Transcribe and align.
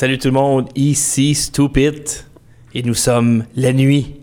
Salut 0.00 0.16
tout 0.16 0.28
le 0.28 0.32
monde, 0.32 0.70
ici 0.76 1.34
Stupid 1.34 2.08
et 2.72 2.82
nous 2.82 2.94
sommes 2.94 3.44
la 3.54 3.74
nuit. 3.74 4.18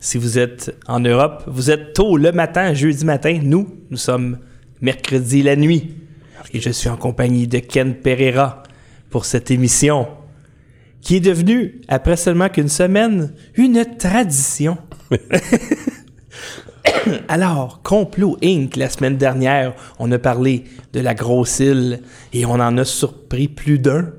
Si 0.00 0.18
vous 0.18 0.40
êtes 0.40 0.76
en 0.88 0.98
Europe, 0.98 1.44
vous 1.46 1.70
êtes 1.70 1.92
tôt 1.92 2.16
le 2.16 2.32
matin, 2.32 2.74
jeudi 2.74 3.04
matin. 3.04 3.38
Nous, 3.40 3.68
nous 3.90 3.96
sommes 3.96 4.38
mercredi 4.80 5.44
la 5.44 5.54
nuit. 5.54 5.94
Et 6.52 6.60
je 6.60 6.70
suis 6.70 6.88
en 6.88 6.96
compagnie 6.96 7.46
de 7.46 7.60
Ken 7.60 7.94
Pereira 7.94 8.64
pour 9.08 9.24
cette 9.24 9.52
émission 9.52 10.08
qui 11.00 11.14
est 11.14 11.20
devenue, 11.20 11.80
après 11.86 12.16
seulement 12.16 12.48
qu'une 12.48 12.66
semaine, 12.66 13.32
une 13.54 13.84
tradition. 13.98 14.78
Alors, 17.28 17.82
Complot 17.84 18.36
Inc., 18.42 18.74
la 18.74 18.90
semaine 18.90 19.16
dernière, 19.16 19.76
on 20.00 20.10
a 20.10 20.18
parlé 20.18 20.64
de 20.92 20.98
la 20.98 21.14
grosse 21.14 21.60
île 21.60 22.00
et 22.32 22.44
on 22.46 22.54
en 22.54 22.76
a 22.76 22.84
surpris 22.84 23.46
plus 23.46 23.78
d'un. 23.78 24.10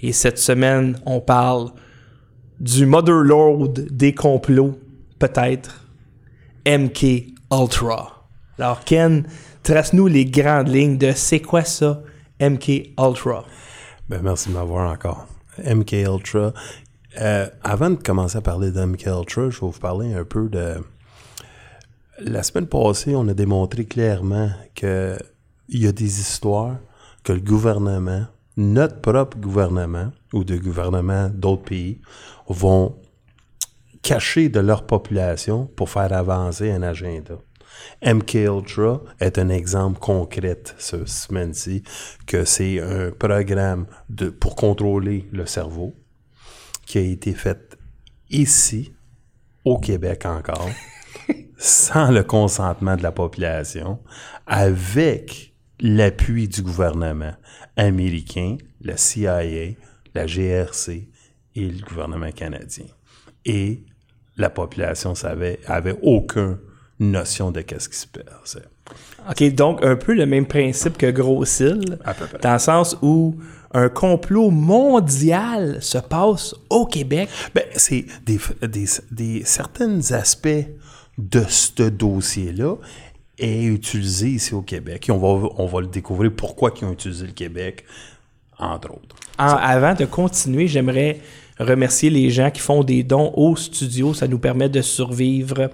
Et 0.00 0.12
cette 0.12 0.38
semaine, 0.38 0.98
on 1.06 1.20
parle 1.20 1.70
du 2.60 2.86
Motherlord 2.86 3.68
des 3.68 4.14
complots, 4.14 4.78
peut-être, 5.18 5.84
MK 6.66 7.26
Ultra. 7.52 8.28
Alors, 8.58 8.84
Ken, 8.84 9.26
trace-nous 9.62 10.06
les 10.06 10.24
grandes 10.24 10.68
lignes 10.68 10.98
de 10.98 11.12
c'est 11.12 11.40
quoi 11.40 11.64
ça, 11.64 12.02
MK 12.40 12.90
Ultra? 12.98 13.44
Ben, 14.08 14.20
merci 14.22 14.48
de 14.48 14.54
m'avoir 14.54 14.90
encore. 14.90 15.26
MK 15.64 15.92
Ultra. 15.92 16.52
Euh, 17.20 17.48
avant 17.64 17.90
de 17.90 17.96
commencer 17.96 18.38
à 18.38 18.40
parler 18.40 18.70
de 18.70 18.84
MK 18.84 19.06
Ultra, 19.06 19.50
je 19.50 19.60
vais 19.60 19.66
vous 19.66 19.72
parler 19.72 20.14
un 20.14 20.24
peu 20.24 20.48
de. 20.48 20.76
La 22.20 22.42
semaine 22.42 22.66
passée, 22.66 23.14
on 23.14 23.28
a 23.28 23.34
démontré 23.34 23.84
clairement 23.84 24.50
qu'il 24.74 25.18
y 25.68 25.86
a 25.86 25.92
des 25.92 26.20
histoires 26.20 26.76
que 27.22 27.32
le 27.32 27.40
gouvernement, 27.40 28.26
notre 28.58 29.00
propre 29.00 29.38
gouvernement 29.38 30.10
ou 30.32 30.42
de 30.42 30.56
gouvernements 30.56 31.30
d'autres 31.32 31.62
pays, 31.62 32.00
vont 32.48 32.96
cacher 34.02 34.48
de 34.48 34.58
leur 34.58 34.84
population 34.84 35.66
pour 35.76 35.88
faire 35.88 36.12
avancer 36.12 36.70
un 36.72 36.82
agenda. 36.82 37.34
MK 38.04 38.34
Ultra 38.34 39.00
est 39.20 39.38
un 39.38 39.48
exemple 39.48 40.00
concret 40.00 40.60
ce 40.76 41.04
semaine-ci 41.06 41.84
que 42.26 42.44
c'est 42.44 42.80
un 42.80 43.12
programme 43.12 43.86
de, 44.08 44.28
pour 44.28 44.56
contrôler 44.56 45.28
le 45.30 45.46
cerveau 45.46 45.94
qui 46.84 46.98
a 46.98 47.02
été 47.02 47.34
fait 47.34 47.78
ici, 48.28 48.92
au 49.64 49.78
Québec 49.78 50.26
encore, 50.26 50.70
sans 51.58 52.10
le 52.10 52.24
consentement 52.24 52.96
de 52.96 53.04
la 53.04 53.12
population, 53.12 54.00
avec 54.48 55.54
l'appui 55.80 56.48
du 56.48 56.62
gouvernement 56.62 57.34
américain, 57.78 58.58
la 58.82 58.98
CIA, 58.98 59.74
la 60.14 60.26
GRC 60.26 61.08
et 61.54 61.68
le 61.68 61.86
gouvernement 61.86 62.32
canadien. 62.32 62.84
Et 63.46 63.84
la 64.36 64.50
population 64.50 65.14
savait, 65.14 65.60
avait 65.66 65.96
aucune 66.02 66.58
notion 67.00 67.50
de 67.50 67.62
qu'est-ce 67.62 67.88
qui 67.88 67.96
se 67.96 68.06
passait. 68.06 68.68
OK, 69.30 69.54
donc 69.54 69.84
un 69.84 69.96
peu 69.96 70.12
le 70.14 70.26
même 70.26 70.46
principe 70.46 70.98
que 70.98 71.10
Grosse 71.10 71.60
Île, 71.60 71.98
dans 72.42 72.52
le 72.52 72.58
sens 72.58 72.96
où 73.02 73.36
un 73.72 73.88
complot 73.88 74.50
mondial 74.50 75.82
se 75.82 75.98
passe 75.98 76.54
au 76.70 76.86
Québec. 76.86 77.28
Ben, 77.54 77.64
c'est 77.76 78.06
des, 78.24 78.38
des, 78.66 78.86
des 79.10 79.42
certains 79.44 80.12
aspects 80.12 80.66
de 81.18 81.44
ce 81.48 81.82
dossier-là 81.82 82.76
est 83.38 83.64
utilisé 83.64 84.28
ici 84.28 84.54
au 84.54 84.62
Québec. 84.62 85.08
Et 85.08 85.12
on 85.12 85.18
va, 85.18 85.48
on 85.56 85.66
va 85.66 85.80
le 85.80 85.86
découvrir 85.86 86.32
pourquoi 86.34 86.72
ils 86.80 86.84
ont 86.84 86.92
utilisé 86.92 87.26
le 87.26 87.32
Québec, 87.32 87.84
entre 88.58 88.90
autres. 88.90 89.16
Avant 89.38 89.94
de 89.94 90.04
continuer, 90.04 90.66
j'aimerais 90.66 91.20
remercier 91.58 92.10
les 92.10 92.30
gens 92.30 92.50
qui 92.50 92.60
font 92.60 92.82
des 92.82 93.02
dons 93.02 93.32
au 93.36 93.56
studio. 93.56 94.14
Ça 94.14 94.26
nous 94.26 94.38
permet 94.38 94.68
de 94.68 94.82
survivre. 94.82 95.70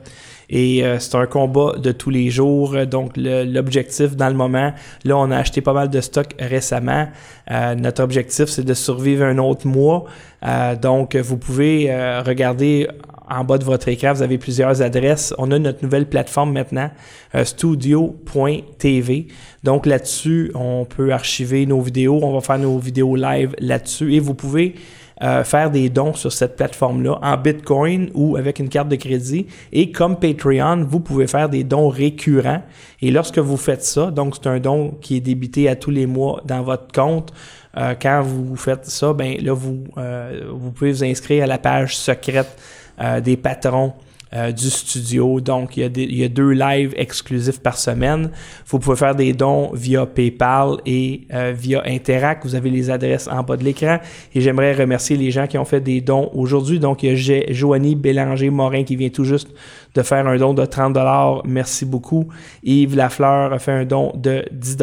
Et 0.51 0.85
euh, 0.85 0.99
c'est 0.99 1.17
un 1.17 1.27
combat 1.27 1.73
de 1.79 1.93
tous 1.93 2.11
les 2.11 2.31
jours. 2.31 2.87
Donc, 2.87 3.13
l'objectif 3.17 4.15
dans 4.17 4.29
le 4.29 4.35
moment, 4.35 4.73
là, 5.05 5.17
on 5.17 5.31
a 5.31 5.39
acheté 5.39 5.61
pas 5.61 5.73
mal 5.73 5.89
de 5.89 6.01
stock 6.01 6.35
récemment. 6.39 7.09
Euh, 7.51 7.75
notre 7.75 8.03
objectif, 8.03 8.47
c'est 8.47 8.65
de 8.65 8.75
survivre 8.75 9.25
un 9.25 9.39
autre 9.39 9.67
mois. 9.67 10.05
Euh, 10.45 10.77
donc, 10.77 11.17
vous 11.17 11.39
pouvez 11.39 11.91
regarder 12.25 12.89
en 13.29 13.45
bas 13.45 13.59
de 13.59 13.65
votre 13.65 13.89
écran, 13.89 14.13
vous 14.13 14.23
avez 14.23 14.39
plusieurs 14.39 14.83
adresses. 14.83 15.35
On 15.39 15.51
a 15.51 15.59
notre 15.59 15.83
nouvelle 15.83 16.09
plateforme 16.09 16.53
maintenant, 16.53 16.91
euh, 17.35 17.45
studio.tv. 17.45 19.29
Donc 19.63 19.87
là-dessus, 19.87 20.51
on 20.55 20.85
peut 20.85 21.13
archiver 21.13 21.67
nos 21.67 21.81
vidéos. 21.81 22.21
On 22.23 22.33
va 22.33 22.41
faire 22.41 22.59
nos 22.59 22.79
vidéos 22.79 23.17
live 23.17 23.55
là-dessus. 23.59 24.15
Et 24.15 24.21
vous 24.21 24.35
pouvez 24.35 24.75
euh, 25.23 25.45
faire 25.45 25.71
des 25.71 25.91
dons 25.91 26.13
sur 26.13 26.33
cette 26.33 26.57
plateforme-là 26.57 27.19
en 27.23 27.37
Bitcoin 27.37 28.11
ou 28.15 28.37
avec 28.37 28.59
une 28.59 28.69
carte 28.69 28.89
de 28.89 28.97
crédit. 28.97 29.47
Et 29.73 29.93
comme 29.93 30.19
Patreon, 30.19 30.85
vous 30.85 30.99
pouvez 30.99 31.29
faire 31.29 31.49
des 31.49 31.63
dons 31.63 31.89
récurrents. 31.89 32.63
Et 33.01 33.13
lorsque 33.13 33.39
vous 33.39 33.57
faites 33.57 33.85
ça, 33.85 34.11
donc 34.11 34.35
c'est 34.35 34.49
un 34.49 34.59
don 34.59 34.99
qui 35.01 35.17
est 35.17 35.21
débité 35.21 35.69
à 35.69 35.77
tous 35.77 35.91
les 35.91 36.07
mois 36.07 36.43
dans 36.45 36.63
votre 36.63 36.93
compte. 36.93 37.33
Euh, 37.77 37.95
quand 38.01 38.23
vous 38.23 38.57
faites 38.57 38.87
ça, 38.87 39.13
ben 39.13 39.37
là, 39.41 39.53
vous, 39.53 39.85
euh, 39.99 40.51
vous 40.53 40.73
pouvez 40.73 40.91
vous 40.91 41.05
inscrire 41.05 41.45
à 41.45 41.47
la 41.47 41.59
page 41.59 41.97
secrète 41.97 42.57
euh, 43.01 43.21
des 43.21 43.37
patrons 43.37 43.93
euh, 44.37 44.51
du 44.51 44.69
studio. 44.69 45.41
Donc, 45.41 45.77
il 45.77 45.81
y, 45.81 45.87
a 45.87 45.89
des- 45.89 46.03
il 46.03 46.17
y 46.19 46.25
a 46.25 46.29
deux 46.29 46.51
lives 46.51 46.93
exclusifs 46.97 47.61
par 47.61 47.77
semaine. 47.79 48.31
Vous 48.67 48.81
pouvez 48.81 48.97
faire 48.97 49.15
des 49.15 49.33
dons 49.33 49.71
via 49.75 50.07
PayPal 50.07 50.79
et 50.87 51.21
euh, 51.33 51.53
via 51.57 51.85
Interac. 51.87 52.41
Vous 52.45 52.57
avez 52.57 52.69
les 52.71 52.91
adresses 52.91 53.29
en 53.29 53.45
bas 53.45 53.57
de 53.57 53.63
l'écran. 53.63 53.99
Et 54.35 54.41
j'aimerais 54.41 54.73
remercier 54.73 55.17
les 55.17 55.31
gens 55.31 55.47
qui 55.47 55.57
ont 55.57 55.65
fait 55.65 55.81
des 55.81 56.01
dons 56.01 56.31
aujourd'hui. 56.35 56.81
Donc, 56.81 57.05
il 57.05 57.11
y 57.11 57.13
a 57.13 57.15
Jo- 57.15 57.45
Joanie 57.53 57.95
Bélanger-Morin 57.95 58.83
qui 58.83 58.97
vient 58.97 59.09
tout 59.11 59.25
juste 59.25 59.51
de 59.95 60.03
faire 60.03 60.27
un 60.27 60.37
don 60.37 60.53
de 60.53 60.65
30 60.67 60.97
Merci 61.45 61.85
beaucoup. 61.85 62.27
Yves 62.65 62.97
Lafleur 62.97 63.53
a 63.53 63.59
fait 63.61 63.71
un 63.73 63.85
don 63.85 64.11
de 64.17 64.45
10 64.51 64.77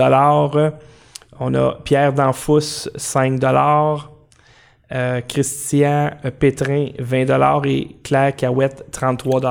On 1.41 1.53
a 1.55 1.77
Pierre 1.83 2.13
Danfous, 2.13 2.87
5 2.95 3.37
euh, 4.93 5.21
Christian 5.21 6.11
euh, 6.25 6.31
Pétrin, 6.31 6.87
20 6.99 7.65
et 7.65 7.95
Claire 8.03 8.35
Cahouette, 8.35 8.85
33 8.91 9.41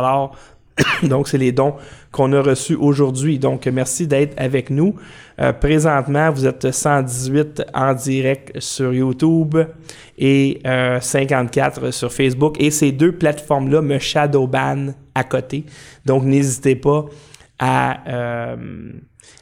Donc, 1.02 1.28
c'est 1.28 1.38
les 1.38 1.52
dons 1.52 1.74
qu'on 2.12 2.32
a 2.32 2.42
reçus 2.42 2.74
aujourd'hui. 2.74 3.38
Donc, 3.38 3.66
merci 3.66 4.06
d'être 4.06 4.34
avec 4.40 4.70
nous. 4.70 4.94
Euh, 5.40 5.52
présentement, 5.52 6.30
vous 6.30 6.46
êtes 6.46 6.70
118 6.70 7.62
en 7.74 7.94
direct 7.94 8.60
sur 8.60 8.92
YouTube 8.92 9.56
et 10.18 10.60
euh, 10.66 11.00
54 11.00 11.90
sur 11.92 12.12
Facebook. 12.12 12.56
Et 12.60 12.70
ces 12.70 12.92
deux 12.92 13.12
plateformes-là 13.12 13.80
me 13.82 13.98
shadowban 13.98 14.94
à 15.14 15.24
côté. 15.24 15.64
Donc, 16.04 16.24
n'hésitez 16.24 16.76
pas 16.76 17.06
à, 17.58 18.56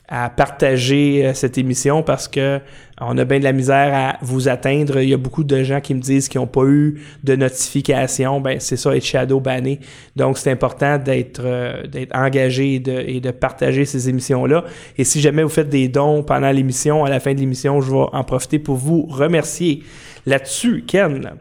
à 0.09 0.31
partager 0.31 1.27
euh, 1.27 1.35
cette 1.35 1.59
émission 1.59 2.03
parce 2.03 2.29
que 2.29 2.61
on 3.01 3.17
a 3.17 3.25
bien 3.25 3.39
de 3.39 3.45
la 3.45 3.53
misère 3.53 3.95
à 3.95 4.17
vous 4.23 4.49
atteindre. 4.49 5.01
Il 5.01 5.09
y 5.09 5.15
a 5.15 5.19
beaucoup 5.19 5.45
de 5.45 5.63
gens 5.63 5.81
qui 5.81 5.95
me 5.95 6.01
disent 6.01 6.29
qu'ils 6.29 6.41
n'ont 6.41 6.49
pas 6.49 6.65
eu 6.65 7.01
de 7.23 7.37
notification. 7.37 8.41
Ben, 8.41 8.59
c'est 8.59 8.77
ça, 8.77 8.97
être 8.97 9.05
shadow 9.05 9.39
banné. 9.39 9.79
Donc, 10.17 10.37
c'est 10.37 10.51
important 10.51 10.99
d'être 10.99 11.43
euh, 11.45 11.87
d'être 11.87 12.17
engagé 12.17 12.75
et 12.75 12.81
de, 12.81 13.05
et 13.07 13.21
de 13.21 13.31
partager 13.31 13.85
ces 13.85 14.09
émissions-là. 14.09 14.65
Et 14.97 15.05
si 15.05 15.21
jamais 15.21 15.45
vous 15.45 15.49
faites 15.49 15.69
des 15.69 15.89
dons 15.89 16.25
pendant 16.25 16.51
l'émission, 16.51 17.05
à 17.05 17.11
la 17.11 17.21
fin 17.21 17.35
de 17.35 17.39
l'émission, 17.39 17.81
je 17.81 17.93
vais 17.93 18.07
en 18.13 18.25
profiter 18.25 18.59
pour 18.59 18.77
vous 18.77 19.07
remercier. 19.07 19.85
Là-dessus, 20.27 20.85
Ken, 20.87 21.39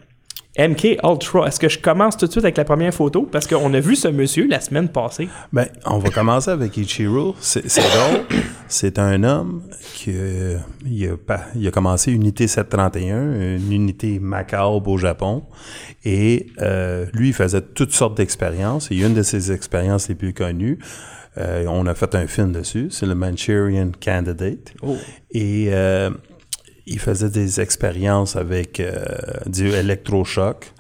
MK 0.58 0.98
Ultra, 1.04 1.48
est-ce 1.48 1.60
que 1.60 1.70
je 1.70 1.78
commence 1.78 2.18
tout 2.18 2.26
de 2.26 2.32
suite 2.32 2.44
avec 2.44 2.58
la 2.58 2.66
première 2.66 2.94
photo? 2.94 3.28
Parce 3.32 3.46
qu'on 3.46 3.74
a 3.74 3.80
vu 3.80 3.96
ce 3.96 4.08
monsieur 4.08 4.48
la 4.48 4.60
semaine 4.60 4.90
passée. 4.90 5.30
Ben, 5.54 5.68
on 5.86 6.00
va 6.00 6.10
commencer 6.10 6.50
avec 6.50 6.76
Ichiro. 6.78 7.36
C'est 7.40 7.64
drôle. 7.64 8.26
C'est 8.68 8.98
un 8.98 9.24
homme 9.24 9.64
qui 9.94 10.12
euh, 10.14 10.58
il 10.86 11.08
a, 11.08 11.40
il 11.56 11.68
a 11.68 11.72
commencé 11.72 12.12
Unité 12.12 12.48
731, 12.48 13.58
une 13.58 13.72
unité 13.72 14.20
macabre 14.20 14.88
au 14.88 14.98
Japon. 14.98 15.44
Et 16.04 16.48
euh, 16.62 17.06
lui, 17.14 17.30
il 17.30 17.34
faisait 17.34 17.62
toutes 17.62 17.94
sortes 17.94 18.18
d'expériences. 18.18 18.90
Et 18.92 18.98
une 18.98 19.14
de 19.14 19.24
ses 19.24 19.52
expériences 19.52 20.10
les 20.10 20.16
plus 20.16 20.34
connues, 20.34 20.80
euh, 21.38 21.66
on 21.68 21.86
a 21.86 21.94
fait 21.94 22.16
un 22.16 22.26
film 22.26 22.52
dessus, 22.52 22.88
c'est 22.90 23.06
le 23.06 23.14
Manchurian 23.14 23.92
Candidate. 24.04 24.74
Oh. 24.82 24.96
Et 25.32 25.68
euh, 25.70 26.10
il 26.88 27.00
faisait 27.00 27.30
des 27.30 27.60
expériences 27.62 28.36
avec 28.36 28.80
euh, 28.80 28.94
du 29.46 29.68
électrochoc. 29.70 30.72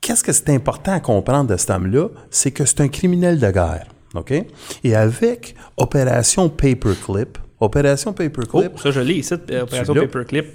Qu'est-ce 0.00 0.24
que 0.24 0.32
c'est 0.32 0.50
important 0.50 0.92
à 0.92 1.00
comprendre 1.00 1.50
de 1.50 1.56
cet 1.56 1.70
homme-là? 1.70 2.08
C'est 2.30 2.50
que 2.50 2.64
c'est 2.64 2.80
un 2.80 2.88
criminel 2.88 3.38
de 3.38 3.50
guerre. 3.50 3.86
OK? 4.14 4.34
Et 4.84 4.94
avec 4.94 5.54
Opération 5.76 6.48
Paperclip, 6.50 7.38
Opération 7.60 8.10
Oh, 8.10 8.14
Paperclip, 8.14 8.78
ça 8.78 8.90
je 8.90 9.00
l'ai 9.00 9.14
ici, 9.14 9.34
euh, 9.50 9.62
Opération? 9.62 9.94
Paperclip. 9.94 10.46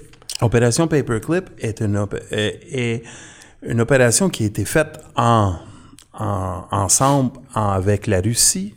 Opération 0.42 0.88
Paperclip 0.88 1.46
est 1.60 1.80
une, 1.82 1.98
op- 1.98 2.20
est- 2.32 2.60
est 2.72 3.04
une 3.64 3.82
opération 3.82 4.30
qui 4.30 4.44
a 4.44 4.48
été 4.48 4.66
faite 4.66 5.00
en, 5.16 5.56
en- 6.14 6.64
ensemble 6.70 7.32
en- 7.56 7.70
avec 7.70 8.06
la 8.06 8.20
Russie, 8.22 8.76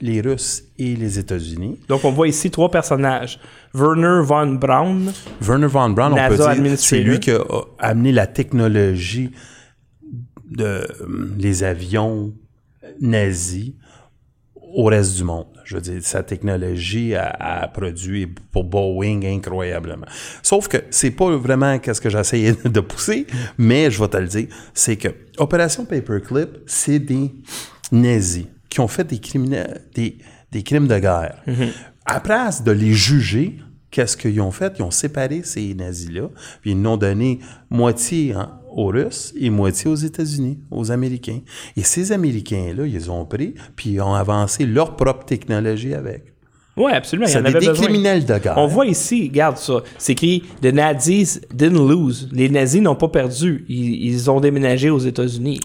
les 0.00 0.20
Russes 0.20 0.64
et 0.78 0.94
les 0.96 1.18
États-Unis. 1.18 1.78
Donc, 1.88 2.04
on 2.04 2.12
voit 2.12 2.28
ici 2.28 2.50
trois 2.50 2.70
personnages. 2.70 3.40
Werner 3.74 4.22
von 4.24 4.54
Braun, 4.54 5.12
Werner 5.42 5.66
von 5.66 5.90
Braun, 5.90 6.12
on 6.12 6.28
peut 6.28 6.36
dire, 6.36 6.78
c'est 6.78 7.00
lui 7.00 7.20
qui 7.20 7.30
a 7.30 7.40
amené 7.78 8.12
la 8.12 8.26
technologie 8.26 9.30
de 10.50 10.64
euh, 10.64 10.86
les 11.36 11.62
avions 11.62 12.32
nazis 13.00 13.74
au 14.54 14.84
reste 14.84 15.16
du 15.16 15.24
monde. 15.24 15.46
Je 15.64 15.74
veux 15.74 15.82
dire, 15.82 16.00
sa 16.02 16.22
technologie 16.22 17.14
a, 17.14 17.28
a 17.28 17.68
produit 17.68 18.26
pour 18.26 18.64
Boeing 18.64 19.20
incroyablement. 19.24 20.06
Sauf 20.42 20.68
que 20.68 20.78
c'est 20.90 21.10
pas 21.10 21.36
vraiment 21.36 21.78
qu'est-ce 21.78 22.00
que 22.00 22.08
j'essayais 22.08 22.54
de 22.64 22.80
pousser, 22.80 23.26
mais 23.58 23.90
je 23.90 24.00
vais 24.00 24.08
te 24.08 24.16
le 24.16 24.26
dire, 24.28 24.48
c'est 24.72 24.96
que 24.96 25.08
Opération 25.36 25.84
Paperclip, 25.84 26.60
c'est 26.66 26.98
des 26.98 27.32
nazis 27.92 28.46
qui 28.78 28.82
ont 28.82 28.88
fait 28.88 29.02
des 29.04 29.18
criminels, 29.18 29.80
des, 29.94 30.18
des 30.52 30.62
crimes 30.62 30.86
de 30.86 30.98
guerre. 31.00 31.42
À 32.06 32.20
place 32.20 32.62
de 32.62 32.70
les 32.70 32.92
juger, 32.92 33.58
qu'est-ce 33.90 34.16
qu'ils 34.16 34.40
ont 34.40 34.52
fait? 34.52 34.72
Ils 34.78 34.82
ont 34.82 34.92
séparé 34.92 35.40
ces 35.42 35.74
nazis-là, 35.74 36.28
puis 36.60 36.70
ils 36.70 36.80
n'ont 36.80 36.96
donné 36.96 37.40
moitié 37.70 38.34
aux 38.70 38.86
Russes 38.86 39.34
et 39.36 39.50
moitié 39.50 39.90
aux 39.90 39.96
États-Unis, 39.96 40.60
aux 40.70 40.92
Américains. 40.92 41.40
Et 41.76 41.82
ces 41.82 42.12
Américains-là, 42.12 42.86
ils 42.86 43.10
ont 43.10 43.24
pris, 43.24 43.54
puis 43.74 43.90
ils 43.94 44.00
ont 44.00 44.14
avancé 44.14 44.64
leur 44.64 44.94
propre 44.94 45.24
technologie 45.24 45.92
avec. 45.92 46.22
Oui, 46.76 46.92
absolument. 46.92 47.26
Il 47.26 47.30
y 47.30 47.32
C'est 47.32 47.38
en 47.40 47.42
des, 47.42 47.48
avait 47.48 47.58
des 47.60 47.66
besoin. 47.70 47.84
criminels 47.86 48.24
de 48.24 48.38
guerre. 48.38 48.54
On 48.58 48.68
voit 48.68 48.86
ici, 48.86 49.26
regarde 49.28 49.56
ça, 49.56 49.82
c'est 49.98 50.12
écrit 50.12 50.44
The 50.62 50.66
Nazis 50.72 51.40
didn't 51.52 51.88
lose. 51.88 52.28
Les 52.30 52.48
nazis 52.48 52.80
n'ont 52.80 52.94
pas 52.94 53.08
perdu. 53.08 53.64
Ils, 53.68 54.04
ils 54.06 54.30
ont 54.30 54.38
déménagé 54.38 54.88
aux 54.88 55.00
États-Unis. 55.00 55.58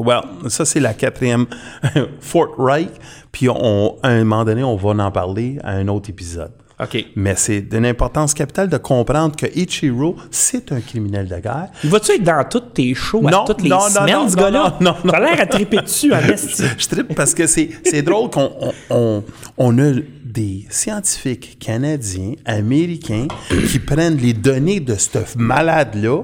Well, 0.00 0.22
ça, 0.48 0.64
c'est 0.64 0.80
la 0.80 0.94
quatrième 0.94 1.46
Fort 2.20 2.54
Reich, 2.58 2.88
puis 3.32 3.48
on, 3.48 3.96
à 4.02 4.08
un 4.08 4.24
moment 4.24 4.44
donné, 4.44 4.62
on 4.64 4.76
va 4.76 4.90
en 5.04 5.10
parler 5.10 5.58
à 5.62 5.72
un 5.72 5.88
autre 5.88 6.10
épisode. 6.10 6.52
OK. 6.82 7.04
Mais 7.14 7.34
c'est 7.36 7.60
d'une 7.60 7.84
importance 7.84 8.32
capitale 8.32 8.70
de 8.70 8.78
comprendre 8.78 9.36
que 9.36 9.44
Ichiro, 9.54 10.16
c'est 10.30 10.72
un 10.72 10.80
criminel 10.80 11.28
de 11.28 11.36
guerre. 11.36 11.68
Il 11.84 11.90
va-tu 11.90 12.12
être 12.12 12.22
dans 12.22 12.42
tous 12.48 12.60
tes 12.60 12.94
shows 12.94 13.26
à 13.28 13.30
Non, 13.30 13.44
toutes 13.44 13.60
les 13.60 13.68
non, 13.68 13.80
non, 13.80 13.88
semaines, 13.90 14.14
non, 14.16 14.28
ce 14.30 14.36
non, 14.36 14.42
gars-là? 14.42 14.76
non, 14.80 14.94
non, 15.04 15.10
T'as 15.12 15.20
l'air 15.20 15.40
à 15.42 15.46
triper 15.46 15.82
dessus 15.82 16.10
en 16.14 16.18
esti. 16.32 16.62
Je 16.78 16.88
tripe 16.88 17.14
parce 17.14 17.34
que 17.34 17.46
c'est, 17.46 17.68
c'est 17.84 18.00
drôle 18.00 18.30
qu'on 18.30 18.50
on, 18.60 18.72
on- 18.96 19.24
on 19.58 19.78
a 19.78 19.92
des 20.24 20.64
scientifiques 20.70 21.58
canadiens, 21.58 22.32
américains, 22.46 23.26
qui 23.68 23.78
prennent 23.78 24.16
les 24.16 24.32
données 24.32 24.80
de 24.80 24.94
ce 24.94 25.18
malade-là 25.36 26.22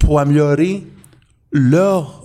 pour 0.00 0.18
améliorer 0.18 0.82
leur, 1.52 2.21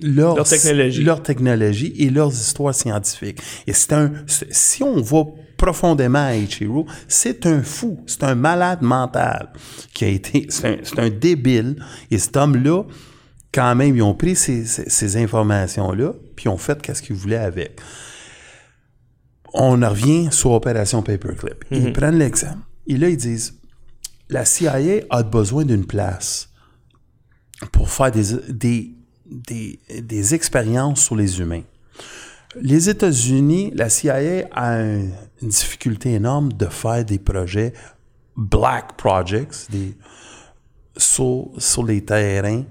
leur, 0.00 0.36
Leur 0.36 0.48
technologie. 0.48 1.04
leur 1.04 1.22
technologie 1.22 1.94
et 1.98 2.10
leurs 2.10 2.32
histoires 2.32 2.74
scientifiques. 2.74 3.40
Et 3.66 3.72
c'est 3.72 3.92
un, 3.92 4.12
si 4.26 4.82
on 4.82 5.00
va 5.00 5.24
profondément 5.56 6.24
à 6.26 6.34
Ichiro, 6.34 6.86
c'est 7.06 7.46
un 7.46 7.62
fou, 7.62 8.02
c'est 8.06 8.24
un 8.24 8.34
malade 8.34 8.82
mental 8.82 9.52
qui 9.94 10.04
a 10.04 10.08
été, 10.08 10.46
c'est 10.48 10.98
un, 10.98 11.08
débile. 11.10 11.76
Et 12.10 12.18
cet 12.18 12.36
homme-là, 12.36 12.82
quand 13.54 13.74
même, 13.76 13.94
ils 13.94 14.02
ont 14.02 14.14
pris 14.14 14.34
ces, 14.34 14.64
ces- 14.64 14.88
ces 14.90 15.16
informations-là, 15.18 16.14
puis 16.34 16.46
ils 16.46 16.48
ont 16.48 16.56
fait 16.58 16.80
qu'est-ce 16.82 17.02
qu'ils 17.02 17.14
voulaient 17.14 17.36
avec. 17.36 17.78
On 19.54 19.82
en 19.82 19.90
revient 19.90 20.28
sur 20.32 20.52
Opération 20.52 21.02
Paperclip. 21.02 21.64
Ils 21.70 21.92
prennent 21.92 22.18
l'exemple. 22.18 22.58
Et 22.86 22.96
là, 22.96 23.08
ils 23.10 23.16
disent, 23.18 23.54
la 24.30 24.44
CIA 24.46 25.02
a 25.10 25.22
besoin 25.22 25.64
d'une 25.66 25.84
place 25.86 26.48
pour 27.70 27.90
faire 27.90 28.10
des, 28.10 28.24
des, 28.48 28.94
des, 29.32 29.78
des 30.02 30.34
expériences 30.34 31.02
sur 31.04 31.16
les 31.16 31.40
humains. 31.40 31.62
Les 32.60 32.88
États-Unis, 32.90 33.72
la 33.74 33.88
CIA 33.88 34.46
a 34.52 34.74
un- 34.74 35.08
une 35.40 35.48
difficulté 35.48 36.12
énorme 36.12 36.52
de 36.52 36.66
faire 36.66 37.04
des 37.04 37.18
projets 37.18 37.72
black 38.36 38.96
projects, 38.96 39.70
des, 39.70 39.96
sur, 40.96 41.48
sur 41.58 41.84
les 41.84 42.04
terrains 42.04 42.64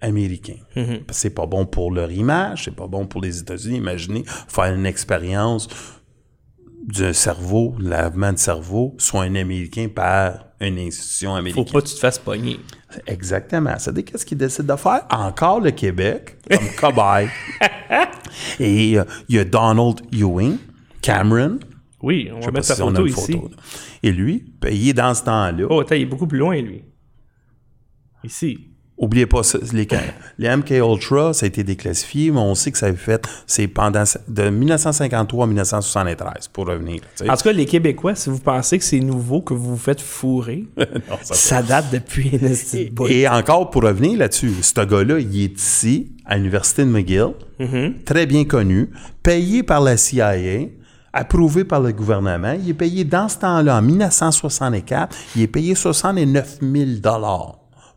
américains. 0.00 0.56
Que 0.74 1.00
C'est 1.10 1.30
pas 1.30 1.46
bon 1.46 1.66
pour 1.66 1.92
leur 1.92 2.10
image, 2.10 2.64
c'est 2.64 2.74
pas 2.74 2.86
bon 2.86 3.06
pour 3.06 3.20
les 3.20 3.38
États-Unis. 3.38 3.76
Imaginez 3.76 4.24
faire 4.26 4.74
une 4.74 4.86
expérience 4.86 5.68
d'un 6.86 7.12
cerveau, 7.12 7.74
lavement 7.78 8.32
de 8.32 8.38
cerveau, 8.38 8.94
sur 8.98 9.20
un 9.20 9.34
Américain 9.34 9.88
par 9.94 10.46
une 10.60 10.78
institution 10.78 11.30
Faut 11.30 11.36
américaine. 11.36 11.64
pas 11.72 11.80
que 11.80 11.86
tu 11.88 11.94
te 11.94 11.98
fasses 12.00 12.18
pogner. 12.18 12.60
Exactement. 13.06 13.74
C'est 13.78 14.02
qu'est-ce 14.02 14.26
qu'ils 14.26 14.38
décident 14.38 14.74
de 14.74 14.78
faire? 14.80 15.06
Encore 15.10 15.60
le 15.60 15.70
Québec, 15.70 16.36
comme 16.50 16.68
cobaye. 16.78 17.28
Et 18.58 18.98
euh, 18.98 19.04
il 19.28 19.36
y 19.36 19.38
a 19.38 19.44
Donald 19.44 20.00
Ewing, 20.12 20.58
Cameron. 21.00 21.58
Oui, 22.02 22.30
on 22.34 22.40
va 22.40 22.50
mettre 22.50 22.66
sa 22.66 22.74
si 22.76 22.80
photo 22.82 23.06
ici. 23.06 23.32
photo. 23.32 23.50
Et 24.02 24.10
lui, 24.12 24.38
payé 24.60 24.92
dans 24.92 25.12
ce 25.14 25.24
temps-là. 25.24 25.66
Oh, 25.68 25.80
attends, 25.80 25.94
il 25.94 26.02
est 26.02 26.06
beaucoup 26.06 26.26
plus 26.26 26.38
loin, 26.38 26.60
lui. 26.60 26.82
Ici. 28.24 28.69
Oubliez 29.00 29.24
pas, 29.24 29.40
les, 29.72 29.88
les 30.38 30.56
MK 30.56 30.70
Ultra, 30.72 31.32
ça 31.32 31.46
a 31.46 31.48
été 31.48 31.64
déclassifié, 31.64 32.30
mais 32.30 32.38
on 32.38 32.54
sait 32.54 32.70
que 32.70 32.76
ça 32.76 32.84
a 32.86 32.88
été 32.90 32.98
fait, 32.98 33.26
c'est 33.46 33.66
pendant 33.66 34.04
de 34.28 34.50
1953 34.50 35.44
à 35.44 35.46
1973, 35.46 36.48
pour 36.48 36.66
revenir. 36.66 37.00
tu 37.16 37.24
sais. 37.24 37.30
En 37.30 37.34
tout 37.34 37.44
cas, 37.44 37.52
les 37.52 37.64
Québécois, 37.64 38.14
si 38.14 38.28
vous 38.28 38.38
pensez 38.38 38.78
que 38.78 38.84
c'est 38.84 39.00
nouveau 39.00 39.40
que 39.40 39.54
vous 39.54 39.70
vous 39.70 39.76
faites 39.78 40.02
fourrer, 40.02 40.66
Non, 40.76 41.16
ça 41.22 41.34
ça 41.34 41.62
date 41.62 41.86
depuis 41.90 42.38
bout. 42.92 43.08
Et 43.08 43.26
encore 43.26 43.70
pour 43.70 43.84
revenir 43.84 44.18
là-dessus, 44.18 44.52
ce 44.60 44.84
gars-là, 44.84 45.18
il 45.18 45.44
est 45.44 45.58
ici, 45.58 46.12
à 46.26 46.36
l'Université 46.36 46.84
de 46.84 46.90
McGill, 46.90 47.30
très 48.04 48.26
bien 48.26 48.44
connu, 48.44 48.90
payé 49.22 49.62
par 49.62 49.80
la 49.80 49.96
CIA, 49.96 50.34
approuvé 51.14 51.64
par 51.64 51.80
le 51.80 51.92
gouvernement. 51.92 52.54
Il 52.62 52.68
est 52.68 52.74
payé 52.74 53.04
dans 53.04 53.30
ce 53.30 53.38
temps-là, 53.38 53.78
en 53.78 53.82
1964, 53.82 55.16
il 55.36 55.42
est 55.42 55.46
payé 55.46 55.74
69 55.74 56.58
000 56.60 56.84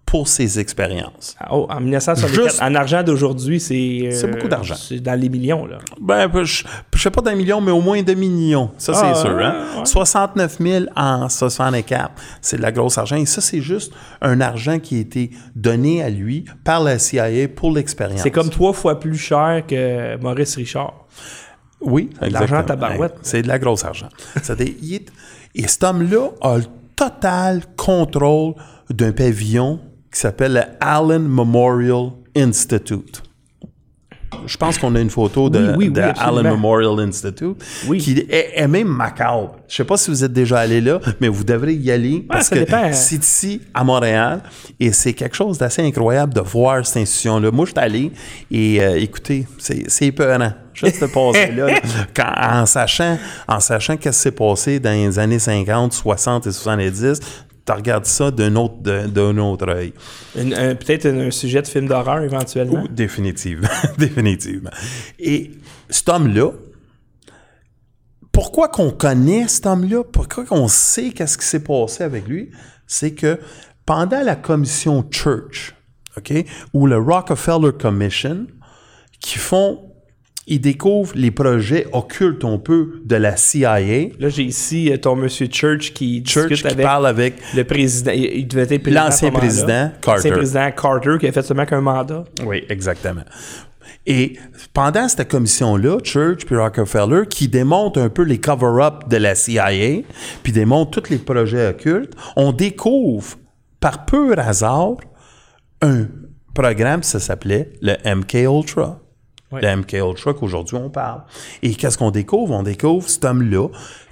pour 0.06 0.28
ses 0.28 0.60
expériences. 0.60 1.36
Oh, 1.50 1.66
en 1.70 1.80
1964, 1.80 2.44
Juste- 2.44 2.62
en 2.62 2.76
argent 2.76 3.02
d'aujourd'hui, 3.02 3.60
c'est... 3.60 4.02
euh, 4.04 4.12
C'est 4.12 4.28
beaucoup 4.30 4.48
d'argent. 4.48 4.76
C'est 4.76 5.00
dans 5.00 5.20
les 5.20 5.28
millions, 5.28 5.66
là. 5.66 5.80
Ben, 6.00 6.30
je, 6.44 6.64
je 6.94 7.02
sais 7.02 7.10
pas 7.10 7.22
d'un 7.22 7.34
million, 7.34 7.62
mais 7.62 7.72
au 7.72 7.82
moins 7.82 8.02
deux 8.04 8.14
millions. 8.14 8.70
Ça, 8.78 8.92
Ah, 8.96 9.14
c'est 9.16 9.22
sûr. 9.22 9.38
Hein? 9.40 9.56
ouais. 9.80 9.86
69 9.86 10.58
000 10.60 10.86
en 10.96 11.30
64. 11.30 12.12
C'est 12.42 12.58
de 12.58 12.62
la 12.62 12.72
grosse 12.72 12.98
argent. 13.00 13.16
Et 13.16 13.26
ça, 13.26 13.42
c'est 13.42 13.62
juste 13.62 13.92
un 14.22 14.40
argent 14.40 14.78
qui 14.78 14.98
a 14.98 15.00
été 15.00 15.32
donné 15.56 16.04
à 16.04 16.10
lui 16.12 16.46
par 16.64 16.84
la 16.84 17.00
CIA 17.00 17.48
pour 17.48 17.72
l'expérience. 17.72 18.22
C'est 18.22 18.30
comme 18.32 18.50
trois 18.52 18.74
fois 18.74 19.00
plus 19.00 19.18
cher 19.18 19.64
que 19.68 20.16
Maurice 20.22 20.56
Richard. 20.58 20.94
Oui, 21.82 22.12
de 22.22 22.28
l'argent 22.28 22.62
tabarouette. 22.64 23.16
C'est 23.24 23.42
de 23.42 23.48
la 23.48 23.58
grosse 23.58 23.84
argent. 23.84 24.10
Et 25.56 25.68
cet 25.68 25.84
homme-là 25.84 26.30
a 26.42 26.58
le 26.58 26.64
total 26.96 27.62
contrôle 27.76 28.54
d'un 28.90 29.12
pavillon 29.12 29.80
qui 30.14 30.20
s'appelle 30.20 30.54
le 30.54 30.62
Allen 30.80 31.24
Memorial 31.28 32.12
Institute. 32.36 33.22
Je 34.48 34.58
pense 34.58 34.80
qu'on 34.80 34.94
a 34.96 35.00
une 35.00 35.12
photo 35.12 35.48
de, 35.48 35.76
Oui, 35.78 35.90
de. 35.90 36.02
Allen 36.02 36.44
Memorial 36.50 37.00
Institute 37.08 37.56
qui 38.00 38.18
est, 38.30 38.54
est 38.56 38.68
même 38.68 38.88
macabre. 38.88 39.58
Je 39.68 39.76
sais 39.76 39.84
pas 39.84 39.96
si 39.96 40.10
vous 40.10 40.24
êtes 40.24 40.34
déjà 40.34 40.60
allé 40.60 40.82
là, 40.82 41.00
mais 41.22 41.28
vous 41.28 41.44
devrez 41.44 41.74
y 41.76 41.92
aller 41.92 42.26
parce 42.28 42.50
que 42.50 42.66
c'est 42.94 43.24
ici 43.24 43.62
à 43.76 43.84
Montréal 43.84 44.42
et 44.80 44.92
c'est 44.92 45.14
quelque 45.14 45.36
chose 45.36 45.60
d'assez 45.60 45.84
incroyable 45.84 46.34
de 46.34 46.42
voir 46.42 46.84
cette 46.86 47.04
institution-là. 47.04 47.52
Moi, 47.52 47.66
je 47.66 47.72
suis 47.72 47.80
allé 47.80 48.12
et 48.50 48.82
euh, 48.84 49.00
écoutez, 49.00 49.46
c'est 49.60 50.06
épeurant. 50.08 50.52
Juste 50.74 51.06
passer 51.14 51.52
là, 51.52 51.68
là, 51.68 51.80
quand- 52.16 52.34
en 52.42 52.66
sachant, 52.66 53.20
en 53.48 53.60
sachant 53.60 53.96
qu'est-ce 53.98 54.18
qui 54.18 54.24
s'est 54.24 54.32
passé 54.32 54.80
dans 54.80 54.90
les 54.92 55.20
années 55.20 55.38
50, 55.38 55.94
60 55.94 56.48
et 56.48 56.52
70, 56.52 57.20
tu 57.66 57.72
regardes 57.72 58.06
ça 58.06 58.30
d'un 58.32 58.56
autre, 58.56 58.76
d'un 58.82 59.38
autre 59.38 59.70
œil. 59.70 59.94
Un- 60.38 60.76
Peut-être 60.76 61.06
un, 61.06 61.32
sujet 61.32 61.62
de 61.62 61.68
film 61.68 61.88
d'horreur, 61.88 62.22
éventuellement. 62.22 62.84
Oh, 62.84 62.88
définitivement. 62.90 63.70
définitivement. 63.98 64.72
Et 65.20 65.52
cet 65.90 66.10
homme-là, 66.10 66.52
pourquoi 68.32 68.68
qu'on 68.68 68.92
connaît 68.92 69.48
cet 69.48 69.66
homme-là? 69.66 70.04
Pourquoi 70.04 70.46
qu'on 70.46 70.68
sait 70.68 71.12
qu'est-ce 71.12 71.38
qui 71.38 71.46
s'est 71.46 71.64
passé 71.64 72.04
avec 72.04 72.28
lui? 72.28 72.52
C'est 72.88 73.14
que 73.14 73.40
pendant 73.86 74.22
la 74.22 74.36
commission 74.36 75.06
Church, 75.10 75.76
OK, 76.18 76.34
ou 76.74 76.88
le 76.88 76.98
Rockefeller 76.98 77.72
Commission, 77.80 78.48
qui 79.20 79.38
font, 79.40 79.93
ils 80.48 80.60
découvrent 80.60 81.14
les 81.16 81.32
projets 81.32 81.88
occultes 81.94 82.44
un 82.44 82.58
peu 82.58 83.02
de 83.06 83.16
la 83.16 83.38
CIA. 83.38 83.80
Là, 84.20 84.30
j'ai 84.30 84.44
ici 84.44 84.92
euh, 84.92 84.98
ton 84.98 85.16
monsieur 85.16 85.48
Church 85.50 85.94
qui 85.94 86.24
Church 86.26 86.50
discute 86.50 86.68
qui 86.68 86.74
avec 86.74 86.86
parle 86.86 87.08
avec 87.08 87.36
le 87.56 87.64
président. 87.64 88.12
Il, 88.14 88.24
il 88.24 88.48
devait 88.48 88.64
être 88.64 88.84
président 88.84 89.06
L'ancien 89.06 89.32
président, 89.32 89.92
Carter. 90.02 90.30
L'ancien 90.30 90.32
président 90.32 90.72
Carter 90.72 91.18
qui 91.20 91.28
a 91.28 91.32
fait 91.32 91.44
seulement 91.44 91.66
qu'un 91.66 91.82
mandat. 91.82 92.26
Oui, 92.46 92.64
exactement. 92.70 93.24
Et 94.06 94.38
pendant 94.74 95.08
cette 95.08 95.30
commission-là, 95.30 96.00
Church 96.04 96.46
puis 96.46 96.58
Rockefeller, 96.58 97.26
qui 97.30 97.48
démontent 97.48 97.98
un 97.98 98.10
peu 98.10 98.24
les 98.24 98.40
cover-up 98.40 99.08
de 99.08 99.18
la 99.18 99.36
CIA, 99.36 100.02
puis 100.44 100.52
démontent 100.52 100.92
tous 100.92 101.10
les 101.10 101.20
projets 101.20 101.70
occultes, 101.70 102.14
on 102.36 102.52
découvre 102.52 103.38
par 103.80 104.06
pur 104.06 104.38
hasard 104.38 104.98
un 105.82 106.08
programme, 106.54 107.02
ça 107.04 107.20
s'appelait 107.20 107.72
le 107.82 107.96
MK 108.06 108.34
Ultra. 108.34 109.03
Ouais. 109.54 109.62
de 109.62 109.76
MK 109.76 109.94
Ultra 109.94 110.34
qu'aujourd'hui 110.34 110.78
on 110.78 110.90
parle. 110.90 111.22
Et 111.62 111.76
qu'est-ce 111.76 111.98
qu'on 111.98 112.12
découvre? 112.12 112.54
On 112.54 112.64
découvre 112.64 113.08
cet 113.08 113.24
homme-là, 113.26 113.68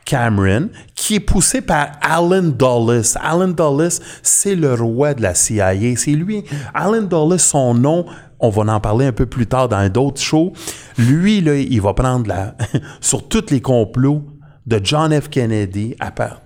Cameron, 0.05 0.69
qui 0.95 1.15
est 1.15 1.19
poussé 1.19 1.61
par 1.61 1.87
Alan 2.01 2.43
Dulles. 2.43 3.03
Alan 3.21 3.47
Dulles, 3.47 3.89
c'est 4.21 4.55
le 4.55 4.73
roi 4.73 5.13
de 5.13 5.21
la 5.21 5.33
CIA. 5.33 5.73
C'est 5.95 6.11
lui. 6.11 6.43
Alan 6.73 7.01
Dulles, 7.01 7.39
son 7.39 7.73
nom, 7.73 8.05
on 8.39 8.49
va 8.49 8.73
en 8.73 8.79
parler 8.79 9.07
un 9.07 9.11
peu 9.11 9.25
plus 9.25 9.47
tard 9.47 9.67
dans 9.67 9.91
d'autres 9.91 10.21
shows. 10.21 10.53
Lui, 10.97 11.41
là, 11.41 11.55
il 11.55 11.81
va 11.81 11.93
prendre 11.93 12.27
la, 12.27 12.55
sur 13.01 13.27
tous 13.27 13.49
les 13.49 13.61
complots 13.61 14.23
de 14.67 14.79
John 14.83 15.19
F. 15.19 15.29
Kennedy 15.29 15.95
à 15.99 16.11
part 16.11 16.41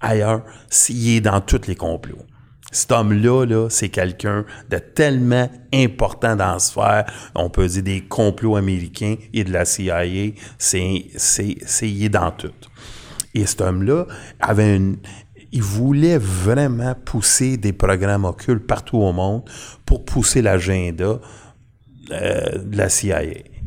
ailleurs, 0.00 0.42
il 0.88 1.16
est 1.16 1.20
dans 1.20 1.40
tous 1.40 1.66
les 1.66 1.76
complots. 1.76 2.24
Cet 2.70 2.92
homme-là, 2.92 3.44
là, 3.46 3.68
c'est 3.68 3.88
quelqu'un 3.88 4.44
de 4.70 4.78
tellement 4.78 5.50
important 5.72 6.36
dans 6.36 6.52
la 6.52 6.58
sphère, 6.58 7.04
on 7.34 7.50
peut 7.50 7.66
dire 7.66 7.82
des 7.82 8.00
complots 8.02 8.56
américains 8.56 9.16
et 9.32 9.44
de 9.44 9.52
la 9.52 9.64
CIA, 9.64 10.32
c'est, 10.58 12.08
dans 12.10 12.30
tout. 12.30 12.52
Et 13.34 13.46
cet 13.46 13.60
homme-là 13.60 14.06
avait 14.40 14.80
il 15.52 15.62
voulait 15.62 16.18
vraiment 16.18 16.94
pousser 16.94 17.56
des 17.56 17.72
programmes 17.72 18.24
occultes 18.24 18.66
partout 18.66 18.98
au 18.98 19.12
monde 19.12 19.42
pour 19.84 20.04
pousser 20.04 20.42
l'agenda 20.42 21.18
euh, 22.12 22.58
de 22.58 22.76
la 22.76 22.88
CIA. 22.88 23.22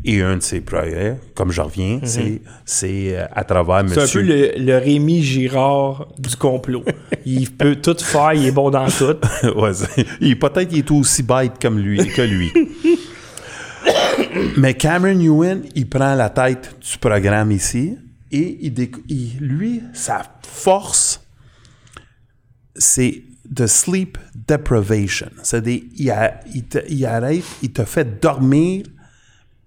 Et 0.05 0.21
un 0.21 0.35
de 0.37 0.41
ses 0.43 0.59
projets, 0.59 1.15
comme 1.33 1.51
je 1.51 1.61
reviens, 1.61 2.01
c'est, 2.03 2.41
c'est 2.65 3.17
euh, 3.17 3.25
à 3.31 3.45
travers 3.45 3.83
C'est 3.87 3.97
un 3.97 4.01
monsieur... 4.01 4.21
peu 4.21 4.27
le, 4.27 4.51
le 4.57 4.77
Rémi 4.77 5.23
Girard 5.23 6.09
du 6.17 6.35
complot. 6.35 6.83
il 7.25 7.49
peut 7.49 7.77
tout 7.77 7.95
faire, 7.97 8.33
il 8.33 8.47
est 8.47 8.51
bon 8.51 8.69
dans 8.69 8.87
tout. 8.87 9.15
Ouais, 9.57 9.71
il, 10.19 10.37
peut-être 10.37 10.67
qu'il 10.67 10.79
est 10.79 10.91
aussi 10.91 11.23
bête 11.23 11.53
comme 11.61 11.79
lui, 11.79 12.05
que 12.09 12.21
lui. 12.21 12.51
Mais 14.57 14.73
Cameron 14.73 15.19
Ewan, 15.19 15.61
il 15.75 15.87
prend 15.87 16.15
la 16.15 16.29
tête 16.29 16.75
du 16.81 16.97
programme 16.97 17.51
ici 17.51 17.97
et 18.31 18.57
il, 18.61 18.73
il- 19.09 19.37
lui, 19.39 19.81
sa 19.93 20.23
force, 20.41 21.21
c'est 22.75 23.23
de 23.49 23.67
sleep 23.67 24.17
deprivation. 24.47 25.29
C'est-à-dire, 25.43 25.81
il, 25.97 26.13
il 26.55 26.63
il 26.89 27.05
arrête, 27.05 27.43
il 27.61 27.71
te 27.71 27.83
fait 27.85 28.19
dormir 28.19 28.83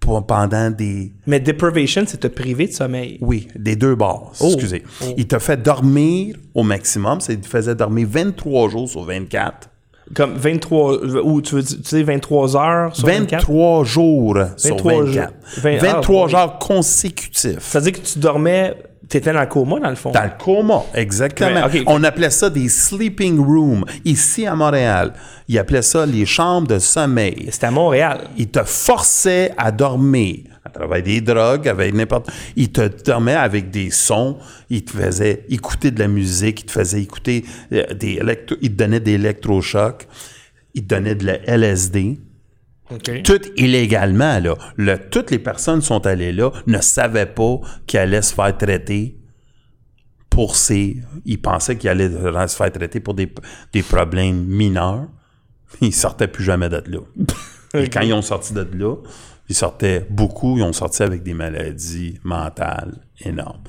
pour- 0.07 0.27
pendant 0.27 0.71
des, 0.71 1.13
Mais 1.27 1.41
deprivation, 1.41 2.05
c'est 2.07 2.21
te 2.21 2.29
priver 2.29 2.69
de 2.69 2.73
sommeil. 2.73 3.19
oui, 3.21 3.49
des 3.57 3.77
deux 3.77 3.95
bords, 3.95 4.33
excusez. 4.41 4.83
Il 5.17 5.27
te 5.27 5.39
fait 5.39 5.61
dormir 5.63 6.37
au 6.55 6.63
maximum. 6.63 7.19
Il 7.29 7.41
te 7.41 7.47
faisait 7.49 7.75
dormir 7.75 8.07
23 8.11 8.71
jours 8.71 8.89
sur 8.89 9.03
24. 9.05 9.69
Comme 10.15 10.35
23, 10.35 11.05
ou 11.25 11.43
tu 11.43 11.57
veux 11.57 11.63
dire, 11.63 11.79
tu 11.79 11.89
sais 11.89 12.03
23 12.05 12.57
heures 12.57 12.95
sur 12.95 13.09
24? 13.09 13.41
23 13.51 13.85
jours 13.85 14.37
sur 14.57 14.77
23 14.77 15.03
24. 15.03 15.13
jours. 15.13 15.63
Vingt- 15.65 15.79
23 15.79 16.25
ah, 16.27 16.29
jours 16.29 16.59
consécutifs. 16.61 17.59
Ça 17.61 17.81
veut 17.81 17.91
dire 17.91 18.01
que 18.01 18.07
tu 18.07 18.19
dormais, 18.21 18.77
t'étais 19.09 19.33
dans 19.33 19.41
le 19.41 19.47
coma 19.47 19.81
dans 19.81 19.91
le 19.91 19.97
fond. 19.97 20.11
Dans 20.11 20.25
le 20.25 20.31
coma, 20.39 20.85
exactement. 20.95 21.63
On 21.87 22.03
appelait 22.05 22.31
ça 22.31 22.51
des 22.51 22.69
sleeping 22.69 23.39
rooms. 23.39 23.85
Ici 24.05 24.47
à 24.47 24.55
Montréal, 24.55 25.13
ils 25.49 25.59
appelaient 25.59 25.83
ça 25.83 26.07
les 26.07 26.27
chambres 26.27 26.69
de 26.69 26.79
sommeil. 26.79 27.49
C'était 27.51 27.67
à 27.67 27.71
Montréal. 27.71 28.29
Il 28.37 28.49
te 28.49 28.63
forçait 28.65 29.53
à 29.57 29.71
dormir 29.71 30.41
à 30.65 30.69
travers 30.69 31.03
des 31.03 31.21
drogues, 31.21 31.69
avec 31.69 31.95
n'importe. 31.95 32.29
Il 32.57 32.73
te 32.73 32.89
dormait 33.05 33.35
avec 33.35 33.71
des 33.71 33.91
sons. 33.91 34.39
Il 34.69 34.85
te 34.85 34.97
faisait 34.97 35.45
écouter 35.49 35.93
de 35.93 36.01
la 36.01 36.09
musique. 36.09 36.63
Il 36.63 36.67
te 36.67 36.73
faisait 36.73 37.01
écouter 37.01 37.45
euh, 37.73 37.95
des 37.95 38.15
électro. 38.15 38.57
Il 38.61 38.73
te 38.73 38.77
donnait 38.77 39.01
des 39.01 39.13
électrochocs. 39.13 40.09
Il 40.75 40.83
te 40.83 40.95
donnait 40.95 41.15
de 41.15 41.27
la 41.27 41.39
LSD. 41.47 42.19
Tout 43.25 43.41
illégalement, 43.57 44.39
là. 44.39 44.55
Le- 44.77 44.99
toutes 45.11 45.31
les 45.31 45.39
personnes 45.39 45.81
qui 45.81 45.87
sont 45.87 46.07
allées 46.07 46.33
là 46.33 46.51
ne 46.67 46.81
savaient 46.81 47.27
pas 47.27 47.61
qu'ils 47.87 48.01
allaient 48.01 48.23
se 48.23 48.35
faire 48.35 48.57
traiter 48.57 49.19
pour 50.31 50.55
ces... 50.57 50.99
Ils 51.25 51.41
pensaient 51.41 51.77
qu'ils 51.77 51.91
allaient 51.91 52.11
se 52.11 52.57
faire 52.57 52.73
traiter 52.73 53.01
pour 53.01 53.15
des, 53.15 53.33
des 53.73 53.83
problèmes 53.83 54.45
mineurs. 54.45 55.07
Ils 55.81 55.95
sortaient 55.95 56.29
plus 56.29 56.45
jamais 56.45 56.69
de 56.69 56.83
là. 56.87 57.01
Et 57.75 57.89
quand 57.89 58.03
ils 58.03 58.13
ont 58.13 58.23
sorti 58.23 58.53
de 58.53 58.67
là, 58.73 58.95
ils 59.49 59.55
sortaient 59.55 60.07
beaucoup, 60.09 60.57
ils 60.57 60.63
ont 60.63 60.73
sorti 60.73 61.03
avec 61.03 61.23
des 61.23 61.35
maladies 61.35 62.19
mentales 62.23 63.01
énormes. 63.21 63.63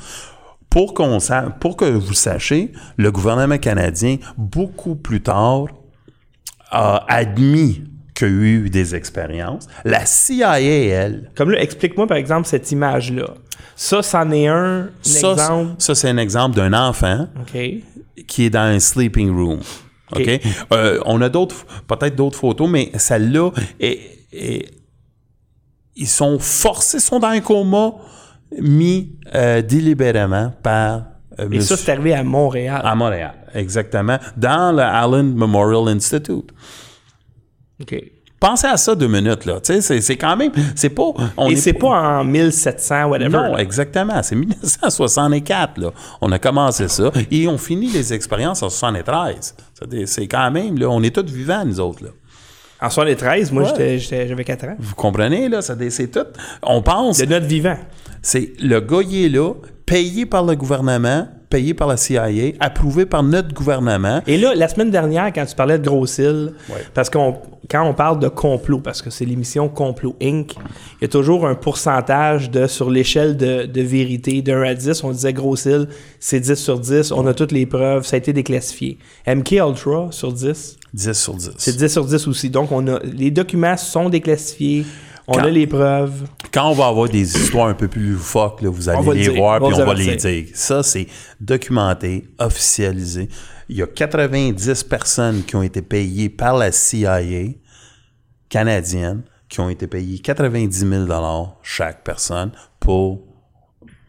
Pour, 0.70 0.94
qu'on 0.94 1.18
pour 1.60 1.78
que 1.78 1.86
vous 1.86 2.14
sachiez, 2.14 2.72
le 2.98 3.12
gouvernement 3.12 3.58
canadien, 3.58 4.18
beaucoup 4.38 4.96
plus 4.96 5.22
tard, 5.22 5.66
a 6.70 7.06
admis 7.08 7.84
qu'il 8.18 8.28
y 8.28 8.32
a 8.32 8.34
eu 8.34 8.70
des 8.70 8.96
expériences. 8.96 9.68
La 9.86 10.06
CIA, 10.06 10.60
elle, 10.62 11.32
Comme 11.36 11.52
là, 11.52 11.62
explique-moi 11.62 12.08
par 12.08 12.18
exemple 12.18 12.48
cette 12.48 12.72
image-là. 12.72 13.36
Ça, 13.76 14.02
c'en 14.02 14.32
est 14.32 14.48
un, 14.48 14.56
un 14.56 14.90
ça, 15.02 15.32
exemple. 15.34 15.76
ça 15.78 15.94
c'est 15.94 16.10
un 16.10 16.18
exemple 16.18 16.56
d'un 16.56 16.74
enfant 16.74 17.28
qui 18.28 18.46
est 18.46 18.50
dans 18.50 18.62
un 18.62 18.80
sleeping 18.80 19.30
room. 19.30 19.60
OK? 20.16 20.42
Euh, 20.74 21.00
on 21.06 21.22
a 21.22 21.30
d'autres, 21.30 21.66
peut-être 21.88 22.16
d'autres 22.16 22.40
photos, 22.40 22.70
mais 22.70 22.92
celle-là, 22.96 23.52
est, 23.80 24.00
ils 25.96 26.08
sont 26.08 26.40
forcés, 26.40 27.00
sont 27.00 27.20
dans 27.20 27.28
un 27.28 27.42
coma 27.42 27.94
mis 28.60 29.16
euh, 29.36 29.62
délibérément 29.62 30.54
par 30.64 31.04
euh, 31.40 31.50
Et 31.52 31.62
ça, 31.62 31.76
c'est 31.78 31.92
arrivé 31.92 32.14
à 32.14 32.24
Montréal. 32.24 32.82
à 32.84 32.96
Montréal, 32.96 33.34
exactement, 33.54 34.18
dans 34.38 34.76
le 34.76 34.82
Allen 34.82 35.36
Memorial 35.36 35.88
Institute. 35.96 36.52
OK. 37.82 37.96
Pensez 38.40 38.68
à 38.68 38.78
ça 38.78 38.94
deux 38.94 39.08
minutes, 39.08 39.46
là. 39.46 39.60
Tu 39.62 39.74
sais, 39.74 39.82
c'est- 39.82 40.02
c'est 40.02 40.16
quand 40.16 40.38
même, 40.38 40.52
c'est 40.76 40.92
pas... 40.92 41.12
on 41.38 41.50
Et 41.50 41.54
est 41.54 41.56
c'est 41.56 41.74
pas 41.74 42.20
en 42.20 42.24
1700, 42.24 43.06
whatever. 43.06 43.30
Non, 43.30 43.56
là. 43.56 43.58
exactement. 43.62 44.22
C'est 44.22 44.36
1964, 44.36 45.80
là. 45.80 45.92
On 46.22 46.32
a 46.32 46.38
commencé 46.40 46.88
ça. 46.88 47.12
Et 47.32 47.48
on 47.48 47.58
finit 47.58 47.88
les 47.90 48.14
expériences 48.14 48.62
en 48.62 48.70
73. 48.70 49.56
C'est-à-dire, 49.74 50.08
C'est 50.08 50.28
quand 50.28 50.52
même, 50.52 50.78
là, 50.78 50.88
on 50.90 51.02
est 51.02 51.14
tous 51.16 51.32
vivants, 51.32 51.66
nous 51.66 51.80
autres, 51.80 52.04
là. 52.04 52.10
En 52.80 52.92
73, 52.92 53.52
moi, 53.52 53.64
Ouais. 53.76 53.98
j'avais 53.98 54.44
4 54.44 54.66
ans. 54.66 54.76
Vous 54.78 54.94
comprenez, 54.94 55.50
là? 55.50 55.64
C'est 55.64 55.90
c'est 55.90 56.08
tout. 56.12 56.28
On 56.62 56.84
pense, 56.84 57.18
De 57.18 57.26
notre 57.26 57.48
vivant. 57.48 57.78
c'est 58.22 58.54
le 58.62 58.80
gars, 58.82 59.00
il 59.10 59.26
est 59.26 59.30
là, 59.30 59.54
payé 59.88 60.28
par 60.28 60.44
le 60.46 60.56
gouvernement, 60.56 61.28
payé 61.50 61.74
par 61.74 61.88
la 61.88 61.98
CIA, 61.98 62.54
approuvé 62.60 63.06
par 63.06 63.24
notre 63.24 63.54
gouvernement. 63.54 64.22
Et 64.28 64.38
là, 64.38 64.54
la 64.56 64.68
semaine 64.68 64.92
dernière, 64.92 65.32
quand 65.34 65.46
tu 65.46 65.56
parlais 65.56 65.80
de 65.80 65.86
Grosse 65.86 66.18
Île, 66.18 66.54
parce 66.94 67.10
qu'on 67.10 67.38
quand 67.70 67.86
on 67.86 67.94
parle 67.94 68.20
de 68.20 68.30
complot, 68.30 68.80
parce 68.80 69.02
que 69.02 69.10
c'est 69.10 69.26
l'émission 69.26 69.68
Complot 69.68 70.16
Inc., 70.22 70.54
il 70.56 71.02
y 71.02 71.06
a 71.06 71.08
toujours 71.08 71.46
un 71.46 71.56
pourcentage 71.56 72.50
de 72.50 72.68
sur 72.68 72.90
l'échelle 72.90 73.36
de, 73.36 73.66
de 73.66 73.82
vérité 73.82 74.42
d'un 74.42 74.62
à 74.62 74.74
10. 74.74 75.04
On 75.04 75.12
disait 75.12 75.34
Grosse 75.34 75.66
Île, 75.66 75.88
c'est 76.20 76.40
10 76.40 76.56
sur 76.56 76.80
10, 76.80 77.12
on 77.12 77.28
a 77.28 77.34
toutes 77.34 77.52
les 77.52 77.66
preuves, 77.66 78.06
ça 78.06 78.16
a 78.16 78.20
été 78.20 78.32
déclassifié. 78.34 78.98
MK 79.28 79.52
Ultra 79.54 80.08
sur 80.12 80.32
10, 80.32 80.78
10 80.94 81.14
sur 81.14 81.34
10. 81.34 81.52
c'est 81.58 81.76
10 81.76 81.88
sur 81.92 82.06
10 82.06 82.28
aussi. 82.28 82.50
Donc, 82.50 82.72
on 82.72 82.88
a 82.88 83.00
les 83.04 83.32
documents 83.32 83.78
sont 83.78 84.10
déclassifiés, 84.10 84.86
on 85.28 85.34
Quand- 85.34 85.44
a 85.44 85.50
les 85.50 85.68
preuves. 85.68 86.24
Quand 86.54 86.70
on 86.70 86.74
va 86.74 86.88
avoir 86.88 87.10
des 87.10 87.38
histoires 87.38 87.68
un 87.68 87.74
peu 87.74 87.88
plus 87.88 88.12
loufoques, 88.14 88.62
là, 88.62 88.70
vous 88.70 88.88
allez 88.90 89.14
les 89.14 89.24
dire, 89.24 89.36
voir, 89.36 89.60
puis 89.62 89.74
on 89.74 89.86
va 89.86 89.94
les 89.94 90.16
dire. 90.16 90.46
Ça, 90.54 90.84
c'est 90.84 91.08
documenté, 91.42 92.28
officialisé. 92.40 93.28
Il 93.70 93.76
y 93.78 93.82
a 93.84 93.88
90 93.88 94.84
personnes 94.84 95.44
qui 95.44 95.56
ont 95.58 95.64
été 95.64 95.82
payées 95.82 96.30
par 96.30 96.56
la 96.58 96.72
CIA 96.72 97.20
canadienne, 98.50 99.24
qui 99.50 99.60
ont 99.60 99.70
été 99.70 99.88
payées 99.88 100.20
90 100.20 100.88
000 100.88 101.50
chaque 101.62 102.04
personne 102.04 102.52
pour 102.80 103.24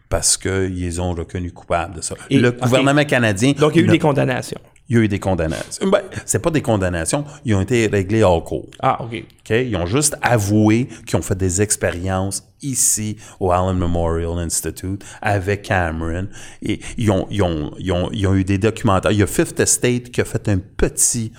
parce 0.07 0.37
qu'ils 0.37 0.99
ont 1.01 1.13
reconnus 1.13 1.53
coupables 1.53 1.95
de 1.97 2.01
ça. 2.01 2.15
Et- 2.29 2.39
le 2.39 2.51
gouvernement 2.51 3.05
canadien... 3.05 3.51
Donc, 3.51 3.75
il 3.75 3.81
y 3.81 3.83
a 3.83 3.87
eu 3.87 3.89
des 3.91 3.99
condamnations. 3.99 4.59
Il 4.89 4.95
y 4.95 4.99
a 4.99 5.03
eu 5.03 5.07
des 5.07 5.19
condamnations. 5.19 5.87
Ben, 5.89 6.01
c'est 6.25 6.39
pas 6.39 6.49
des 6.49 6.61
condamnations, 6.63 7.23
ils 7.45 7.53
ont 7.53 7.61
été 7.61 7.87
réglés 7.87 8.23
hors 8.23 8.43
cours. 8.43 8.67
Ah, 8.79 9.03
OK. 9.03 9.13
OK? 9.13 9.49
Ils 9.51 9.75
ont 9.75 9.85
juste 9.85 10.17
avoué 10.21 10.87
qu'ils 11.05 11.17
ont 11.17 11.21
fait 11.21 11.37
des 11.37 11.61
expériences 11.61 12.43
ici 12.61 13.15
au 13.39 13.51
Allen 13.51 13.77
Memorial 13.77 14.37
Institute 14.39 15.03
avec 15.21 15.61
Cameron. 15.63 16.27
Et 16.63 16.79
ils 16.97 17.09
ont, 17.11 17.27
ils 17.29 17.41
ont, 17.43 17.71
ils 17.77 17.91
ont, 17.91 18.09
ils 18.11 18.25
ont 18.27 18.33
eu 18.35 18.43
des 18.43 18.57
documentaires. 18.57 19.11
Il 19.11 19.19
y 19.19 19.23
a 19.23 19.27
Fifth 19.27 19.59
Estate 19.59 20.09
qui 20.09 20.21
a 20.21 20.25
fait 20.25 20.47
un 20.49 20.57
petit 20.57 21.31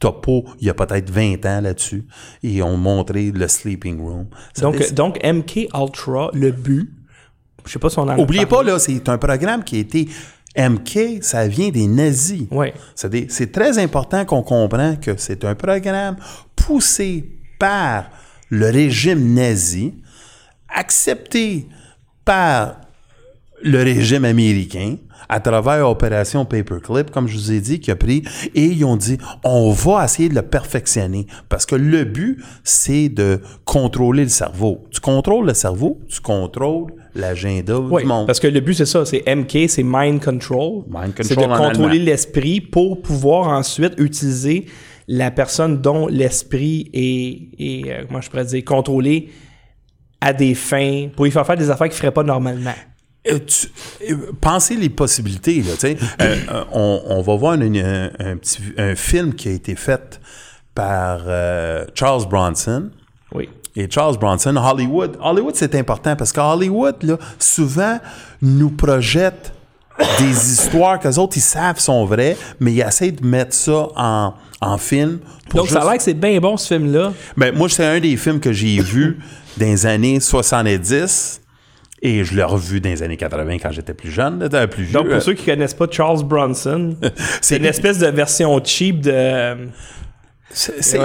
topo 0.00 0.44
il 0.60 0.66
y 0.66 0.70
a 0.70 0.74
peut-être 0.74 1.10
20 1.10 1.44
ans 1.46 1.60
là-dessus. 1.60 2.06
Et 2.42 2.52
ils 2.54 2.62
ont 2.62 2.76
montré 2.76 3.30
le 3.32 3.48
sleeping 3.48 4.00
room. 4.00 4.26
Ça 4.54 4.62
Donc, 4.62 4.76
fait- 4.76 4.92
donc, 4.94 5.18
MK 5.24 5.68
Ultra, 5.74 6.30
le 6.34 6.52
but, 6.52 6.90
je 7.66 7.72
sais 7.72 7.78
pas 7.78 7.90
si 7.90 7.98
on 7.98 8.02
en 8.02 8.08
a 8.10 8.16
Oubliez 8.18 8.46
pas, 8.46 8.62
là, 8.62 8.78
c'est 8.78 9.08
un 9.08 9.18
programme 9.18 9.62
qui 9.64 9.76
a 9.76 9.80
été... 9.80 10.08
MK, 10.58 11.22
ça 11.22 11.46
vient 11.46 11.68
des 11.70 11.86
nazis. 11.86 12.46
C'est 13.28 13.52
très 13.52 13.78
important 13.78 14.24
qu'on 14.24 14.42
comprenne 14.42 14.98
que 14.98 15.16
c'est 15.16 15.44
un 15.44 15.54
programme 15.54 16.16
poussé 16.56 17.38
par 17.58 18.10
le 18.50 18.70
régime 18.70 19.34
nazi, 19.34 19.94
accepté 20.68 21.66
par 22.24 22.80
le 23.62 23.82
régime 23.82 24.24
américain 24.24 24.96
à 25.28 25.40
travers 25.40 25.88
Opération 25.88 26.44
Paperclip, 26.44 27.10
comme 27.10 27.28
je 27.28 27.36
vous 27.36 27.52
ai 27.52 27.60
dit, 27.60 27.80
qui 27.80 27.90
a 27.90 27.96
pris, 27.96 28.22
et 28.54 28.64
ils 28.64 28.84
ont 28.84 28.96
dit, 28.96 29.18
on 29.44 29.70
va 29.70 30.04
essayer 30.04 30.28
de 30.28 30.34
le 30.34 30.42
perfectionner, 30.42 31.26
parce 31.48 31.66
que 31.66 31.74
le 31.74 32.04
but, 32.04 32.38
c'est 32.64 33.08
de 33.08 33.40
contrôler 33.64 34.22
le 34.24 34.28
cerveau. 34.28 34.84
Tu 34.90 35.00
contrôles 35.00 35.46
le 35.46 35.54
cerveau, 35.54 36.00
tu 36.08 36.20
contrôles 36.20 36.92
l'agenda 37.14 37.78
Oui, 37.78 38.02
du 38.02 38.08
monde. 38.08 38.26
parce 38.26 38.40
que 38.40 38.46
le 38.46 38.60
but, 38.60 38.74
c'est 38.74 38.86
ça, 38.86 39.04
c'est 39.04 39.22
MK, 39.26 39.68
c'est 39.68 39.82
Mind 39.84 40.22
Control. 40.22 40.84
Mind 40.88 41.12
C'est 41.20 41.34
control 41.34 41.48
de 41.48 41.52
en 41.54 41.68
contrôler 41.68 41.98
l'esprit 41.98 42.60
pour 42.60 43.02
pouvoir 43.02 43.48
ensuite 43.48 43.94
utiliser 43.98 44.66
la 45.08 45.30
personne 45.30 45.80
dont 45.80 46.06
l'esprit 46.06 46.90
est, 46.92 47.48
est 47.58 47.90
euh, 47.90 48.04
comment 48.06 48.20
je 48.20 48.28
pourrais 48.28 48.44
dire, 48.44 48.64
contrôlé 48.64 49.30
à 50.20 50.32
des 50.32 50.54
fins, 50.54 51.08
pour 51.14 51.24
lui 51.24 51.32
faire 51.32 51.46
faire 51.46 51.56
des 51.56 51.70
affaires 51.70 51.86
qu'il 51.86 51.94
ne 51.94 51.98
ferait 52.00 52.12
pas 52.12 52.22
normalement. 52.24 52.74
Euh, 53.26 53.38
tu- 53.40 53.68
euh, 54.12 54.32
pensez 54.40 54.76
les 54.76 54.88
possibilités. 54.88 55.62
Là, 55.62 55.72
tu 55.74 55.78
sais. 55.80 55.96
Euh, 56.22 56.36
euh, 56.50 56.64
on, 56.72 57.02
on 57.06 57.22
va 57.22 57.36
voir 57.36 57.54
une- 57.54 57.76
un, 57.76 58.10
un 58.18 58.36
petit, 58.36 58.58
un 58.78 58.94
film 58.94 59.34
qui 59.34 59.48
a 59.48 59.52
été 59.52 59.74
fait 59.74 60.20
par 60.74 61.20
euh, 61.26 61.84
Charles 61.94 62.26
Bronson. 62.28 62.90
Oui. 63.34 63.48
Et 63.76 63.88
Charles 63.90 64.18
Bronson, 64.18 64.56
Hollywood. 64.56 65.16
Hollywood, 65.20 65.54
c'est 65.56 65.74
important 65.74 66.16
parce 66.16 66.32
que 66.32 66.40
Hollywood, 66.40 66.96
là, 67.02 67.16
souvent, 67.38 67.98
nous 68.40 68.70
projette 68.70 69.52
des 70.18 70.30
histoires 70.52 70.98
qu'eux 71.00 71.16
autres, 71.16 71.36
ils 71.36 71.40
savent 71.42 71.78
sont 71.80 72.04
vraies, 72.04 72.36
mais 72.60 72.72
ils 72.72 72.80
essaient 72.80 73.10
de 73.12 73.26
mettre 73.26 73.52
ça 73.54 73.88
en, 73.96 74.32
en 74.60 74.78
film. 74.78 75.18
pour 75.50 75.60
Donc, 75.60 75.68
ça 75.70 75.80
a 75.82 75.84
l'air 75.84 75.96
que 75.96 76.02
c'est 76.04 76.14
bien 76.14 76.38
bon, 76.40 76.56
ce 76.56 76.74
film-là. 76.74 77.12
ben, 77.36 77.54
moi, 77.54 77.68
c'est 77.68 77.84
un 77.84 77.98
des 78.00 78.16
films 78.16 78.38
que 78.40 78.52
j'ai 78.52 78.80
vu 78.80 79.18
dans 79.56 79.66
les 79.66 79.86
années 79.86 80.20
70 80.20 81.40
et 82.02 82.24
je 82.24 82.34
l'ai 82.34 82.42
revu 82.42 82.80
dans 82.80 82.90
les 82.90 83.02
années 83.02 83.16
80 83.16 83.58
quand 83.58 83.72
j'étais 83.72 83.94
plus 83.94 84.10
jeune, 84.10 84.48
plus 84.66 84.84
vieux. 84.84 84.92
Donc, 84.92 85.08
pour 85.08 85.22
ceux 85.22 85.34
qui 85.34 85.44
connaissent 85.44 85.74
pas 85.74 85.86
Charles 85.90 86.22
Bronson, 86.24 86.96
c'est 87.40 87.56
une 87.56 87.64
espèce 87.64 87.98
de 87.98 88.06
version 88.08 88.60
cheap 88.64 89.00
de... 89.00 89.68
C'est 90.50 90.96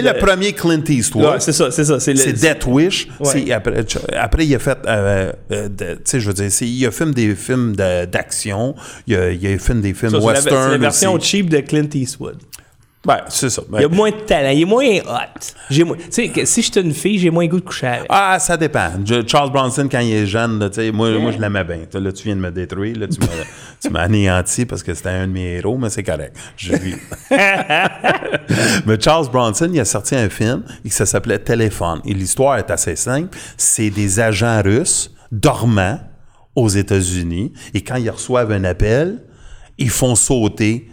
il 0.00 0.02
de- 0.02 0.08
le 0.08 0.14
premier 0.18 0.52
Clint 0.54 0.82
Eastwood. 0.88 1.24
Ouais, 1.26 1.40
c'est 1.40 1.52
ça, 1.52 1.70
c'est 1.70 1.84
ça. 1.84 2.00
C'est 2.00 2.14
Death 2.32 2.64
Wish. 2.66 3.08
Ouais. 3.20 3.52
Après, 3.52 3.84
après, 4.16 4.46
il 4.46 4.54
a 4.54 4.58
fait, 4.58 4.78
euh, 4.86 5.30
euh, 5.52 5.68
de- 5.68 5.94
tu 5.96 6.00
sais, 6.04 6.20
je 6.20 6.26
veux 6.28 6.32
dire, 6.32 6.48
il 6.62 6.86
a 6.86 6.90
fait 6.90 7.10
des 7.10 7.34
films 7.34 7.76
de- 7.76 8.06
d'action, 8.06 8.74
il 9.06 9.14
a, 9.16 9.30
il 9.30 9.46
a 9.46 9.58
fait 9.58 9.74
des 9.74 9.92
films 9.92 10.12
ça, 10.12 10.16
c'est 10.20 10.26
la- 10.26 10.32
western 10.32 10.62
c'est 10.64 10.70
la 10.70 10.78
version 10.78 11.12
aussi. 11.12 11.28
cheap 11.28 11.50
de 11.50 11.58
Clint 11.60 11.88
Eastwood. 11.92 12.38
Ouais, 13.06 13.14
c'est 13.28 13.48
ça. 13.48 13.62
Ben, 13.70 13.78
Il 13.78 13.82
y 13.82 13.84
a 13.84 13.88
moins 13.88 14.10
de 14.10 14.16
talent, 14.16 14.50
il 14.50 14.62
est 14.62 14.64
moins 14.64 14.84
hot. 14.84 15.40
J'ai 15.70 15.84
moins- 15.84 15.96
Tu 15.96 16.02
sais, 16.10 16.44
si 16.44 16.62
j'étais 16.62 16.80
une 16.80 16.92
fille, 16.92 17.18
j'ai 17.18 17.30
moins 17.30 17.44
le 17.44 17.48
goût 17.50 17.60
de 17.60 17.64
coucher 17.64 17.86
avec. 17.86 18.06
Ah, 18.08 18.38
ça 18.40 18.56
dépend. 18.56 18.90
Je- 19.04 19.24
Charles 19.26 19.50
Bronson, 19.52 19.88
quand 19.90 20.00
il 20.00 20.12
est 20.12 20.26
jeune, 20.26 20.58
là, 20.58 20.68
tu 20.68 20.76
sais, 20.76 20.90
moi, 20.90 21.10
moi 21.18 21.30
je 21.30 21.38
l'aimais 21.38 21.62
bien. 21.64 21.78
Là, 22.00 22.12
tu 22.12 22.24
viens 22.24 22.34
de 22.36 22.40
me 22.40 22.50
détruire. 22.50 22.98
Là, 22.98 23.06
tu 23.06 23.20
m'as- 23.20 23.26
tu 23.82 23.90
m'as 23.90 24.00
anéanti 24.00 24.66
parce 24.66 24.82
que 24.82 24.92
c'était 24.94 25.10
un 25.10 25.28
de 25.28 25.32
mes 25.32 25.54
héros, 25.58 25.78
mais 25.78 25.90
c'est 25.90 26.02
correct. 26.02 26.36
Je 26.56 26.72
vis. 26.74 26.96
mais 28.86 29.00
Charles 29.00 29.28
Bronson, 29.30 29.70
il 29.72 29.80
a 29.80 29.84
sorti 29.84 30.14
un 30.16 30.28
film 30.28 30.62
et 30.84 30.90
ça 30.90 31.06
s'appelait 31.06 31.38
Téléphone. 31.38 32.00
Et 32.04 32.14
l'histoire 32.14 32.58
est 32.58 32.70
assez 32.70 32.96
simple. 32.96 33.36
C'est 33.56 33.90
des 33.90 34.20
agents 34.20 34.60
russes 34.62 35.12
dormants 35.30 36.00
aux 36.56 36.68
États-Unis 36.68 37.52
et 37.74 37.82
quand 37.82 37.96
ils 37.96 38.10
reçoivent 38.10 38.50
un 38.52 38.64
appel, 38.64 39.22
ils 39.78 39.90
font 39.90 40.14
sauter 40.16 40.88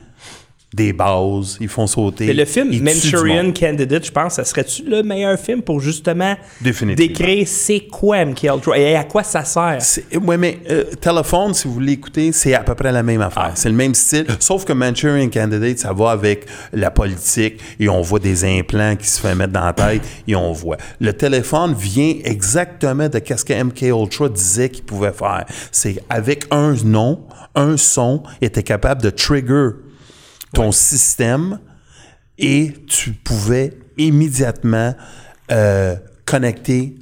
des 0.75 0.91
bases, 0.91 1.57
ils 1.61 1.69
font 1.69 1.87
sauter. 1.87 2.27
Mais 2.27 2.33
le 2.33 2.45
film 2.45 2.69
Manchurian. 2.83 3.53
Candidate, 3.53 4.05
je 4.05 4.11
pense, 4.11 4.33
ça 4.33 4.43
serait-tu 4.43 4.83
le 4.83 5.03
meilleur 5.03 5.39
film 5.39 5.61
pour 5.61 5.79
justement 5.79 6.35
décrire 6.61 7.47
c'est 7.47 7.87
quoi 7.91 8.25
MK 8.25 8.43
Ultra 8.43 8.77
et 8.77 8.95
à 8.95 9.05
quoi 9.05 9.23
ça 9.23 9.45
sert? 9.45 9.79
Oui, 10.21 10.35
mais 10.37 10.59
euh, 10.69 10.83
téléphone, 10.99 11.53
si 11.53 11.67
vous 11.67 11.75
voulez 11.75 11.93
écouter, 11.93 12.31
c'est 12.33 12.53
à 12.53 12.61
peu 12.61 12.75
près 12.75 12.91
la 12.91 13.03
même 13.03 13.21
affaire. 13.21 13.51
C'est 13.55 13.69
le 13.69 13.75
même 13.75 13.95
style, 13.95 14.25
sauf 14.39 14.65
que 14.65 14.73
Manchurian 14.73 15.29
Candidate, 15.29 15.79
ça 15.79 15.93
va 15.93 16.11
avec 16.11 16.45
la 16.73 16.91
politique 16.91 17.61
et 17.79 17.87
on 17.87 18.01
voit 18.01 18.19
des 18.19 18.43
implants 18.43 18.95
qui 18.97 19.07
se 19.07 19.21
font 19.21 19.33
mettre 19.33 19.53
dans 19.53 19.65
la 19.65 19.73
tête 19.73 20.01
et 20.27 20.35
on 20.35 20.51
voit. 20.51 20.77
Le 20.99 21.13
téléphone 21.13 21.73
vient 21.73 22.15
exactement 22.25 23.07
de 23.07 23.21
ce 23.25 23.45
que 23.45 23.63
MK 23.63 23.81
Ultra 23.83 24.27
disait 24.27 24.69
qu'il 24.69 24.83
pouvait 24.83 25.13
faire. 25.13 25.45
C'est 25.71 26.03
avec 26.09 26.45
un 26.51 26.75
nom, 26.83 27.21
un 27.55 27.77
son, 27.77 28.23
était 28.41 28.63
capable 28.63 29.01
de 29.01 29.09
trigger 29.09 29.84
ton 30.55 30.71
système 30.71 31.59
et 32.37 32.73
tu 32.87 33.11
pouvais 33.11 33.73
immédiatement 33.97 34.95
euh, 35.51 35.95
connecter 36.25 36.95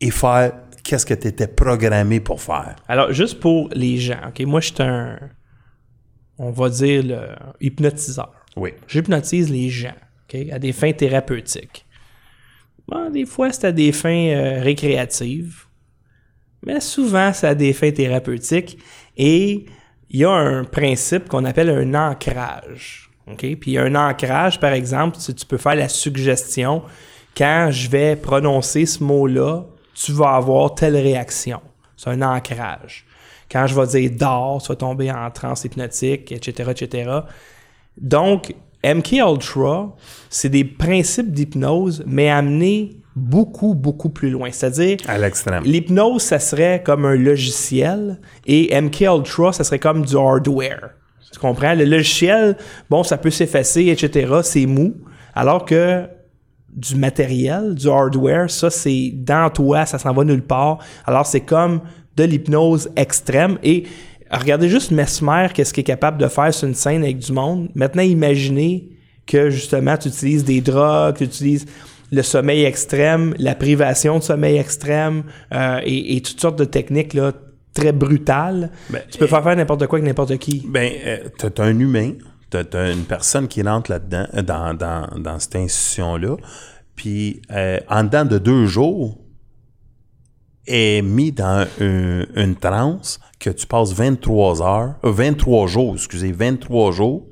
et 0.00 0.10
faire 0.10 0.52
qu'est-ce 0.84 1.06
que 1.06 1.14
tu 1.14 1.28
étais 1.28 1.48
programmé 1.48 2.20
pour 2.20 2.40
faire. 2.40 2.76
Alors, 2.86 3.12
juste 3.12 3.40
pour 3.40 3.70
les 3.72 3.96
gens, 3.96 4.20
OK, 4.28 4.40
moi, 4.40 4.60
je 4.60 4.66
suis 4.66 4.82
un, 4.82 5.18
on 6.38 6.50
va 6.50 6.68
dire, 6.68 7.02
le 7.02 7.20
hypnotiseur. 7.60 8.32
Oui. 8.56 8.70
J'hypnotise 8.86 9.50
les 9.50 9.70
gens, 9.70 9.96
OK, 10.28 10.38
à 10.52 10.58
des 10.58 10.72
fins 10.72 10.92
thérapeutiques. 10.92 11.86
Bon, 12.86 13.10
des 13.10 13.24
fois, 13.24 13.50
c'est 13.50 13.66
à 13.66 13.72
des 13.72 13.92
fins 13.92 14.28
euh, 14.28 14.62
récréatives, 14.62 15.64
mais 16.66 16.80
souvent, 16.80 17.32
c'est 17.32 17.46
à 17.46 17.54
des 17.54 17.72
fins 17.72 17.92
thérapeutiques. 17.92 18.78
Et 19.16 19.66
il 20.10 20.20
y 20.20 20.24
a 20.24 20.30
un 20.30 20.64
principe 20.64 21.28
qu'on 21.28 21.44
appelle 21.44 21.70
un 21.70 22.10
ancrage. 22.10 23.10
OK? 23.30 23.56
Puis 23.56 23.78
un 23.78 23.94
ancrage, 23.94 24.60
par 24.60 24.72
exemple, 24.72 25.16
si 25.18 25.34
tu 25.34 25.46
peux 25.46 25.56
faire 25.56 25.74
la 25.74 25.88
suggestion, 25.88 26.82
quand 27.36 27.68
je 27.70 27.88
vais 27.88 28.16
prononcer 28.16 28.86
ce 28.86 29.02
mot-là, 29.02 29.64
tu 29.94 30.12
vas 30.12 30.34
avoir 30.34 30.74
telle 30.74 30.96
réaction. 30.96 31.60
C'est 31.96 32.10
un 32.10 32.22
ancrage. 32.22 33.06
Quand 33.50 33.66
je 33.66 33.74
vais 33.74 33.86
dire 33.86 34.10
dors, 34.18 34.62
tu 34.62 34.68
vas 34.68 34.76
tomber 34.76 35.10
en 35.10 35.30
transe 35.30 35.64
hypnotique, 35.64 36.32
etc., 36.32 36.70
etc. 36.70 37.10
Donc, 37.96 38.54
MK 38.84 39.12
Ultra, 39.12 39.94
c'est 40.28 40.48
des 40.48 40.64
principes 40.64 41.32
d'hypnose, 41.32 42.02
mais 42.06 42.28
amenés 42.28 42.96
beaucoup, 43.16 43.74
beaucoup 43.74 44.10
plus 44.10 44.30
loin. 44.30 44.50
C'est-à-dire, 44.50 44.98
À 45.06 45.18
l'extrême. 45.18 45.62
l'hypnose, 45.64 46.22
ça 46.22 46.38
serait 46.38 46.82
comme 46.84 47.04
un 47.04 47.16
logiciel 47.16 48.20
et 48.46 48.78
MK 48.80 49.02
Ultra, 49.02 49.52
ça 49.52 49.64
serait 49.64 49.78
comme 49.78 50.04
du 50.04 50.16
hardware. 50.16 50.90
Tu 51.32 51.38
comprends? 51.38 51.74
Le 51.74 51.84
logiciel, 51.84 52.56
bon, 52.90 53.02
ça 53.02 53.16
peut 53.18 53.30
s'effacer, 53.30 53.86
etc., 53.86 54.32
c'est 54.42 54.66
mou, 54.66 54.94
alors 55.34 55.64
que 55.64 56.06
du 56.68 56.96
matériel, 56.96 57.74
du 57.74 57.88
hardware, 57.88 58.50
ça, 58.50 58.70
c'est 58.70 59.12
dans 59.14 59.48
toi, 59.50 59.86
ça 59.86 59.98
s'en 59.98 60.12
va 60.12 60.24
nulle 60.24 60.42
part. 60.42 60.78
Alors, 61.06 61.26
c'est 61.26 61.40
comme 61.40 61.80
de 62.16 62.24
l'hypnose 62.24 62.90
extrême. 62.96 63.58
Et 63.62 63.84
regardez 64.30 64.68
juste 64.68 64.90
Mesmer, 64.90 65.48
qu'est-ce 65.54 65.72
qu'il 65.72 65.82
est 65.82 65.84
capable 65.84 66.18
de 66.18 66.26
faire 66.28 66.52
sur 66.52 66.66
une 66.68 66.74
scène 66.74 67.02
avec 67.02 67.18
du 67.18 67.32
monde. 67.32 67.68
Maintenant, 67.74 68.02
imaginez 68.02 68.90
que, 69.26 69.50
justement, 69.50 69.96
tu 69.96 70.08
utilises 70.08 70.44
des 70.44 70.60
drogues, 70.60 71.16
tu 71.16 71.24
utilises 71.24 71.66
le 72.14 72.22
sommeil 72.22 72.64
extrême, 72.64 73.34
la 73.38 73.54
privation 73.54 74.18
de 74.18 74.22
sommeil 74.22 74.56
extrême 74.56 75.24
euh, 75.52 75.80
et, 75.84 76.16
et 76.16 76.20
toutes 76.22 76.40
sortes 76.40 76.58
de 76.58 76.64
techniques 76.64 77.14
là, 77.14 77.32
très 77.74 77.92
brutales. 77.92 78.70
Ben, 78.90 79.02
tu 79.10 79.18
peux 79.18 79.26
faire 79.26 79.42
faire 79.42 79.56
n'importe 79.56 79.86
quoi 79.86 79.98
avec 79.98 80.08
n'importe 80.08 80.36
qui. 80.38 80.64
Ben, 80.68 80.92
euh, 81.06 81.18
un 81.58 81.78
humain, 81.78 82.12
as 82.52 82.90
une 82.92 83.04
personne 83.04 83.48
qui 83.48 83.62
rentre 83.62 83.90
là-dedans, 83.90 84.26
euh, 84.34 84.42
dans, 84.42 84.74
dans, 84.74 85.08
dans 85.18 85.38
cette 85.40 85.56
institution-là, 85.56 86.36
puis 86.94 87.42
euh, 87.50 87.80
en 87.88 88.04
dedans 88.04 88.24
de 88.24 88.38
deux 88.38 88.66
jours, 88.66 89.18
est 90.66 91.02
mis 91.02 91.30
dans 91.32 91.66
un- 91.80 92.24
une 92.36 92.56
transe 92.56 93.20
que 93.38 93.50
tu 93.50 93.66
passes 93.66 93.92
23 93.92 94.62
heures, 94.62 94.94
euh, 95.04 95.10
23 95.10 95.66
jours, 95.66 95.94
excusez, 95.94 96.32
23 96.32 96.92
jours 96.92 97.26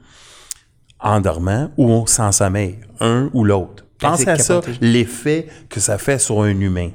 en 1.00 1.20
dormant 1.20 1.70
ou 1.78 2.04
sans 2.06 2.30
sommeil, 2.32 2.80
un 3.00 3.30
ou 3.32 3.44
l'autre. 3.44 3.86
Pense 4.02 4.20
c'est 4.20 4.28
à 4.28 4.38
ça, 4.38 4.60
l'effet 4.80 5.46
que 5.68 5.80
ça 5.80 5.98
fait 5.98 6.18
sur 6.18 6.42
un 6.42 6.60
humain. 6.60 6.90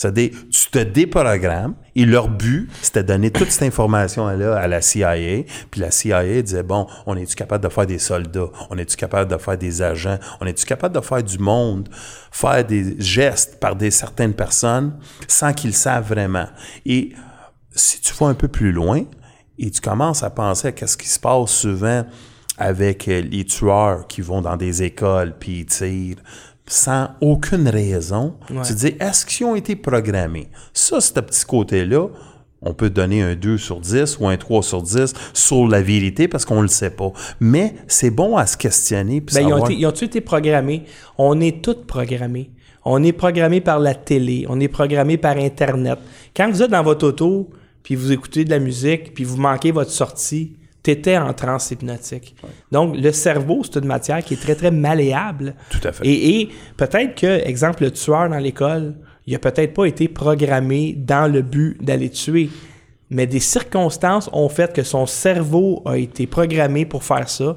C'est-à-dire, 0.00 0.30
tu 0.50 0.70
te 0.70 0.78
déprogrammes 0.78 1.74
et 1.94 2.06
leur 2.06 2.28
but, 2.28 2.70
c'était 2.80 3.02
de 3.02 3.08
donner 3.08 3.30
toute 3.30 3.50
cette 3.50 3.64
information-là 3.64 4.56
à 4.56 4.66
la 4.66 4.80
CIA. 4.80 5.44
Puis 5.70 5.78
la 5.78 5.90
CIA 5.90 6.40
disait, 6.40 6.62
bon, 6.62 6.86
on 7.04 7.16
est-tu 7.18 7.34
capable 7.34 7.62
de 7.64 7.68
faire 7.68 7.84
des 7.84 7.98
soldats? 7.98 8.48
On 8.70 8.78
est-tu 8.78 8.96
capable 8.96 9.30
de 9.30 9.36
faire 9.36 9.58
des 9.58 9.82
agents? 9.82 10.18
On 10.40 10.46
est-tu 10.46 10.64
capable 10.64 10.94
de 10.94 11.02
faire 11.02 11.22
du 11.22 11.36
monde? 11.38 11.90
Faire 12.32 12.64
des 12.64 12.98
gestes 12.98 13.60
par 13.60 13.76
des 13.76 13.90
certaines 13.90 14.32
personnes 14.32 14.98
sans 15.28 15.52
qu'ils 15.52 15.70
le 15.70 15.76
savent 15.76 16.08
vraiment. 16.08 16.46
Et 16.86 17.12
si 17.74 18.00
tu 18.00 18.14
vas 18.14 18.28
un 18.28 18.34
peu 18.34 18.48
plus 18.48 18.72
loin 18.72 19.04
et 19.58 19.70
tu 19.70 19.82
commences 19.82 20.22
à 20.22 20.30
penser 20.30 20.74
à 20.80 20.86
ce 20.86 20.96
qui 20.96 21.08
se 21.08 21.20
passe 21.20 21.50
souvent 21.50 22.06
avec 22.60 23.08
euh, 23.08 23.22
les 23.22 23.44
tueurs 23.44 24.06
qui 24.06 24.20
vont 24.20 24.42
dans 24.42 24.56
des 24.56 24.82
écoles 24.82 25.34
puis 25.38 25.60
ils 25.60 25.66
tirent 25.66 26.22
sans 26.66 27.08
aucune 27.20 27.68
raison, 27.68 28.36
Ouais. 28.48 28.62
tu 28.64 28.74
te 28.74 28.78
dis, 28.78 28.94
est-ce 29.00 29.26
qu'ils 29.26 29.44
ont 29.46 29.56
été 29.56 29.74
programmés? 29.74 30.48
Ça, 30.72 31.00
ce 31.00 31.12
petit 31.14 31.44
côté-là, 31.44 32.06
on 32.62 32.74
peut 32.74 32.90
donner 32.90 33.22
un 33.22 33.34
2 33.34 33.58
sur 33.58 33.80
10 33.80 34.18
ou 34.20 34.28
un 34.28 34.36
3 34.36 34.62
sur 34.62 34.82
10 34.82 35.12
sur 35.32 35.66
la 35.66 35.82
vérité 35.82 36.28
parce 36.28 36.44
qu'on 36.44 36.58
ne 36.58 36.62
le 36.62 36.68
sait 36.68 36.90
pas. 36.90 37.10
Mais 37.40 37.74
c'est 37.88 38.10
bon 38.10 38.36
à 38.36 38.46
se 38.46 38.56
questionner. 38.56 39.20
puis 39.20 39.34
Ben, 39.34 39.48
ils, 39.48 39.52
ont 39.52 39.64
été, 39.64 39.74
ils 39.74 40.04
été 40.04 40.20
programmés? 40.20 40.84
On 41.18 41.40
est 41.40 41.60
tous 41.64 41.74
programmés. 41.86 42.50
On 42.84 43.02
est 43.02 43.12
programmé 43.12 43.60
par 43.60 43.80
la 43.80 43.94
télé. 43.94 44.46
On 44.48 44.60
est 44.60 44.68
programmé 44.68 45.16
par 45.16 45.36
Internet. 45.38 45.98
Quand 46.36 46.50
vous 46.50 46.62
êtes 46.62 46.70
dans 46.70 46.82
votre 46.82 47.06
auto, 47.08 47.50
puis 47.82 47.94
vous 47.96 48.12
écoutez 48.12 48.44
de 48.44 48.50
la 48.50 48.58
musique, 48.58 49.12
puis 49.14 49.24
vous 49.24 49.38
manquez 49.38 49.72
votre 49.72 49.90
sortie, 49.90 50.56
t'étais 50.82 51.18
en 51.18 51.32
transe 51.32 51.70
hypnotique. 51.70 52.34
Donc, 52.72 52.96
le 52.96 53.12
cerveau, 53.12 53.62
c'est 53.64 53.78
une 53.78 53.86
matière 53.86 54.24
qui 54.24 54.34
est 54.34 54.40
très, 54.40 54.54
très 54.54 54.70
malléable. 54.70 55.54
Tout 55.70 55.86
à 55.88 55.92
fait. 55.92 56.06
Et, 56.06 56.40
et 56.40 56.50
peut-être 56.76 57.14
que, 57.14 57.46
exemple, 57.46 57.84
le 57.84 57.90
tueur 57.90 58.28
dans 58.28 58.38
l'école, 58.38 58.94
il 59.26 59.34
a 59.34 59.38
peut-être 59.38 59.74
pas 59.74 59.84
été 59.84 60.08
programmé 60.08 60.94
dans 60.96 61.30
le 61.30 61.42
but 61.42 61.76
d'aller 61.82 62.10
tuer, 62.10 62.50
mais 63.10 63.26
des 63.26 63.40
circonstances 63.40 64.30
ont 64.32 64.48
fait 64.48 64.72
que 64.72 64.82
son 64.82 65.06
cerveau 65.06 65.82
a 65.84 65.98
été 65.98 66.26
programmé 66.26 66.86
pour 66.86 67.04
faire 67.04 67.28
ça 67.28 67.56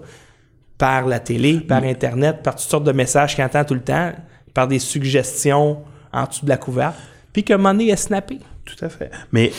par 0.78 1.06
la 1.06 1.20
télé, 1.20 1.62
par 1.62 1.84
Internet, 1.84 2.44
par 2.44 2.56
toutes 2.56 2.70
sortes 2.70 2.84
de 2.84 2.92
messages 2.92 3.36
qu'il 3.36 3.44
entend 3.44 3.64
tout 3.64 3.76
le 3.76 3.84
temps, 3.84 4.12
par 4.54 4.68
des 4.68 4.80
suggestions 4.80 5.84
en 6.12 6.26
dessous 6.26 6.46
de 6.46 6.50
la 6.50 6.58
couverte, 6.58 6.96
puis 7.32 7.44
qu'à 7.44 7.56
un 7.56 7.58
moment 7.58 7.72
donné, 7.72 7.86
il 7.86 7.92
a 7.92 7.98
snappé. 7.98 8.40
Tout 8.66 8.86
à 8.86 8.90
fait. 8.90 9.12
Mais 9.32 9.52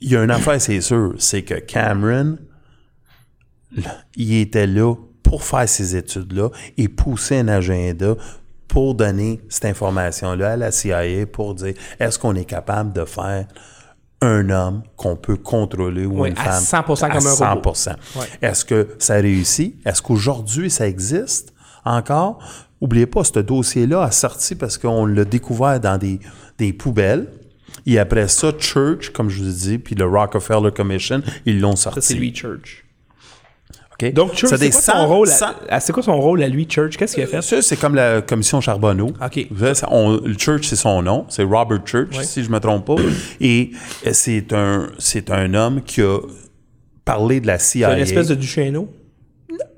il 0.00 0.10
y 0.10 0.16
a 0.16 0.22
une 0.22 0.30
affaire, 0.30 0.60
c'est 0.60 0.80
sûr, 0.80 1.14
c'est 1.18 1.42
que 1.42 1.54
Cameron, 1.54 2.38
il 4.16 4.34
était 4.34 4.66
là 4.66 4.94
pour 5.22 5.44
faire 5.44 5.68
ces 5.68 5.96
études-là 5.96 6.50
et 6.76 6.88
pousser 6.88 7.38
un 7.38 7.48
agenda 7.48 8.14
pour 8.68 8.94
donner 8.94 9.40
cette 9.48 9.66
information-là 9.66 10.52
à 10.52 10.56
la 10.56 10.70
CIA 10.72 11.26
pour 11.30 11.54
dire 11.54 11.74
est-ce 12.00 12.18
qu'on 12.18 12.34
est 12.34 12.44
capable 12.44 12.92
de 12.92 13.04
faire 13.04 13.46
un 14.22 14.50
homme 14.50 14.82
qu'on 14.96 15.16
peut 15.16 15.36
contrôler 15.36 16.06
ou 16.06 16.22
Oui, 16.22 16.30
une 16.30 16.38
à 16.38 16.52
femme 16.52 16.84
100% 16.84 17.12
comme 17.12 17.26
un 17.26 17.54
robot. 17.54 17.72
100%. 17.72 17.88
Ouais. 18.16 18.26
Est-ce 18.40 18.64
que 18.64 18.88
ça 18.98 19.14
réussit? 19.14 19.76
Est-ce 19.84 20.00
qu'aujourd'hui 20.00 20.70
ça 20.70 20.86
existe 20.86 21.52
encore? 21.84 22.38
Oubliez 22.80 23.06
pas, 23.06 23.24
ce 23.24 23.38
dossier-là 23.38 24.02
a 24.02 24.10
sorti 24.10 24.54
parce 24.54 24.78
qu'on 24.78 25.06
l'a 25.06 25.24
découvert 25.24 25.78
dans 25.78 25.98
des, 25.98 26.18
des 26.58 26.72
poubelles. 26.72 27.28
Et 27.86 27.98
après 27.98 28.28
ça, 28.28 28.52
Church, 28.58 29.10
comme 29.10 29.28
je 29.28 29.42
vous 29.42 29.48
ai 29.48 29.52
dit, 29.52 29.78
puis 29.78 29.94
le 29.94 30.04
Rockefeller 30.06 30.70
Commission, 30.72 31.22
ils 31.46 31.60
l'ont 31.60 31.76
sorti. 31.76 32.02
C'est 32.02 32.14
lui, 32.14 32.32
Church. 32.34 32.84
Donc, 34.14 34.34
Church, 34.34 34.52
c'est 34.58 34.70
quoi, 34.70 34.80
son 34.80 35.06
rôle 35.06 35.28
à, 35.30 35.54
à- 35.76 35.80
c'est 35.80 35.92
quoi 35.92 36.02
son 36.02 36.20
rôle 36.20 36.42
à 36.42 36.48
lui, 36.48 36.66
Church? 36.68 36.96
Qu'est-ce 36.96 37.14
qu'il 37.14 37.22
a 37.22 37.26
fait? 37.26 37.40
Ça, 37.42 37.62
c'est 37.62 37.76
comme 37.76 37.94
la 37.94 38.20
commission 38.20 38.60
Charbonneau. 38.60 39.12
OK. 39.24 39.46
On- 39.88 40.20
Church, 40.38 40.66
c'est 40.66 40.76
son 40.76 41.02
nom. 41.02 41.24
C'est 41.28 41.44
Robert 41.44 41.80
Church, 41.86 42.16
Ouais. 42.18 42.24
si 42.24 42.42
je 42.42 42.50
me 42.50 42.58
trompe 42.58 42.86
pas. 42.86 42.96
Et 43.40 43.70
euh, 44.06 44.10
c'est 44.12 44.52
un, 44.52 44.88
c'est 44.98 45.30
un 45.30 45.54
homme 45.54 45.82
qui 45.82 46.02
a 46.02 46.18
parlé 47.04 47.40
de 47.40 47.46
la 47.46 47.58
CIA. 47.58 47.88
C'est 47.90 47.96
une 47.96 48.02
espèce 48.02 48.28
de 48.28 48.34
Duchesneau? 48.34 48.88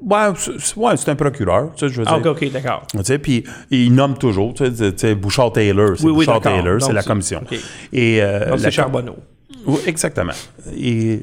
Ouais, 0.01 0.19
c'est- 0.37 0.53
c'est 0.59 0.77
ouais, 0.77 0.97
c'est 0.97 1.11
un 1.11 1.17
procureur, 1.17 1.73
tu 1.75 1.81
sais, 1.89 1.93
je 1.93 2.01
veux 2.01 2.07
Ah, 2.09 2.19
dire. 2.21 2.31
OK, 2.33 2.43
OK, 2.43 2.53
d'accord. 2.53 2.87
Tu 2.93 3.05
sais, 3.05 3.19
puis 3.19 3.45
il 3.71 3.93
nomme 3.95 4.17
toujours, 4.17 4.55
tu 4.55 4.65
sais, 4.65 4.73
tu 4.93 4.99
sais, 4.99 5.15
Bouchard-Taylor, 5.15 5.97
c'est 5.97 6.05
Oui, 6.05 6.13
oui, 6.13 6.25
Bouchard-Taylor, 6.27 6.81
c'est 6.81 6.93
la 6.93 7.03
commission. 7.03 7.43
Et, 7.93 8.23
euh, 8.23 8.51
Donc, 8.51 8.61
c'est 8.61 8.71
Charbonneau. 8.71 9.17
Oui, 9.67 9.79
exactement. 9.87 10.33
Et 10.79 11.21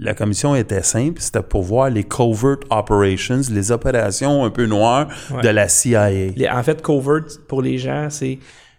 la 0.00 0.14
commission 0.14 0.54
était 0.56 0.82
simple, 0.82 1.20
c'était 1.20 1.42
pour 1.42 1.62
voir 1.62 1.90
les 1.90 2.04
covert 2.04 2.56
operations, 2.70 3.40
les 3.50 3.70
opérations 3.70 4.44
un 4.44 4.50
peu 4.50 4.66
noires 4.66 5.08
Ouais. 5.30 5.42
de 5.42 5.48
la 5.50 5.68
CIA. 5.68 6.10
Les- 6.10 6.48
en 6.48 6.62
fait, 6.62 6.80
covert, 6.82 7.22
pour 7.48 7.60
les 7.62 7.76
gens, 7.78 8.08
c'est 8.10 8.38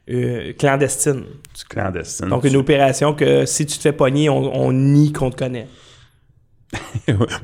euh, 0.09 0.51
clandestine. 0.57 1.21
Du 1.55 1.63
clandestin. 1.69 2.27
Donc, 2.27 2.43
une 2.43 2.55
opération 2.57 3.13
que 3.13 3.45
si 3.45 3.65
tu 3.65 3.77
te 3.77 3.81
fais 3.83 3.93
pogner, 3.93 4.29
on, 4.29 4.53
on 4.65 4.71
nie 4.73 5.13
qu'on 5.13 5.29
te 5.29 5.35
connaît. 5.37 5.67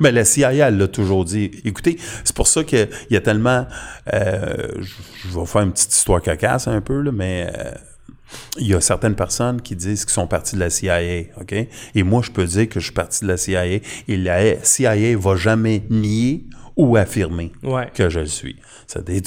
Mais 0.00 0.10
la 0.12 0.24
CIA, 0.24 0.52
elle 0.68 0.78
l'a 0.78 0.88
toujours 0.88 1.24
dit. 1.24 1.50
Écoutez, 1.64 1.98
c'est 2.24 2.34
pour 2.34 2.46
ça 2.48 2.64
qu'il 2.64 2.88
y 3.10 3.16
a 3.16 3.20
tellement... 3.20 3.66
euh, 4.12 4.68
je 4.78 5.28
je 5.28 5.38
vais 5.38 5.46
faire 5.46 5.62
une 5.62 5.72
petite 5.72 5.94
histoire 5.94 6.20
cacasse 6.22 6.66
un 6.68 6.80
peu, 6.80 7.00
là, 7.02 7.12
mais... 7.12 7.50
euh, 7.56 7.72
il 8.58 8.66
y 8.66 8.74
a 8.74 8.80
certaines 8.80 9.14
personnes 9.14 9.60
qui 9.62 9.74
disent 9.76 10.04
qu'ils 10.04 10.12
sont 10.14 10.26
partis 10.26 10.54
de 10.56 10.60
la 10.60 10.70
CIA, 10.70 11.22
OK? 11.40 11.54
Et 11.94 12.02
moi, 12.02 12.22
je 12.24 12.30
peux 12.30 12.44
dire 12.44 12.68
que 12.68 12.80
je 12.80 12.84
suis 12.86 12.94
parti 12.94 13.24
de 13.24 13.28
la 13.28 13.36
CIA 13.36 13.66
et 13.66 13.82
la 14.08 14.62
CIA 14.62 15.16
va 15.16 15.36
jamais 15.36 15.82
nier 15.90 16.44
ou 16.76 16.96
affirmer 16.96 17.50
Ouais. 17.64 17.88
que 17.92 18.08
je 18.08 18.20
le 18.20 18.26
suis. 18.26 18.56
Ça, 18.86 19.00
des, 19.02 19.20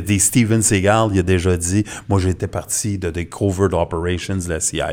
des 0.00 0.18
Steven 0.18 0.60
Seagal, 0.60 1.08
il 1.12 1.20
a 1.20 1.22
déjà 1.22 1.56
dit, 1.56 1.84
moi, 2.08 2.18
j'étais 2.18 2.48
parti 2.48 2.98
de 2.98 3.10
des 3.10 3.26
covert 3.26 3.72
operations 3.74 4.36
de 4.36 4.48
la 4.48 4.58
CIA. 4.60 4.90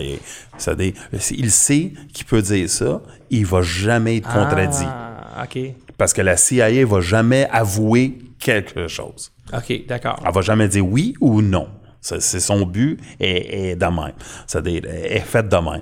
Ça, 0.57 0.75
des, 0.75 0.93
il 1.31 1.49
sait 1.51 1.91
qu'il 2.13 2.25
peut 2.25 2.41
dire 2.41 2.69
ça, 2.69 3.01
il 3.31 3.45
va 3.45 3.61
jamais 3.63 4.17
être 4.17 4.31
contredit. 4.31 4.85
Ah, 4.85 5.43
OK. 5.45 5.59
Parce 5.97 6.13
que 6.13 6.21
la 6.21 6.37
CIA 6.37 6.85
va 6.85 7.01
jamais 7.01 7.47
avouer 7.51 8.19
quelque 8.39 8.87
chose. 8.87 9.31
OK, 9.51 9.85
d'accord. 9.87 10.21
Elle 10.25 10.33
va 10.33 10.41
jamais 10.41 10.67
dire 10.67 10.85
oui 10.87 11.15
ou 11.19 11.41
non. 11.41 11.67
C'est 12.03 12.39
son 12.41 12.65
but 12.65 12.99
est, 13.19 13.71
est 13.71 13.75
de 13.75 13.85
même. 13.85 14.11
C'est-à-dire, 14.45 14.81
est 14.85 15.19
fait 15.19 15.47
de 15.47 15.55
même. 15.55 15.81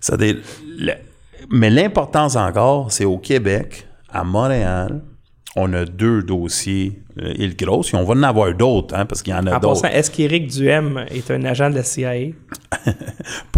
C'est-à-dire, 0.00 0.36
mais 1.50 1.70
l'importance 1.70 2.36
encore, 2.36 2.90
c'est 2.90 3.04
au 3.04 3.18
Québec, 3.18 3.86
à 4.10 4.24
Montréal, 4.24 5.02
on 5.56 5.72
a 5.74 5.84
deux 5.84 6.22
dossiers, 6.22 7.02
euh, 7.20 7.32
île 7.36 7.56
grosse, 7.56 7.92
et 7.92 7.96
on 7.96 8.04
va 8.04 8.14
en 8.14 8.22
avoir 8.22 8.54
d'autres, 8.54 8.94
hein, 8.94 9.04
parce 9.06 9.22
qu'il 9.22 9.32
y 9.32 9.36
en 9.36 9.46
a 9.46 9.56
En 9.56 9.58
d'autres. 9.58 9.84
est-ce 9.86 10.10
qu'Éric 10.10 10.46
Duhem 10.48 11.04
est 11.10 11.30
un 11.30 11.44
agent 11.44 11.70
de 11.70 11.74
la 11.76 11.82
CIA? 11.82 12.12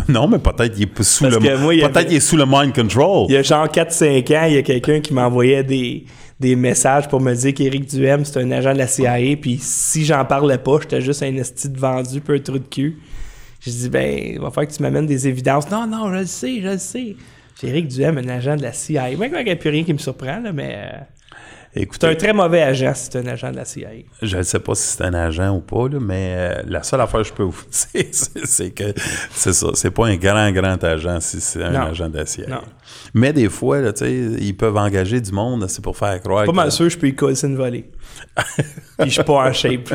Non, 0.08 0.26
mais 0.26 0.38
peut-être 0.38 0.74
qu'il 0.74 0.84
est 0.84 1.02
sous 1.02 1.24
Parce 1.24 1.36
le 1.36 1.40
il 1.74 1.80
peut-être 1.82 1.96
avait- 1.96 2.06
qu'il 2.06 2.16
est 2.16 2.20
sous 2.20 2.36
le 2.36 2.44
mind 2.46 2.74
control. 2.74 3.26
Il 3.28 3.34
y 3.34 3.36
a 3.36 3.42
genre 3.42 3.68
4-5 3.68 4.28
ans, 4.36 4.44
il 4.48 4.54
y 4.54 4.58
a 4.58 4.62
quelqu'un 4.62 5.00
qui 5.00 5.12
m'envoyait 5.14 5.62
des, 5.62 6.04
des 6.40 6.56
messages 6.56 7.06
pour 7.06 7.20
me 7.20 7.34
dire 7.34 7.52
qu'Éric 7.52 7.86
Duhem, 7.86 8.24
c'est 8.24 8.40
un 8.40 8.50
agent 8.50 8.72
de 8.72 8.78
la 8.78 8.86
CIA, 8.86 9.36
puis 9.36 9.58
si 9.60 10.06
j'en 10.06 10.24
parlais 10.24 10.56
pas, 10.56 10.78
j'étais 10.80 11.02
juste 11.02 11.22
un 11.22 11.36
esti 11.36 11.68
de 11.68 11.78
vendu, 11.78 12.20
peu 12.22 12.34
un 12.34 12.38
trou 12.38 12.58
de 12.58 12.64
cul. 12.64 12.98
J'ai 13.60 13.70
dit, 13.70 13.88
ben, 13.90 14.32
il 14.32 14.40
va 14.40 14.50
falloir 14.50 14.66
que 14.66 14.74
tu 14.74 14.82
m'amènes 14.82 15.06
des 15.06 15.28
évidences. 15.28 15.70
Non, 15.70 15.86
non, 15.86 16.08
je 16.08 16.20
le 16.20 16.26
sais, 16.26 16.60
je 16.62 16.68
le 16.68 16.78
sais. 16.78 17.16
J'ai 17.60 17.68
Éric 17.68 17.88
Duhem, 17.88 18.16
un 18.16 18.28
agent 18.28 18.56
de 18.56 18.62
la 18.62 18.72
CIA. 18.72 19.14
Moi, 19.18 19.26
il 19.26 19.44
n'y 19.44 19.50
a 19.50 19.56
plus 19.56 19.68
rien 19.68 19.84
qui 19.84 19.92
me 19.92 19.98
surprend, 19.98 20.40
là, 20.40 20.50
mais 20.50 20.78
euh, 21.70 21.74
c'est 21.76 21.82
Écoutez, 21.82 22.06
un 22.08 22.14
très 22.16 22.32
mauvais 22.32 22.62
agent 22.62 22.92
si 22.94 23.04
c'est 23.10 23.18
un 23.18 23.26
agent 23.26 23.50
de 23.52 23.56
la 23.56 23.64
CIA. 23.64 23.88
Je 24.22 24.36
ne 24.38 24.42
sais 24.42 24.58
pas 24.58 24.74
si 24.74 24.82
c'est 24.96 25.04
un 25.04 25.14
agent 25.14 25.54
ou 25.54 25.60
pas, 25.60 25.88
là, 25.88 25.98
mais 26.00 26.34
euh, 26.36 26.62
la 26.66 26.82
seule 26.82 27.00
affaire 27.00 27.20
que 27.22 27.28
je 27.28 27.32
peux 27.32 27.42
vous 27.44 27.62
dire, 27.94 28.04
c'est 28.10 28.70
que 28.70 28.92
c'est 29.32 29.52
ça. 29.52 29.68
C'est 29.74 29.90
pas 29.90 30.06
un 30.08 30.16
grand, 30.16 30.50
grand 30.52 30.82
agent 30.82 31.20
si 31.20 31.40
c'est 31.40 31.62
un 31.62 31.70
Non. 31.70 31.80
agent 31.82 32.08
de 32.08 32.18
la 32.18 32.26
CIA. 32.26 32.46
Non. 32.48 32.60
Mais 33.14 33.32
des 33.32 33.48
fois, 33.48 33.80
là, 33.80 33.92
ils 34.00 34.56
peuvent 34.56 34.76
engager 34.76 35.20
du 35.20 35.30
monde, 35.32 35.66
c'est 35.68 35.82
pour 35.82 35.96
faire 35.96 36.20
croire 36.20 36.44
Pas 36.44 36.50
que- 36.50 36.56
mal 36.56 36.72
sûr, 36.72 36.88
je 36.88 36.98
peux 36.98 37.08
y 37.08 37.14
coller 37.14 37.40
une 37.44 37.56
volée. 37.56 37.88
Puis 38.98 39.08
je 39.08 39.10
suis 39.10 39.22
pas 39.24 39.48
en 39.48 39.52
shape. 39.52 39.94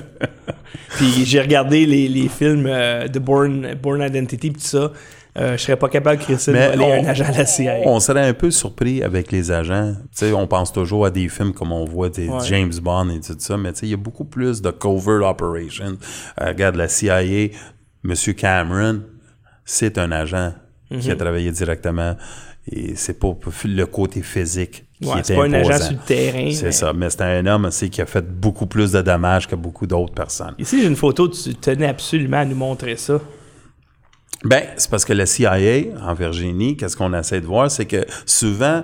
Puis 0.97 1.25
j'ai 1.25 1.41
regardé 1.41 1.85
les, 1.85 2.07
les 2.07 2.29
films 2.29 2.65
euh, 2.67 3.07
de 3.07 3.19
Born, 3.19 3.75
Born 3.81 4.01
Identity 4.01 4.53
tout 4.53 4.59
ça. 4.61 4.91
Euh, 5.37 5.57
je 5.57 5.63
serais 5.63 5.75
pas 5.75 5.89
capable 5.89 6.21
de 6.25 6.33
à 6.57 6.77
on- 6.81 7.03
un 7.03 7.07
agent 7.07 7.29
de 7.29 7.37
la 7.37 7.45
CIA. 7.45 7.79
On 7.85 7.99
serait 7.99 8.25
un 8.25 8.33
peu 8.33 8.51
surpris 8.51 9.03
avec 9.03 9.33
les 9.33 9.51
agents. 9.51 9.93
On 10.33 10.47
pense 10.47 10.71
toujours 10.71 11.05
à 11.05 11.09
des 11.11 11.27
films 11.27 11.53
comme 11.53 11.73
on 11.73 11.83
voit 11.83 12.09
des 12.09 12.29
Ouais. 12.29 12.39
James 12.47 12.71
Bond 12.81 13.09
et 13.09 13.19
tout 13.19 13.35
ça, 13.37 13.57
mais 13.57 13.71
il 13.81 13.89
y 13.89 13.93
a 13.93 13.97
beaucoup 13.97 14.23
plus 14.23 14.61
de 14.61 14.69
covert 14.71 15.27
operations. 15.29 15.97
Euh, 16.39 16.47
regarde, 16.47 16.75
la 16.77 16.87
CIA, 16.87 17.21
M. 17.21 18.13
Cameron, 18.37 19.01
c'est 19.65 19.97
un 19.97 20.11
agent 20.13 20.53
qui 20.89 21.07
Mhm. 21.07 21.11
a 21.11 21.15
travaillé 21.17 21.51
directement 21.51 22.15
et 22.71 22.95
c'est 22.95 23.19
pas 23.19 23.35
le 23.65 23.85
côté 23.85 24.21
physique 24.21 24.85
qui 25.01 25.09
Ouais, 25.09 25.15
était 25.19 25.23
c'est 25.23 25.35
pas 25.35 25.45
un 25.47 25.53
agent 25.53 25.77
sur 25.81 25.91
le 25.91 25.97
terrain. 26.05 26.49
C'est 26.51 26.63
mais- 26.67 26.71
ça, 26.71 26.93
mais 26.93 27.09
c'est 27.09 27.21
un 27.23 27.45
homme 27.47 27.65
aussi 27.65 27.89
qui 27.89 28.01
a 28.01 28.05
fait 28.05 28.25
beaucoup 28.25 28.67
plus 28.67 28.93
de 28.93 29.01
dommages 29.01 29.47
que 29.47 29.55
beaucoup 29.55 29.85
d'autres 29.85 30.13
personnes. 30.13 30.55
Ici, 30.59 30.81
j'ai 30.81 30.87
une 30.87 30.95
photo, 30.95 31.27
tu 31.27 31.53
tenais 31.55 31.87
absolument 31.87 32.37
à 32.37 32.45
nous 32.45 32.55
montrer 32.55 32.95
ça. 32.95 33.19
Ben, 34.45 34.63
c'est 34.77 34.91
parce 34.91 35.05
que 35.05 35.13
la 35.13 35.25
CIA 35.25 35.97
en 35.99 36.13
Virginie, 36.13 36.77
qu'est-ce 36.77 36.95
qu'on 36.95 37.13
essaie 37.13 37.41
de 37.41 37.47
voir, 37.47 37.71
c'est 37.71 37.87
que 37.87 38.05
souvent, 38.27 38.83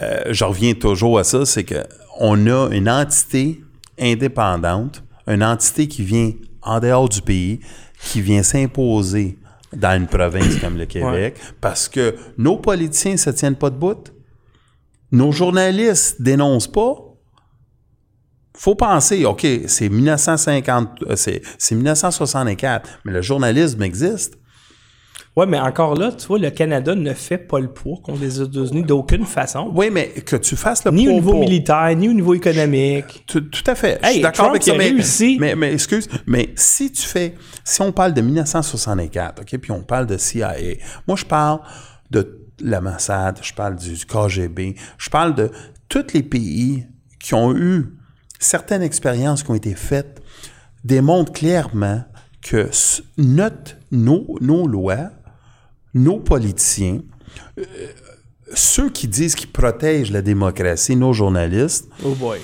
euh, 0.00 0.22
je 0.30 0.44
reviens 0.44 0.74
toujours 0.74 1.18
à 1.18 1.24
ça, 1.24 1.44
c'est 1.44 1.64
que 1.64 1.82
on 2.20 2.46
a 2.46 2.68
une 2.70 2.88
entité 2.88 3.60
indépendante, 3.98 5.02
une 5.26 5.42
entité 5.42 5.88
qui 5.88 6.04
vient 6.04 6.30
en 6.62 6.78
dehors 6.78 7.08
du 7.08 7.20
pays, 7.20 7.58
qui 8.00 8.20
vient 8.20 8.44
s'imposer 8.44 9.38
dans 9.72 9.96
une 9.96 10.06
province 10.06 10.56
comme 10.60 10.78
le 10.78 10.86
Québec, 10.86 11.36
parce 11.60 11.88
que 11.88 12.14
nos 12.38 12.58
politiciens 12.58 13.12
ne 13.12 13.16
se 13.16 13.30
tiennent 13.30 13.56
pas 13.56 13.70
de 13.70 13.76
bout, 13.76 14.12
nos 15.10 15.32
journalistes 15.32 16.22
dénoncent 16.22 16.70
pas. 16.70 16.94
Faut 18.56 18.76
penser, 18.76 19.24
OK, 19.24 19.44
c'est 19.66 19.88
1950, 19.88 21.02
euh, 21.02 21.16
c'est 21.16 21.42
c'est 21.58 21.74
1964, 21.74 23.00
mais 23.04 23.12
le 23.12 23.22
journalisme 23.22 23.82
existe. 23.82 24.38
Ouais, 25.34 25.46
mais 25.46 25.58
encore 25.58 25.94
là, 25.94 26.12
tu 26.12 26.26
vois, 26.26 26.38
le 26.38 26.50
Canada 26.50 26.94
ne 26.94 27.14
fait 27.14 27.38
pas 27.38 27.58
le 27.58 27.68
poids 27.72 27.96
contre 28.02 28.20
les 28.20 28.40
États-Unis 28.42 28.82
d'aucune 28.82 29.24
façon. 29.24 29.70
Oui, 29.74 29.88
mais 29.90 30.08
que 30.08 30.36
tu 30.36 30.56
fasses 30.56 30.84
le 30.84 30.90
Ni 30.90 31.04
au 31.08 31.12
poids 31.12 31.14
niveau 31.14 31.30
pour- 31.30 31.40
militaire, 31.40 31.96
ni 31.96 32.08
au 32.10 32.12
niveau 32.12 32.34
économique. 32.34 33.24
Tout, 33.26 33.40
tout 33.40 33.64
à 33.66 33.74
fait. 33.74 33.98
je 34.04 34.08
suis 34.10 34.20
d'accord 34.20 34.50
avec 34.50 34.62
ça. 34.62 34.74
Mais, 34.76 34.90
réussi. 34.90 35.38
mais, 35.40 35.54
mais 35.54 35.72
excuse, 35.72 36.06
mais 36.26 36.50
si 36.54 36.92
tu 36.92 37.00
fais, 37.02 37.34
si 37.64 37.80
on 37.80 37.92
parle 37.92 38.12
de 38.12 38.20
1964, 38.20 39.40
OK, 39.40 39.58
puis 39.58 39.70
on 39.72 39.82
parle 39.82 40.06
de 40.06 40.18
CIA, 40.18 40.54
moi 41.08 41.16
je 41.16 41.24
parle 41.24 41.60
de 42.10 42.38
la 42.60 42.82
Mossad, 42.82 43.38
je 43.42 43.54
parle 43.54 43.76
du, 43.76 43.94
KGB, 44.04 44.74
je 44.98 45.08
parle 45.08 45.34
de 45.34 45.50
tous 45.88 46.12
les 46.12 46.22
pays 46.22 46.86
qui 47.18 47.32
ont 47.32 47.56
eu 47.56 47.86
certaines 48.38 48.82
expériences 48.82 49.42
qui 49.42 49.50
ont 49.50 49.54
été 49.54 49.74
faites 49.74 50.20
démontrent 50.84 51.32
clairement 51.32 52.02
que 52.42 52.68
notre, 53.16 53.76
nos, 53.92 54.36
nos 54.40 54.66
lois, 54.66 55.10
nos 55.94 56.18
politiciens 56.20 57.00
ceux 58.54 58.90
qui 58.90 59.08
disent 59.08 59.34
qu'ils 59.34 59.50
protègent 59.50 60.10
la 60.10 60.22
démocratie, 60.22 60.96
nos 60.96 61.12
journalistes, 61.12 61.88
Oh 62.04 62.14
boy. 62.14 62.38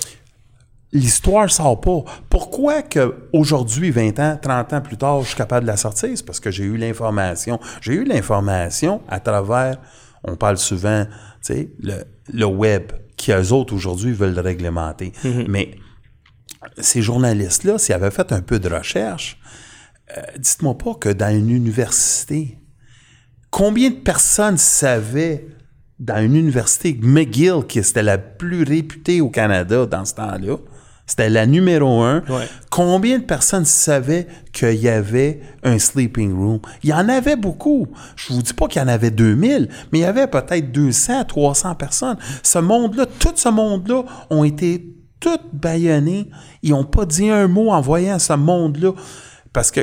l'histoire 0.92 1.50
sort 1.50 1.80
pas. 1.80 2.04
Pourquoi 2.30 2.82
que 2.82 3.14
aujourd'hui, 3.32 3.90
20 3.90 4.18
ans, 4.18 4.38
30 4.40 4.72
ans 4.72 4.80
plus 4.80 4.96
tard, 4.96 5.20
je 5.22 5.28
suis 5.28 5.36
capable 5.36 5.66
de 5.66 5.70
la 5.70 5.76
sortir? 5.76 6.08
C'est 6.14 6.24
parce 6.24 6.40
que 6.40 6.50
j'ai 6.50 6.64
eu 6.64 6.76
l'information. 6.78 7.60
J'ai 7.82 7.92
eu 7.94 8.04
l'information 8.04 9.02
à 9.08 9.20
travers, 9.20 9.78
on 10.24 10.36
parle 10.36 10.56
souvent, 10.56 11.04
tu 11.04 11.10
sais, 11.42 11.70
le, 11.80 12.04
le 12.32 12.46
web, 12.46 12.92
qui 13.16 13.32
eux 13.32 13.52
autres 13.52 13.74
aujourd'hui 13.74 14.12
veulent 14.12 14.38
réglementer. 14.38 15.12
Mais 15.46 15.72
ces 16.78 17.02
journalistes-là, 17.02 17.78
s'ils 17.78 17.94
avaient 17.94 18.10
fait 18.10 18.32
un 18.32 18.40
peu 18.40 18.58
de 18.58 18.68
recherche, 18.68 19.38
euh, 20.16 20.22
dites-moi 20.38 20.78
pas 20.78 20.94
que 20.94 21.10
dans 21.10 21.36
une 21.36 21.50
université, 21.50 22.56
combien 23.58 23.90
de 23.90 23.96
personnes 23.96 24.56
savaient 24.56 25.48
dans 25.98 26.22
une 26.22 26.36
université, 26.36 26.96
McGill, 27.02 27.64
qui 27.68 27.80
était 27.80 28.04
la 28.04 28.16
plus 28.16 28.62
réputée 28.62 29.20
au 29.20 29.30
Canada 29.30 29.84
dans 29.84 30.04
ce 30.04 30.14
temps-là, 30.14 30.58
c'était 31.04 31.28
la 31.28 31.44
numéro 31.44 32.02
un. 32.02 32.22
Ouais. 32.28 32.46
Combien 32.70 33.18
de 33.18 33.24
personnes 33.24 33.64
savaient 33.64 34.28
qu'il 34.52 34.74
y 34.74 34.88
avait 34.88 35.40
un 35.64 35.80
sleeping 35.80 36.36
room? 36.36 36.60
Il 36.84 36.90
y 36.90 36.92
en 36.92 37.08
avait 37.08 37.34
beaucoup. 37.34 37.88
Je 38.14 38.32
vous 38.32 38.42
dis 38.42 38.52
pas 38.52 38.68
qu'il 38.68 38.80
y 38.80 38.84
en 38.84 38.88
avait 38.88 39.10
2000, 39.10 39.68
mais 39.90 39.98
il 39.98 40.02
y 40.02 40.04
avait 40.04 40.28
peut-être 40.28 40.70
200, 40.70 41.24
300 41.24 41.74
personnes. 41.74 42.18
Ce 42.44 42.60
monde-là, 42.60 43.06
tout 43.06 43.32
ce 43.34 43.48
monde-là 43.48 44.04
ont 44.30 44.44
été 44.44 44.94
tous 45.18 45.40
baïonnés. 45.52 46.30
Ils 46.62 46.70
n'ont 46.70 46.84
pas 46.84 47.06
dit 47.06 47.28
un 47.28 47.48
mot 47.48 47.70
en 47.70 47.80
voyant 47.80 48.20
ce 48.20 48.34
monde-là. 48.34 48.92
Parce 49.52 49.72
que, 49.72 49.80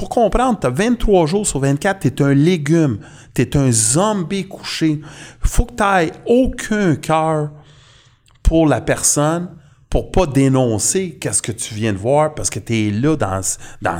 pour 0.00 0.08
comprendre, 0.08 0.58
tu 0.58 0.66
as 0.66 0.70
23 0.70 1.26
jours 1.26 1.46
sur 1.46 1.60
24, 1.60 2.00
tu 2.00 2.08
es 2.08 2.22
un 2.22 2.32
légume. 2.32 3.00
Tu 3.34 3.42
es 3.42 3.54
un 3.54 3.70
zombie 3.70 4.48
couché. 4.48 5.02
faut 5.42 5.66
que 5.66 5.74
tu 5.74 5.82
n'aies 5.82 6.12
aucun 6.24 6.96
cœur 6.96 7.50
pour 8.42 8.66
la 8.66 8.80
personne 8.80 9.50
pour 9.90 10.10
pas 10.10 10.24
dénoncer 10.24 11.18
qu'est-ce 11.20 11.42
que 11.42 11.52
tu 11.52 11.74
viens 11.74 11.92
de 11.92 11.98
voir 11.98 12.34
parce 12.34 12.48
que 12.48 12.60
tu 12.60 12.88
es 12.88 12.90
là 12.90 13.14
dans, 13.14 13.42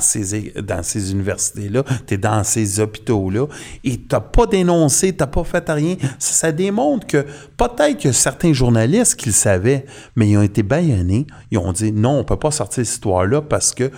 ces, 0.00 0.54
dans 0.62 0.82
ces 0.82 1.12
universités-là, 1.12 1.84
tu 2.06 2.14
es 2.14 2.16
dans 2.16 2.44
ces 2.44 2.80
hôpitaux-là 2.80 3.46
et 3.84 3.98
tu 3.98 4.06
pas 4.08 4.46
dénoncé, 4.46 5.14
tu 5.14 5.26
pas 5.26 5.44
fait 5.44 5.68
rien. 5.68 5.96
Ça, 6.18 6.32
ça 6.32 6.52
démontre 6.52 7.06
que 7.06 7.26
peut-être 7.58 8.00
que 8.00 8.12
certains 8.12 8.54
journalistes 8.54 9.16
qui 9.16 9.26
le 9.26 9.34
savaient, 9.34 9.84
mais 10.16 10.30
ils 10.30 10.38
ont 10.38 10.42
été 10.42 10.62
baïonnés, 10.62 11.26
ils 11.50 11.58
ont 11.58 11.72
dit 11.72 11.92
non, 11.92 12.20
on 12.20 12.24
peut 12.24 12.38
pas 12.38 12.52
sortir 12.52 12.86
cette 12.86 12.94
histoire-là 12.94 13.42
parce 13.42 13.74
que 13.74 13.90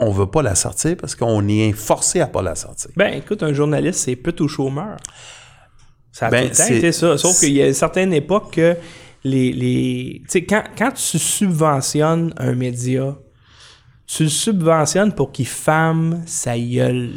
on 0.00 0.10
veut 0.10 0.26
pas 0.26 0.42
la 0.42 0.54
sortir 0.54 0.96
parce 0.96 1.14
qu'on 1.14 1.46
est 1.46 1.72
forcé 1.72 2.20
à 2.20 2.26
pas 2.26 2.42
la 2.42 2.54
sortir. 2.54 2.90
Ben, 2.96 3.14
écoute, 3.14 3.42
un 3.42 3.52
journaliste, 3.52 4.00
c'est 4.00 4.16
peu 4.16 4.32
tout 4.32 4.48
chômeur. 4.48 4.96
Ça 6.12 6.26
a 6.26 6.30
Ben, 6.30 6.44
tout 6.44 6.50
le 6.50 6.56
temps 6.68 6.74
été 6.74 6.92
ça. 6.92 7.16
Sauf 7.18 7.38
qu'il 7.38 7.52
y 7.52 7.62
a 7.62 7.68
une 7.68 7.74
certaine 7.74 8.12
époque 8.12 8.52
que 8.52 8.76
les. 9.24 9.52
les 9.52 10.22
tu 10.24 10.30
sais, 10.30 10.44
quand, 10.44 10.62
quand 10.76 10.90
tu 10.92 11.18
subventionnes 11.18 12.32
un 12.38 12.54
média, 12.54 13.16
tu 14.06 14.24
le 14.24 14.28
subventionnes 14.28 15.12
pour 15.12 15.30
qu'il 15.32 15.46
femme 15.46 16.22
sa 16.26 16.58
gueule. 16.58 17.10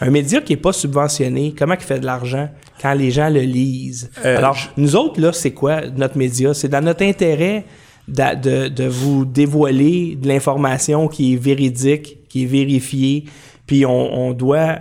Un 0.00 0.10
média 0.10 0.40
qui 0.40 0.52
n'est 0.54 0.60
pas 0.60 0.72
subventionné, 0.72 1.54
comment 1.58 1.74
il 1.74 1.80
fait 1.80 1.98
de 2.00 2.06
l'argent 2.06 2.48
quand 2.80 2.94
les 2.94 3.10
gens 3.10 3.28
le 3.28 3.40
lisent? 3.40 4.10
Euh, 4.24 4.38
Alors, 4.38 4.54
je- 4.54 4.68
nous 4.76 4.94
autres, 4.96 5.20
là, 5.20 5.32
c'est 5.32 5.50
quoi 5.52 5.82
notre 5.88 6.16
média? 6.16 6.54
C'est 6.54 6.68
dans 6.68 6.80
notre 6.84 7.02
intérêt 7.04 7.64
de, 8.06 8.68
de 8.68 8.84
vous 8.86 9.24
dévoiler 9.26 10.16
de 10.16 10.28
l'information 10.28 11.08
qui 11.08 11.34
est 11.34 11.36
véridique, 11.36 12.17
qui 12.28 12.44
est 12.44 12.46
vérifiée, 12.46 13.24
puis 13.66 13.86
on, 13.86 14.28
on 14.28 14.32
doit... 14.32 14.80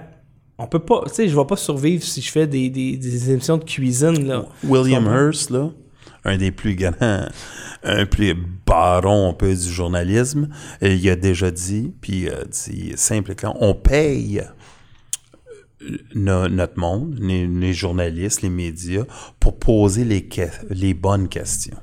On 0.59 0.65
peut 0.65 0.79
pas... 0.79 1.03
Tu 1.07 1.13
sais, 1.13 1.27
je 1.27 1.37
vais 1.37 1.45
pas 1.45 1.55
survivre 1.55 2.03
si 2.03 2.19
je 2.19 2.31
fais 2.31 2.47
des, 2.47 2.69
des, 2.71 2.97
des 2.97 3.31
émissions 3.31 3.57
de 3.57 3.63
cuisine, 3.63 4.27
là. 4.27 4.45
William? 4.63 5.05
Hearst, 5.05 5.51
là, 5.51 5.69
un 6.25 6.35
des 6.35 6.51
plus 6.51 6.75
grands, 6.75 7.27
un 7.83 8.05
plus 8.07 8.33
baron 8.65 9.37
du 9.39 9.55
journalisme, 9.55 10.49
euh, 10.81 10.95
il 10.95 11.09
a 11.09 11.15
déjà 11.15 11.51
dit, 11.51 11.93
puis 12.01 12.23
il 12.23 12.29
a 12.29 12.43
dit 12.43 12.93
simple 12.95 13.33
et 13.33 13.35
clair, 13.35 13.53
on 13.61 13.75
paye 13.75 14.41
euh, 15.83 15.97
no- 16.15 16.49
notre 16.49 16.79
monde, 16.79 17.19
les, 17.21 17.45
les 17.45 17.73
journalistes, 17.73 18.41
les 18.41 18.49
médias, 18.49 19.05
pour 19.39 19.59
poser 19.59 20.03
les, 20.05 20.27
les 20.71 20.95
bonnes 20.95 21.29
questions. 21.29 21.77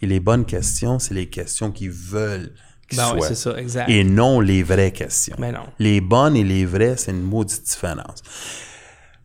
Et 0.00 0.06
les 0.06 0.20
bonnes 0.20 0.44
questions, 0.44 1.00
c'est 1.00 1.14
les 1.14 1.26
questions 1.26 1.72
qu'ils 1.72 1.90
veulent 1.90 2.54
Ben 2.92 3.20
ça, 3.34 3.56
exact. 3.58 3.88
Et 3.88 4.04
non 4.04 4.40
les 4.40 4.62
vraies 4.62 4.92
questions. 4.92 5.36
Ben 5.38 5.52
non. 5.52 5.60
Les 5.78 6.00
bonnes 6.00 6.36
et 6.36 6.44
les 6.44 6.64
vraies, 6.64 6.94
c'est 6.96 7.10
une 7.12 7.22
maudite 7.22 7.62
différence. 7.64 8.22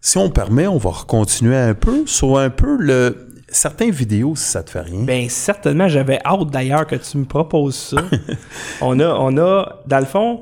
Si 0.02 0.18
on 0.18 0.30
permet, 0.30 0.68
on 0.68 0.78
va 0.78 0.92
continuer 1.08 1.58
un 1.58 1.74
peu 1.74 2.06
sur 2.08 2.38
un 2.38 2.50
peu 2.50 2.78
le 2.78 3.28
certaines 3.52 3.92
vidéos 3.92 4.36
si 4.36 4.46
ça 4.46 4.64
te 4.64 4.70
fait 4.70 4.82
rien. 4.82 5.02
Ben 5.04 5.28
certainement, 5.30 5.88
j'avais 5.88 6.20
hâte 6.24 6.50
d'ailleurs 6.52 6.86
que 6.88 6.96
tu 6.96 7.18
me 7.18 7.26
proposes 7.26 7.76
ça. 7.76 7.98
on 8.82 9.00
a, 9.00 9.08
on 9.08 9.38
a, 9.38 9.82
dans 9.88 10.00
le 10.00 10.06
fond, 10.06 10.42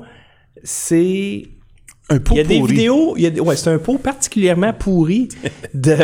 c'est 0.62 1.42
un 2.10 2.18
pot 2.18 2.34
Il 2.34 2.38
y 2.38 2.40
a 2.40 2.44
des 2.44 2.58
pourri. 2.58 2.72
vidéos, 2.72 3.14
il 3.16 3.22
y 3.22 3.26
a 3.26 3.30
des- 3.30 3.40
ouais, 3.40 3.56
c'est 3.56 3.70
un 3.70 3.78
pot 3.78 3.98
particulièrement 3.98 4.72
pourri 4.72 5.28
de, 5.74 5.96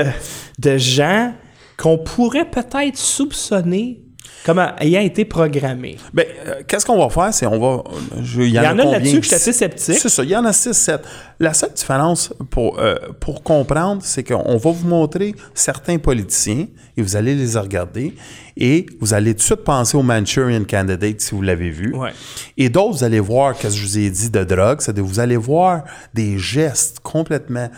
de 0.58 0.76
gens 0.78 1.32
qu'on 1.76 1.98
pourrait 1.98 2.48
peut-être 2.50 2.96
soupçonner 2.96 4.02
comme 4.44 4.60
ayant 4.80 5.00
été 5.00 5.24
programmés. 5.24 5.96
Ben, 6.12 6.26
euh, 6.46 6.62
qu'est-ce 6.68 6.84
qu'on 6.84 6.98
va 6.98 7.08
faire, 7.08 7.32
c'est 7.32 7.46
on 7.46 7.58
va. 7.58 7.82
je- 8.22 8.42
Il 8.42 8.46
y, 8.48 8.50
Il 8.50 8.54
y 8.54 8.58
en 8.60 8.78
a 8.78 8.84
là-dessus 8.84 9.16
que 9.18 9.22
je 9.22 9.28
suis 9.28 9.34
assez 9.36 9.52
sceptique. 9.52 9.96
C'est 9.98 10.08
ça, 10.08 10.22
il 10.22 10.30
y 10.30 10.36
en 10.36 10.44
a 10.44 10.52
6, 10.52 10.72
7. 10.74 11.00
La 11.40 11.54
seule 11.54 11.72
différence 11.72 12.32
pour, 12.50 12.78
euh, 12.78 12.94
pour 13.20 13.42
comprendre, 13.42 14.02
c'est 14.04 14.22
qu'on 14.22 14.56
va 14.56 14.70
vous 14.70 14.86
montrer 14.86 15.34
certains 15.54 15.98
politiciens 15.98 16.66
et 16.96 17.02
vous 17.02 17.16
allez 17.16 17.34
les 17.34 17.56
regarder 17.58 18.14
et 18.56 18.86
vous 19.00 19.14
allez 19.14 19.32
tout 19.32 19.38
de 19.38 19.42
suite 19.42 19.64
penser 19.64 19.96
au 19.96 20.02
Manchurian 20.02 20.62
Candidate 20.68 21.20
si 21.20 21.34
vous 21.34 21.42
l'avez 21.42 21.70
vu. 21.70 21.94
Ouais. 21.94 22.10
Et 22.56 22.68
d'autres, 22.68 22.98
vous 22.98 23.04
allez 23.04 23.20
voir, 23.20 23.56
qu'est-ce 23.56 23.74
que 23.74 23.80
je 23.80 23.86
vous 23.86 23.98
ai 23.98 24.10
dit 24.10 24.30
de 24.30 24.44
drogue, 24.44 24.80
c'est-à-dire 24.80 25.04
vous 25.04 25.20
allez 25.20 25.36
voir 25.36 25.84
des 26.12 26.38
gestes 26.38 27.00
complètement 27.00 27.68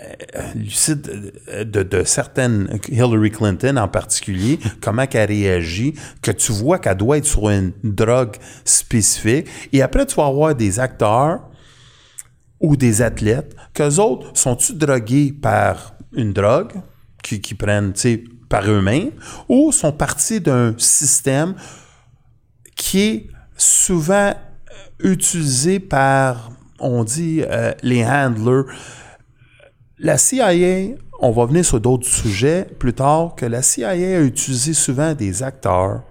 euh, 0.00 0.40
lucides 0.54 1.32
euh, 1.48 1.64
de, 1.64 2.04
certaines, 2.04 2.78
Hillary 2.88 3.30
Clinton 3.30 3.76
en 3.76 3.88
particulier, 3.88 4.58
comment 4.80 5.06
qu'elle 5.06 5.28
réagit, 5.28 5.94
que 6.22 6.30
tu 6.30 6.52
vois 6.52 6.78
qu'elle 6.78 6.96
doit 6.96 7.18
être 7.18 7.26
sur 7.26 7.50
une 7.50 7.72
drogue 7.82 8.36
spécifique. 8.64 9.46
Et 9.72 9.82
après, 9.82 10.06
tu 10.06 10.16
vas 10.16 10.26
avoir 10.26 10.54
des 10.54 10.80
acteurs 10.80 11.50
ou 12.60 12.76
des 12.76 13.02
athlètes, 13.02 13.56
qu'eux 13.74 13.96
autres, 13.96 14.30
sont-ils 14.34 14.76
drogués 14.76 15.32
par 15.32 15.94
une 16.12 16.32
drogue 16.32 16.72
qui, 17.22 17.54
prennent, 17.54 17.92
tu 17.92 18.00
sais, 18.00 18.24
par 18.48 18.68
eux-mêmes, 18.68 19.10
ou 19.48 19.72
sont 19.72 19.92
partis 19.92 20.40
d'un 20.40 20.74
système 20.76 21.54
qui 22.76 23.00
est 23.00 23.26
souvent 23.56 24.32
euh, 24.32 24.34
utilisé 25.10 25.78
par, 25.78 26.50
on 26.78 27.04
dit, 27.04 27.42
euh, 27.42 27.72
les 27.82 28.04
handlers. 28.04 28.64
La 30.02 30.16
CIA, 30.16 30.94
on 31.20 31.30
va 31.30 31.44
venir 31.44 31.64
sur 31.64 31.78
d'autres 31.78 32.06
sujets 32.08 32.66
plus 32.78 32.94
tard, 32.94 33.34
que 33.36 33.44
la 33.44 33.60
CIA 33.62 33.90
a 33.90 34.20
utilisé 34.20 34.72
souvent 34.72 35.12
des 35.14 35.42
acteurs, 35.42 36.02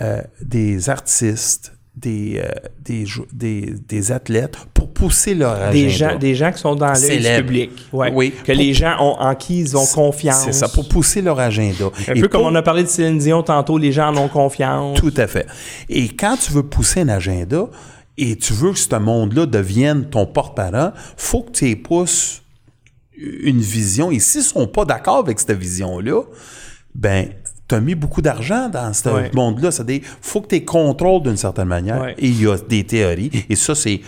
euh, 0.00 0.20
des 0.42 0.90
artistes, 0.90 1.72
des, 1.94 2.42
euh, 2.44 2.48
des, 2.84 3.04
des, 3.32 3.74
des 3.88 4.12
athlètes 4.12 4.56
pour 4.74 4.92
pousser 4.92 5.34
leur 5.34 5.52
agenda. 5.52 5.72
Des 5.72 5.88
gens, 5.88 6.16
des 6.18 6.34
gens 6.34 6.52
qui 6.52 6.58
sont 6.58 6.74
dans 6.74 6.94
Célèbres. 6.94 7.46
public. 7.46 7.70
Ouais. 7.92 8.12
Oui. 8.12 8.34
Que 8.44 8.52
les 8.52 8.74
gens 8.74 8.96
ont, 9.00 9.16
en 9.18 9.34
qui 9.36 9.60
ils 9.60 9.76
ont 9.76 9.86
confiance. 9.86 10.42
C'est 10.44 10.52
ça, 10.52 10.68
pour 10.68 10.88
pousser 10.88 11.22
leur 11.22 11.38
agenda. 11.38 11.86
Un 12.08 12.14
Et 12.14 12.20
peu 12.20 12.28
comme 12.28 12.42
on 12.42 12.54
a 12.56 12.62
parlé 12.62 12.82
de 12.82 12.88
Céline 12.88 13.18
Dion 13.18 13.42
tantôt, 13.44 13.78
les 13.78 13.92
gens 13.92 14.08
en 14.12 14.16
ont 14.24 14.28
confiance. 14.28 14.98
Tout 14.98 15.14
à 15.16 15.26
fait. 15.28 15.46
Et 15.88 16.08
quand 16.08 16.36
tu 16.36 16.52
veux 16.52 16.64
pousser 16.64 17.00
un 17.02 17.08
agenda 17.08 17.66
et 18.18 18.36
tu 18.36 18.52
veux 18.52 18.72
que 18.72 18.78
ce 18.78 18.94
monde-là 18.96 19.46
devienne 19.46 20.06
ton 20.10 20.26
porte-parole, 20.26 20.92
faut 21.16 21.42
que 21.42 21.52
tu 21.52 21.68
y 21.70 21.76
pousses 21.76 22.42
une 23.18 23.60
vision. 23.60 24.10
Et 24.10 24.18
s'ils 24.18 24.42
sont 24.42 24.66
pas 24.66 24.84
d'accord 24.84 25.18
avec 25.18 25.38
cette 25.40 25.52
vision-là, 25.52 26.22
ben, 26.94 27.28
tu 27.68 27.74
as 27.74 27.80
mis 27.80 27.94
beaucoup 27.94 28.22
d'argent 28.22 28.68
dans 28.68 28.92
ce 28.92 29.08
Ouais. 29.08 29.30
monde-là. 29.34 29.70
C'est-à-dire, 29.70 30.02
faut 30.20 30.40
que 30.40 30.54
tu 30.54 30.64
contrôles 30.64 31.22
d'une 31.22 31.36
certaine 31.36 31.68
manière. 31.68 32.00
Ouais. 32.00 32.14
Et 32.18 32.28
il 32.28 32.42
y 32.42 32.46
a 32.48 32.56
des 32.56 32.84
théories. 32.84 33.44
Et 33.48 33.56
ça, 33.56 33.74
c'est... 33.74 34.00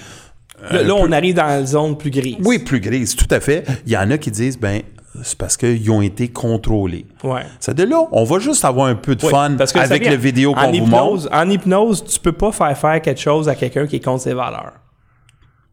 Là, 0.71 0.83
là, 0.83 0.95
on 0.95 1.13
arrive 1.13 1.35
dans 1.37 1.47
la 1.47 1.65
zone 1.65 1.97
plus 1.97 2.11
grise. 2.11 2.37
Oui, 2.45 2.59
plus 2.59 2.81
grise, 2.81 3.15
tout 3.15 3.29
à 3.31 3.39
fait. 3.41 3.65
Il 3.87 3.93
y 3.93 3.97
en 3.97 4.11
a 4.11 4.19
qui 4.19 4.31
disent, 4.31 4.59
ben, 4.59 4.83
c'est 5.23 5.39
parce 5.39 5.57
qu'ils 5.57 5.89
ont 5.91 6.03
été 6.03 6.29
contrôlés. 6.29 7.07
Ouais. 7.23 7.43
C'est 7.61 7.75
de 7.75 7.85
là, 7.85 8.01
on 8.11 8.25
va 8.25 8.39
juste 8.41 8.65
avoir 8.65 8.87
un 8.89 8.95
peu 8.97 9.15
de 9.15 9.23
fun 9.23 9.55
parce 9.57 9.73
que, 9.73 9.79
avec 9.79 10.05
la 10.05 10.17
vidéo 10.17 10.55
qu'on 10.55 10.73
vous 10.73 10.87
montre. 10.87 10.87
hypnose, 10.87 11.29
En 11.33 11.49
hypnose, 11.49 12.05
tu 12.05 12.19
peux 12.21 12.33
pas 12.33 12.51
faire 12.53 12.77
faire 12.77 13.01
quelque 13.01 13.21
chose 13.21 13.49
à 13.49 13.55
quelqu'un 13.55 13.87
qui 13.87 13.97
est 13.97 14.05
contre 14.05 14.23
ses 14.25 14.35
valeurs. 14.35 14.73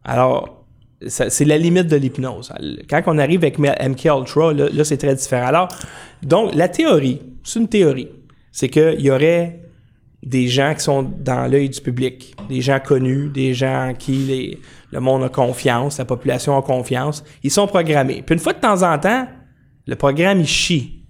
Alors, 0.04 0.55
c'est 1.06 1.44
la 1.44 1.58
limite 1.58 1.88
de 1.88 1.96
l'hypnose. 1.96 2.52
Quand 2.88 3.02
on 3.06 3.18
arrive 3.18 3.40
avec 3.44 3.58
MK 3.58 4.04
Ultra, 4.06 4.52
là, 4.52 4.68
là, 4.72 4.84
c'est 4.84 4.96
très 4.96 5.14
différent. 5.14 5.46
Alors, 5.46 5.68
donc, 6.22 6.54
la 6.54 6.68
théorie, 6.68 7.20
c'est 7.44 7.60
une 7.60 7.68
théorie. 7.68 8.08
C'est 8.52 8.68
qu'il 8.68 9.00
y 9.00 9.10
aurait 9.10 9.60
des 10.22 10.48
gens 10.48 10.72
qui 10.74 10.80
sont 10.82 11.02
dans 11.02 11.50
l'œil 11.50 11.68
du 11.68 11.80
public, 11.80 12.34
des 12.48 12.60
gens 12.62 12.80
connus, 12.80 13.28
des 13.28 13.52
gens 13.54 13.90
en 13.90 13.94
qui 13.94 14.12
les- 14.12 14.58
le 14.90 15.00
monde 15.00 15.22
a 15.24 15.28
confiance, 15.28 15.98
la 15.98 16.04
population 16.06 16.56
a 16.56 16.62
confiance. 16.62 17.22
Ils 17.42 17.50
sont 17.50 17.66
programmés. 17.66 18.22
Puis 18.24 18.34
une 18.34 18.40
fois 18.40 18.54
de 18.54 18.58
temps 18.60 18.82
en 18.82 18.98
temps, 18.98 19.28
le 19.86 19.94
programme, 19.96 20.40
il 20.40 20.46
chie. 20.46 21.04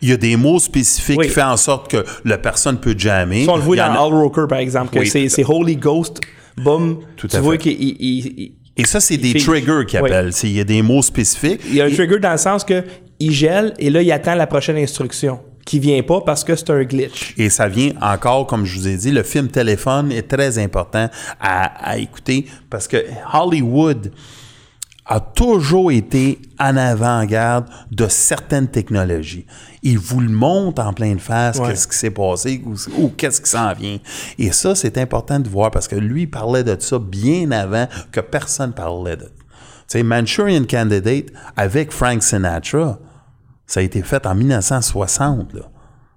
Il 0.00 0.08
y 0.08 0.12
a 0.12 0.16
des 0.16 0.36
mots 0.36 0.60
spécifiques 0.60 1.18
Oui. 1.18 1.26
qui 1.26 1.32
font 1.32 1.42
en 1.42 1.56
sorte 1.56 1.90
que 1.90 2.04
la 2.24 2.38
personne 2.38 2.78
peut 2.78 2.94
jammer. 2.96 3.44
Ça, 3.44 3.52
on 3.52 3.56
le 3.56 3.62
voit 3.62 3.76
dans 3.76 3.82
a- 3.82 4.06
All 4.06 4.12
Rocker, 4.14 4.46
par 4.48 4.58
exemple, 4.58 4.96
Oui, 4.96 5.08
c'est 5.08 5.44
Holy 5.44 5.76
Ghost, 5.76 6.20
boom. 6.56 7.00
Tout 7.16 7.26
tu 7.26 7.36
à 7.36 7.40
vois 7.40 7.56
qu'il 7.58 7.72
il- 7.72 7.96
il- 7.98 8.34
il- 8.38 8.52
Et 8.76 8.84
ça, 8.84 9.00
c'est 9.00 9.16
des 9.16 9.32
fait- 9.32 9.38
triggers 9.38 9.84
qu'ils 9.86 9.98
appellent. 9.98 10.32
C'est- 10.32 10.48
Il 10.48 10.56
y 10.56 10.60
a 10.60 10.64
des 10.64 10.82
mots 10.82 11.02
spécifiques. 11.02 11.60
il 11.66 11.74
y 11.76 11.80
a 11.80 11.84
un 11.84 11.88
Et- 11.88 11.94
trigger 11.94 12.18
dans 12.18 12.32
le 12.32 12.38
sens 12.38 12.62
que 12.64 12.82
il 13.18 13.32
gèle 13.32 13.72
et 13.78 13.88
là, 13.90 14.02
il 14.02 14.12
attend 14.12 14.34
la 14.34 14.46
prochaine 14.46 14.76
instruction 14.76 15.40
qui 15.64 15.78
vient 15.80 16.00
pas 16.02 16.20
parce 16.20 16.44
que 16.44 16.54
c'est 16.54 16.70
un 16.70 16.82
glitch. 16.84 17.34
Et 17.38 17.48
ça 17.50 17.66
vient 17.68 17.92
encore, 18.00 18.46
comme 18.46 18.64
je 18.66 18.78
vous 18.78 18.86
ai 18.86 18.96
dit, 18.96 19.10
le 19.10 19.22
film 19.22 19.48
téléphone 19.48 20.12
est 20.12 20.28
très 20.28 20.58
important 20.58 21.08
à, 21.40 21.90
à 21.90 21.96
écouter 21.98 22.46
parce 22.70 22.86
que 22.86 22.98
Hollywood 23.32 24.12
a 25.08 25.20
toujours 25.20 25.92
été 25.92 26.40
en 26.58 26.76
avant-garde 26.76 27.66
de 27.92 28.08
certaines 28.08 28.66
technologies. 28.68 29.46
Il 29.82 29.98
vous 29.98 30.20
le 30.20 30.28
montre 30.30 30.82
en 30.82 30.92
pleine 30.92 31.20
face, 31.20 31.58
Ouais. 31.58 31.68
qu'est-ce 31.68 31.86
qui 31.86 31.96
s'est 31.96 32.10
passé 32.10 32.60
ou, 32.66 32.74
ou 33.00 33.08
qu'est-ce 33.10 33.40
qui 33.40 33.48
s'en 33.50 33.72
vient. 33.72 33.98
Et 34.38 34.50
ça, 34.50 34.74
c'est 34.74 34.98
important 34.98 35.38
de 35.38 35.48
voir 35.48 35.70
parce 35.70 35.86
que 35.86 35.94
lui 35.96 36.22
il 36.22 36.30
parlait 36.30 36.64
de 36.64 36.76
ça 36.80 36.98
bien 36.98 37.50
avant 37.52 37.86
que 38.10 38.18
personne 38.20 38.72
parlait 38.72 39.16
de 39.16 39.24
Tu 39.26 39.30
sais, 39.98 40.02
Manchurian 40.02 40.64
Candidate 40.68 41.26
avec 41.56 41.92
Frank 41.92 42.20
Sinatra, 42.22 42.98
ça 43.66 43.80
a 43.80 43.82
été 43.84 44.02
fait 44.02 44.26
en 44.26 44.34
1960. 44.34 45.52
Là. 45.54 45.60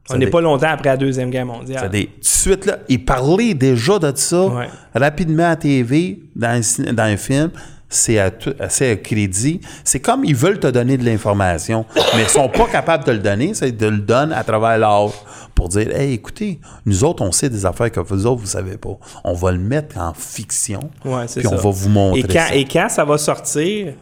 Ça 0.07 0.15
On 0.15 0.17
n'est 0.17 0.27
pas 0.27 0.41
longtemps 0.41 0.69
après 0.69 0.89
la 0.89 0.97
Deuxième 0.97 1.29
Guerre 1.29 1.45
mondiale. 1.45 1.79
ça 1.79 1.89
Tout 1.89 1.95
de 1.95 2.07
suite, 2.21 2.65
là, 2.65 2.79
il 2.89 3.05
parlait 3.05 3.53
déjà 3.53 3.99
de 3.99 4.11
ça 4.15 4.45
Ouais. 4.47 4.67
rapidement 4.95 5.49
à 5.51 5.55
TV, 5.55 6.23
dans 6.35 6.47
un, 6.47 6.61
cin- 6.61 6.91
dans 6.93 7.03
un 7.03 7.17
film. 7.17 7.51
C'est 7.91 8.19
à, 8.19 8.25
à 8.59 8.95
crédit. 8.97 9.61
C'est 9.83 9.99
comme 9.99 10.23
ils 10.23 10.35
veulent 10.35 10.59
te 10.59 10.67
donner 10.67 10.95
de 10.97 11.03
l'information, 11.03 11.85
mais 12.15 12.21
ils 12.23 12.29
sont 12.29 12.47
pas 12.47 12.67
capables 12.67 13.03
de 13.03 13.11
le 13.13 13.17
donner. 13.19 13.53
C'est 13.55 13.71
de 13.71 13.87
le 13.87 13.97
donner 13.97 14.35
à 14.35 14.43
travers 14.43 14.77
l'art 14.77 15.11
pour 15.55 15.69
dire 15.69 15.89
Hey, 15.95 16.13
écoutez, 16.13 16.59
nous 16.85 17.03
autres, 17.03 17.23
on 17.23 17.31
sait 17.31 17.49
des 17.49 17.65
affaires 17.65 17.91
que 17.91 17.99
vous 17.99 18.25
autres, 18.27 18.41
vous 18.41 18.45
savez 18.47 18.77
pas. 18.77 18.97
On 19.23 19.33
va 19.33 19.51
le 19.51 19.57
mettre 19.57 19.97
en 19.97 20.13
fiction. 20.13 20.81
Ouais, 21.03 21.25
puis 21.25 21.41
ça. 21.43 21.49
on 21.51 21.55
va 21.55 21.69
vous 21.71 21.89
montrer 21.89 22.19
et 22.19 22.23
quand, 22.23 22.47
ça. 22.47 22.55
Et 22.55 22.65
quand 22.65 22.89
ça 22.89 23.03
va 23.05 23.17
sortir, 23.17 23.93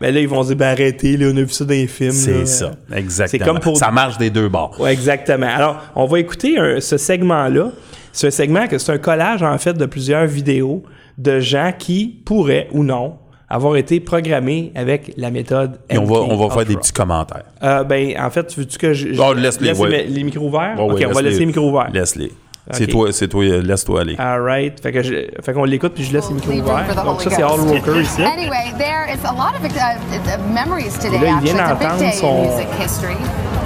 ben 0.00 0.14
là, 0.14 0.20
ils 0.20 0.28
vont 0.28 0.42
dire, 0.44 0.56
ben 0.56 0.68
arrêtez, 0.72 1.16
là, 1.16 1.28
on 1.32 1.36
a 1.36 1.42
vu 1.42 1.48
ça 1.48 1.64
dans 1.64 1.70
les 1.70 1.86
films. 1.86 2.12
C'est 2.12 2.44
ça, 2.46 2.72
exactement. 2.94 3.28
C'est 3.44 3.50
comme 3.50 3.60
pour... 3.60 3.76
Ça 3.78 3.90
marche 3.90 4.18
des 4.18 4.28
deux 4.30 4.48
bords. 4.50 4.76
Ouais, 4.78 4.92
exactement. 4.92 5.46
Alors, 5.48 5.78
on 5.94 6.04
va 6.06 6.18
écouter 6.20 6.58
un- 6.58 6.80
ce 6.80 6.96
segment-là. 6.98 7.70
C'est 8.12 8.26
un 8.26 8.30
segment 8.30 8.66
que 8.66 8.76
c'est 8.78 8.92
un 8.92 8.98
collage, 8.98 9.42
en 9.42 9.56
fait, 9.58 9.72
de 9.74 9.86
plusieurs 9.86 10.26
vidéos 10.26 10.82
de 11.16 11.40
gens 11.40 11.72
qui 11.78 12.20
pourraient 12.24 12.68
ou 12.72 12.82
non 12.84 13.16
avoir 13.50 13.76
été 13.76 14.00
programmés 14.00 14.72
avec 14.76 15.12
la 15.16 15.30
méthode 15.30 15.78
Et 15.90 15.98
on 15.98 16.04
va, 16.04 16.16
on 16.20 16.36
va 16.36 16.54
faire 16.54 16.64
des 16.64 16.76
petits 16.76 16.92
commentaires. 16.92 17.42
Euh, 17.62 17.82
ben, 17.84 18.14
en 18.18 18.30
fait, 18.30 18.56
veux-tu 18.56 18.78
que 18.78 18.92
je, 18.92 19.12
je 19.12 19.20
Oh, 19.20 19.32
laisse-les, 19.34 19.68
laisse 19.68 19.78
ouais. 19.78 19.90
les, 19.90 20.04
les 20.06 20.22
micros 20.24 20.46
ouverts? 20.46 20.76
Ouais, 20.78 20.84
ok, 20.92 20.98
ouais, 20.98 21.06
on 21.06 21.12
va 21.12 21.22
laisser 21.22 21.40
les 21.40 21.46
micros 21.46 21.68
ouverts. 21.68 21.90
Laisse-les. 21.92 22.32
C'est 22.72 22.84
Ok. 22.84 22.90
toi, 22.90 23.12
c'est 23.12 23.26
toi, 23.26 23.42
laisse-toi 23.44 24.00
aller. 24.02 24.14
All 24.18 24.42
right. 24.42 24.80
Fait 24.80 24.92
que 24.92 25.02
je- 25.02 25.26
fait 25.42 25.52
qu'on 25.52 25.64
l'écoute 25.64 25.92
puis 25.94 26.04
je 26.04 26.12
laisse 26.12 26.30
les 26.30 26.60
ouverts. 26.60 26.86
for 26.86 26.94
the 27.02 27.04
Donc 27.04 27.20
ça, 27.22 27.30
c'est 27.30 27.42
All. 27.42 27.58
Walker 27.58 28.00
ici. 28.00 28.22
Anyway, 28.22 28.72
there 28.78 29.08
is 29.12 29.18
a 29.24 29.32
lot 29.32 29.56
of 29.58 29.64
uh, 29.64 29.96
uh, 30.14 30.54
memories 30.54 30.96
today. 31.00 31.18
là, 31.18 31.22
il 31.22 31.26
actually, 31.26 31.52
vient 31.52 31.54
it's 31.54 31.60
a 31.60 31.74
big 31.74 31.88
d'entendre 31.88 31.98
day 32.00 32.12
son- 32.12 32.26
in 32.28 32.48
music 32.52 32.68
history. 32.80 33.16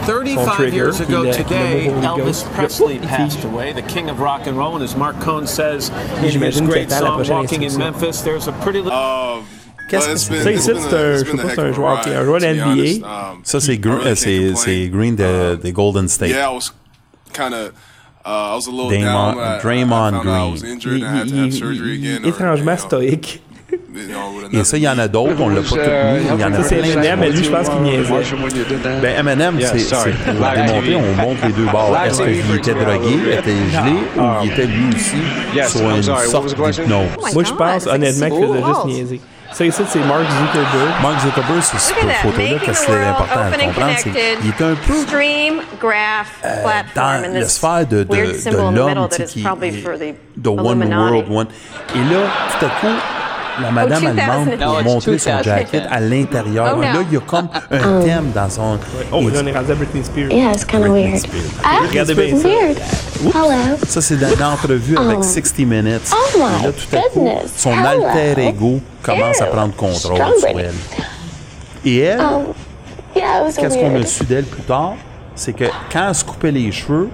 35 0.06 0.56
trigger, 0.56 0.74
years 0.76 0.96
puis 1.00 1.04
ago 1.14 1.22
le- 1.22 1.28
le 1.28 1.34
today, 1.34 1.90
Holy 1.94 2.06
Elvis 2.06 2.24
Ghost. 2.24 2.46
Presley 2.54 2.98
passed 2.98 3.44
away, 3.44 3.72
the 3.74 3.82
king 3.86 4.08
of 4.08 4.20
rock 4.20 4.46
and 4.46 4.56
roll, 4.56 4.74
and 4.76 4.82
as 4.82 4.96
Mark 4.96 5.18
Cohn 5.20 5.46
says 5.46 5.90
in 6.18 6.24
his 6.24 6.32
j'imagine 6.34 6.66
great 6.66 6.90
song 6.90 7.22
"Walking 7.28 7.62
in. 7.62 7.76
Memphis," 7.76 8.22
there's 8.22 8.46
a 8.48 8.52
pretty 8.62 8.78
little. 8.80 8.92
Qu'est-ce 9.88 10.08
que 10.08 10.16
c'est? 10.16 10.56
c'est 10.58 11.58
un- 11.58 11.72
joueur 11.72 12.00
qui- 12.00 12.08
ride, 12.10 12.18
un 12.18 12.24
joueur 12.24 12.40
be 12.40 12.44
NBA. 12.44 13.06
Um, 13.06 13.38
Ça, 13.42 13.60
c'est 13.60 13.76
Green 14.88 15.14
de, 15.16 15.56
des 15.62 15.72
Golden 15.72 16.08
State. 16.08 16.30
Yeah, 16.30 16.50
I 16.50 16.54
was 16.54 16.72
kind 17.32 17.52
of. 17.52 17.72
Uh, 18.26 18.52
I 18.52 18.56
was 18.56 18.66
a 18.66 18.70
little 18.70 18.88
Draymond- 18.90 19.34
down. 19.34 19.36
I- 19.38 19.62
Draymond 19.62 20.12
I 20.24 20.50
was 20.52 20.60
Green. 20.62 20.72
injured 20.74 20.98
Il, 20.98 21.04
and 21.04 21.14
I 21.14 21.20
had 21.20 21.28
to 21.28 21.34
il- 21.34 21.38
have 21.40 21.46
il- 21.48 21.52
surgery 21.52 21.98
il- 21.98 22.06
again. 22.16 22.20
or, 22.24 22.28
étrangement 22.30 22.76
stoïque. 22.78 23.42
Et 24.52 24.62
ça, 24.64 24.76
il 24.76 24.82
y 24.84 24.88
en 24.88 24.98
a 24.98 25.08
d'autres, 25.08 25.34
on 25.40 25.48
l'a 25.48 25.60
pas 25.60 25.68
tout 25.68 25.74
mis. 25.76 25.80
Il 26.34 26.40
y 26.40 26.44
en 26.44 26.52
a 26.52 26.56
Ça, 26.58 26.62
c'est 26.62 26.76
plein. 26.76 26.92
Eminem, 26.92 27.20
mais 27.20 27.30
lui, 27.30 27.44
je 27.44 27.50
pense 27.50 27.68
qu'il 27.68 27.80
niaisait. 27.82 28.14
Ben, 29.02 29.26
M&M, 29.26 29.56
c'est 29.60 29.78
c'est 29.78 30.10
pour 30.10 30.34
démontrer, 30.34 30.94
on 30.96 31.22
montre 31.22 31.46
les 31.46 31.52
deux 31.52 31.64
bords. 31.70 31.96
Est-ce 32.06 32.22
qu'il 32.22 32.56
était 32.56 32.74
drogué, 32.74 33.14
était 33.32 33.50
gelé, 33.72 33.92
ou 34.16 34.22
il 34.44 34.50
était 34.52 34.66
lui 34.66 34.94
aussi 34.94 35.68
sur 35.76 35.90
une 35.90 36.02
sorte 36.02 36.48
d'hypnose? 36.54 36.78
Moi, 37.34 37.44
je 37.44 37.52
pense 37.52 37.86
honnêtement 37.86 38.30
qu'il 38.30 38.46
faisait 38.46 38.64
juste 38.64 38.84
niaiser. 38.86 39.20
Ça 39.54 39.64
ici, 39.64 39.82
c'est 39.86 40.00
Mark 40.00 40.24
Zuckerberg. 40.28 41.00
Mark 41.00 41.20
Zuckerberg, 41.20 41.62
sur 41.62 41.78
cette 41.78 41.96
photo-là, 41.96 42.42
making 42.50 42.58
qu'est-ce 42.58 42.82
the 42.82 42.86
qui 42.86 42.90
est 42.90 42.94
world 42.94 43.08
important 43.08 43.40
à 43.40 43.64
comprendre, 43.64 43.92
c'est 43.98 44.10
qu'il 44.10 44.48
est 44.48 44.62
un 44.62 44.74
peu 44.74 44.94
Stream 45.02 45.54
graph 45.80 46.40
platform 46.40 47.22
dans 47.22 47.28
and 47.28 47.32
la 47.34 47.40
this 47.44 47.52
sphère 47.54 47.86
de, 47.86 48.02
de, 48.02 48.12
weird 48.12 48.32
de 48.32 48.38
symbol 48.38 48.60
in 48.60 48.72
the 48.72 48.74
l'homme 48.74 48.88
middle 48.88 49.08
tu 49.08 49.14
sais, 49.14 49.22
that 49.22 49.28
is 49.28 49.32
qui 49.32 49.42
probably 49.42 49.68
est 49.68 49.82
for 49.82 49.96
the 49.96 50.48
one 50.48 50.92
world 50.92 51.30
one. 51.30 51.46
Et 51.94 51.98
là, 51.98 52.20
tout 52.58 52.66
à 52.66 52.68
coup, 52.68 52.86
la 53.62 53.70
madame 53.70 54.00
2000. 54.02 54.20
allemande 54.20 54.58
pour 54.58 54.80
it's 54.80 54.84
montrer 54.84 55.18
son 55.18 55.30
2000. 55.30 55.44
jacket 55.44 55.82
à 55.90 56.00
l'intérieur. 56.00 56.74
Oh, 56.76 56.80
là, 56.80 56.92
il 57.10 57.14
y 57.14 57.16
a 57.16 57.20
comme 57.20 57.48
un 57.70 58.00
thème 58.00 58.30
dans 58.34 58.48
son... 58.50 58.78
Oh, 59.12 59.28
là, 59.28 59.40
on 59.42 59.46
est 59.46 59.52
rendu 59.52 59.72
à 59.72 59.74
Britney 59.74 60.04
Spears. 60.04 60.30
Yeah, 60.32 60.52
it's 60.52 60.64
kind 60.64 60.84
of 60.84 60.92
weird. 60.92 61.18
Spears. 61.18 61.42
Ah, 61.62 61.78
Regardez 61.88 62.14
bien 62.14 62.36
ça. 62.36 62.48
weird. 62.48 62.78
Hello. 63.34 63.76
Ça, 63.86 64.00
c'est 64.00 64.16
dans 64.16 64.32
une 64.34 64.42
entrevue 64.42 64.96
avec 64.96 65.22
60 65.24 65.58
Minutes. 65.60 66.10
Oh 66.12 66.38
my 66.38 66.44
Et 66.62 66.66
là, 66.66 66.72
tout 66.72 66.96
à 66.96 67.00
coup, 67.10 67.20
goodness. 67.20 67.52
son 67.56 67.72
Hello. 67.72 68.04
alter 68.04 68.40
ego 68.48 68.80
commence 69.02 69.40
à 69.40 69.46
prendre 69.46 69.74
contrôle 69.74 70.16
sur 70.38 70.48
elle. 70.58 70.72
Et 71.84 71.98
elle, 72.00 72.20
was 72.20 73.52
qu'est-ce 73.56 73.78
qu'on 73.78 73.94
a 74.00 74.04
su 74.06 74.24
d'elle 74.24 74.44
plus 74.44 74.62
tard? 74.62 74.94
C'est 75.34 75.52
que 75.52 75.64
quand 75.92 76.08
elle 76.08 76.14
se 76.14 76.24
coupait 76.24 76.50
les 76.50 76.70
cheveux, 76.72 77.08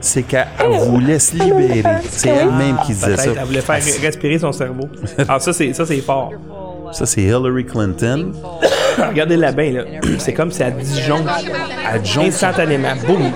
c'est 0.00 0.22
qu'elle 0.22 0.46
voulait 0.86 1.18
se 1.18 1.34
libérer. 1.34 1.82
C'est 2.10 2.28
elle-même 2.30 2.76
qui 2.86 2.92
disait 2.92 3.16
ça. 3.16 3.30
Elle 3.36 3.44
voulait 3.46 3.60
faire 3.60 3.80
respirer 4.02 4.38
son 4.38 4.52
cerveau. 4.52 4.88
Alors 5.28 5.40
ça, 5.42 5.52
c'est 5.52 5.72
ça, 5.72 5.84
c'est 5.86 6.00
fort. 6.00 6.32
Ça, 6.92 7.04
c'est 7.04 7.20
Hillary 7.20 7.66
Clinton. 7.66 8.32
Regardez-la 8.98 9.52
bien, 9.52 9.72
là. 9.72 9.82
C'est 10.18 10.32
comme 10.32 10.50
si 10.50 10.60
elle 10.62 10.74
disjoncte 10.74 11.28
Adjoncte 11.86 12.28
instantanément. 12.28 12.88
Boum! 13.06 13.30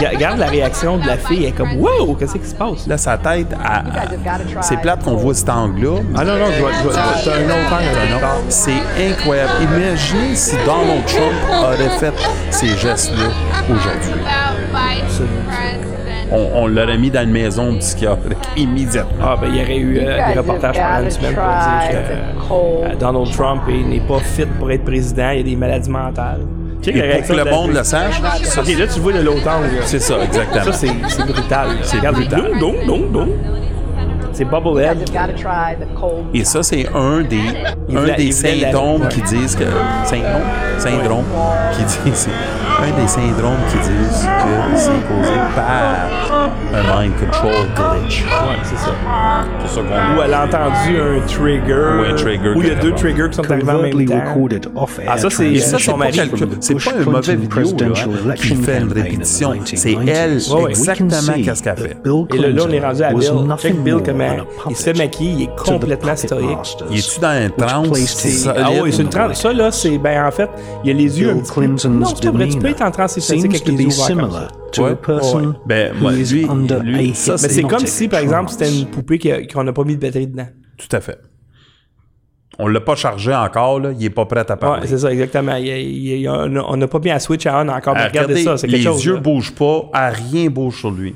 Ga- 0.00 0.08
Regarde 0.10 0.38
la 0.38 0.46
réaction 0.46 0.96
de 0.96 1.06
la 1.06 1.16
fille, 1.16 1.44
elle 1.44 1.50
est 1.50 1.52
comme 1.52 1.78
Wow! 1.78 2.14
Qu'est-ce 2.18 2.36
qui 2.38 2.46
se 2.48 2.54
passe? 2.56 2.86
Là, 2.88 2.96
sa 2.98 3.16
tête, 3.18 3.46
elle- 3.52 3.92
elle- 4.24 4.62
c'est 4.62 4.80
plate 4.80 5.04
qu'on 5.04 5.14
voit 5.14 5.34
cet 5.34 5.48
angle-là. 5.50 6.00
Ah 6.16 6.24
non, 6.24 6.36
non, 6.38 6.46
je 6.56 6.60
vois, 6.60 6.70
je 6.72 6.82
vois- 6.82 6.92
t'as 6.94 7.32
un 7.34 7.44
autre 7.44 7.72
angle, 7.72 8.12
un 8.12 8.16
autre 8.16 8.26
angle. 8.26 8.44
C'est 8.48 8.72
incroyable. 9.10 9.52
Imaginez 9.62 10.34
si 10.34 10.56
Donald 10.64 11.04
Trump 11.06 11.62
aurait 11.62 11.98
fait 12.00 12.14
ces 12.50 12.68
gestes-là 12.76 13.28
aujourd'hui. 13.70 14.22
On, 16.32 16.48
on 16.54 16.66
l'aurait 16.66 16.98
mis 16.98 17.10
dans 17.10 17.22
une 17.22 17.30
maison 17.30 17.74
psychiatrique 17.78 18.38
immédiatement. 18.56 19.24
Ah, 19.24 19.36
ben, 19.40 19.48
il 19.52 19.60
y 19.60 19.62
aurait 19.62 19.76
eu 19.76 19.98
euh, 19.98 20.32
des 20.32 20.38
reportages 20.38 20.76
pendant 20.76 21.02
une 21.04 21.10
semaine 21.10 21.34
pour 21.34 21.44
dire 21.44 21.90
que 21.90 22.92
euh, 22.92 22.94
Donald 22.98 23.30
Trump 23.32 23.62
n'est 23.68 24.00
pas 24.00 24.18
fit 24.18 24.46
pour 24.58 24.70
être 24.70 24.84
président, 24.84 25.30
il 25.30 25.40
a 25.40 25.42
des 25.42 25.56
maladies 25.56 25.90
mentales. 25.90 26.40
La 26.86 26.92
Et 26.92 27.18
pour 27.18 27.26
que 27.28 27.32
le 27.32 27.38
de 27.40 27.44
la 27.44 27.50
monde 27.50 27.72
le 27.72 27.82
sache, 27.82 28.20
ça, 28.44 28.60
Ok, 28.60 28.68
là, 28.78 28.86
tu 28.86 29.00
vois 29.00 29.12
de 29.12 29.20
l'autre 29.20 29.48
angle. 29.48 29.70
c'est 29.84 29.98
ça, 29.98 30.14
exactement. 30.22 30.64
Ça, 30.64 30.72
c'est 30.72 30.88
c'est 31.08 31.26
brutal. 31.26 31.68
C'est 31.82 32.00
brutal. 32.00 32.42
C'est 34.32 34.44
Bubblehead. 34.44 34.98
Et 36.34 36.44
ça, 36.44 36.62
c'est 36.62 36.86
un 36.94 37.22
des, 37.22 37.40
un 37.96 38.16
des 38.16 38.30
symptômes 38.32 39.08
qui 39.08 39.22
disent 39.22 39.56
que. 39.56 39.64
Syndrome? 40.04 40.42
Syndrome. 40.78 41.24
Qui 41.72 42.10
disent. 42.10 42.28
Un 42.78 42.90
des 42.92 43.08
syndromes 43.08 43.56
qui 43.70 43.78
disent 43.78 44.26
que 44.26 44.76
c'est 44.76 45.08
causé 45.08 45.32
par 45.54 46.08
un 46.74 47.00
mind 47.00 47.14
control 47.18 47.52
glitch. 47.74 48.22
Ouais, 48.24 48.58
c'est 48.64 48.76
ça. 48.76 48.92
C'est 49.68 49.74
ça 49.74 49.80
qu'on 49.80 50.18
Ou 50.18 50.22
elle 50.22 50.34
a 50.34 50.44
entendu 50.44 51.00
un 51.00 51.20
trigger. 51.26 51.98
Ou 51.98 52.12
un 52.12 52.14
trigger 52.14 52.54
Ou 52.56 52.62
il 52.62 52.68
y 52.68 52.70
a 52.70 52.74
deux 52.74 52.92
triggers 52.92 53.28
qui 53.30 53.36
sont 53.36 53.50
arrivés 53.50 53.70
en 53.70 53.82
même 53.82 54.06
temps. 54.06 54.14
Ah, 55.06 55.18
ça, 55.18 55.30
c'est 55.30 55.58
ça, 55.58 55.78
son 55.78 55.92
pas, 55.92 55.98
mari. 55.98 56.20
c'est 56.60 56.74
pas 56.74 56.92
une 56.98 57.10
mauvaise 57.10 57.36
vidéo 57.36 57.76
là, 57.78 57.86
hein, 58.30 58.34
qui 58.34 58.54
fait 58.54 58.80
une 58.80 58.92
répétition. 58.92 59.52
C'est 59.64 59.92
elle, 59.92 60.40
exactement 60.68 61.32
qu'est-ce 61.44 61.62
qu'elle 61.62 61.76
fait. 61.76 61.96
Et 62.34 62.38
là, 62.38 62.48
là, 62.48 62.62
on 62.66 62.70
est 62.70 62.80
rendu 62.80 63.02
à 63.02 63.12
Bill. 63.12 63.30
Check 63.58 63.82
Bill 63.82 63.96
comment 64.04 64.36
il 64.68 64.76
se 64.76 64.82
fait 64.82 64.96
maquiller, 64.96 65.30
il 65.30 65.42
est 65.44 65.56
complètement 65.56 66.16
stoïque. 66.16 66.76
Il 66.90 66.98
est-tu 66.98 67.20
dans 67.20 67.28
un 67.28 67.48
solide? 67.48 68.54
Ah 68.56 68.70
oui, 68.82 68.92
c'est 68.92 69.02
une 69.02 69.08
transe. 69.08 69.40
Ça, 69.40 69.52
là, 69.52 69.70
c'est. 69.70 69.98
Ben, 69.98 70.26
en 70.26 70.30
fait, 70.30 70.50
il 70.84 70.88
y 70.88 70.90
a 70.90 70.96
les 70.96 71.20
yeux 71.20 71.30
un 71.30 71.38
petit 71.38 71.52
peu. 71.52 71.88
Non, 71.88 72.06
c'est 72.06 72.24
pas 72.24 72.30
vrai. 72.30 72.48
Tu 72.48 72.58
peux 72.58 72.68
être 72.68 72.82
en 72.82 72.90
transe 72.90 73.18
seems 73.18 73.44
avec 73.44 73.66
les 73.66 73.74
yeux 73.74 73.88
ouverts. 73.88 74.48
To 74.76 74.84
Ouais. 74.84 74.90
a 74.92 74.96
person 74.96 75.40
Ouais. 75.48 75.54
Ben, 75.66 75.92
who 75.94 76.00
moi, 76.02 76.12
is 76.14 76.32
lui- 76.32 76.44
under 76.48 76.82
lui, 76.82 77.10
a 77.10 77.14
ça, 77.14 77.32
Mais 77.32 77.48
c'est 77.48 77.62
comme 77.62 77.86
si, 77.86 78.08
par 78.08 78.20
exemple, 78.20 78.50
c'était 78.50 78.70
une 78.70 78.86
poupée 78.86 79.18
qu'on 79.52 79.64
n'a 79.64 79.72
pas 79.72 79.84
mis 79.84 79.96
de 79.96 80.00
batterie 80.00 80.26
dedans. 80.26 80.48
Tout 80.78 80.94
à 80.94 81.00
fait. 81.00 81.18
On 82.58 82.68
l'a 82.68 82.80
pas 82.80 82.94
chargé 82.94 83.34
encore, 83.34 83.80
là. 83.80 83.90
il 83.98 84.02
est 84.04 84.10
pas 84.10 84.24
prêt 84.24 84.40
à 84.48 84.52
Ouais, 84.54 84.58
parler. 84.58 84.86
c'est 84.86 84.96
ça, 84.98 85.12
exactement. 85.12 85.56
Il 85.56 85.66
il 85.66 86.28
on 86.28 86.76
n'a 86.76 86.88
pas 86.88 86.98
mis 87.00 87.10
à 87.10 87.18
switch 87.18 87.44
à 87.46 87.60
on 87.62 87.68
encore. 87.68 87.94
Mais 87.94 88.06
regardez 88.06 88.34
regardez, 88.34 88.44
ça, 88.44 88.56
c'est 88.56 88.66
quelque 88.66 88.76
les 88.78 88.82
chose. 88.84 89.04
yeux 89.04 89.14
là. 89.14 89.20
bougent 89.20 89.54
pas, 89.54 89.90
ah, 89.92 90.08
rien 90.10 90.48
bouge 90.48 90.78
sur 90.80 90.90
lui. 90.90 91.14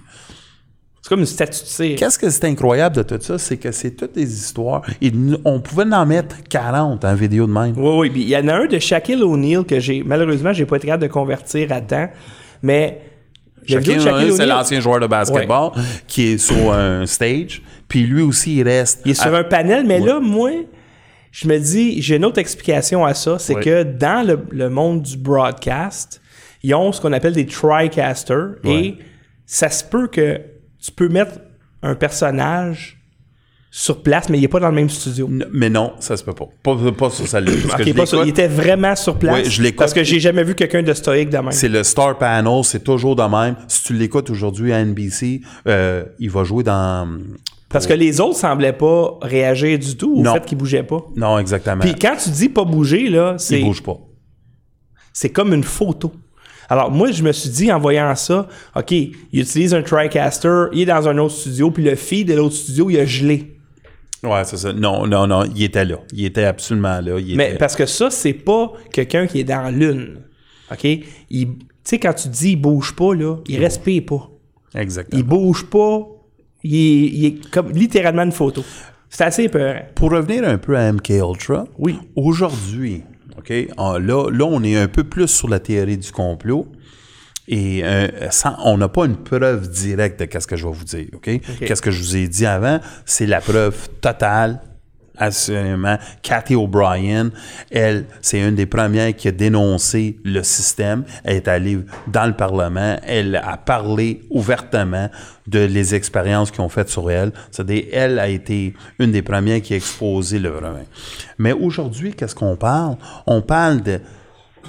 C'est 1.02 1.08
comme 1.08 1.20
une 1.20 1.26
statue 1.26 1.62
de 1.62 1.66
cire. 1.66 1.96
Qu'est-ce 1.98 2.18
que 2.18 2.28
c'est 2.28 2.44
incroyable 2.44 2.96
de 2.96 3.02
tout 3.02 3.18
ça? 3.22 3.38
C'est 3.38 3.56
que 3.56 3.72
c'est 3.72 3.92
toutes 3.92 4.12
des 4.16 4.30
histoires. 4.30 4.82
Et 5.00 5.10
on 5.46 5.60
pouvait 5.60 5.90
en 5.90 6.04
mettre 6.04 6.36
40 6.46 7.06
en 7.06 7.14
vidéo 7.14 7.46
de 7.46 7.52
même. 7.52 7.72
Oui, 7.78 7.90
oui. 8.00 8.10
Puis 8.10 8.20
il 8.22 8.28
y 8.28 8.36
en 8.36 8.46
a 8.48 8.54
un 8.56 8.66
de 8.66 8.78
Shaquille 8.78 9.22
O'Neal 9.22 9.64
que 9.64 9.80
j'ai, 9.80 10.02
malheureusement, 10.04 10.52
j'ai 10.52 10.66
pas 10.66 10.76
été 10.76 10.88
capable 10.88 11.04
de 11.04 11.08
convertir 11.08 11.72
à 11.72 11.80
temps. 11.80 12.10
Mais. 12.62 13.00
Shaquille 13.66 14.32
c'est 14.36 14.46
l'ancien 14.46 14.80
joueur 14.80 15.00
de 15.00 15.06
basketball 15.06 15.70
qui 16.06 16.28
est 16.32 16.38
sur 16.38 16.72
un 16.72 17.06
stage. 17.06 17.62
Puis 17.88 18.02
lui 18.04 18.22
aussi, 18.22 18.56
il 18.56 18.62
reste. 18.62 19.02
Il 19.04 19.12
est 19.12 19.14
sur 19.14 19.34
à- 19.34 19.38
un 19.38 19.44
panel, 19.44 19.84
mais 19.86 19.98
là, 20.00 20.20
moi, 20.20 20.50
je 21.32 21.48
me 21.48 21.58
dis, 21.58 22.00
j'ai 22.02 22.16
une 22.16 22.24
autre 22.24 22.38
explication 22.38 23.04
à 23.04 23.14
ça. 23.14 23.38
C'est 23.38 23.54
que 23.64 23.82
dans 23.82 24.26
le, 24.26 24.40
le 24.50 24.68
monde 24.70 25.02
du 25.02 25.16
broadcast, 25.16 26.20
ils 26.62 26.74
ont 26.74 26.92
ce 26.92 27.00
qu'on 27.00 27.12
appelle 27.12 27.32
des 27.32 27.46
tricasters. 27.46 28.56
Et 28.64 28.96
ça 29.46 29.68
se 29.70 29.82
peut 29.84 30.06
que 30.08 30.40
tu 30.80 30.92
peux 30.92 31.08
mettre 31.08 31.32
un 31.82 31.94
personnage 31.94 32.99
sur 33.72 34.02
place, 34.02 34.28
mais 34.28 34.38
il 34.38 34.40
n'est 34.40 34.48
pas 34.48 34.58
dans 34.58 34.68
le 34.68 34.74
même 34.74 34.90
studio. 34.90 35.28
N- 35.28 35.46
Mais 35.52 35.70
non, 35.70 35.92
ça 36.00 36.16
se 36.16 36.24
peut 36.24 36.32
pas. 36.32 36.46
Pas, 36.62 36.76
pas 36.90 37.08
sur 37.10 37.28
pas 37.30 37.40
l'écoute. 37.40 38.14
Il 38.24 38.28
était 38.28 38.48
vraiment 38.48 38.96
sur 38.96 39.16
place. 39.16 39.44
Oui, 39.44 39.50
je 39.50 39.62
l'écoute. 39.62 39.78
Parce 39.78 39.94
que 39.94 40.02
j'ai 40.02 40.18
jamais 40.18 40.42
vu 40.42 40.54
quelqu'un 40.56 40.82
de 40.82 40.92
stoïque 40.92 41.30
de 41.30 41.38
même. 41.38 41.52
C'est 41.52 41.68
le 41.68 41.84
Star 41.84 42.18
Panel, 42.18 42.64
c'est 42.64 42.82
toujours 42.82 43.14
de 43.14 43.22
même. 43.22 43.54
Si 43.68 43.84
tu 43.84 43.94
l'écoutes 43.94 44.28
aujourd'hui 44.30 44.72
à 44.72 44.84
NBC, 44.84 45.40
euh, 45.68 46.04
il 46.18 46.30
va 46.30 46.42
jouer 46.42 46.64
dans. 46.64 47.08
Parce 47.68 47.86
que 47.86 47.92
les 47.92 48.20
autres 48.20 48.36
semblaient 48.36 48.72
pas 48.72 49.16
réagir 49.22 49.78
du 49.78 49.96
tout 49.96 50.16
au 50.16 50.22
Non. 50.22 50.34
fait 50.34 50.44
qu'ils 50.44 50.58
bougeaient 50.58 50.82
pas. 50.82 51.04
Non, 51.14 51.38
exactement. 51.38 51.80
Puis 51.80 51.94
quand 51.94 52.16
tu 52.20 52.30
dis 52.30 52.48
pas 52.48 52.64
bouger, 52.64 53.08
là, 53.08 53.36
c'est. 53.38 53.60
il 53.60 53.64
bouge 53.66 53.82
pas. 53.84 53.96
c'est 55.12 55.30
comme 55.30 55.54
une 55.54 55.62
photo. 55.64 56.12
Alors 56.68 56.90
moi, 56.90 57.10
je 57.12 57.22
me 57.22 57.30
suis 57.32 57.50
dit 57.50 57.70
en 57.72 57.78
voyant 57.78 58.14
ça, 58.16 58.48
OK, 58.76 58.90
il 58.92 59.14
utilise 59.32 59.74
un 59.74 59.82
TriCaster, 59.82 60.66
il 60.72 60.80
est 60.82 60.86
dans 60.86 61.08
un 61.08 61.18
autre 61.18 61.34
studio, 61.34 61.70
puis 61.70 61.82
le 61.84 61.94
feed 61.96 62.28
de 62.28 62.34
l'autre 62.34 62.54
studio, 62.56 62.90
il 62.90 62.98
a 62.98 63.04
gelé. 63.06 63.56
Ouais, 64.22 64.44
c'est 64.44 64.56
ça. 64.58 64.72
Non, 64.72 65.06
non, 65.06 65.26
non, 65.26 65.44
il 65.54 65.62
était 65.62 65.84
là. 65.84 65.96
Il 66.12 66.24
était 66.26 66.44
absolument 66.44 67.00
là. 67.00 67.18
Il 67.18 67.36
Mais 67.36 67.50
était- 67.50 67.58
parce 67.58 67.74
que 67.76 67.86
ça, 67.86 68.10
c'est 68.10 68.34
pas 68.34 68.72
quelqu'un 68.92 69.26
qui 69.26 69.40
est 69.40 69.44
dans 69.44 69.74
lune. 69.74 70.20
OK? 70.70 70.84
Il- 71.30 71.58
Tu 71.82 71.96
sais, 71.96 71.98
quand 71.98 72.12
tu 72.12 72.28
dis 72.28 72.50
il 72.50 72.56
bouge 72.56 72.94
pas, 72.94 73.14
là, 73.14 73.36
il 73.48 73.58
respire 73.58 74.04
pas. 74.04 74.30
Exactement. 74.78 75.18
Il 75.18 75.26
bouge 75.26 75.64
pas. 75.66 76.06
Il 76.62 76.74
est, 76.76 77.08
il 77.08 77.24
est 77.24 77.50
comme 77.50 77.70
littéralement 77.72 78.22
une 78.22 78.32
photo. 78.32 78.62
C'est 79.08 79.24
assez 79.24 79.48
peur. 79.48 79.82
Pour 79.94 80.10
revenir 80.12 80.44
un 80.46 80.58
peu 80.58 80.76
à 80.76 80.92
MK 80.92 81.08
Ultra, 81.08 81.64
Oui. 81.78 81.98
aujourd'hui, 82.14 83.02
OK, 83.38 83.48
là, 83.78 83.98
là, 83.98 84.44
on 84.44 84.62
est 84.62 84.76
un 84.76 84.86
peu 84.88 85.02
plus 85.04 85.26
sur 85.28 85.48
la 85.48 85.58
théorie 85.58 85.96
du 85.96 86.12
complot. 86.12 86.66
Et 87.52 87.82
euh, 87.84 88.06
sans- 88.30 88.54
on 88.64 88.78
n'a 88.78 88.88
pas 88.88 89.06
une 89.06 89.16
preuve 89.16 89.68
directe 89.68 90.22
de 90.22 90.38
ce 90.40 90.46
que 90.46 90.54
je 90.54 90.64
vais 90.64 90.72
vous 90.72 90.84
dire, 90.84 91.06
OK? 91.14 91.28
Qu'est-ce 91.58 91.82
que 91.82 91.90
je 91.90 92.00
vous 92.00 92.16
ai 92.16 92.28
dit 92.28 92.46
avant? 92.46 92.78
C'est 93.04 93.26
la 93.26 93.40
preuve 93.40 93.88
totale, 94.00 94.60
assurément. 95.18 95.98
Cathy 96.22 96.54
O'Brien, 96.54 97.30
elle, 97.72 98.06
c'est 98.22 98.40
une 98.40 98.54
des 98.54 98.66
premières 98.66 99.14
qui 99.16 99.26
a 99.28 99.32
dénoncé 99.32 100.18
le 100.24 100.42
système. 100.44 101.02
Elle 101.24 101.36
est 101.36 101.48
allée 101.48 101.78
dans 102.06 102.26
le 102.26 102.34
Parlement. 102.34 102.96
Elle 103.04 103.34
a 103.36 103.56
parlé 103.56 104.22
ouvertement 104.30 105.10
de 105.48 105.58
les 105.58 105.94
expériences 105.96 106.52
qu'ils 106.52 106.60
ont 106.62 106.68
faites 106.68 106.88
sur 106.88 107.10
elle. 107.10 107.32
C'est-à-dire, 107.50 107.84
elle 107.92 108.18
a 108.20 108.28
été 108.28 108.74
une 109.00 109.10
des 109.10 109.22
premières 109.22 109.60
qui 109.60 109.74
a 109.74 109.76
exposé 109.76 110.38
le 110.38 110.50
vrai. 110.50 110.86
Mais 111.36 111.52
aujourd'hui, 111.52 112.14
qu'est-ce 112.14 112.36
qu'on 112.36 112.54
parle? 112.56 112.96
On 113.26 113.42
parle 113.42 113.82
de 113.82 114.00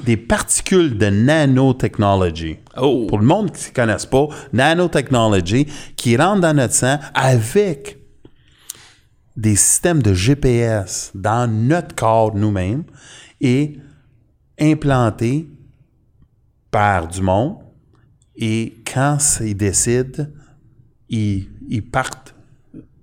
des 0.03 0.17
particules 0.17 0.97
de 0.97 1.07
nanotechnology. 1.07 2.57
Oh. 2.77 3.05
Pour 3.07 3.19
le 3.19 3.25
monde 3.25 3.51
qui 3.51 3.69
ne 3.69 3.73
connaisse 3.73 4.05
pas, 4.05 4.27
nanotechnology, 4.53 5.67
qui 5.95 6.17
rentre 6.17 6.41
dans 6.41 6.55
notre 6.55 6.73
sang 6.73 6.97
avec 7.13 7.97
des 9.35 9.55
systèmes 9.55 10.01
de 10.01 10.13
GPS 10.13 11.11
dans 11.15 11.49
notre 11.49 11.95
corps 11.95 12.35
nous-mêmes 12.35 12.83
et 13.39 13.77
implantés 14.59 15.47
par 16.69 17.07
du 17.07 17.21
monde. 17.21 17.57
Et 18.35 18.81
quand 18.91 19.17
ils 19.41 19.55
décident, 19.55 20.25
ils, 21.09 21.47
ils 21.69 21.83
partent 21.83 22.35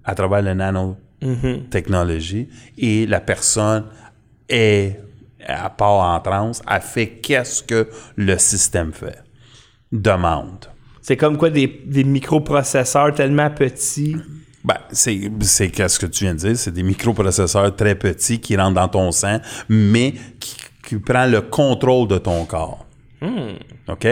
à 0.05 0.15
travers 0.15 0.43
la 0.43 0.55
nanotechnologie 0.55 2.49
et 2.77 3.07
la 3.07 3.21
personne 3.21 3.85
est 4.49 5.01
à 5.47 5.71
part 5.71 6.15
en 6.15 6.21
transe, 6.21 6.63
elle 6.71 6.81
fait 6.81 7.09
qu'est-ce 7.09 7.63
que 7.63 7.89
le 8.17 8.37
système 8.39 8.93
fait. 8.93 9.19
Demande. 9.93 10.67
C'est 11.01 11.17
comme 11.17 11.39
quoi 11.39 11.51
des, 11.51 11.83
des 11.87 12.05
microprocesseurs 12.05 13.15
tellement 13.15 13.51
petits. 13.51 14.17
Ben, 14.65 14.77
c'est, 14.93 15.31
c'est 15.41 15.71
qu'est-ce 15.71 15.99
que 15.99 16.07
tu 16.07 16.25
viens 16.25 16.35
de 16.35 16.41
dire, 16.41 16.57
c'est 16.59 16.73
des 16.73 16.83
microprocesseurs 16.83 17.75
très 17.75 17.95
petits 17.95 18.41
qui 18.41 18.57
rentrent 18.57 18.75
dans 18.75 18.89
ton 18.89 19.11
sang, 19.13 19.39
mais 19.69 20.13
qui, 20.41 20.57
qui 20.87 20.97
prennent 20.99 21.31
le 21.31 21.41
contrôle 21.41 22.09
de 22.09 22.19
ton 22.19 22.45
corps. 22.45 22.85
OK? 23.89 24.07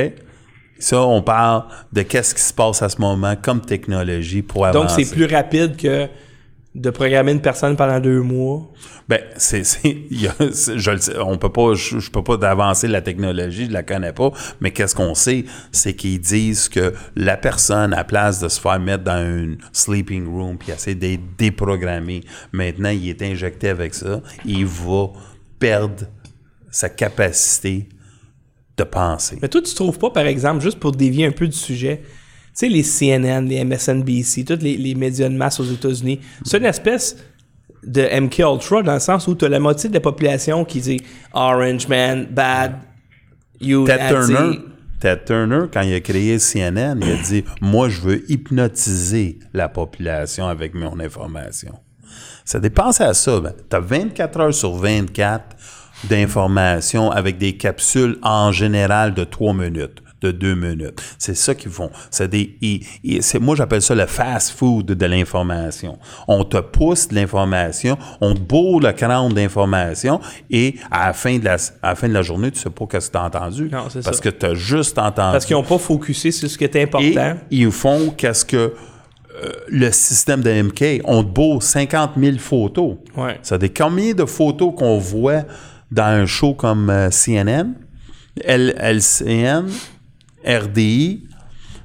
Ça, 0.78 1.00
on 1.02 1.22
parle 1.22 1.64
de 1.92 2.02
qu'est-ce 2.02 2.34
qui 2.34 2.40
se 2.40 2.52
passe 2.52 2.82
à 2.82 2.88
ce 2.88 3.00
moment 3.00 3.34
comme 3.36 3.60
technologie 3.60 4.42
pour 4.42 4.62
Donc, 4.66 4.76
avancer. 4.84 5.04
c'est 5.04 5.14
plus 5.14 5.26
rapide 5.26 5.76
que 5.76 6.06
de 6.76 6.90
programmer 6.90 7.32
une 7.32 7.40
personne 7.40 7.74
pendant 7.74 7.98
deux 8.00 8.20
mois? 8.20 8.70
Ben, 9.08 9.20
c'est, 9.36 9.64
c'est, 9.64 9.96
je 10.10 11.20
on 11.20 11.38
peut 11.38 11.50
pas, 11.50 11.74
je, 11.74 11.98
je 11.98 12.10
peux 12.10 12.22
pas 12.22 12.36
d'avancer 12.36 12.86
la 12.86 13.00
technologie, 13.00 13.66
je 13.66 13.72
la 13.72 13.82
connais 13.82 14.12
pas, 14.12 14.30
mais 14.60 14.72
qu'est-ce 14.72 14.94
qu'on 14.94 15.14
sait, 15.14 15.46
c'est 15.72 15.94
qu'ils 15.94 16.20
disent 16.20 16.68
que 16.68 16.92
la 17.16 17.38
personne, 17.38 17.94
à 17.94 18.04
place 18.04 18.40
de 18.40 18.48
se 18.48 18.60
faire 18.60 18.78
mettre 18.78 19.04
dans 19.04 19.24
une 19.24 19.56
sleeping 19.72 20.26
room 20.26 20.58
puis 20.58 20.70
essayer 20.70 20.94
d'être 20.94 21.22
déprogrammé, 21.38 22.22
maintenant, 22.52 22.90
il 22.90 23.08
est 23.08 23.22
injecté 23.22 23.70
avec 23.70 23.94
ça, 23.94 24.20
il 24.44 24.66
va 24.66 25.08
perdre 25.58 26.04
sa 26.70 26.90
capacité 26.90 27.88
de 28.76 28.84
penser. 28.84 29.38
Mais 29.40 29.48
toi, 29.48 29.62
tu 29.62 29.74
trouves 29.74 29.98
pas, 29.98 30.10
par 30.10 30.26
exemple, 30.26 30.62
juste 30.62 30.78
pour 30.78 30.92
dévier 30.92 31.24
un 31.24 31.32
peu 31.32 31.46
du 31.46 31.56
sujet, 31.56 32.02
sais, 32.56 32.68
les 32.68 32.82
CNN, 32.82 33.46
les 33.46 33.64
MSNBC, 33.64 34.44
tous 34.44 34.62
les, 34.62 34.76
les 34.76 34.94
médias 34.94 35.28
de 35.28 35.34
masse 35.34 35.60
aux 35.60 35.64
États-Unis, 35.64 36.20
c'est 36.44 36.58
une 36.58 36.64
espèce 36.64 37.16
de 37.82 38.02
MK 38.20 38.38
Ultra 38.38 38.82
dans 38.82 38.94
le 38.94 39.00
sens 39.00 39.28
où 39.28 39.34
tu 39.34 39.44
as 39.44 39.48
la 39.48 39.60
moitié 39.60 39.88
de 39.88 39.94
la 39.94 40.00
population 40.00 40.64
qui 40.64 40.80
dit 40.80 41.00
Orange 41.32 41.86
Man, 41.88 42.26
bad, 42.30 42.76
you 43.60 43.86
Ted. 43.86 44.08
Turner, 44.08 44.58
Ted 45.00 45.24
Turner, 45.24 45.66
quand 45.72 45.82
il 45.82 45.94
a 45.94 46.00
créé 46.00 46.38
CNN, 46.38 46.98
il 47.00 47.12
a 47.12 47.22
dit 47.22 47.44
Moi, 47.60 47.88
je 47.88 48.00
veux 48.00 48.30
hypnotiser 48.30 49.38
la 49.54 49.68
population 49.68 50.48
avec 50.48 50.74
mon 50.74 50.98
information. 50.98 51.78
Ça 52.44 52.58
dépense 52.58 53.00
à 53.00 53.12
ça. 53.14 53.42
tu 53.70 53.76
as 53.76 53.80
24 53.80 54.40
heures 54.40 54.54
sur 54.54 54.74
24 54.74 55.56
d'informations 56.04 57.10
avec 57.10 57.38
des 57.38 57.56
capsules 57.56 58.18
en 58.22 58.52
général 58.52 59.14
de 59.14 59.24
3 59.24 59.54
minutes 59.54 60.02
de 60.26 60.32
deux 60.32 60.54
minutes. 60.54 61.00
C'est 61.18 61.34
ça 61.36 61.54
qu'ils 61.54 61.70
font. 61.70 61.90
C'est 62.10 62.28
des, 62.28 62.56
ils- 62.60 62.84
ils- 63.04 63.22
c'est, 63.22 63.38
moi, 63.38 63.54
j'appelle 63.56 63.82
ça 63.82 63.94
le 63.94 64.06
fast 64.06 64.50
food 64.52 64.86
de 64.86 65.06
l'information. 65.06 65.98
On 66.28 66.44
te 66.44 66.58
pousse 66.58 67.08
de 67.08 67.14
l'information, 67.14 67.96
on 68.20 68.34
te 68.34 68.40
bourre 68.40 68.80
le 68.80 68.92
crâne 68.92 69.32
d'information 69.32 70.20
et 70.50 70.76
à 70.90 71.06
la 71.08 71.12
fin 71.12 71.38
de 71.38 71.44
la, 71.44 71.56
à 71.82 71.88
la, 71.90 71.94
fin 71.94 72.08
de 72.08 72.12
la 72.14 72.22
journée, 72.22 72.50
tu 72.50 72.58
sais 72.60 72.70
pas 72.70 72.86
qu'est-ce 72.86 73.08
que 73.08 73.12
tu 73.12 73.18
as 73.18 73.24
entendu. 73.24 73.68
Non, 73.72 73.84
c'est 73.88 74.02
parce 74.04 74.16
ça. 74.18 74.22
que 74.22 74.28
tu 74.28 74.46
as 74.46 74.54
juste 74.54 74.98
entendu. 74.98 75.32
Parce 75.32 75.44
qu'ils 75.46 75.56
n'ont 75.56 75.62
pas 75.62 75.78
focusé 75.78 76.30
sur 76.30 76.48
ce 76.50 76.58
qui 76.58 76.64
Et 76.64 76.82
important. 76.82 77.34
ils 77.50 77.70
font 77.70 78.10
qu'est-ce 78.16 78.44
que 78.44 78.56
euh, 78.56 79.50
le 79.68 79.90
système 79.92 80.40
de 80.42 80.50
MK, 80.62 81.02
on 81.04 81.22
te 81.22 81.28
bourre 81.28 81.62
50 81.62 82.12
000 82.18 82.38
photos. 82.38 82.96
Ouais. 83.16 83.38
Ça 83.42 83.58
des 83.58 83.68
combien 83.68 84.14
de 84.14 84.24
photos 84.24 84.72
qu'on 84.76 84.98
voit 84.98 85.42
dans 85.90 86.04
un 86.04 86.26
show 86.26 86.54
comme 86.54 86.88
euh, 86.90 87.10
CNN, 87.10 87.74
LCN, 88.44 89.66
RDI, 90.46 91.24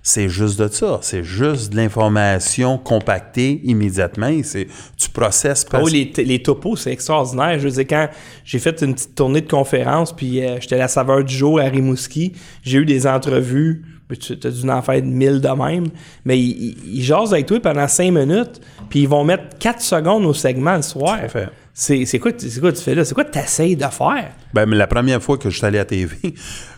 c'est 0.03 0.29
juste 0.29 0.59
de 0.59 0.67
ça. 0.67 0.99
C'est 1.01 1.23
juste 1.23 1.71
de 1.71 1.77
l'information 1.77 2.77
compactée 2.77 3.61
immédiatement. 3.63 4.31
C'est, 4.43 4.67
tu 4.97 5.09
processes 5.09 5.65
Ah 5.67 5.77
pas. 5.77 5.83
oui, 5.83 6.11
les, 6.15 6.23
les 6.23 6.41
topos, 6.41 6.75
c'est 6.75 6.91
extraordinaire. 6.91 7.59
Je 7.59 7.67
veux 7.67 7.71
dire, 7.75 7.85
quand 7.87 8.09
j'ai 8.43 8.59
fait 8.59 8.81
une 8.81 8.93
petite 8.95 9.13
tournée 9.15 9.41
de 9.41 9.49
conférence, 9.49 10.15
puis 10.15 10.43
euh, 10.43 10.57
j'étais 10.59 10.77
la 10.77 10.87
saveur 10.87 11.23
du 11.23 11.33
jour 11.35 11.59
à 11.59 11.63
Rimouski, 11.65 12.33
j'ai 12.63 12.79
eu 12.79 12.85
des 12.85 13.05
entrevues, 13.05 13.83
tu 14.19 14.33
as 14.43 14.49
dû 14.49 14.69
en 14.69 14.81
faire 14.81 15.01
mille 15.03 15.39
de 15.39 15.47
même, 15.49 15.85
mais 16.25 16.37
ils, 16.39 16.49
ils, 16.83 16.95
ils 16.97 17.03
jasent 17.03 17.31
avec 17.33 17.45
toi 17.45 17.59
pendant 17.61 17.87
cinq 17.87 18.11
minutes, 18.11 18.59
puis 18.89 19.01
ils 19.03 19.07
vont 19.07 19.23
mettre 19.23 19.57
quatre 19.59 19.81
secondes 19.81 20.25
au 20.25 20.33
segment 20.33 20.75
le 20.77 20.81
soir. 20.81 21.19
C'est 21.73 22.03
c'est 22.05 22.19
quoi, 22.19 22.33
tu- 22.33 22.49
c'est 22.49 22.59
quoi 22.59 22.73
tu 22.73 22.81
fais 22.81 22.93
là? 22.93 23.05
C'est 23.05 23.13
quoi 23.13 23.23
tu 23.23 23.39
essayes 23.39 23.77
de 23.77 23.85
faire? 23.85 24.31
Ben, 24.53 24.65
mais 24.65 24.75
la 24.75 24.87
première 24.87 25.23
fois 25.23 25.37
que 25.37 25.49
je 25.49 25.55
suis 25.57 25.65
allé 25.65 25.79
à 25.79 25.85
TV, 25.85 26.17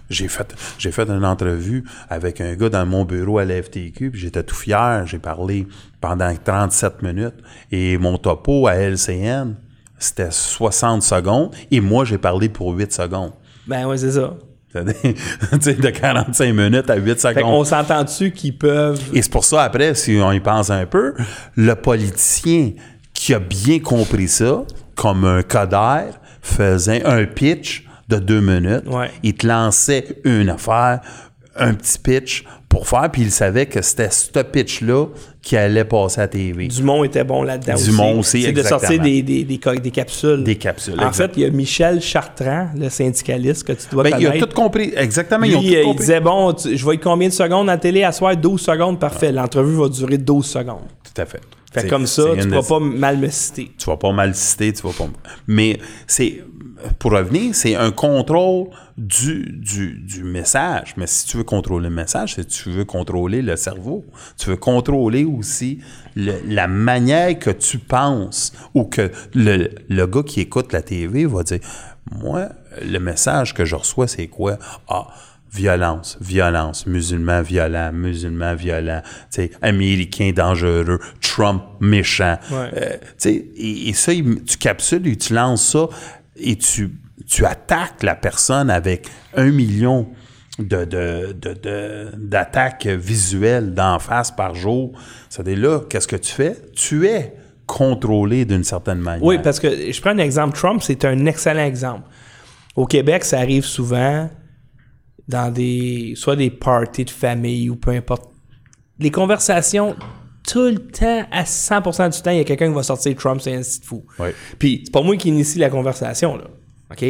j'ai 0.10 0.28
fait, 0.28 0.54
j'ai 0.78 0.92
fait 0.92 1.10
une 1.10 1.26
entrevue 1.26 1.84
avec 2.10 2.42
un 2.42 2.54
gars 2.56 2.70
dans 2.70 2.86
mon 2.86 3.06
bureau 3.06 3.40
à 3.40 3.46
la 3.46 3.62
FTQ, 3.62 4.12
puis 4.12 4.20
j'étais 4.20 4.44
tout 4.44 4.56
fier. 4.56 5.06
J'ai 5.08 5.20
parlé 5.20 5.68
pendant 6.02 6.34
37 6.36 7.02
minutes. 7.02 7.36
Et 7.72 7.98
mon 7.98 8.18
topo 8.18 8.68
à 8.68 8.76
LCN, 8.76 9.56
c'était 9.98 10.32
60 10.32 11.02
secondes. 11.02 11.52
Et 11.72 11.80
moi, 11.80 12.06
j'ai 12.06 12.18
parlé 12.18 12.50
pour 12.50 12.72
8 12.74 12.92
secondes. 12.92 13.32
Ben 13.66 13.86
ouais, 13.86 13.98
c'est 13.98 14.12
ça. 14.12 14.34
De 14.74 15.90
45 15.90 16.52
minutes 16.54 16.90
à 16.90 16.96
8 16.96 17.20
Fait 17.22 17.34
qu'on 17.36 17.64
secondes. 17.64 17.66
s'entend-tu 17.68 18.32
qu'ils 18.32 18.58
peuvent. 18.58 19.00
Et 19.14 19.22
c'est 19.22 19.32
pour 19.32 19.46
ça, 19.46 19.64
après, 19.64 19.94
si 19.94 20.20
on 20.22 20.32
y 20.32 20.40
pense 20.40 20.72
un 20.72 20.86
peu, 20.88 21.14
le 21.56 21.76
politicien 21.76 22.72
qui 23.14 23.34
a 23.34 23.40
bien 23.40 23.80
compris 23.80 24.28
ça, 24.28 24.64
comme 24.96 25.26
un 25.26 25.44
codère, 25.44 26.20
faisait 26.42 27.06
un 27.06 27.26
pitch 27.26 27.86
de 28.10 28.18
deux 28.18 28.42
minutes. 28.42 28.84
Ouais. 28.88 29.10
Il 29.24 29.34
te 29.36 29.48
lançait 29.48 30.18
une 30.26 30.50
affaire, 30.50 31.02
un 31.56 31.74
petit 31.74 32.00
pitch 32.00 32.44
pour 32.68 32.88
faire, 32.88 33.10
puis 33.12 33.22
il 33.22 33.32
savait 33.32 33.68
que 33.68 33.82
c'était 33.84 34.10
ce 34.10 34.40
pitch-là 34.40 35.06
qui 35.44 35.56
allait 35.56 35.86
passer 35.86 36.22
à 36.22 36.28
TV. 36.28 36.68
Dumont 36.70 37.04
était 37.04 37.24
bon 37.24 37.44
là-dedans 37.44 37.76
aussi. 37.76 37.90
Dumont 37.92 38.20
aussi, 38.20 38.42
C'est 38.44 38.52
de 38.52 38.64
sortir 38.64 39.00
des, 39.00 39.22
des, 39.22 39.44
des, 39.44 39.58
capsules. 39.92 40.44
Des 40.44 40.56
capsules, 40.56 41.00
En 41.00 41.12
fait, 41.12 41.32
il 41.36 41.44
y 41.44 41.46
a 41.46 41.50
Michel 41.52 42.02
Chartrand, 42.02 42.70
le 42.76 42.90
syndicaliste 42.90 43.64
que 43.68 43.74
tu 43.74 43.86
dois 43.92 44.04
Ben, 44.04 44.16
il 44.20 44.26
a 44.26 44.30
connaître. 44.32 44.48
tout 44.48 44.56
compris. 44.56 44.92
Exactement, 44.96 45.46
Lui, 45.46 45.52
ils 45.52 45.56
ont 45.58 45.62
tout 45.62 45.68
il 45.68 45.84
compris. 45.84 46.00
disait, 46.00 46.20
bon, 46.22 46.54
tu- 46.54 46.76
je 46.76 46.86
vais 46.86 46.96
être 46.96 47.04
combien 47.04 47.28
de 47.28 47.34
secondes 47.34 47.70
à 47.70 47.74
la 47.74 47.78
télé? 47.78 48.04
À 48.04 48.12
soir? 48.12 48.36
12 48.36 48.60
secondes, 48.62 49.00
parfait. 49.00 49.32
L'entrevue 49.32 49.76
va 49.76 49.90
durer 49.90 50.18
12 50.18 50.46
secondes. 50.46 50.88
Tout 51.04 51.22
à 51.22 51.26
fait. 51.26 51.42
Fait 51.72 51.88
comme 51.88 52.08
ça, 52.08 52.24
tu 52.40 52.48
vas 52.50 52.62
des- 52.62 52.68
pas 52.68 52.80
mal 52.80 53.18
me 53.18 53.30
citer. 53.30 53.72
tu 53.78 53.86
vas 53.86 53.98
pas 53.98 54.12
mal 54.12 54.34
citer, 54.34 54.74
tu 54.74 54.82
vas 54.82 54.94
pas. 54.94 55.08
Mais 55.48 55.78
c'est 56.08 56.42
pour 57.00 57.12
revenir, 57.12 57.54
c'est 57.56 57.76
un 57.76 57.92
contrôle 57.92 58.68
du, 58.98 59.46
du, 59.60 59.98
du 60.00 60.24
message. 60.24 60.94
Mais 60.98 61.08
si 61.08 61.26
tu 61.28 61.38
veux 61.38 61.44
contrôler 61.44 61.90
le 61.90 61.96
message, 61.96 62.36
c'est 62.36 62.48
tu 62.48 62.70
veux 62.70 62.86
contrôler 62.86 63.42
le 63.42 63.56
cerveau. 63.56 64.06
Tu 64.38 64.50
veux 64.50 64.58
contrôler 64.58 65.24
aussi 65.24 65.80
le- 66.16 66.42
la 66.48 66.68
manière 66.68 67.38
que 67.40 67.50
tu 67.50 67.80
penses 67.80 68.54
ou 68.74 68.84
que 68.86 69.12
le, 69.34 69.70
le 69.90 70.06
gars 70.08 70.24
qui 70.24 70.42
écoute 70.42 70.74
la 70.74 70.82
TV 70.82 71.26
va 71.26 71.44
dire 71.44 71.60
Moi, 72.12 72.50
le 72.84 73.00
message 73.00 73.54
que 73.54 73.66
je 73.66 73.76
reçois, 73.76 74.08
c'est 74.08 74.28
quoi? 74.28 74.58
Ah, 74.88 75.08
violence, 75.52 76.18
violence, 76.20 76.88
musulman 76.88 77.44
violent, 77.44 77.92
musulman 77.94 78.56
violent, 78.56 79.02
tu 79.04 79.44
sais, 79.44 79.52
américain 79.62 80.32
dangereux, 80.36 81.00
Trump 81.22 81.62
méchant. 81.80 82.38
Ouais. 82.52 82.70
Euh, 82.76 82.98
tu 83.00 83.08
sais, 83.18 83.34
et, 83.56 83.90
et 83.90 83.94
ça, 83.94 84.14
il- 84.14 84.44
tu 84.44 84.58
capsules 84.58 85.06
et 85.08 85.16
tu 85.16 85.34
lances 85.34 85.68
ça 85.74 85.88
et 86.36 86.58
tu, 86.58 86.96
tu 87.28 87.46
attaques 87.46 88.04
la 88.04 88.16
personne 88.16 88.70
avec 88.70 89.08
un 89.36 89.52
million 89.52 90.10
de, 90.60 90.86
de, 90.86 91.34
de- 91.34 91.54
de- 91.54 92.12
d'attaques 92.18 92.86
visuelles 92.88 93.74
d'en 93.74 94.00
face 94.00 94.32
par 94.32 94.54
jour. 94.56 94.92
C'est-à-dire 95.30 95.58
là, 95.58 95.80
qu'est-ce 95.90 96.08
que 96.08 96.16
tu 96.16 96.32
fais? 96.32 96.56
Tu 96.76 97.08
es 97.08 97.36
contrôlé 97.66 98.46
d'une 98.46 98.64
certaine 98.64 99.00
manière. 99.00 99.24
Oui, 99.24 99.38
parce 99.44 99.60
que 99.60 99.92
je 99.92 100.02
prends 100.02 100.12
un 100.12 100.18
exemple. 100.20 100.56
Trump, 100.58 100.82
c'est 100.84 101.06
un 101.06 101.26
excellent 101.26 101.64
exemple. 101.66 102.08
Au 102.76 102.86
Québec, 102.86 103.24
ça 103.24 103.40
arrive 103.40 103.66
souvent 103.66 104.30
dans 105.28 105.52
des. 105.52 106.14
soit 106.16 106.36
des 106.36 106.50
parties 106.50 107.06
de 107.06 107.10
famille 107.10 107.70
ou 107.70 107.76
peu 107.76 107.92
importe. 107.92 108.30
Les 109.00 109.12
conversations, 109.12 109.96
tout 110.48 110.68
le 110.68 110.80
temps, 110.80 111.26
à 111.32 111.44
100% 111.44 112.14
du 112.14 112.22
temps, 112.22 112.32
il 112.32 112.38
y 112.38 112.42
a 112.42 112.44
quelqu'un 112.44 112.68
qui 112.68 112.76
va 112.76 112.84
sortir 112.84 113.16
Trump, 113.16 113.42
c'est 113.42 113.54
un 113.54 113.64
site 113.64 113.86
fou. 113.86 114.04
Oui. 114.20 114.30
Puis 114.60 114.82
c'est 114.86 114.92
pas 114.92 115.02
moi 115.02 115.16
qui 115.18 115.30
initie 115.30 115.60
la 115.60 115.70
conversation, 115.70 116.38
là. 116.38 116.46
OK? 116.92 117.06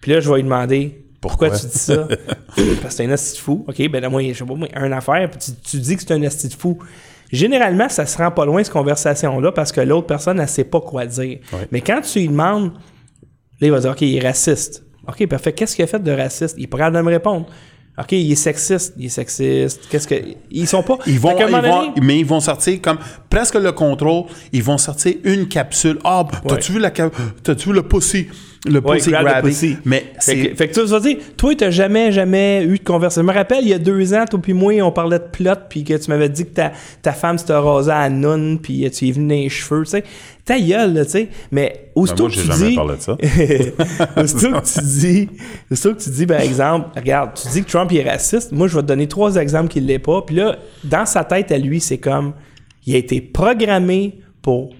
Puis 0.00 0.12
là, 0.12 0.20
je 0.20 0.28
vais 0.28 0.36
lui 0.36 0.44
demander. 0.44 1.04
Pourquoi, 1.20 1.48
Pourquoi? 1.48 1.60
tu 1.60 1.66
dis 1.72 1.78
ça? 1.78 2.06
Parce 2.56 2.58
que 2.58 2.90
c'est 2.90 3.04
un 3.04 3.10
asti 3.10 3.36
de 3.36 3.40
fou. 3.40 3.64
OK, 3.66 3.88
ben 3.90 4.00
là, 4.00 4.08
moi, 4.08 4.22
je 4.22 4.32
sais 4.34 4.44
pas, 4.44 4.54
moi, 4.54 4.68
un 4.74 4.92
affaire, 4.92 5.28
puis 5.28 5.40
tu, 5.40 5.50
tu 5.68 5.78
dis 5.78 5.96
que 5.96 6.02
c'est 6.02 6.12
un 6.12 6.22
asti 6.22 6.46
de 6.46 6.54
fou. 6.54 6.78
Généralement, 7.32 7.88
ça 7.88 8.06
se 8.06 8.16
rend 8.16 8.30
pas 8.30 8.46
loin, 8.46 8.62
cette 8.62 8.72
conversation-là, 8.72 9.50
parce 9.52 9.72
que 9.72 9.80
l'autre 9.80 10.06
personne, 10.06 10.38
elle 10.38 10.48
sait 10.48 10.64
pas 10.64 10.80
quoi 10.80 11.06
dire. 11.06 11.40
Mais 11.72 11.80
quand 11.80 12.00
tu 12.00 12.20
lui 12.20 12.28
demandes, 12.28 12.72
là, 13.60 13.66
il 13.66 13.70
va 13.72 13.80
dire, 13.80 13.90
OK, 13.90 14.00
il 14.02 14.16
est 14.16 14.26
raciste. 14.26 14.84
OK, 15.06 15.26
parfait. 15.26 15.52
Qu'est-ce 15.52 15.74
qu'il 15.74 15.84
a 15.84 15.88
fait 15.88 16.02
de 16.02 16.12
raciste? 16.12 16.54
Il 16.56 16.64
est 16.64 16.68
pas 16.68 16.78
capable 16.78 16.96
de 16.98 17.02
me 17.02 17.10
répondre. 17.10 17.46
OK, 18.00 18.12
il 18.12 18.30
est 18.30 18.34
sexiste. 18.36 18.94
Il 18.96 19.06
est 19.06 19.08
sexiste. 19.08 19.80
Qu'est-ce 19.90 20.06
que. 20.06 20.14
Ils 20.50 20.66
sont 20.68 20.82
pas. 20.82 20.98
Ils 21.06 21.18
vont, 21.18 21.30
ils 21.48 21.52
vont- 21.70 21.94
mais 22.02 22.18
ils 22.20 22.26
vont 22.26 22.40
sortir 22.40 22.80
comme 22.80 22.98
presque 23.28 23.54
le 23.56 23.72
contrôle. 23.72 24.24
Ils 24.52 24.62
vont 24.62 24.78
sortir 24.78 25.14
une 25.24 25.48
capsule. 25.48 25.98
Ah, 26.04 26.24
t'as-tu 26.46 26.72
vu 26.72 26.78
la 26.78 26.90
t'as-tu 26.90 27.68
vu 27.70 27.74
le 27.74 27.82
pussy, 27.82 28.28
le 28.66 28.80
Ouais, 28.80 28.96
pussy 28.96 29.10
grab 29.10 29.24
grabbing? 29.24 29.50
pussy. 29.50 29.76
Mais 29.84 30.00
Fait 30.00 30.16
c'est 30.20 30.36
que, 30.48 30.54
fait 30.56 30.68
que 30.68 30.74
tu 30.74 30.82
vas 30.84 31.00
dire, 31.00 31.16
toi, 31.36 31.54
t'as 31.56 31.70
jamais, 31.70 32.10
jamais 32.12 32.64
eu 32.64 32.78
de 32.78 32.84
conversation. 32.84 33.22
Je 33.22 33.26
me 33.28 33.32
rappelle, 33.32 33.62
il 33.62 33.68
y 33.68 33.74
a 33.74 33.78
deux 33.78 34.14
ans, 34.14 34.24
toi 34.28 34.40
puis 34.42 34.52
moi, 34.52 34.72
on 34.82 34.90
parlait 34.90 35.18
de 35.18 35.24
plot, 35.30 35.52
puis 35.68 35.84
que 35.84 35.94
tu 35.94 36.10
m'avais 36.10 36.28
dit 36.28 36.44
que 36.44 36.50
ta, 36.54 36.72
ta 37.02 37.12
femme 37.12 37.38
s'était 37.38 37.52
rasée 37.54 37.90
à 37.92 38.08
noun, 38.10 38.58
puis 38.58 38.90
tu 38.90 39.06
y 39.06 39.08
es 39.08 39.12
venu 39.12 39.28
dans 39.28 39.34
les 39.42 39.48
cheveux, 39.48 39.84
tu 39.84 39.90
sais. 39.90 40.04
Ta 40.44 40.58
gueule, 40.58 40.94
là, 40.94 41.04
tu 41.04 41.10
sais. 41.12 41.28
Mais 41.52 41.90
aussitôt 41.94 42.24
moi, 42.24 42.30
que 42.30 42.40
tu 42.40 42.46
jamais 42.46 42.68
dis... 42.70 42.74
parlé 42.74 42.96
de 42.96 43.00
ça. 43.02 43.16
aussitôt 44.22 44.52
que 44.52 44.64
tu 44.80 44.80
dis... 44.84 45.28
Aussitôt 45.70 45.94
que 45.94 46.00
tu 46.02 46.10
dis, 46.10 46.26
par 46.26 46.40
exemple, 46.40 46.88
regarde, 46.96 47.30
tu 47.34 47.48
dis 47.48 47.62
que 47.62 47.70
Trump 47.70 47.90
il 47.92 47.98
est 47.98 48.10
raciste, 48.10 48.52
moi, 48.52 48.66
je 48.66 48.74
vais 48.74 48.82
te 48.82 48.86
donner 48.86 49.06
trois 49.06 49.36
exemples 49.36 49.68
qu'il 49.68 49.86
l'est 49.86 49.98
pas. 49.98 50.22
Puis 50.22 50.36
là, 50.36 50.56
dans 50.84 51.06
sa 51.06 51.24
tête 51.24 51.52
à 51.52 51.58
lui, 51.58 51.80
c'est 51.80 51.98
comme... 51.98 52.32
Il 52.86 52.94
a 52.94 52.98
été 52.98 53.20
programmé 53.20 54.18
pour 54.40 54.70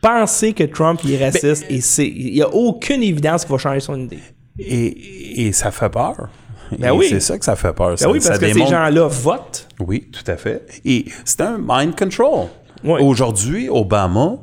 penser 0.00 0.52
que 0.52 0.64
Trump 0.64 1.00
il 1.04 1.14
est 1.14 1.24
raciste 1.24 1.64
et 1.68 1.80
c'est 1.80 2.06
il 2.06 2.36
y 2.36 2.42
a 2.42 2.48
aucune 2.48 3.02
évidence 3.02 3.44
qu'il 3.44 3.52
va 3.52 3.58
changer 3.58 3.80
son 3.80 3.98
idée. 3.98 4.20
Et, 4.58 5.46
et 5.46 5.52
ça 5.52 5.70
fait 5.70 5.88
peur. 5.88 6.28
Ben 6.78 6.88
Et 6.88 6.90
oui. 6.90 7.06
C'est 7.08 7.20
ça 7.20 7.38
que 7.38 7.44
ça 7.44 7.56
fait 7.56 7.72
peur. 7.72 7.90
Ben 7.90 7.96
ça, 7.96 8.10
oui, 8.10 8.18
parce 8.18 8.38
ça 8.38 8.46
que 8.46 8.52
ces 8.52 8.66
gens-là 8.66 9.06
votent. 9.06 9.68
Oui, 9.80 10.10
tout 10.12 10.28
à 10.30 10.36
fait. 10.36 10.66
Et 10.84 11.06
c'est 11.24 11.40
un 11.40 11.58
mind 11.58 11.96
control. 11.96 12.48
Oui. 12.84 13.00
Aujourd'hui, 13.00 13.68
Obama, 13.68 14.36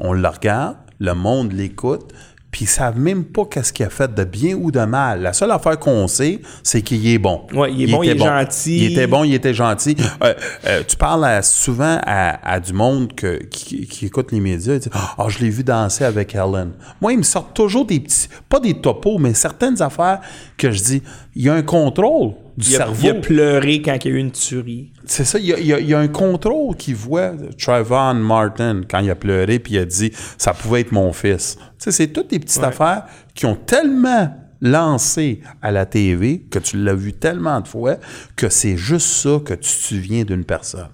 on 0.00 0.12
le 0.12 0.28
regarde, 0.28 0.76
le 0.98 1.14
monde 1.14 1.52
l'écoute, 1.52 2.12
puis 2.58 2.64
ils 2.64 2.68
savent 2.68 2.98
même 2.98 3.22
pas 3.22 3.44
qu'est-ce 3.44 3.72
qu'il 3.72 3.86
a 3.86 3.88
fait 3.88 4.12
de 4.12 4.24
bien 4.24 4.56
ou 4.56 4.72
de 4.72 4.80
mal. 4.80 5.22
La 5.22 5.32
seule 5.32 5.52
affaire 5.52 5.78
qu'on 5.78 6.08
sait, 6.08 6.40
c'est 6.64 6.82
qu'il 6.82 7.06
est 7.06 7.18
bon. 7.18 7.42
Ouais, 7.54 7.72
il 7.72 7.88
est 7.88 7.92
bon, 7.92 8.02
il 8.02 8.10
est 8.10 8.18
gentil. 8.18 8.78
Il 8.86 8.92
était 8.92 9.06
bon, 9.06 9.22
il 9.22 9.32
était 9.32 9.54
gentil. 9.54 9.94
Euh, 10.24 10.34
euh, 10.66 10.82
tu 10.88 10.96
parles 10.96 11.24
à- 11.24 11.42
souvent 11.42 12.00
à, 12.04 12.50
à 12.54 12.58
du 12.58 12.72
monde 12.72 13.14
que- 13.14 13.44
qui, 13.44 13.86
qui 13.86 14.06
écoute 14.06 14.32
les 14.32 14.40
médias 14.40 14.74
et 14.74 14.80
dit 14.80 14.88
Ah, 14.92 15.26
je 15.28 15.38
l'ai 15.38 15.50
vu 15.50 15.62
danser 15.62 16.02
avec 16.02 16.34
Helen. 16.34 16.72
Moi, 17.00 17.12
ils 17.12 17.18
me 17.18 17.22
sortent 17.22 17.54
toujours 17.54 17.84
des 17.86 18.00
petits, 18.00 18.26
pas 18.48 18.58
des 18.58 18.74
topos, 18.74 19.18
mais 19.18 19.34
certaines 19.34 19.80
affaires 19.80 20.18
que 20.56 20.72
je 20.72 20.82
dis 20.82 21.02
il 21.36 21.44
y 21.44 21.48
a 21.48 21.54
un 21.54 21.62
contrôle 21.62 22.32
du 22.58 22.68
Il 22.70 22.74
a, 22.74 22.78
cerveau. 22.78 23.00
il 23.02 23.08
a 23.10 23.14
pleuré 23.14 23.80
quand 23.82 23.96
il 24.04 24.10
y 24.10 24.14
a 24.14 24.16
eu 24.16 24.20
une 24.20 24.30
tuerie. 24.32 24.92
C'est 25.06 25.24
ça, 25.24 25.38
il 25.38 25.46
y, 25.46 25.52
a, 25.54 25.58
il 25.58 25.66
y 25.66 25.72
a- 25.72 25.80
il 25.80 25.88
y 25.88 25.94
a 25.94 25.98
un 25.98 26.08
contrôle 26.08 26.76
qui 26.76 26.92
voit 26.92 27.32
Trayvon 27.58 28.14
Martin 28.14 28.82
quand 28.88 28.98
il 28.98 29.10
a 29.10 29.14
pleuré 29.14 29.58
puis 29.58 29.74
il 29.74 29.78
a 29.78 29.84
dit 29.84 30.12
ça 30.36 30.52
pouvait 30.52 30.80
être 30.82 30.92
mon 30.92 31.12
fils. 31.12 31.56
Tu 31.56 31.62
sais, 31.78 31.92
c'est 31.92 32.08
toutes 32.08 32.30
des 32.30 32.38
petites 32.38 32.62
affaires 32.62 33.04
qui 33.34 33.46
ont 33.46 33.54
tellement 33.56 34.34
lancé 34.60 35.40
à 35.62 35.70
la 35.70 35.86
TV 35.86 36.40
que 36.50 36.58
tu 36.58 36.82
l'as 36.82 36.94
vu 36.94 37.12
tellement 37.12 37.60
de 37.60 37.68
fois 37.68 37.96
que 38.34 38.48
c'est 38.48 38.76
juste 38.76 39.06
ça 39.06 39.38
que 39.44 39.54
tu 39.54 39.60
te 39.60 39.66
souviens 39.66 40.24
d'une 40.24 40.44
personne. 40.44 40.88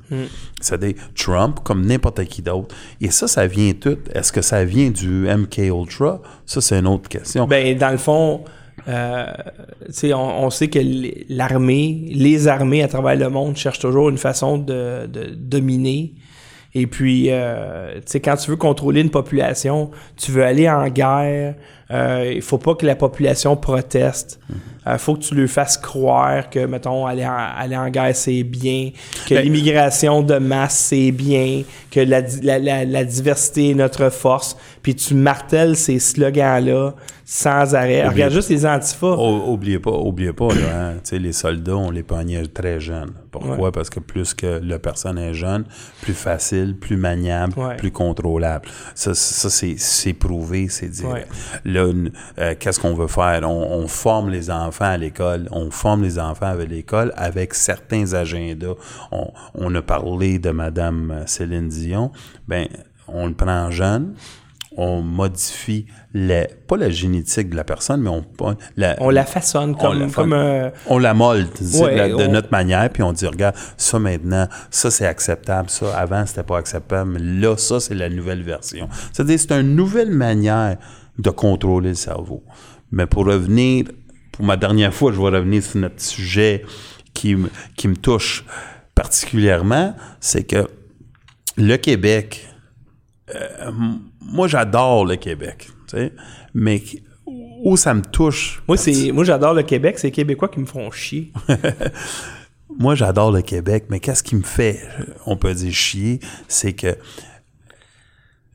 C'est-à-dire 0.60 0.94
Trump 1.16 1.60
comme 1.64 1.86
n'importe 1.86 2.24
qui 2.24 2.42
d'autre. 2.42 2.74
Et 3.00 3.10
ça, 3.10 3.26
ça 3.26 3.46
vient 3.46 3.72
tout. 3.72 3.96
Est-ce 4.14 4.32
que 4.32 4.42
ça 4.42 4.64
vient 4.66 4.90
du 4.90 5.26
MK 5.28 5.58
Ultra? 5.58 6.20
Ça, 6.44 6.60
c'est 6.60 6.78
une 6.78 6.86
autre 6.86 7.08
question. 7.08 7.46
Ben, 7.46 7.76
dans 7.78 7.90
le 7.90 7.96
fond, 7.96 8.44
euh, 8.88 9.26
on, 10.04 10.14
on 10.14 10.50
sait 10.50 10.68
que 10.68 10.78
l'armée, 11.28 12.08
les 12.12 12.48
armées 12.48 12.82
à 12.82 12.88
travers 12.88 13.16
le 13.16 13.28
monde 13.28 13.56
cherchent 13.56 13.78
toujours 13.78 14.08
une 14.08 14.18
façon 14.18 14.58
de, 14.58 15.06
de 15.06 15.34
dominer. 15.34 16.12
Et 16.74 16.86
puis, 16.88 17.26
euh, 17.30 18.00
quand 18.16 18.36
tu 18.36 18.50
veux 18.50 18.56
contrôler 18.56 19.00
une 19.00 19.10
population, 19.10 19.90
tu 20.16 20.32
veux 20.32 20.44
aller 20.44 20.68
en 20.68 20.88
guerre, 20.88 21.54
euh, 21.90 22.32
il 22.34 22.42
faut 22.42 22.58
pas 22.58 22.74
que 22.74 22.86
la 22.86 22.96
population 22.96 23.56
proteste. 23.56 24.40
Il 24.86 24.98
faut 24.98 25.14
que 25.14 25.20
tu 25.22 25.34
lui 25.34 25.48
fasses 25.48 25.78
croire 25.78 26.50
que, 26.50 26.66
mettons, 26.66 27.06
aller 27.06 27.24
en, 27.24 27.32
aller 27.34 27.76
en 27.76 27.88
guerre, 27.88 28.14
c'est 28.14 28.42
bien, 28.42 28.90
que 29.26 29.34
Ben- 29.34 29.42
l'immigration 29.42 30.20
de 30.20 30.36
masse, 30.36 30.76
c'est 30.76 31.10
bien, 31.10 31.62
que 31.90 32.00
la, 32.00 32.20
la, 32.42 32.58
la- 32.58 32.84
la 32.84 33.04
diversité 33.04 33.70
est 33.70 33.74
notre 33.74 34.10
force, 34.10 34.58
puis 34.82 34.94
tu 34.94 35.14
martèles 35.14 35.74
ces 35.76 35.98
slogans-là 35.98 36.92
sans 37.24 37.74
arrêt. 37.74 38.06
Regarde 38.06 38.34
juste 38.34 38.50
les 38.50 38.66
antifas. 38.66 39.06
O- 39.16 39.50
oubliez 39.52 39.78
pas, 39.78 39.90
oubliez 39.92 40.34
pas, 40.34 40.48
là, 40.48 40.90
hein, 40.90 40.94
les 41.12 41.32
soldats, 41.32 41.76
on 41.78 41.90
les 41.90 42.02
pognait 42.02 42.44
très 42.46 42.78
jeunes. 42.80 43.12
Pourquoi? 43.30 43.56
Ouais. 43.58 43.70
Parce 43.72 43.88
que 43.88 43.98
plus 44.00 44.34
que 44.34 44.60
la 44.62 44.78
personne 44.78 45.16
est 45.16 45.32
jeune, 45.32 45.64
plus 46.02 46.12
facile, 46.12 46.76
plus 46.78 46.98
maniable, 46.98 47.54
Ouais. 47.58 47.76
plus 47.76 47.90
contrôlable. 47.90 48.68
Ça, 48.94 49.14
ça 49.14 49.48
c'est, 49.48 49.76
c'est 49.78 50.12
prouvé, 50.12 50.66
c'est 50.68 50.88
direct. 50.90 51.28
Ouais. 51.30 51.72
Là, 51.74 51.86
euh, 52.38 52.54
qu'est-ce 52.58 52.78
qu'on 52.80 52.94
veut 52.94 53.08
faire? 53.08 53.40
On, 53.44 53.82
on 53.82 53.88
forme 53.88 54.30
les 54.30 54.50
enfants 54.50 54.84
à 54.84 54.96
l'école. 54.96 55.48
On 55.50 55.70
forme 55.70 56.02
les 56.02 56.18
enfants 56.18 56.46
à 56.52 56.56
l'école 56.56 57.12
avec 57.16 57.54
certains 57.54 58.12
agendas. 58.14 58.74
On, 59.12 59.26
on 59.54 59.74
a 59.74 59.82
parlé 59.82 60.38
de 60.38 60.50
Madame 60.50 61.22
Céline 61.26 61.68
Dion. 61.68 62.12
Ben, 62.48 62.66
on 63.08 63.26
le 63.26 63.34
prend 63.34 63.70
jeune. 63.70 64.14
On 64.76 65.02
modifie 65.02 65.86
les, 66.14 66.48
pas 66.66 66.76
la 66.76 66.90
génétique 66.90 67.48
de 67.50 67.54
la 67.54 67.62
personne, 67.62 68.00
mais 68.02 68.10
on, 68.10 68.24
la, 68.76 68.96
On 68.98 69.08
la 69.10 69.24
façonne 69.24 69.70
on 69.70 69.74
comme, 69.74 69.98
la 70.00 70.06
comme 70.08 70.32
un... 70.32 70.72
on 70.88 70.98
la 70.98 71.14
molde 71.14 71.46
Ouais, 71.74 71.92
de, 71.92 71.96
la- 71.96 72.08
de 72.08 72.14
on- 72.14 72.32
notre 72.32 72.50
manière, 72.50 72.90
puis 72.90 73.04
on 73.04 73.12
dit, 73.12 73.24
regarde, 73.28 73.54
ça 73.76 74.00
maintenant, 74.00 74.48
ça 74.70 74.90
c'est 74.90 75.06
acceptable, 75.06 75.70
ça 75.70 75.96
avant 75.96 76.26
c'était 76.26 76.42
pas 76.42 76.58
acceptable, 76.58 77.12
mais 77.12 77.20
là, 77.20 77.56
ça 77.56 77.78
c'est 77.78 77.94
la 77.94 78.08
nouvelle 78.08 78.42
version. 78.42 78.88
C'est-à-dire, 79.12 79.38
c'est 79.38 79.52
une 79.52 79.76
nouvelle 79.76 80.10
manière 80.10 80.76
de 81.18 81.30
contrôler 81.30 81.90
le 81.90 81.94
cerveau. 81.94 82.42
Mais 82.90 83.06
pour 83.06 83.26
revenir 83.26 83.86
pour 84.32 84.44
ma 84.44 84.56
dernière 84.56 84.92
fois, 84.92 85.12
je 85.12 85.18
vais 85.18 85.28
revenir 85.28 85.62
sur 85.62 85.78
notre 85.80 86.00
sujet 86.00 86.64
qui, 87.12 87.36
me- 87.36 87.50
qui 87.76 87.86
me 87.86 87.94
touche 87.96 88.44
particulièrement, 88.94 89.94
c'est 90.20 90.42
que 90.44 90.66
le 91.56 91.76
Québec, 91.76 92.48
euh, 93.34 93.70
moi 94.20 94.48
j'adore 94.48 95.04
le 95.06 95.14
Québec, 95.16 95.68
mais 96.52 96.82
où 97.26 97.76
ça 97.76 97.94
me 97.94 98.02
touche, 98.02 98.60
Moi, 98.68 98.76
c'est, 98.76 99.12
moi, 99.12 99.22
j'adore 99.24 99.54
le 99.54 99.62
Québec. 99.62 99.98
C'est 99.98 100.08
les 100.08 100.12
Québécois 100.12 100.48
qui 100.48 100.58
me 100.60 100.66
font 100.66 100.90
chier. 100.90 101.32
moi 102.78 102.94
j'adore 102.96 103.30
le 103.32 103.40
Québec, 103.42 103.84
mais 103.88 104.00
qu'est-ce 104.00 104.22
qui 104.22 104.34
me 104.36 104.42
fait, 104.42 104.80
on 105.26 105.36
peut 105.36 105.54
dire 105.54 105.72
chier, 105.72 106.18
c'est 106.48 106.72
que 106.72 106.96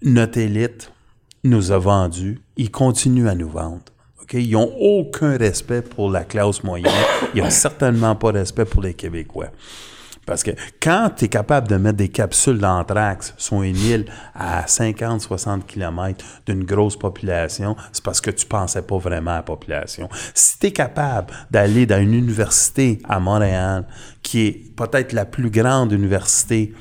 notre 0.02 0.38
élite 0.38 0.92
nous 1.44 1.72
a 1.72 1.78
vendus, 1.78 2.42
ils 2.58 2.72
continuent 2.72 3.28
à 3.28 3.36
nous 3.36 3.50
vendre. 3.50 3.82
Ils 4.34 4.52
n'ont 4.52 4.72
aucun 4.80 5.38
respect 5.38 5.82
pour 5.82 6.12
la 6.12 6.24
classe 6.24 6.64
moyenne. 6.64 6.92
Ils 7.34 7.42
n'ont 7.42 7.50
certainement 7.50 8.16
pas 8.16 8.32
respect 8.32 8.66
pour 8.66 8.82
les 8.84 8.94
Québécois. 8.94 9.50
Parce 10.30 10.44
que 10.44 10.52
quand 10.80 11.10
tu 11.18 11.26
es 11.26 11.28
capable 11.28 11.68
de 11.68 11.78
mettre 11.78 11.98
des 11.98 12.10
capsules 12.10 12.60
d'anthrax 12.60 13.34
sur 13.38 13.64
une 13.64 13.76
île 13.76 14.06
à 14.36 14.62
50-60 14.66 15.64
km 15.64 16.24
d'une 16.46 16.64
grosse 16.66 16.96
population, 16.96 17.76
c'est 17.92 18.04
parce 18.04 18.22
que 18.22 18.30
tu 18.30 18.46
pensais 18.46 18.84
pas 18.84 19.00
vraiment 19.00 19.32
à 19.32 19.38
la 19.38 19.42
population. 19.42 20.08
Si 20.36 20.60
tu 20.60 20.68
es 20.68 20.72
capable 20.72 21.34
d'aller 21.50 21.88
dans 21.88 22.00
une 22.00 22.14
université 22.14 23.00
à 23.10 23.20
Montréal, 23.20 23.88
qui 24.22 24.46
est 24.46 24.76
peut-être 24.76 25.14
la 25.14 25.26
plus 25.26 25.50
grande 25.50 25.92
université 25.94 26.76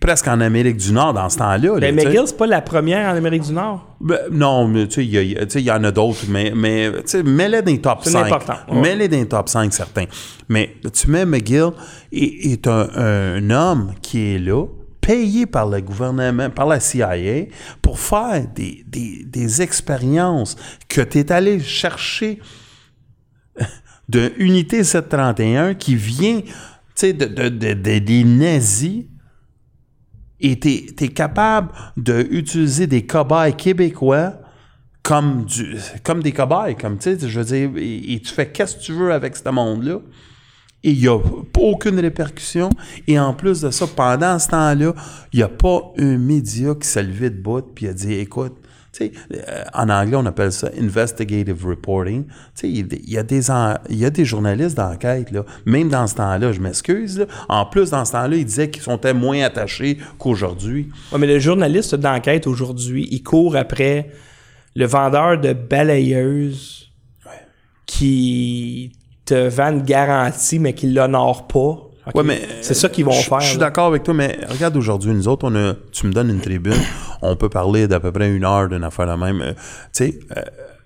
presque 0.00 0.28
en 0.28 0.40
Amérique 0.40 0.76
du 0.76 0.92
Nord 0.92 1.14
dans 1.14 1.28
ce 1.28 1.38
temps-là. 1.38 1.78
là, 1.78 1.92
Mais 1.92 2.02
sais. 2.02 2.06
McGill, 2.08 2.22
c'est 2.26 2.36
pas 2.36 2.46
la 2.46 2.60
première 2.60 3.12
en 3.12 3.16
Amérique 3.16 3.42
du 3.42 3.52
Nord? 3.52 3.96
Ben, 4.00 4.18
non, 4.30 4.68
mais 4.68 4.86
tu 4.88 4.94
sais, 5.02 5.04
il 5.06 5.60
y, 5.64 5.70
en 5.70 5.82
a 5.84 5.90
d'autres, 5.90 6.24
mais, 6.28 6.52
mais 6.54 6.90
tu 6.92 7.02
sais, 7.06 7.22
mets-les 7.22 7.62
dans 7.62 7.70
les 7.72 7.80
top 7.80 7.98
C'est 8.02 8.10
5. 8.10 8.26
important, 8.26 8.54
ouais. 8.70 8.80
Mets-les 8.80 9.08
dans 9.08 9.16
les 9.18 9.26
top 9.28 9.48
5, 9.48 9.72
certains. 9.72 10.04
Mais 10.48 10.74
tu 10.92 11.10
mets 11.10 11.24
McGill 11.26 11.70
est, 12.12 12.52
est 12.52 12.66
un, 12.66 12.88
un 12.94 13.50
homme 13.50 13.92
qui 14.02 14.34
est 14.34 14.38
là, 14.38 14.66
payé 15.00 15.46
par 15.46 15.68
le 15.68 15.80
gouvernement, 15.80 16.50
par 16.50 16.66
la 16.66 16.80
CIA, 16.80 17.46
pour 17.80 17.98
faire 18.00 18.44
des, 18.54 18.84
des, 18.88 19.24
des 19.24 19.62
expériences 19.62 20.56
que 20.88 21.00
tu 21.00 21.18
es 21.20 21.30
allé 21.32 21.60
chercher 21.60 22.40
de 24.08 24.32
Unité 24.38 24.84
731 24.84 25.74
qui 25.74 25.96
vient, 25.96 26.40
tu 26.40 26.52
sais, 26.94 27.12
de, 27.12 27.24
de, 27.26 27.48
de- 27.48 27.72
de- 27.74 27.98
des 27.98 28.24
nazis 28.24 29.04
et 30.40 30.58
tu 30.58 30.68
es, 31.04 31.08
capable 31.08 31.72
d'utiliser 31.96 32.86
des 32.86 33.06
cobayes 33.06 33.54
québécois 33.56 34.34
comme, 35.02 35.44
du, 35.44 35.76
comme 36.02 36.22
des 36.22 36.32
cobayes, 36.32 36.76
comme 36.76 36.98
tu 36.98 37.16
sais, 37.16 37.28
je 37.28 37.40
veux 37.40 37.44
dire, 37.44 37.70
et, 37.76 38.20
tu 38.20 38.32
fais 38.32 38.50
qu'est-ce 38.50 38.76
que 38.76 38.82
tu 38.82 38.92
veux 38.92 39.12
avec 39.12 39.36
ce 39.36 39.48
monde-là. 39.48 40.00
Et 40.82 40.90
il 40.90 41.00
n'y 41.00 41.08
a 41.08 41.18
aucune 41.58 41.98
répercussion. 41.98 42.70
Et 43.08 43.18
en 43.18 43.32
plus 43.32 43.62
de 43.62 43.70
ça, 43.70 43.86
pendant 43.86 44.38
ce 44.38 44.48
temps-là, 44.48 44.94
il 45.32 45.36
n'y 45.38 45.42
a 45.42 45.48
pas 45.48 45.92
un 45.98 46.18
média 46.18 46.74
qui 46.74 46.86
s'est 46.86 47.02
levé 47.02 47.30
de 47.30 47.40
bout 47.40 47.64
puis 47.74 47.88
a 47.88 47.92
dit 47.92 48.14
écoute, 48.14 48.56
sais, 48.96 49.12
euh, 49.32 49.64
en 49.74 49.88
anglais, 49.88 50.16
on 50.16 50.26
appelle 50.26 50.52
ça 50.52 50.70
investigative 50.80 51.66
reporting. 51.66 52.24
Tu 52.26 52.32
sais, 52.54 52.68
il 52.68 52.76
y 52.76 52.80
a 52.80 52.82
des- 52.84 53.02
y, 53.06 53.18
a 53.18 53.22
des 53.22 53.50
en- 53.50 53.74
il 53.90 53.96
y 53.98 54.04
a 54.04 54.10
des 54.10 54.24
journalistes 54.24 54.76
d'enquête, 54.76 55.30
là. 55.30 55.44
Même 55.64 55.88
dans 55.88 56.06
ce 56.06 56.14
temps-là, 56.16 56.52
je 56.52 56.60
m'excuse. 56.60 57.26
En 57.48 57.66
plus, 57.66 57.90
dans 57.90 58.04
ce 58.04 58.12
temps-là, 58.12 58.36
ils 58.36 58.44
disaient 58.44 58.70
qu'ils 58.70 58.82
sont 58.82 59.00
moins 59.14 59.42
attachés 59.42 59.98
qu'aujourd'hui. 60.18 60.88
Ouais, 61.12 61.18
mais 61.18 61.26
le 61.26 61.38
journaliste 61.38 61.94
d'enquête 61.94 62.46
aujourd'hui, 62.46 63.08
il 63.10 63.22
court 63.22 63.56
après 63.56 64.10
le 64.74 64.84
vendeur 64.86 65.40
de 65.40 65.52
balayeuses 65.52 66.90
qui 67.86 68.92
te 69.24 69.48
vend 69.48 69.72
une 69.72 69.82
garantie, 69.82 70.58
mais 70.58 70.72
qui 70.72 70.88
l'honore 70.88 71.46
pas. 71.48 71.85
Ouais, 72.14 72.22
mais 72.22 72.40
c'est 72.62 72.74
ça 72.74 72.88
qu'ils 72.88 73.04
vont 73.04 73.10
je- 73.10 73.28
faire. 73.28 73.40
Je 73.40 73.48
suis 73.50 73.58
d'accord 73.58 73.86
avec 73.86 74.02
toi, 74.04 74.14
mais 74.14 74.38
regarde 74.48 74.76
aujourd'hui, 74.76 75.12
nous 75.12 75.26
autres, 75.28 75.48
on 75.50 75.54
a, 75.56 75.74
tu 75.92 76.06
me 76.06 76.12
donnes 76.12 76.30
une 76.30 76.40
tribune, 76.40 76.74
on 77.22 77.34
peut 77.36 77.48
parler 77.48 77.88
d'à 77.88 77.98
peu 78.00 78.12
près 78.12 78.30
une 78.30 78.44
heure 78.44 78.68
d'une 78.68 78.84
affaire 78.84 79.06
la 79.06 79.16
même. 79.16 79.40
Euh, 79.42 79.52
tu 79.52 79.58
sais, 79.92 80.18
euh, 80.36 80.42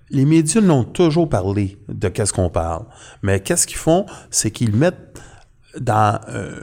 les 0.09 0.25
médias 0.25 0.61
n'ont 0.61 0.83
toujours 0.83 1.29
parlé 1.29 1.77
de 1.87 2.07
qu'est-ce 2.09 2.33
qu'on 2.33 2.49
parle, 2.49 2.85
mais 3.21 3.39
qu'est-ce 3.39 3.67
qu'ils 3.67 3.77
font, 3.77 4.05
c'est 4.29 4.51
qu'ils 4.51 4.75
mettent 4.75 5.21
dans 5.79 6.19
euh, 6.29 6.59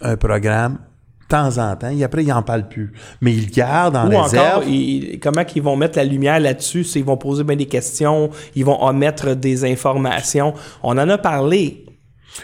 un 0.00 0.16
programme 0.16 0.74
de 0.74 1.26
temps 1.28 1.58
en 1.58 1.76
temps, 1.76 1.90
et 1.90 2.02
après 2.02 2.24
ils 2.24 2.32
en 2.32 2.42
parlent 2.42 2.66
plus, 2.68 2.92
mais 3.20 3.32
ils 3.32 3.50
gardent 3.50 3.94
en 3.96 4.10
Ou 4.10 4.20
réserve. 4.22 4.46
encore, 4.56 4.68
ils- 4.68 5.20
comment 5.20 5.44
qu'ils 5.44 5.62
vont 5.62 5.76
mettre 5.76 5.98
la 5.98 6.04
lumière 6.04 6.40
là-dessus? 6.40 6.84
Ils 6.96 7.04
vont 7.04 7.16
poser 7.16 7.44
bien 7.44 7.54
des 7.54 7.66
questions, 7.66 8.30
ils 8.56 8.64
vont 8.64 8.82
omettre 8.82 9.34
des 9.36 9.64
informations. 9.70 10.54
On 10.82 10.98
en 10.98 11.08
a 11.08 11.18
parlé. 11.18 11.84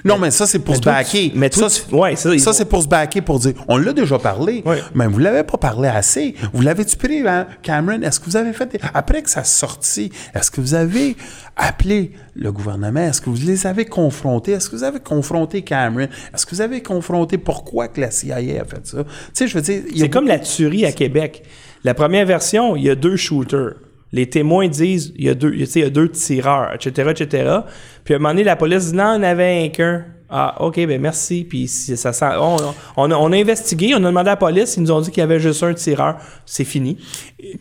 Non, 0.05 0.19
mais 0.19 0.31
ça, 0.31 0.47
c'est 0.47 0.59
pour 0.59 0.71
Mais 0.73 0.77
se 0.77 0.83
toi, 0.83 0.93
baquer. 0.93 1.31
tu- 1.31 1.39
mais 1.39 1.49
toi, 1.49 1.69
ça, 1.71 1.81
tu- 1.81 1.89
c'est- 1.89 1.95
ouais, 1.97 2.17
ça, 2.17 2.35
ils 2.35 2.41
ça, 2.41 2.51
vont- 2.51 2.57
c'est 2.57 2.65
pour 2.65 2.83
se 2.83 2.89
baquer, 2.89 3.21
pour 3.23 3.39
dire, 3.39 3.55
on 3.69 3.77
l'a 3.79 3.93
déjà 3.93 4.19
parlé, 4.19 4.63
Ouais. 4.67 4.81
mais 4.95 5.07
vous 5.07 5.19
l'avez 5.19 5.43
pas 5.45 5.57
parlé 5.59 5.89
assez. 5.89 6.35
Vous 6.53 6.61
l'avez-tu 6.63 6.97
pris, 6.97 7.27
hein, 7.27 7.47
Cameron? 7.63 8.03
Est-ce 8.03 8.21
que 8.21 8.27
vous 8.27 8.37
avez 8.37 8.53
fait, 8.53 8.67
des- 8.73 8.81
après 8.95 9.23
que 9.23 9.31
ça 9.31 9.45
sorti, 9.45 10.11
est-ce 10.35 10.51
que 10.51 10.61
vous 10.61 10.75
avez 10.75 11.17
appelé 11.57 12.13
le 12.35 12.53
gouvernement? 12.53 13.01
Est-ce 13.01 13.21
que 13.21 13.31
vous 13.31 13.47
les 13.47 13.67
avez 13.67 13.85
confrontés? 13.85 14.53
Est-ce 14.53 14.69
que 14.69 14.77
vous 14.77 14.85
avez 14.85 15.01
confronté 15.01 15.63
Cameron? 15.63 16.09
Est-ce 16.35 16.45
que 16.47 16.55
vous 16.55 16.61
avez 16.61 16.83
confronté 16.83 17.39
pourquoi 17.39 17.89
que 17.89 18.01
la 18.01 18.11
CIA 18.11 18.37
a 18.37 18.65
fait 18.65 18.85
ça? 18.87 19.05
Tu 19.05 19.11
sais, 19.35 19.49
je 19.49 19.55
veux 19.55 19.63
dire, 19.63 19.83
C'est 19.97 20.11
comme 20.11 20.27
la 20.27 20.39
tuerie 20.41 20.85
à 20.85 20.93
Québec. 20.93 21.43
La 21.85 21.95
première 21.95 22.27
version, 22.27 22.75
il 22.77 22.83
y 22.85 22.91
a 22.91 22.95
deux 22.97 23.17
shooters. 23.17 23.75
Les 24.17 24.31
témoins 24.31 24.67
disent 24.69 25.13
il 25.17 25.27
y 25.27 25.29
a 25.29 25.35
deux, 25.35 25.53
il 25.55 25.77
y 25.77 25.83
a 25.83 25.91
deux 25.91 26.09
tireurs, 26.09 26.73
etc., 26.75 27.11
etc. 27.11 27.59
Puis 28.03 28.15
à 28.15 28.17
un 28.17 28.21
moment 28.21 28.31
donné, 28.31 28.45
la 28.45 28.57
police 28.57 28.93
dit 28.93 28.97
non, 28.97 29.17
on 29.19 29.23
avait 29.23 29.65
un 29.65 29.69
qu'un. 29.69 30.07
Ah, 30.31 30.57
ok, 30.61 30.75
ben 30.87 30.99
merci. 30.99 31.45
Puis 31.49 31.69
ça 31.69 32.15
sent, 32.15 32.25
on, 32.39 33.11
a, 33.11 33.15
on 33.15 33.33
a 33.33 33.37
investigué, 33.37 33.93
on 33.95 33.99
a 33.99 34.09
demandé 34.09 34.31
à 34.31 34.33
la 34.33 34.37
police, 34.37 34.77
ils 34.79 34.83
nous 34.83 34.91
ont 34.91 35.03
dit 35.03 35.11
qu'il 35.11 35.21
y 35.21 35.25
avait 35.25 35.39
juste 35.39 35.63
un 35.63 35.75
tireur. 35.75 36.17
C'est 36.47 36.65
fini. 36.65 36.97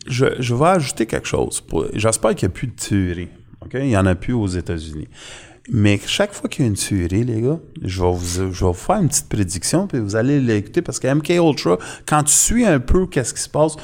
je, 0.07 0.27
je 0.39 0.55
vais 0.55 0.67
ajouter 0.67 1.05
quelque 1.05 1.27
chose. 1.27 1.61
J'espère 1.93 2.33
qu'il 2.35 2.47
n'y 2.47 2.53
a 2.53 2.55
plus 2.55 2.67
de 2.67 2.75
tuerie. 2.75 3.27
Il 3.73 3.87
n'y 3.87 3.97
en 3.97 4.05
a 4.05 4.15
plus 4.15 4.33
aux 4.33 4.47
États-Unis. 4.47 5.09
Mais 5.69 5.99
chaque 6.05 6.33
fois 6.33 6.49
qu'il 6.49 6.63
y 6.63 6.67
a 6.67 6.69
une 6.69 6.77
tuerie, 6.77 7.23
les 7.23 7.41
gars, 7.41 7.59
je 7.81 8.01
vais 8.01 8.11
vous, 8.11 8.25
je 8.25 8.43
vais 8.43 8.51
vous 8.51 8.73
faire 8.73 8.97
une 8.97 9.09
petite 9.09 9.27
prédiction, 9.27 9.87
puis 9.87 9.99
vous 9.99 10.15
allez 10.15 10.39
l'écouter, 10.39 10.81
parce 10.81 10.99
que 10.99 11.11
MK 11.11 11.29
Ultra, 11.29 11.77
quand 12.05 12.23
tu 12.23 12.33
suis 12.33 12.65
un 12.65 12.79
peu 12.79 13.07
qu'est-ce 13.07 13.33
qui 13.33 13.41
se 13.41 13.49
passe, 13.49 13.75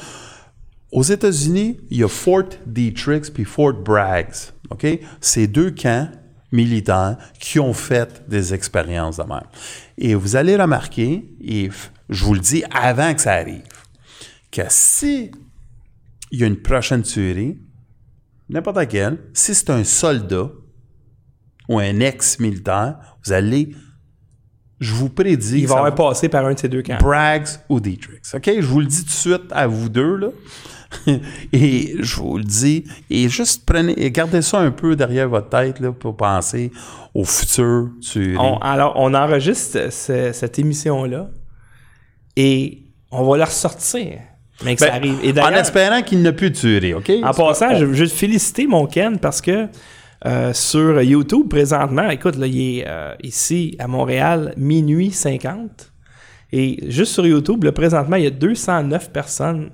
aux 0.92 1.02
États-Unis, 1.02 1.78
il 1.90 1.96
y 1.98 2.04
a 2.04 2.08
Fort 2.08 2.44
Detrick 2.66 3.32
puis 3.32 3.44
Fort 3.44 3.72
Braggs. 3.72 4.52
OK? 4.70 4.86
C'est 5.20 5.46
deux 5.46 5.70
camps 5.70 6.08
militaires 6.52 7.16
qui 7.40 7.58
ont 7.58 7.72
fait 7.72 8.22
des 8.28 8.52
expériences 8.54 9.16
de 9.16 9.22
même. 9.24 9.46
Et 9.98 10.14
vous 10.14 10.36
allez 10.36 10.54
remarquer, 10.54 11.24
et 11.42 11.70
je 12.10 12.24
vous 12.24 12.34
le 12.34 12.40
dis 12.40 12.62
avant 12.70 13.14
que 13.14 13.20
ça 13.22 13.32
arrive, 13.32 13.62
que 14.50 14.62
si 14.68 15.30
il 16.30 16.40
y 16.40 16.44
a 16.44 16.46
une 16.46 16.60
prochaine 16.60 17.02
tuerie, 17.02 17.58
n'importe 18.50 18.76
laquelle, 18.76 19.18
si 19.32 19.54
c'est 19.54 19.70
un 19.70 19.84
soldat 19.84 20.50
ou 21.68 21.78
un 21.78 22.00
ex-militaire, 22.00 22.98
vous 23.24 23.32
allez, 23.32 23.74
je 24.80 24.92
vous 24.94 25.08
prédis, 25.08 25.62
vont 25.64 25.68
ça 25.74 25.78
avoir 25.80 25.90
va- 25.96 26.10
passé 26.10 26.28
par 26.28 26.44
un 26.46 26.52
de 26.54 26.58
ces 26.58 26.68
deux 26.68 26.82
camps. 26.82 26.98
Braggs 26.98 27.48
ou 27.70 27.80
Dietrich. 27.80 28.22
OK? 28.34 28.50
Je 28.60 28.66
vous 28.66 28.80
le 28.80 28.86
dis 28.86 29.00
tout 29.00 29.06
de 29.06 29.10
suite 29.10 29.52
à 29.52 29.66
vous 29.66 29.88
deux, 29.88 30.16
là. 30.16 30.28
et 31.52 31.94
je 32.00 32.16
vous 32.16 32.38
le 32.38 32.44
dis. 32.44 32.84
Et 33.10 33.28
juste 33.28 33.64
prenez, 33.66 33.92
et 34.02 34.10
gardez 34.10 34.42
ça 34.42 34.58
un 34.60 34.70
peu 34.70 34.96
derrière 34.96 35.28
votre 35.28 35.48
tête, 35.48 35.80
là, 35.80 35.92
pour 35.92 36.16
penser 36.16 36.70
au 37.14 37.24
futur. 37.24 37.88
On- 38.38 38.58
alors, 38.58 38.94
on 38.96 39.12
enregistre 39.14 39.92
ce- 39.92 40.32
cette 40.32 40.58
émission-là 40.58 41.28
et 42.36 42.82
on 43.10 43.24
va 43.28 43.36
la 43.38 43.44
ressortir. 43.46 44.18
Mais 44.64 44.74
que 44.74 44.80
ça 44.80 44.86
Ben, 44.90 44.94
arrive. 44.96 45.18
Et 45.24 45.40
en 45.40 45.50
espérant 45.54 46.02
qu'il 46.02 46.20
n'y 46.20 46.28
a 46.28 46.32
plus 46.32 46.52
tuerie, 46.52 46.94
OK? 46.94 47.10
En 47.22 47.32
passant, 47.32 47.74
je 47.76 47.84
veux 47.84 47.94
juste 47.94 48.14
féliciter 48.16 48.66
mon 48.66 48.86
Ken 48.86 49.18
parce 49.18 49.40
que 49.40 49.66
euh, 50.24 50.52
sur 50.52 51.02
YouTube, 51.02 51.48
présentement, 51.48 52.08
écoute, 52.10 52.36
là, 52.36 52.46
il 52.46 52.78
est 52.78 52.84
euh, 52.86 53.12
ici 53.24 53.74
à 53.80 53.88
Montréal, 53.88 54.54
minuit 54.56 55.10
50. 55.10 55.92
Et 56.52 56.78
juste 56.88 57.12
sur 57.12 57.26
YouTube, 57.26 57.64
là, 57.64 57.72
présentement, 57.72 58.14
il 58.16 58.24
y 58.24 58.26
a 58.28 58.30
209 58.30 59.10
personnes 59.10 59.70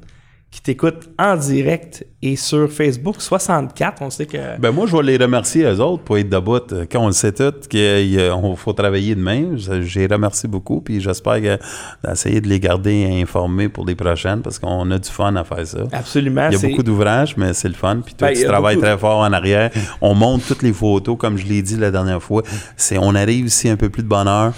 qui 0.51 0.62
t'écoutent 0.62 1.11
en 1.18 1.36
direct 1.36 2.07
et 2.22 2.34
sur 2.34 2.72
Facebook, 2.72 3.16
64. 3.20 4.01
On 4.01 4.09
sait 4.09 4.24
que. 4.24 4.59
Ben 4.59 4.70
moi, 4.70 4.86
je 4.86 4.96
vais 4.96 5.03
les 5.03 5.16
remercier, 5.18 5.64
eux 5.64 5.78
autres, 5.80 6.03
pour 6.05 6.16
être 6.16 6.30
debout. 6.30 6.59
Euh, 6.72 6.86
Quand 6.90 7.01
on 7.01 7.09
le 7.09 7.12
sait 7.12 7.32
tout, 7.32 7.53
qu'il 7.68 8.18
faut 8.57 8.72
travailler 8.72 9.14
demain, 9.14 9.57
je 9.57 9.82
je 9.82 9.99
les 9.99 10.07
remercie 10.07 10.49
beaucoup, 10.49 10.80
puis 10.80 11.03
j'espère 11.03 11.40
que- 11.42 11.59
d'essayer 12.03 12.40
de 12.40 12.49
les 12.49 12.59
garder 12.61 13.20
informés 13.20 13.68
pour 13.68 13.84
les 13.84 13.94
prochaines, 13.94 14.40
parce 14.40 14.59
qu'on 14.59 14.90
a 14.90 14.99
du 14.99 15.11
fun 15.11 15.36
à 15.36 15.44
faire 15.44 15.66
ça. 15.66 15.80
Absolument. 15.92 16.49
Il 16.51 16.59
y 16.61 16.64
a 16.64 16.68
beaucoup 16.68 16.82
d'ouvrages, 16.82 17.36
mais 17.36 17.53
c'est 17.53 17.68
le 17.68 17.74
fun. 17.74 18.01
Puis 18.05 18.14
toi, 18.14 18.28
Ben, 18.28 18.36
tu 18.36 18.44
travailles 18.44 18.76
beaucoup- 18.76 18.86
très 18.86 18.99
fort 18.99 19.18
en 19.18 19.32
arrière. 19.34 19.70
On 20.01 20.14
monte 20.14 20.46
toutes 20.49 20.62
les 20.62 20.72
photos, 20.72 21.16
comme 21.18 21.36
je 21.36 21.46
l'ai 21.46 21.61
dit 21.61 21.76
la 21.76 21.90
dernière 21.90 22.22
fois. 22.22 22.42
C'est, 22.76 22.96
on 22.96 23.14
arrive 23.14 23.46
ici 23.46 23.68
un 23.68 23.76
peu 23.76 23.90
plus 23.90 24.03
de 24.03 24.09
bonheur. 24.09 24.55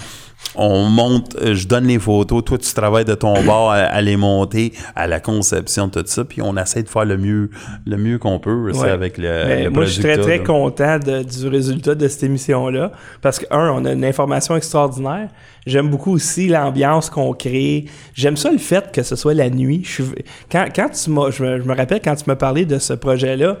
On 0.55 0.83
monte, 0.83 1.35
euh, 1.41 1.55
je 1.55 1.65
donne 1.67 1.85
les 1.85 1.97
photos, 1.99 2.43
toi 2.43 2.57
tu 2.57 2.73
travailles 2.73 3.05
de 3.05 3.13
ton 3.15 3.41
bord 3.43 3.71
à, 3.71 3.75
à 3.77 4.01
les 4.01 4.17
monter, 4.17 4.73
à 4.95 5.07
la 5.07 5.19
conception, 5.21 5.87
tout 5.89 6.03
ça, 6.05 6.25
puis 6.25 6.41
on 6.41 6.57
essaie 6.57 6.83
de 6.83 6.89
faire 6.89 7.05
le 7.05 7.17
mieux, 7.17 7.49
le 7.85 7.97
mieux 7.97 8.17
qu'on 8.17 8.37
peut 8.39 8.71
Ouais. 8.73 8.89
avec 8.89 9.17
le, 9.17 9.23
Mais 9.47 9.63
le 9.65 9.69
moi, 9.69 9.85
je 9.85 9.91
suis 9.91 10.01
très, 10.03 10.17
très 10.17 10.43
content 10.43 10.99
de- 10.99 11.23
du 11.23 11.47
résultat 11.47 11.95
de 11.95 12.07
cette 12.07 12.23
émission-là. 12.23 12.91
Parce 13.21 13.39
que, 13.39 13.45
un, 13.51 13.69
on 13.71 13.85
a 13.85 13.93
une 13.93 14.03
information 14.03 14.55
extraordinaire. 14.57 15.29
J'aime 15.65 15.89
beaucoup 15.89 16.11
aussi 16.11 16.47
l'ambiance 16.47 17.09
qu'on 17.09 17.33
crée. 17.33 17.85
J'aime 18.13 18.35
ça 18.35 18.51
le 18.51 18.57
fait 18.57 18.91
que 18.91 19.03
ce 19.03 19.15
soit 19.15 19.33
la 19.33 19.49
nuit. 19.49 19.83
Je 19.85 20.03
quand, 20.51 20.65
quand 20.75 20.89
tu 20.89 21.11
m'as, 21.11 21.29
je, 21.31 21.43
me, 21.43 21.61
je 21.61 21.63
me 21.67 21.75
rappelle 21.75 22.01
quand 22.03 22.15
tu 22.15 22.23
m'as 22.27 22.35
parlé 22.35 22.65
de 22.65 22.77
ce 22.79 22.93
projet-là, 22.93 23.57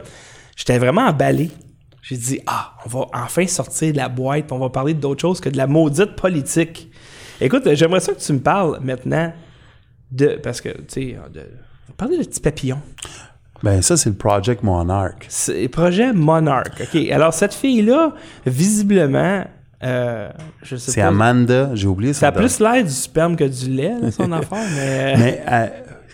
j'étais 0.57 0.77
vraiment 0.79 1.05
emballé. 1.07 1.51
J'ai 2.01 2.17
dit, 2.17 2.39
ah, 2.47 2.73
on 2.85 2.89
va 2.89 3.05
enfin 3.13 3.45
sortir 3.45 3.91
de 3.91 3.97
la 3.97 4.09
boîte, 4.09 4.51
on 4.51 4.57
va 4.57 4.69
parler 4.69 4.93
d'autre 4.93 5.21
chose 5.21 5.39
que 5.39 5.49
de 5.49 5.57
la 5.57 5.67
maudite 5.67 6.15
politique. 6.15 6.91
Écoute, 7.39 7.67
j'aimerais 7.73 7.99
ça 7.99 8.13
que 8.13 8.19
tu 8.19 8.33
me 8.33 8.39
parles 8.39 8.79
maintenant 8.81 9.31
de. 10.11 10.39
Parce 10.41 10.61
que, 10.61 10.69
tu 10.69 10.83
sais, 10.87 11.17
de. 11.33 11.41
parler 11.97 12.17
de 12.17 12.23
petits 12.23 12.39
papillons. 12.39 12.81
Ben 13.63 13.81
ça, 13.81 13.95
c'est 13.95 14.09
le 14.09 14.15
Project 14.15 14.63
Monarch. 14.63 15.25
C'est 15.27 15.67
projet 15.67 16.13
Monarch. 16.13 16.81
OK. 16.81 17.09
Alors, 17.11 17.33
cette 17.33 17.53
fille-là, 17.53 18.13
visiblement, 18.45 19.45
euh, 19.83 20.29
je 20.63 20.75
sais 20.75 20.91
C'est. 20.91 21.01
Amanda, 21.01 21.69
j'ai 21.73 21.87
oublié 21.87 22.13
Ça 22.13 22.27
a 22.27 22.31
son 22.31 22.39
plus 22.39 22.59
l'air 22.59 22.83
du 22.83 22.89
sperme 22.89 23.35
que 23.35 23.43
du 23.43 23.69
lait, 23.69 23.93
là, 24.01 24.11
son 24.11 24.31
affaire, 24.31 24.65
mais. 24.75 25.17
Mais 25.17 25.43
euh, 25.47 25.67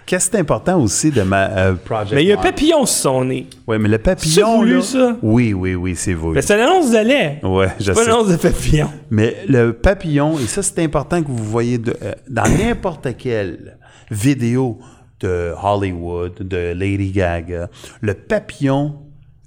qu'est-ce 0.07 0.31
qui 0.31 0.37
est 0.37 0.39
important 0.39 0.79
aussi 0.81 1.11
de 1.11 1.21
ma 1.21 1.45
euh, 1.49 1.73
Project 1.75 2.13
Mais 2.15 2.23
il 2.23 2.27
y 2.29 2.31
a 2.31 2.39
un 2.39 2.41
papillon 2.41 2.85
sur 2.87 2.97
son 3.11 3.25
nez. 3.25 3.45
Oui, 3.67 3.77
mais 3.79 3.89
le 3.89 3.99
papillon. 3.99 4.55
voulu, 4.57 4.77
là- 4.77 4.81
ça? 4.81 5.17
Oui, 5.21 5.53
oui, 5.53 5.75
oui, 5.75 5.95
c'est 5.95 6.15
voulu. 6.15 6.33
Mais 6.35 6.41
c'est 6.41 6.55
une 6.55 6.61
annonce 6.61 6.89
de 6.91 6.97
lait. 6.97 7.39
Ouais, 7.43 7.67
je 7.79 7.83
C'est 7.85 7.93
pas 7.93 7.99
sais. 7.99 8.05
une 8.05 8.11
annonce 8.15 8.29
de 8.29 8.37
papillon. 8.37 8.89
Mais 9.11 9.35
le 9.47 9.73
papillon, 9.73 10.39
et 10.39 10.47
ça 10.47 10.63
c'est 10.63 10.83
important 10.83 11.21
que 11.21 11.27
vous 11.27 11.43
voyez 11.43 11.77
de- 11.77 11.95
euh, 12.01 12.13
dans 12.27 12.49
n'importe 12.57 13.15
quelle 13.17 13.77
vidéo 14.09 14.79
de 15.19 15.53
Hollywood, 15.61 16.33
de 16.39 16.73
Lady 16.73 17.11
Gaga, 17.11 17.69
le 18.01 18.13
papillon 18.13 18.95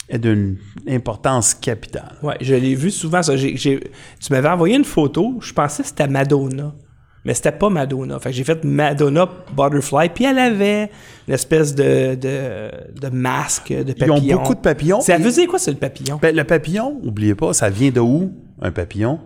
est 0.09 0.19
d'une 0.19 0.57
importance 0.89 1.55
capitale. 1.55 2.17
Ouais, 2.23 2.37
je 2.41 2.55
l'ai 2.57 2.75
vu 2.75 2.91
souvent. 2.91 3.23
Ça. 3.23 3.37
J'ai- 3.37 3.57
j'ai- 3.57 3.79
Tu 4.21 4.33
m'avais 4.33 4.49
envoyé 4.49 4.77
une 4.77 4.85
photo, 4.85 5.37
je 5.41 5.53
pensais 5.53 5.83
que 5.83 5.89
c'était 5.89 6.09
Madonna. 6.09 6.75
Mais 7.31 7.35
c'était 7.35 7.53
pas 7.53 7.70
Madonna. 7.70 8.18
Fait 8.18 8.31
que 8.31 8.35
j'ai 8.35 8.43
fait 8.43 8.64
Madonna 8.64 9.28
Butterfly, 9.57 10.09
puis 10.12 10.24
elle 10.24 10.37
avait 10.41 10.91
une 11.28 11.35
espèce 11.35 11.76
de, 11.76 12.16
de, 12.16 12.70
de 13.01 13.09
masque 13.09 13.68
de 13.72 13.95
Ils 13.97 14.03
ont 14.11 14.14
papillon. 14.16 14.37
beaucoup 14.39 14.55
de 14.57 14.61
papillons. 14.61 15.01
Ça 15.01 15.16
veut 15.16 15.31
dire 15.31 15.47
quoi, 15.47 15.61
c'est 15.61 15.70
le 15.70 15.76
papillon? 15.76 16.18
Ben, 16.20 16.35
le 16.35 16.43
papillon, 16.43 16.99
oubliez 17.05 17.37
pas, 17.37 17.53
ça 17.53 17.70
vient 17.70 17.91
de 17.93 18.01
où, 18.01 18.33
un 18.61 18.72
papillon? 18.72 19.20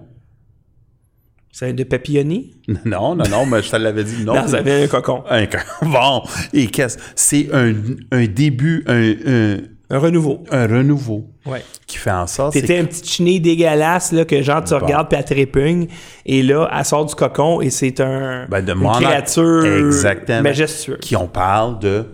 C'est 1.50 1.72
de 1.72 1.82
papillonner? 1.84 2.50
Non, 2.84 3.14
non, 3.14 3.24
non, 3.30 3.46
mais 3.46 3.62
je 3.62 3.70
te 3.70 3.76
l'avais 3.76 4.04
dit, 4.04 4.22
non. 4.22 4.34
Non, 4.34 4.48
ça 4.48 4.60
vient 4.60 4.80
d'un 4.80 4.86
cocon. 4.86 5.22
Un 5.30 5.46
co- 5.46 5.56
Bon, 5.86 6.22
et 6.52 6.66
qu'est-ce? 6.66 6.98
C'est 7.14 7.48
un, 7.54 7.72
un 8.12 8.26
début, 8.26 8.84
un, 8.86 9.12
un, 9.26 9.56
Un 9.90 9.98
renouveau. 9.98 10.42
un 10.50 10.66
renouveau 10.66 11.26
Ouais. 11.46 11.62
qui 11.86 11.98
fait 11.98 12.10
en 12.10 12.26
sorte. 12.26 12.54
c'est 12.54 12.62
T'étais 12.62 12.78
un 12.78 12.84
petit 12.86 13.06
chenille 13.06 13.40
dégueulasse, 13.40 14.12
là, 14.12 14.24
que 14.24 14.40
genre, 14.42 14.64
tu 14.64 14.72
Bon. 14.74 14.80
regardes 14.80 15.08
puis 15.08 15.18
elle 15.18 15.24
te 15.24 15.34
répugne. 15.34 15.88
Et 16.24 16.42
là, 16.42 16.68
elle 16.74 16.84
sort 16.84 17.04
du 17.04 17.14
cocon 17.14 17.60
et 17.60 17.68
c'est 17.70 18.00
un, 18.00 18.46
Ben, 18.48 18.64
de 18.64 18.72
une 18.72 18.90
créature 18.92 19.64
Exactement. 19.66 20.42
majestueuse. 20.42 20.98
Qui 21.00 21.16
on 21.16 21.26
parle 21.28 21.78
de 21.80 22.06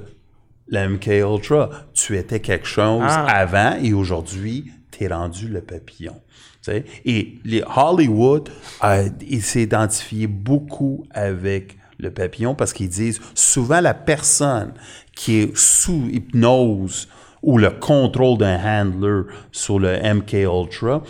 la 0.68 0.89
MK 0.89 1.07
Ultra. 1.07 1.71
Tu 1.95 2.16
étais 2.18 2.41
quelque 2.41 2.66
chose 2.66 3.03
Ah. 3.07 3.25
avant 3.27 3.77
et 3.83 3.93
aujourd'hui, 3.93 4.66
tu 4.91 5.05
es 5.05 5.09
rendu 5.09 5.49
le 5.49 5.61
papillon. 5.61 6.14
Tu 6.62 6.73
sais? 6.73 6.85
Et 7.07 7.39
les 7.45 7.62
Hollywood, 7.77 8.51
euh, 8.85 9.09
ils 9.29 9.43
s'identifient 9.43 10.27
beaucoup 10.27 11.05
avec 11.12 11.79
le 11.99 12.11
papillon 12.11 12.55
parce 12.55 12.73
qu'ils 12.73 12.89
disent 12.89 13.21
souvent 13.35 13.81
la 13.81 13.95
personne 13.95 14.73
qui 15.14 15.37
est 15.41 15.57
sous 15.57 16.09
hypnose 16.12 17.09
ou 17.43 17.59
le 17.59 17.70
contrôle 17.70 18.38
d'un 18.38 18.59
handler 18.82 19.22
sur 19.53 19.78
le 19.78 19.99
MK 20.14 20.32
Ultra 20.32 21.03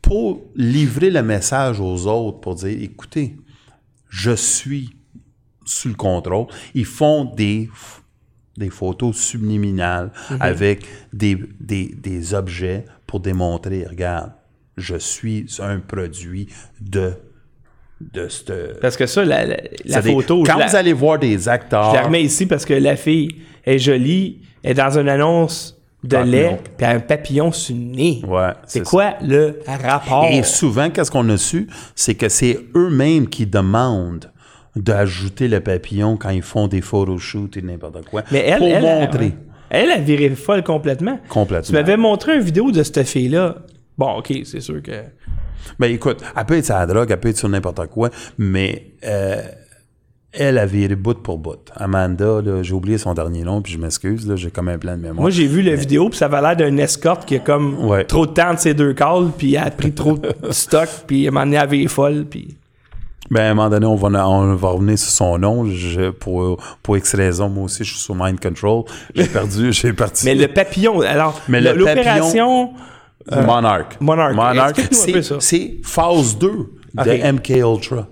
pour 0.00 0.42
livrer 0.56 1.10
le 1.10 1.22
message 1.22 1.80
aux 1.80 2.06
autres 2.06 2.40
pour 2.40 2.54
dire 2.56 2.76
écoutez, 2.80 3.36
je 4.08 4.32
suis 4.32 4.90
sous 5.64 5.88
le 5.88 5.94
contrôle. 5.94 6.46
Ils 6.74 6.84
font 6.84 7.24
des, 7.24 7.70
des 8.56 8.70
photos 8.70 9.16
subliminales 9.16 10.12
avec 10.40 10.84
des, 11.12 11.38
des, 11.60 11.94
des 11.96 12.34
objets 12.34 12.84
pour 13.06 13.20
démontrer, 13.20 13.86
regarde, 13.86 14.32
je 14.76 14.96
suis 14.96 15.46
un 15.60 15.78
produit 15.80 16.48
de, 16.80 17.12
de 18.00 18.28
cette... 18.28 18.80
Parce 18.80 18.96
que 18.96 19.06
ça, 19.06 19.24
la, 19.24 19.44
la, 19.84 20.02
photo, 20.02 20.42
Quand 20.44 20.56
la, 20.56 20.66
vous 20.66 20.76
allez 20.76 20.92
voir 20.92 21.18
des 21.18 21.48
acteurs... 21.48 21.90
je 21.90 21.96
la 21.96 22.02
remets 22.02 22.22
ici 22.22 22.46
parce 22.46 22.64
que 22.64 22.74
la 22.74 22.96
fille 22.96 23.42
est 23.64 23.78
jolie, 23.78 24.40
est 24.64 24.74
dans 24.74 24.98
une 24.98 25.08
annonce 25.08 25.78
de 26.04 26.16
Papillon. 26.16 26.32
lait, 26.32 26.60
puis 26.76 26.86
un 26.86 27.00
papillon 27.00 27.52
sur 27.52 27.76
le 27.76 27.82
nez. 27.82 28.22
Ouais, 28.26 28.52
c'est 28.66 28.82
quoi 28.82 29.14
le 29.22 29.60
rapport? 29.66 30.26
Et 30.30 30.42
souvent, 30.42 30.90
qu'est-ce 30.90 31.10
qu'on 31.10 31.28
a 31.28 31.36
su? 31.36 31.68
C'est 31.94 32.14
que 32.14 32.28
c'est 32.28 32.58
eux-mêmes 32.74 33.28
qui 33.28 33.46
demandent 33.46 34.30
d'ajouter 34.74 35.48
le 35.48 35.60
papillon 35.60 36.16
quand 36.16 36.30
ils 36.30 36.42
font 36.42 36.66
des 36.66 36.80
photoshoots 36.80 37.56
et 37.56 37.62
n'importe 37.62 38.04
quoi. 38.06 38.22
Mais 38.32 38.40
elle, 38.40 38.58
pour 38.58 38.68
elle, 38.68 38.82
montrer. 38.82 39.32
Elle 39.70 39.90
a 39.90 39.98
viré 39.98 40.30
folle 40.30 40.64
complètement. 40.64 41.18
Complètement. 41.28 41.66
Tu 41.66 41.72
m'avais 41.72 41.96
montré 41.96 42.36
une 42.36 42.42
vidéo 42.42 42.72
de 42.72 42.82
cette 42.82 43.06
fille-là. 43.06 43.56
Bon, 43.96 44.18
OK, 44.18 44.32
c'est 44.44 44.60
sûr 44.60 44.82
que... 44.82 44.92
Ben 45.78 45.92
écoute, 45.92 46.22
elle 46.36 46.44
peut 46.44 46.56
être 46.56 46.64
sur 46.64 46.74
la 46.74 46.86
drogue, 46.86 47.10
elle 47.10 47.20
peut 47.20 47.28
être 47.28 47.36
sur 47.36 47.48
n'importe 47.48 47.86
quoi, 47.86 48.10
mais 48.36 48.94
euh, 49.04 49.42
elle 50.32 50.58
a 50.58 50.66
viré 50.66 50.94
bout 50.94 51.14
pour 51.22 51.38
bout. 51.38 51.58
Amanda, 51.76 52.40
j'ai 52.62 52.72
oublié 52.72 52.96
son 52.98 53.12
dernier 53.14 53.42
nom, 53.42 53.60
puis 53.60 53.72
je 53.72 53.78
m'excuse, 53.78 54.30
j'ai 54.36 54.50
comme 54.50 54.68
un 54.68 54.78
plan 54.78 54.92
de 54.96 55.02
mémoire. 55.02 55.20
Moi, 55.20 55.30
j'ai 55.30 55.46
vu 55.46 55.60
la 55.62 55.74
vidéo, 55.74 56.08
puis 56.08 56.18
ça 56.18 56.26
avait 56.26 56.40
l'air 56.40 56.56
d'un 56.56 56.76
escorte 56.78 57.26
qui 57.26 57.36
a 57.36 57.38
comme 57.38 57.84
Ouais. 57.84 58.04
trop 58.04 58.26
de 58.26 58.32
temps 58.32 58.54
de 58.54 58.58
ses 58.58 58.72
deux 58.74 58.94
calls, 58.94 59.30
puis 59.36 59.54
elle 59.54 59.64
a 59.64 59.70
pris 59.70 59.92
trop 59.92 60.16
de 60.16 60.32
stock, 60.50 60.88
puis 61.06 61.26
elle 61.26 61.56
avait 61.56 61.86
folle, 61.86 62.24
puis... 62.28 62.56
Ben, 63.30 63.40
à 63.40 63.50
un 63.50 63.54
moment 63.54 63.70
donné, 63.70 63.86
on 63.86 63.94
va, 63.94 64.28
on 64.28 64.54
va 64.56 64.68
revenir 64.68 64.98
sur 64.98 65.10
son 65.10 65.38
nom. 65.38 65.64
Je, 65.64 66.10
pour, 66.10 66.62
pour 66.82 66.96
X 66.98 67.14
raisons, 67.14 67.48
moi 67.48 67.64
aussi, 67.64 67.82
je 67.82 67.92
suis 67.92 68.00
sur 68.00 68.14
Mind 68.14 68.38
Control. 68.40 68.84
J'ai 69.14 69.24
perdu, 69.28 69.72
j'ai 69.72 69.92
parti. 69.94 70.26
Mais 70.26 70.34
le 70.34 70.48
papillon, 70.48 71.00
alors, 71.00 71.40
l'opération... 71.48 72.70
Monarch. 73.30 73.98
Monarch. 74.00 74.34
Monarch, 74.34 74.80
c'est, 74.90 75.22
ça. 75.22 75.36
c'est 75.38 75.76
phase 75.84 76.36
2 76.38 76.48
de 76.94 77.32
MK 77.32 77.50
Ultra. 77.50 78.08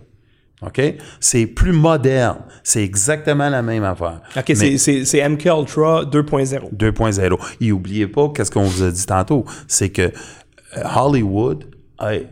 OK? 0.62 0.80
C'est 1.20 1.46
plus 1.46 1.72
moderne. 1.72 2.40
C'est 2.62 2.82
exactement 2.84 3.48
la 3.48 3.62
même 3.62 3.84
affaire. 3.84 4.20
OK, 4.36 4.44
c'est- 4.54 4.76
c'est 4.78 5.04
c'est 5.04 5.26
MK 5.28 5.46
Ultra 5.46 6.04
2.0. 6.04 6.70
2.0. 6.72 7.38
Et 7.60 7.72
oubliez 7.72 8.06
pas, 8.06 8.28
qu'est-ce 8.34 8.50
qu'on 8.50 8.64
vous 8.64 8.82
a 8.82 8.90
dit 8.90 9.06
tantôt, 9.06 9.44
c'est 9.68 9.88
que 9.90 10.02
euh, 10.02 10.82
Hollywood, 10.96 11.64
hey, 12.00 12.26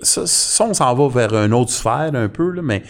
ça, 0.00 0.26
ça, 0.26 0.64
on 0.64 0.74
s'en 0.74 0.94
va 0.94 1.08
vers 1.08 1.44
une 1.44 1.52
autre 1.54 1.70
sphère 1.70 2.10
un 2.14 2.28
peu, 2.28 2.50
là, 2.50 2.62
mais 2.62 2.82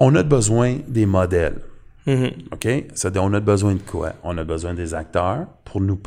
on 0.00 0.14
a 0.14 0.22
besoin 0.22 0.76
des 0.88 1.06
modèles. 1.06 1.60
OK? 2.08 2.68
C'est-à-dire, 2.94 3.24
on 3.24 3.32
a 3.34 3.40
besoin 3.40 3.74
de 3.74 3.80
quoi? 3.80 4.12
On 4.22 4.38
a 4.38 4.44
besoin 4.44 4.74
des 4.74 4.94
acteurs 4.94 5.46
pour 5.64 5.80
nous, 5.80 5.98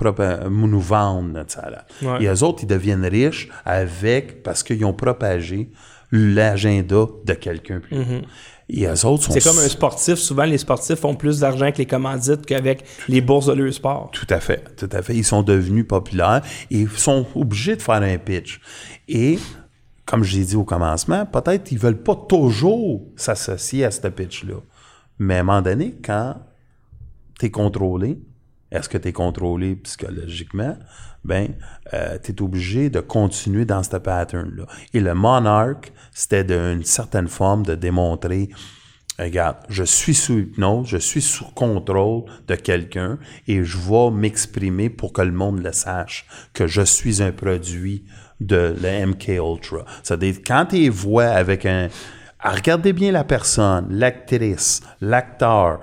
nous 0.49 0.79
vendre 0.79 1.27
notre 1.29 1.51
salaire. 1.51 1.83
Ouais. 2.01 2.23
Et 2.23 2.27
eux 2.27 2.41
autres, 2.43 2.59
ils 2.63 2.67
deviennent 2.67 3.05
riches 3.05 3.49
avec, 3.65 4.41
parce 4.43 4.63
qu'ils 4.63 4.85
ont 4.85 4.93
propagé 4.93 5.69
l'agenda 6.11 7.05
de 7.25 7.33
quelqu'un 7.33 7.79
plus. 7.79 7.97
haut. 7.97 8.21
Et 8.69 8.85
eux 8.85 9.05
autres 9.05 9.23
sont 9.23 9.31
C'est 9.31 9.43
comme 9.43 9.57
un 9.57 9.67
sportif. 9.67 10.15
Souvent, 10.15 10.43
les 10.43 10.59
sportifs 10.59 10.99
font 10.99 11.15
plus 11.15 11.39
d'argent 11.39 11.63
avec 11.63 11.79
les 11.79 11.87
commandites 11.87 12.45
qu'avec 12.45 12.83
les 13.07 13.19
bourses 13.19 13.47
de 13.47 13.53
leur 13.53 13.73
sport. 13.73 14.11
Tout 14.11 14.27
à 14.29 14.39
fait, 14.39 14.75
tout 14.75 14.89
à 14.91 15.01
fait. 15.01 15.15
Ils 15.15 15.25
sont 15.25 15.41
devenus 15.41 15.87
populaires 15.87 16.41
et 16.69 16.85
sont 16.95 17.25
obligés 17.33 17.75
de 17.75 17.81
faire 17.81 17.95
un 17.95 18.17
pitch. 18.19 18.61
Et, 19.07 19.39
comme 20.05 20.23
je 20.23 20.37
l'ai 20.37 20.45
dit 20.45 20.55
au 20.55 20.63
commencement, 20.63 21.25
peut-être 21.25 21.71
ils 21.71 21.79
veulent 21.79 22.03
pas 22.03 22.15
toujours 22.15 23.07
s'associer 23.15 23.85
à 23.85 23.91
ce 23.91 24.07
pitch-là. 24.07 24.57
Mais 25.17 25.37
à 25.37 25.39
un 25.39 25.43
moment 25.43 25.61
donné, 25.61 25.95
quand 26.03 26.35
tu 27.39 27.47
es 27.47 27.51
contrôlé, 27.51 28.19
est-ce 28.71 28.89
que 28.89 28.97
tu 28.97 29.09
es 29.09 29.13
contrôlé 29.13 29.75
psychologiquement? 29.77 30.77
Ben, 31.23 31.49
tu 32.23 32.31
es 32.31 32.41
obligé 32.41 32.89
de 32.89 32.99
continuer 32.99 33.65
dans 33.65 33.83
ce 33.83 33.97
pattern-là. 33.97 34.65
Et 34.93 34.99
le 34.99 35.13
monarque, 35.13 35.91
c'était 36.13 36.43
d'une 36.43 36.83
certaine 36.83 37.27
forme 37.27 37.65
de 37.65 37.75
démontrer 37.75 38.49
Regarde, 39.19 39.57
je 39.67 39.83
suis 39.83 40.15
sous 40.15 40.39
hypnose, 40.39 40.87
je 40.87 40.97
suis 40.97 41.21
sous 41.21 41.43
contrôle 41.53 42.23
de 42.47 42.55
quelqu'un 42.55 43.19
et 43.47 43.65
je 43.65 43.77
vais 43.77 44.11
m'exprimer 44.11 44.89
pour 44.89 45.11
que 45.11 45.21
le 45.21 45.33
monde 45.33 45.61
le 45.61 45.73
sache, 45.73 46.25
que 46.53 46.67
je 46.67 46.81
suis 46.81 47.21
un 47.21 47.33
produit 47.33 48.05
de 48.39 48.73
la 48.81 49.05
MK 49.05 49.27
Ultra. 49.27 49.83
C'est-à-dire, 50.03 50.35
quand 50.47 50.67
tu 50.67 50.87
vois 50.87 51.25
avec 51.25 51.65
un... 51.65 51.89
Ah, 52.39 52.51
Regardez 52.51 52.93
bien 52.93 53.11
la 53.11 53.25
personne, 53.25 53.87
l'actrice, 53.89 54.81
l'acteur. 55.01 55.81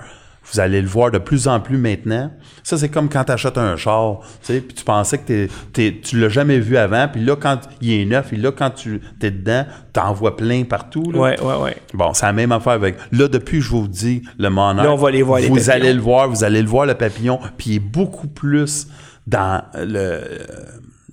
Vous 0.53 0.61
allez 0.61 0.81
le 0.81 0.87
voir 0.87 1.11
de 1.11 1.19
plus 1.19 1.49
en 1.49 1.59
plus 1.61 1.77
maintenant. 1.77 2.31
Ça, 2.63 2.79
c'est 2.79 2.89
comme 2.89 3.09
quand 3.09 3.25
tu 3.25 3.33
achètes 3.33 3.59
un 3.59 3.77
char, 3.77 4.21
tu 4.21 4.27
sais, 4.55 4.61
puis 4.61 4.75
tu 4.77 4.85
pensais 4.85 5.19
que 5.19 5.25
t'es, 5.27 5.49
t'es- 5.73 6.01
tu 6.03 6.21
l'as 6.21 6.29
jamais 6.29 6.59
vu 6.61 6.77
avant, 6.77 7.09
puis 7.09 7.25
là, 7.25 7.35
quand 7.37 7.61
il 7.81 7.93
est 7.93 8.05
neuf, 8.05 8.33
et 8.33 8.37
là, 8.37 8.53
quand 8.53 8.71
tu 8.71 9.01
es 9.23 9.31
dedans, 9.33 9.67
t'en 9.93 10.13
vois 10.13 10.37
plein 10.37 10.63
partout. 10.65 11.11
Là. 11.11 11.19
Ouais, 11.19 11.41
ouais, 11.41 11.57
ouais. 11.57 11.77
Bon, 11.95 12.13
c'est 12.15 12.27
la 12.27 12.33
même 12.33 12.53
affaire 12.53 12.75
avec. 12.75 12.97
Là, 13.11 13.27
depuis 13.29 13.61
je 13.61 13.71
vous 13.71 13.89
dis 13.89 14.23
le 14.39 14.49
monarque, 14.51 14.87
Là, 14.87 14.93
on 14.93 14.97
va 14.97 15.11
les 15.11 15.23
voir, 15.23 15.41
les 15.41 15.49
vous 15.49 15.57
papillons. 15.57 15.73
allez 15.73 15.93
le 15.93 16.01
voir, 16.01 16.29
vous 16.29 16.45
allez 16.45 16.63
le 16.63 16.69
voir, 16.69 16.87
le 16.87 16.95
papillon, 16.95 17.41
puis 17.59 17.71
il 17.71 17.77
est 17.77 17.81
beaucoup 17.81 18.29
plus 18.29 18.87
dans 19.27 19.63
le, 19.75 20.21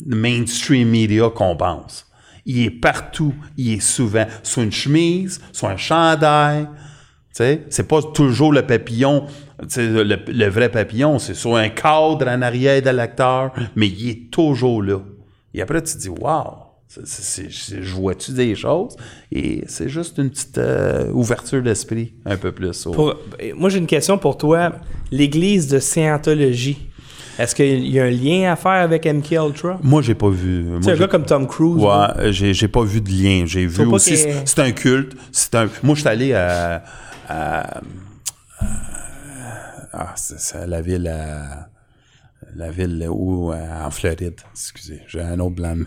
le 0.05 0.15
mainstream 0.15 0.89
media 0.89 1.29
qu'on 1.33 1.55
pense. 1.55 2.05
Il 2.45 2.59
est 2.65 2.69
partout, 2.69 3.33
il 3.57 3.73
est 3.75 3.79
souvent 3.79 4.25
sur 4.43 4.61
une 4.61 4.71
chemise, 4.71 5.41
sur 5.53 5.69
un 5.69 5.77
chandail. 5.77 6.67
C'est 7.33 7.87
pas 7.87 8.01
toujours 8.13 8.53
le 8.53 8.61
papillon, 8.61 9.25
le, 9.75 10.17
le 10.31 10.47
vrai 10.49 10.69
papillon, 10.69 11.17
c'est 11.19 11.33
sur 11.33 11.55
un 11.55 11.69
cadre 11.69 12.27
en 12.27 12.41
arrière 12.41 12.81
de 12.81 12.89
l'acteur, 12.91 13.51
mais 13.75 13.87
il 13.87 14.09
est 14.09 14.29
toujours 14.31 14.83
là. 14.83 14.99
Et 15.53 15.61
après, 15.61 15.81
tu 15.81 15.93
te 15.93 15.99
dis, 15.99 16.09
wow, 16.09 16.43
c'est- 16.87 17.05
c'est- 17.07 17.51
c'est- 17.51 17.81
je 17.81 17.95
vois-tu 17.95 18.31
des 18.33 18.53
choses? 18.55 18.95
Et 19.31 19.63
c'est 19.67 19.89
juste 19.89 20.17
une 20.19 20.29
petite 20.29 20.57
euh, 20.59 21.09
ouverture 21.11 21.61
d'esprit, 21.63 22.13
un 22.25 22.37
peu 22.37 22.51
plus. 22.51 22.83
Pour- 22.91 23.15
moi, 23.55 23.69
j'ai 23.69 23.79
une 23.79 23.87
question 23.87 24.17
pour 24.19 24.37
toi. 24.37 24.71
L'église 25.11 25.67
de 25.67 25.79
Scientologie, 25.79 26.87
est-ce 27.39 27.55
qu'il 27.55 27.87
y 27.87 27.99
a 27.99 28.03
un 28.05 28.11
lien 28.11 28.51
à 28.51 28.55
faire 28.55 28.71
avec 28.83 29.05
MK 29.07 29.31
Ultra? 29.31 29.79
Moi, 29.81 30.01
j'ai 30.03 30.13
pas 30.15 30.29
vu. 30.29 30.65
Sais, 30.81 30.91
un 30.91 30.95
gars 30.97 31.07
comme 31.07 31.25
Tom 31.25 31.47
Cruise. 31.47 31.81
Ouais, 31.83 31.89
euh, 32.19 32.31
j'ai, 32.31 32.67
pas 32.67 32.83
vu 32.83 33.01
de 33.01 33.09
lien. 33.09 33.45
J'ai 33.47 33.65
vu 33.65 33.75
aussi, 33.95 34.17
c'est, 34.17 34.41
c'est 34.45 34.59
un 34.59 34.71
culte. 34.71 35.13
C'est 35.31 35.55
un, 35.55 35.67
moi, 35.81 35.95
je 35.95 36.01
suis 36.01 36.09
allé 36.09 36.33
à, 36.33 36.83
à- 37.33 37.77
à- 38.59 38.63
ah, 39.93 40.13
c'est, 40.15 40.65
la 40.67 40.81
ville 40.81 41.07
à, 41.07 41.69
la 42.55 42.71
ville 42.71 43.07
où, 43.09 43.51
euh, 43.51 43.83
en 43.85 43.91
Floride. 43.91 44.39
Excusez, 44.51 45.01
j'ai 45.07 45.21
un 45.21 45.39
autre 45.39 45.55
blanc. 45.55 45.77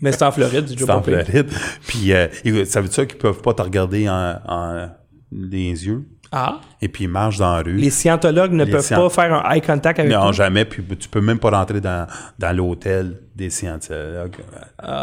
Mais 0.00 0.12
c'est 0.12 0.22
en 0.22 0.32
Floride, 0.32 0.64
du 0.76 0.76
C'est 0.84 0.90
en 0.90 1.02
Floride. 1.02 1.50
Puis, 1.86 2.12
euh, 2.12 2.28
ça 2.66 2.80
veut 2.80 2.88
dire 2.88 3.06
qu'ils 3.06 3.18
peuvent 3.18 3.40
pas 3.40 3.54
te 3.54 3.62
regarder 3.62 4.08
en, 4.08 4.38
en 4.46 4.88
les 5.32 5.86
yeux? 5.86 6.06
Ah. 6.36 6.60
Et 6.82 6.88
puis, 6.88 7.04
ils 7.04 7.08
marchent 7.10 7.38
dans 7.38 7.54
la 7.56 7.62
rue. 7.62 7.76
Les 7.76 7.90
scientologues 7.90 8.50
ne 8.52 8.64
Les 8.64 8.72
peuvent 8.72 8.80
scient- 8.84 8.96
pas 8.96 9.08
faire 9.08 9.32
un 9.34 9.52
eye 9.54 9.60
contact 9.60 10.00
avec 10.00 10.10
Non, 10.10 10.32
jamais. 10.32 10.64
Puis 10.64 10.82
tu 10.98 11.08
peux 11.08 11.20
même 11.20 11.38
pas 11.38 11.50
rentrer 11.50 11.80
dans, 11.80 12.08
dans 12.38 12.56
l'hôtel 12.56 13.20
des 13.36 13.50
scientologues. 13.50 14.36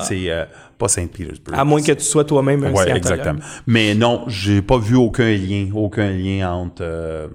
C'est 0.02 0.30
euh, 0.30 0.46
pas 0.78 0.88
Saint-Pétersbourg. 0.90 1.58
À 1.58 1.64
moins 1.64 1.82
que 1.82 1.94
tu 1.94 2.04
sois 2.04 2.26
toi-même 2.26 2.64
un 2.66 2.72
Ouais, 2.72 2.84
scientologue. 2.84 2.98
exactement. 2.98 3.40
Mais 3.66 3.96
non, 3.96 4.24
j'ai 4.28 4.62
pas 4.62 4.78
vu 4.78 4.96
aucun 4.98 5.30
lien, 5.32 5.70
aucun 5.74 6.12
lien 6.12 6.52
entre. 6.52 6.82
euh, 6.82 7.28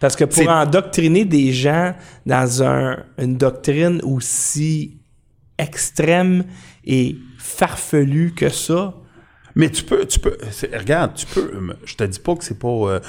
Parce 0.00 0.16
que 0.16 0.24
pour 0.24 0.48
endoctriner 0.48 1.24
des 1.24 1.52
gens 1.52 1.94
dans 2.26 2.62
un- 2.64 2.96
une 3.18 3.36
doctrine 3.36 4.00
aussi 4.02 4.98
extrême 5.58 6.44
et 6.84 7.16
farfelue 7.38 8.32
que 8.34 8.48
ça, 8.48 8.94
Mais 9.56 9.70
tu 9.70 9.84
peux, 9.84 10.04
tu 10.06 10.18
peux. 10.18 10.36
Regarde, 10.76 11.14
tu 11.14 11.26
peux. 11.26 11.50
Je 11.84 11.94
te 11.94 12.04
dis 12.04 12.18
pas 12.18 12.34
que 12.34 12.42
c'est 12.44 12.58
pas. 12.58 12.68
euh, 12.68 13.00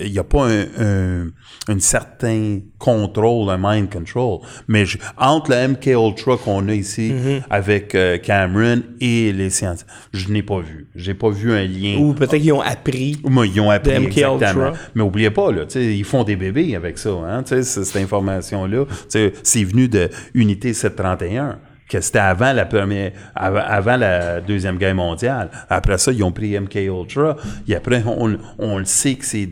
Il 0.00 0.12
y 0.12 0.18
a 0.18 0.24
pas 0.24 0.46
un, 0.48 0.64
un, 0.78 1.26
un 1.68 1.78
certain 1.78 2.60
contrôle, 2.78 3.50
un 3.50 3.58
mind 3.60 3.90
control. 3.92 4.38
Mais 4.66 4.86
je- 4.86 4.96
entre 5.18 5.50
le 5.50 5.68
MK 5.68 5.86
Ultra 5.88 6.36
qu'on 6.38 6.68
a 6.68 6.72
ici 6.74 7.12
Mm-hmm. 7.12 7.42
avec 7.50 7.94
euh, 7.94 8.16
Cameron 8.18 8.82
et 9.00 9.32
les 9.32 9.50
scientifiques, 9.50 9.90
je 10.12 10.28
n'ai 10.30 10.42
pas 10.42 10.60
vu. 10.60 10.86
J'ai 10.94 11.14
pas 11.14 11.28
vu 11.30 11.52
un 11.52 11.64
lien. 11.66 11.96
ou 11.98 12.14
peut-être 12.14 12.36
qu'ils 12.40 12.52
ont 12.52 12.60
appris. 12.62 13.18
Moi, 13.24 13.46
ils 13.46 13.60
ont 13.60 13.70
appris 13.70 13.92
de 13.92 13.98
MK 13.98 14.06
exactement. 14.18 14.68
Ultra. 14.68 14.72
Mais 14.94 15.02
oubliez 15.02 15.30
pas, 15.30 15.52
là, 15.52 15.66
tu 15.66 15.72
sais, 15.72 15.96
ils 15.96 16.04
font 16.04 16.24
des 16.24 16.36
bébés 16.36 16.74
avec 16.76 16.96
ça. 16.98 17.10
Hein, 17.10 17.42
tu 17.42 17.50
sais, 17.56 17.62
c- 17.62 17.84
cette 17.84 18.02
information-là, 18.02 18.86
tu 18.86 18.94
sais, 19.10 19.32
c'est 19.42 19.64
venu 19.64 19.88
de 19.88 20.08
Unité 20.34 20.72
731, 20.72 21.58
que 21.90 22.00
c'était 22.00 22.20
avant 22.20 22.52
la 22.52 22.64
première, 22.64 23.12
avant, 23.34 23.96
la 23.96 24.40
Deuxième 24.40 24.78
Guerre 24.78 24.94
mondiale. 24.94 25.50
Après 25.68 25.98
ça, 25.98 26.12
ils 26.12 26.22
ont 26.22 26.32
pris 26.32 26.58
MK 26.58 26.76
Ultra. 26.76 27.36
Et 27.66 27.74
après, 27.74 28.02
on, 28.06 28.38
on 28.58 28.78
le 28.78 28.84
sait 28.84 29.16
que 29.16 29.24
c'est 29.24 29.48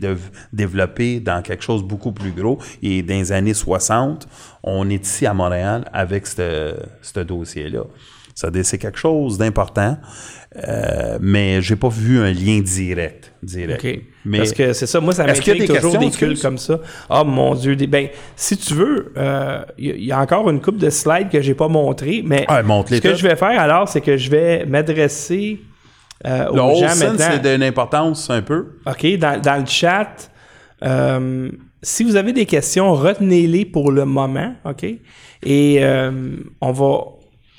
développé 0.53 1.19
dans 1.19 1.41
quelque 1.41 1.63
chose 1.63 1.83
de 1.83 1.87
beaucoup 1.87 2.13
plus 2.13 2.31
gros. 2.31 2.57
Et 2.81 3.03
dans 3.03 3.15
les 3.15 3.31
années 3.31 3.53
60, 3.53 4.27
on 4.63 4.89
est 4.89 5.05
ici 5.05 5.25
à 5.25 5.33
Montréal 5.33 5.85
avec 5.93 6.25
ce 6.27 7.19
dossier-là. 7.19 7.83
C'est 8.63 8.77
quelque 8.77 8.97
chose 8.97 9.37
d'important, 9.37 9.97
euh, 10.67 11.17
mais 11.21 11.61
j'ai 11.61 11.75
pas 11.75 11.89
vu 11.89 12.19
un 12.19 12.31
lien 12.31 12.59
direct. 12.59 13.31
direct. 13.43 13.83
OK. 13.85 13.99
Mais 14.25 14.37
Parce 14.39 14.51
que 14.53 14.73
c'est 14.73 14.85
ça, 14.85 14.99
moi, 14.99 15.13
ça 15.13 15.25
m'intrigue 15.25 15.65
toujours 15.67 15.97
des 15.97 16.09
cultes 16.11 16.41
comme 16.41 16.57
ça. 16.57 16.79
Ah, 17.09 17.23
mon 17.23 17.55
Dieu. 17.55 17.75
Des... 17.75 17.87
Ben, 17.87 18.07
si 18.35 18.57
tu 18.57 18.73
veux, 18.73 19.13
euh, 19.17 19.61
il 19.77 19.85
y, 19.85 19.91
a- 19.91 19.95
il 19.95 20.03
y 20.05 20.11
a 20.11 20.19
encore 20.19 20.49
une 20.49 20.61
coupe 20.61 20.77
de 20.77 20.89
slides 20.89 21.29
que 21.29 21.41
j'ai 21.41 21.53
pas 21.55 21.67
montré, 21.67 22.21
mais 22.25 22.45
ce 22.89 22.99
que 23.01 23.15
je 23.15 23.27
vais 23.27 23.35
faire 23.35 23.59
alors, 23.59 23.87
c'est 23.87 24.01
que 24.01 24.17
je 24.17 24.29
vais 24.29 24.65
m'adresser 24.65 25.59
euh, 26.25 26.47
aux 26.49 26.55
le 26.55 26.75
gens 26.87 26.95
maintenant. 26.95 27.15
c'est 27.31 27.39
d'une 27.53 27.63
importance 27.63 28.29
un 28.29 28.41
peu. 28.41 28.67
OK, 28.85 29.17
dans, 29.17 29.39
dans 29.41 29.59
le 29.61 29.65
chat, 29.65 30.29
euh, 30.83 31.49
si 31.81 32.03
vous 32.03 32.15
avez 32.17 32.33
des 32.33 32.45
questions, 32.45 32.93
retenez-les 32.93 33.63
pour 33.65 33.91
le 33.91 34.03
moment, 34.05 34.53
OK? 34.65 34.83
Et 35.43 35.77
euh, 35.79 36.11
on 36.59 36.71
va 36.73 36.97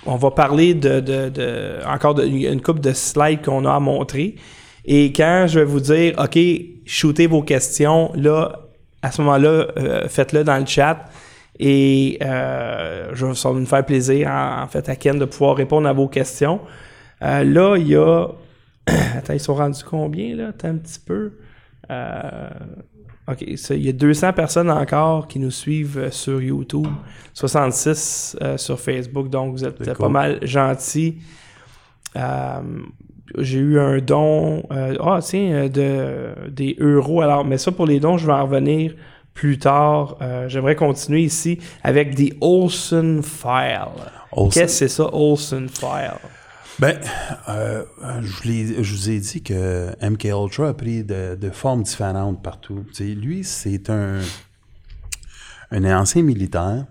on 0.07 0.16
va 0.16 0.30
parler 0.30 0.74
de, 0.74 1.01
de, 1.01 1.28
de- 1.28 1.78
encore 1.86 2.14
de, 2.14 2.24
une 2.24 2.62
coupe 2.62 2.80
de 2.80 2.92
slides 2.92 3.42
qu'on 3.42 3.64
a 3.64 3.74
à 3.74 3.80
montrer. 3.80 4.36
Et 4.84 5.12
quand 5.12 5.46
je 5.48 5.61
vais 5.61 5.64
vous 5.64 5.80
dire, 5.80 6.14
OK, 6.18 6.38
shootez 6.86 7.26
vos 7.26 7.42
questions, 7.42 8.11
là, 8.14 8.61
à 9.03 9.11
ce 9.11 9.20
moment-là, 9.22 9.66
euh, 9.76 10.09
faites-le 10.09 10.44
dans 10.44 10.59
le 10.59 10.66
chat. 10.66 11.05
Et 11.59 12.18
euh, 12.22 13.11
je, 13.12 13.32
ça 13.34 13.51
va 13.51 13.59
me 13.59 13.66
faire 13.66 13.84
plaisir, 13.84 14.28
en, 14.30 14.66
fait, 14.68 14.88
à 14.88 14.96
Ken, 14.96 15.18
de 15.18 15.26
pouvoir 15.26 15.57
répondre 15.57 15.86
à 15.86 15.92
vos 15.92 16.09
questions. 16.09 16.61
Euh, 17.22 17.44
là, 17.44 17.76
il 17.76 17.88
y 17.88 17.96
a 17.96 18.28
Attends, 19.16 19.34
ils 19.34 19.40
sont 19.40 19.55
rendus 19.55 19.84
combien, 19.84 20.34
là? 20.34 20.48
Attends 20.48 20.68
un 20.68 20.76
petit 20.76 21.01
peu. 21.01 21.32
OK, 23.31 23.43
il 23.43 23.87
y 23.87 23.89
a 23.89 23.93
200 23.93 24.33
personnes 24.33 24.70
encore 24.70 25.28
qui 25.28 25.39
nous 25.39 25.51
suivent 25.51 25.99
euh, 25.99 26.11
sur 26.11 26.41
YouTube, 26.43 26.87
66 27.35 28.37
euh, 28.41 28.57
sur 28.57 28.81
Facebook, 28.81 29.28
donc 29.28 29.53
vous 29.53 29.64
êtes 29.64 29.76
cool. 29.76 29.95
pas 29.95 30.09
mal 30.09 30.39
gentils. 30.43 31.18
Euh, 32.16 32.61
J'ai 33.39 33.59
eu 33.59 33.78
un 33.78 33.99
don, 33.99 34.64
euh, 34.72 34.97
ah 35.01 35.20
tiens, 35.22 35.68
de, 35.68 36.31
des 36.49 36.76
euros. 36.81 37.20
Alors, 37.20 37.45
mais 37.45 37.59
ça 37.59 37.70
pour 37.70 37.87
les 37.87 38.01
dons, 38.01 38.16
je 38.16 38.26
vais 38.26 38.33
en 38.33 38.45
revenir 38.45 38.95
plus 39.35 39.59
tard. 39.59 40.18
J'aimerais 40.49 40.74
continuer 40.74 41.22
ici 41.22 41.61
avec 41.85 42.14
des 42.14 42.33
Olsen 42.41 43.22
File. 43.22 43.87
Olsen? 44.33 44.62
Qu'est-ce 44.62 44.81
que 44.81 44.89
c'est 44.89 44.89
ça, 44.89 45.09
Olsen 45.14 45.68
File? 45.68 46.18
Ben, 46.78 46.98
euh, 47.48 47.84
je, 48.22 48.32
vous 48.32 48.48
l'ai- 48.48 48.82
je 48.82 48.94
vous 48.94 49.10
ai 49.10 49.20
dit 49.20 49.42
que 49.42 49.90
MK 50.02 50.24
Ultra 50.24 50.68
a 50.68 50.74
pris 50.74 51.04
de, 51.04 51.34
de 51.34 51.50
formes 51.50 51.82
différentes 51.82 52.42
partout. 52.42 52.86
Lui, 53.00 53.44
c'est 53.44 53.90
un, 53.90 54.20
un 55.70 55.84
ancien 56.00 56.22
militaire. 56.22 56.86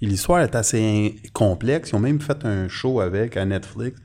L'histoire 0.00 0.40
est 0.40 0.54
assez 0.54 1.16
complexe. 1.34 1.90
Ils 1.90 1.96
ont 1.96 2.00
même 2.00 2.20
fait 2.20 2.44
un 2.44 2.68
show 2.68 3.00
avec 3.00 3.36
à 3.36 3.44
Netflix. 3.44 3.98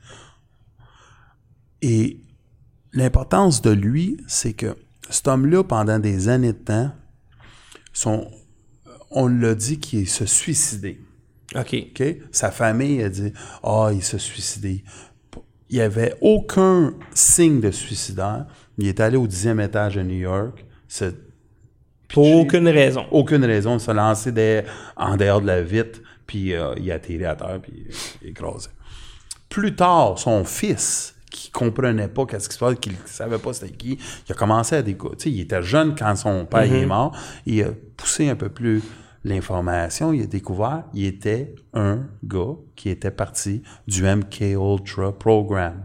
Et 1.80 2.20
l'importance 2.92 3.62
de 3.62 3.70
lui, 3.70 4.18
c'est 4.26 4.52
que 4.52 4.76
cet 5.08 5.28
homme-là, 5.28 5.64
pendant 5.64 5.98
des 5.98 6.28
années 6.28 6.52
de 6.52 6.58
temps, 6.58 6.92
son, 7.92 8.30
on 9.10 9.28
l'a 9.28 9.54
dit 9.54 9.78
qu'il 9.80 10.08
se 10.08 10.26
suicidait. 10.26 10.98
OK. 11.54 11.74
OK? 11.90 12.02
Sa 12.32 12.50
famille 12.50 13.02
a 13.02 13.08
dit 13.10 13.32
Ah, 13.62 13.90
il 13.92 14.02
s'est 14.02 14.18
suicidé. 14.18 14.84
Il 15.72 15.76
n'y 15.78 15.80
avait 15.80 16.14
aucun 16.20 16.92
signe 17.14 17.60
de 17.60 17.70
suicidaire. 17.70 18.44
Il 18.76 18.86
est 18.86 19.00
allé 19.00 19.16
au 19.16 19.26
dixième 19.26 19.58
étage 19.58 19.94
de 19.94 20.02
New 20.02 20.18
York. 20.18 20.64
Pour 22.12 22.30
aucune 22.30 22.68
raison. 22.68 23.06
aucune 23.10 23.42
raison. 23.44 23.76
Il 23.78 23.80
s'est 23.80 23.94
lancé 23.94 24.32
des- 24.32 24.64
en 24.96 25.16
dehors 25.16 25.40
de 25.40 25.46
la 25.46 25.62
vitre, 25.62 26.00
puis 26.26 26.52
euh, 26.52 26.74
il 26.76 26.90
a 26.92 26.96
atterri 26.96 27.24
à 27.24 27.34
terre, 27.34 27.58
puis 27.62 27.86
il 28.22 28.26
est 28.26 28.30
écrasé. 28.32 28.68
Plus 29.48 29.74
tard, 29.74 30.18
son 30.18 30.44
fils, 30.44 31.14
qui 31.30 31.50
comprenait 31.50 32.08
pas 32.08 32.26
qu'est-ce 32.26 32.50
qui 32.50 32.54
se 32.54 32.58
passe, 32.60 32.74
qui 32.78 32.90
ne 32.90 32.94
savait 33.06 33.38
pas 33.38 33.54
c'était 33.54 33.72
qui, 33.72 33.98
il 34.28 34.32
a 34.32 34.34
commencé 34.34 34.76
à 34.76 34.82
découvrir. 34.82 35.16
Il 35.24 35.40
était 35.40 35.62
jeune 35.62 35.94
quand 35.94 36.14
son 36.16 36.44
père 36.44 36.66
il 36.66 36.74
est 36.74 36.86
mort. 36.86 37.16
Il 37.46 37.62
a 37.62 37.68
poussé 37.96 38.28
un 38.28 38.36
peu 38.36 38.50
plus 38.50 38.82
l'information. 39.24 40.12
Il 40.12 40.22
a 40.22 40.26
découvert 40.26 40.84
il 40.94 41.06
était 41.06 41.54
un 41.74 42.06
gars 42.24 42.56
qui 42.76 42.88
était 42.88 43.10
parti 43.10 43.62
du 43.86 44.02
MK 44.02 44.40
Ultra 44.40 45.16
Program 45.16 45.84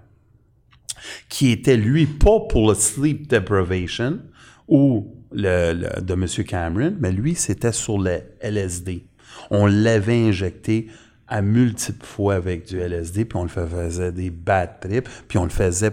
qui 1.30 1.52
était 1.52 1.78
lui 1.78 2.06
pas 2.06 2.40
pour 2.50 2.70
le 2.70 2.76
sleep 2.76 3.28
deprivation 3.28 4.20
ou 4.68 5.16
le, 5.32 6.02
de 6.02 6.14
M. 6.14 6.26
Cameron, 6.46 6.96
mais 7.00 7.12
lui 7.12 7.36
c'était 7.36 7.72
sur 7.72 7.98
le 7.98 8.22
LSD. 8.42 9.06
On 9.50 9.66
l'avait 9.66 10.28
injecté 10.28 10.88
à 11.28 11.42
multiples 11.42 12.06
fois 12.06 12.36
avec 12.36 12.68
du 12.68 12.80
LSD, 12.80 13.26
puis 13.26 13.38
on 13.38 13.44
le 13.44 13.50
faisait 13.50 14.12
des 14.12 14.30
bad 14.30 14.80
trips, 14.80 15.10
puis 15.28 15.38
on 15.38 15.44
le 15.44 15.50
faisait 15.50 15.92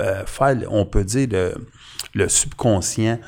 euh, 0.00 0.26
faire, 0.26 0.56
on 0.70 0.84
peut 0.84 1.04
dire, 1.04 1.28
le, 1.30 1.54
le 2.14 2.28
subconscient 2.28 3.18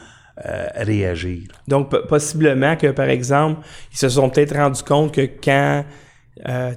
euh, 0.45 0.67
réagir. 0.77 1.43
Donc, 1.69 1.91
po- 1.91 2.05
possiblement 2.09 2.77
que, 2.77 2.89
par 2.89 3.09
exemple, 3.09 3.61
ils 3.93 3.99
se 3.99 4.09
sont 4.09 4.29
peut-être 4.29 4.55
rendus 4.55 4.83
compte 4.83 5.15
que 5.15 5.23
quand 5.43 5.85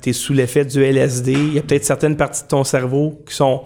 tu 0.01 0.09
es 0.09 0.13
sous 0.13 0.31
l'effet 0.33 0.63
du 0.63 0.81
LSD, 0.83 1.33
il 1.33 1.53
y 1.55 1.59
a 1.59 1.61
peut-être 1.61 1.83
certaines 1.83 2.15
parties 2.15 2.43
de 2.43 2.47
ton 2.47 2.63
cerveau 2.63 3.21
qui 3.27 3.35
sont 3.35 3.63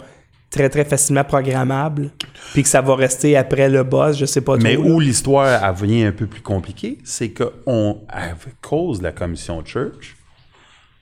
très, 0.50 0.68
très 0.68 0.84
facilement 0.84 1.22
programmables, 1.24 2.10
puis 2.52 2.62
que 2.64 2.68
ça 2.68 2.80
va 2.80 2.94
rester 2.96 3.36
après 3.36 3.68
le 3.68 3.82
boss, 3.84 4.16
je 4.18 4.24
sais 4.24 4.40
pas 4.40 4.56
Mais 4.56 4.74
trop. 4.74 4.84
où 4.84 5.00
l'histoire 5.00 5.74
devient 5.74 6.04
un 6.04 6.12
peu 6.12 6.26
plus 6.26 6.40
compliquée, 6.42 6.98
c'est 7.04 7.30
que 7.30 7.44
on, 7.66 7.98
à 8.08 8.30
cause 8.60 8.98
de 8.98 9.04
la 9.04 9.12
commission 9.12 9.64
Church, 9.64 10.16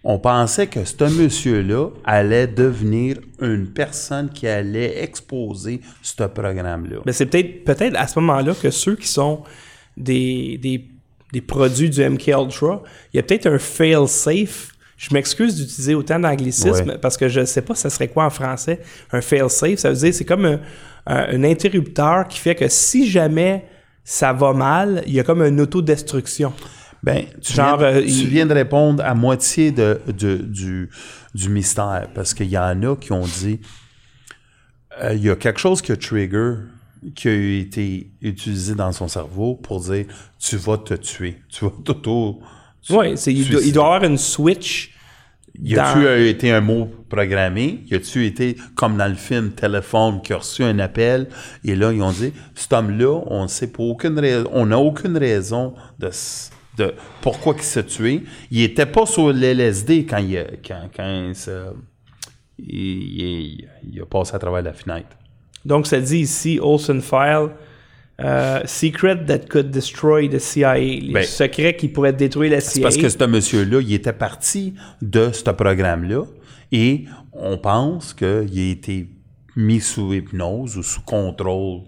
on 0.04 0.18
pensait 0.18 0.66
que 0.66 0.84
ce 0.84 1.04
monsieur-là 1.04 1.88
allait 2.04 2.46
devenir 2.48 3.18
une 3.40 3.68
personne 3.68 4.30
qui 4.30 4.46
allait 4.48 5.02
exposer 5.02 5.80
ce 6.02 6.24
programme-là. 6.24 6.98
Mais 7.06 7.12
c'est 7.12 7.26
peut-être 7.26 7.64
peut-être 7.64 7.96
à 7.96 8.06
ce 8.08 8.18
moment-là 8.18 8.54
que 8.60 8.70
ceux 8.70 8.96
qui 8.96 9.06
sont 9.08 9.42
des, 9.96 10.58
des, 10.60 10.84
des 11.32 11.40
produits 11.40 11.88
du 11.90 12.02
MK 12.08 12.26
Ultra, 12.28 12.82
il 13.12 13.16
y 13.16 13.20
a 13.20 13.22
peut-être 13.22 13.46
un 13.46 13.58
fail 13.58 14.08
safe. 14.08 14.72
Je 14.96 15.12
m'excuse 15.14 15.56
d'utiliser 15.56 15.94
autant 15.94 16.18
d'anglicisme 16.18 16.90
Ouais. 16.90 16.98
parce 16.98 17.16
que 17.16 17.28
je 17.28 17.40
ne 17.40 17.44
sais 17.44 17.62
pas 17.62 17.74
ça 17.74 17.90
serait 17.90 18.08
quoi 18.08 18.24
en 18.24 18.30
français. 18.30 18.80
Un 19.12 19.20
fail 19.20 19.48
safe, 19.50 19.78
ça 19.78 19.90
veut 19.90 19.96
dire 19.96 20.14
c'est 20.14 20.24
comme 20.24 20.44
un, 20.46 20.60
un- 21.06 21.26
un 21.36 21.44
interrupteur 21.44 22.26
qui 22.28 22.38
fait 22.38 22.54
que 22.54 22.68
si 22.68 23.08
jamais 23.10 23.64
ça 24.04 24.32
va 24.32 24.52
mal, 24.52 25.02
il 25.06 25.12
y 25.14 25.20
a 25.20 25.22
comme 25.24 25.42
une 25.42 25.60
autodestruction. 25.60 26.52
Ben, 27.02 27.24
tu, 27.40 27.52
Genre, 27.54 27.78
viens, 27.78 27.86
euh, 27.88 28.00
tu 28.02 28.08
il- 28.08 28.28
viens 28.28 28.46
de 28.46 28.54
répondre 28.54 29.02
à 29.04 29.14
moitié 29.14 29.72
de, 29.72 30.00
de- 30.06 30.36
du, 30.36 30.88
du 31.34 31.48
mystère, 31.48 32.08
parce 32.14 32.32
qu'il 32.32 32.46
y 32.48 32.56
en 32.58 32.80
a 32.84 32.96
qui 32.96 33.12
ont 33.12 33.26
dit 33.26 33.60
euh, 35.02 35.14
il 35.14 35.22
y 35.24 35.30
a 35.30 35.36
quelque 35.36 35.58
chose 35.58 35.82
que 35.82 35.92
trigger 35.94 36.54
qui 37.16 37.28
a 37.28 37.32
été 37.58 38.10
utilisé 38.20 38.74
dans 38.76 38.92
son 38.92 39.08
cerveau 39.08 39.56
pour 39.56 39.80
dire 39.80 40.06
tu 40.38 40.56
vas 40.56 40.78
te 40.78 40.94
tuer, 40.94 41.38
tu 41.48 41.64
vas 41.64 41.72
t'auto. 41.84 42.40
Oui, 42.90 43.14
il, 43.26 43.48
doit, 43.50 43.62
y 43.62 43.70
avoir 43.70 44.04
une 44.04 44.18
switch. 44.18 44.90
Y 45.60 45.76
a-tu 45.78 46.04
dans- 46.04 46.16
été 46.24 46.50
un 46.52 46.60
mot 46.60 46.88
programmé? 47.08 47.82
Y 47.90 47.94
a-tu 47.96 48.24
été 48.26 48.56
comme 48.76 48.96
dans 48.96 49.08
le 49.08 49.16
film 49.16 49.50
Téléphone 49.50 50.22
qui 50.22 50.32
a 50.32 50.36
reçu 50.38 50.62
un 50.62 50.78
appel 50.78 51.28
et 51.64 51.74
là 51.74 51.92
ils 51.92 52.00
ont 52.02 52.12
dit 52.12 52.32
cet 52.54 52.72
homme-là, 52.72 53.22
on 53.26 53.42
ne 53.42 53.48
sait 53.48 53.66
pour 53.66 53.88
aucune 53.90 54.18
raison, 54.20 54.48
on 54.52 54.66
n'a 54.66 54.78
aucune 54.78 55.16
raison 55.18 55.74
de, 55.98 56.06
s- 56.06 56.51
de 56.78 56.94
pourquoi 57.20 57.54
il 57.56 57.62
s'est 57.62 57.84
tué. 57.84 58.22
Il 58.50 58.62
était 58.62 58.86
pas 58.86 59.04
sur 59.06 59.32
l'LSD 59.32 60.06
quand 60.06 60.18
il 60.18 60.38
a, 60.38 60.44
quand, 60.66 60.88
quand 60.96 61.24
il, 61.28 61.34
se- 61.34 61.72
il- 62.58 63.68
a 64.00 64.06
passé 64.06 64.34
à 64.34 64.38
travers 64.38 64.62
la 64.62 64.72
fenêtre. 64.72 65.08
Donc, 65.64 65.86
ça 65.86 66.00
dit 66.00 66.18
ici, 66.20 66.58
Olsen 66.60 67.00
File, 67.00 67.50
euh, 68.20 68.60
Secret 68.64 69.24
that 69.26 69.40
could 69.48 69.70
destroy 69.70 70.28
the 70.28 70.38
CIA. 70.38 70.74
Les 70.78 71.12
Ben, 71.12 71.22
secrets 71.24 71.76
qui 71.76 71.88
pourraient 71.88 72.12
détruire 72.12 72.50
la 72.52 72.60
C'est 72.60 72.74
CIA. 72.74 72.82
parce 72.82 72.96
que 72.96 73.08
ce 73.08 73.24
monsieur-là, 73.24 73.80
il 73.80 73.92
était 73.94 74.12
parti 74.12 74.74
de 75.00 75.30
ce 75.32 75.50
programme-là 75.50 76.24
et 76.72 77.04
on 77.32 77.58
pense 77.58 78.12
qu'il 78.14 78.26
a 78.28 78.70
été 78.70 79.08
mis 79.56 79.80
sous 79.80 80.12
hypnose 80.14 80.76
ou 80.76 80.82
sous 80.82 81.02
contrôle 81.02 81.82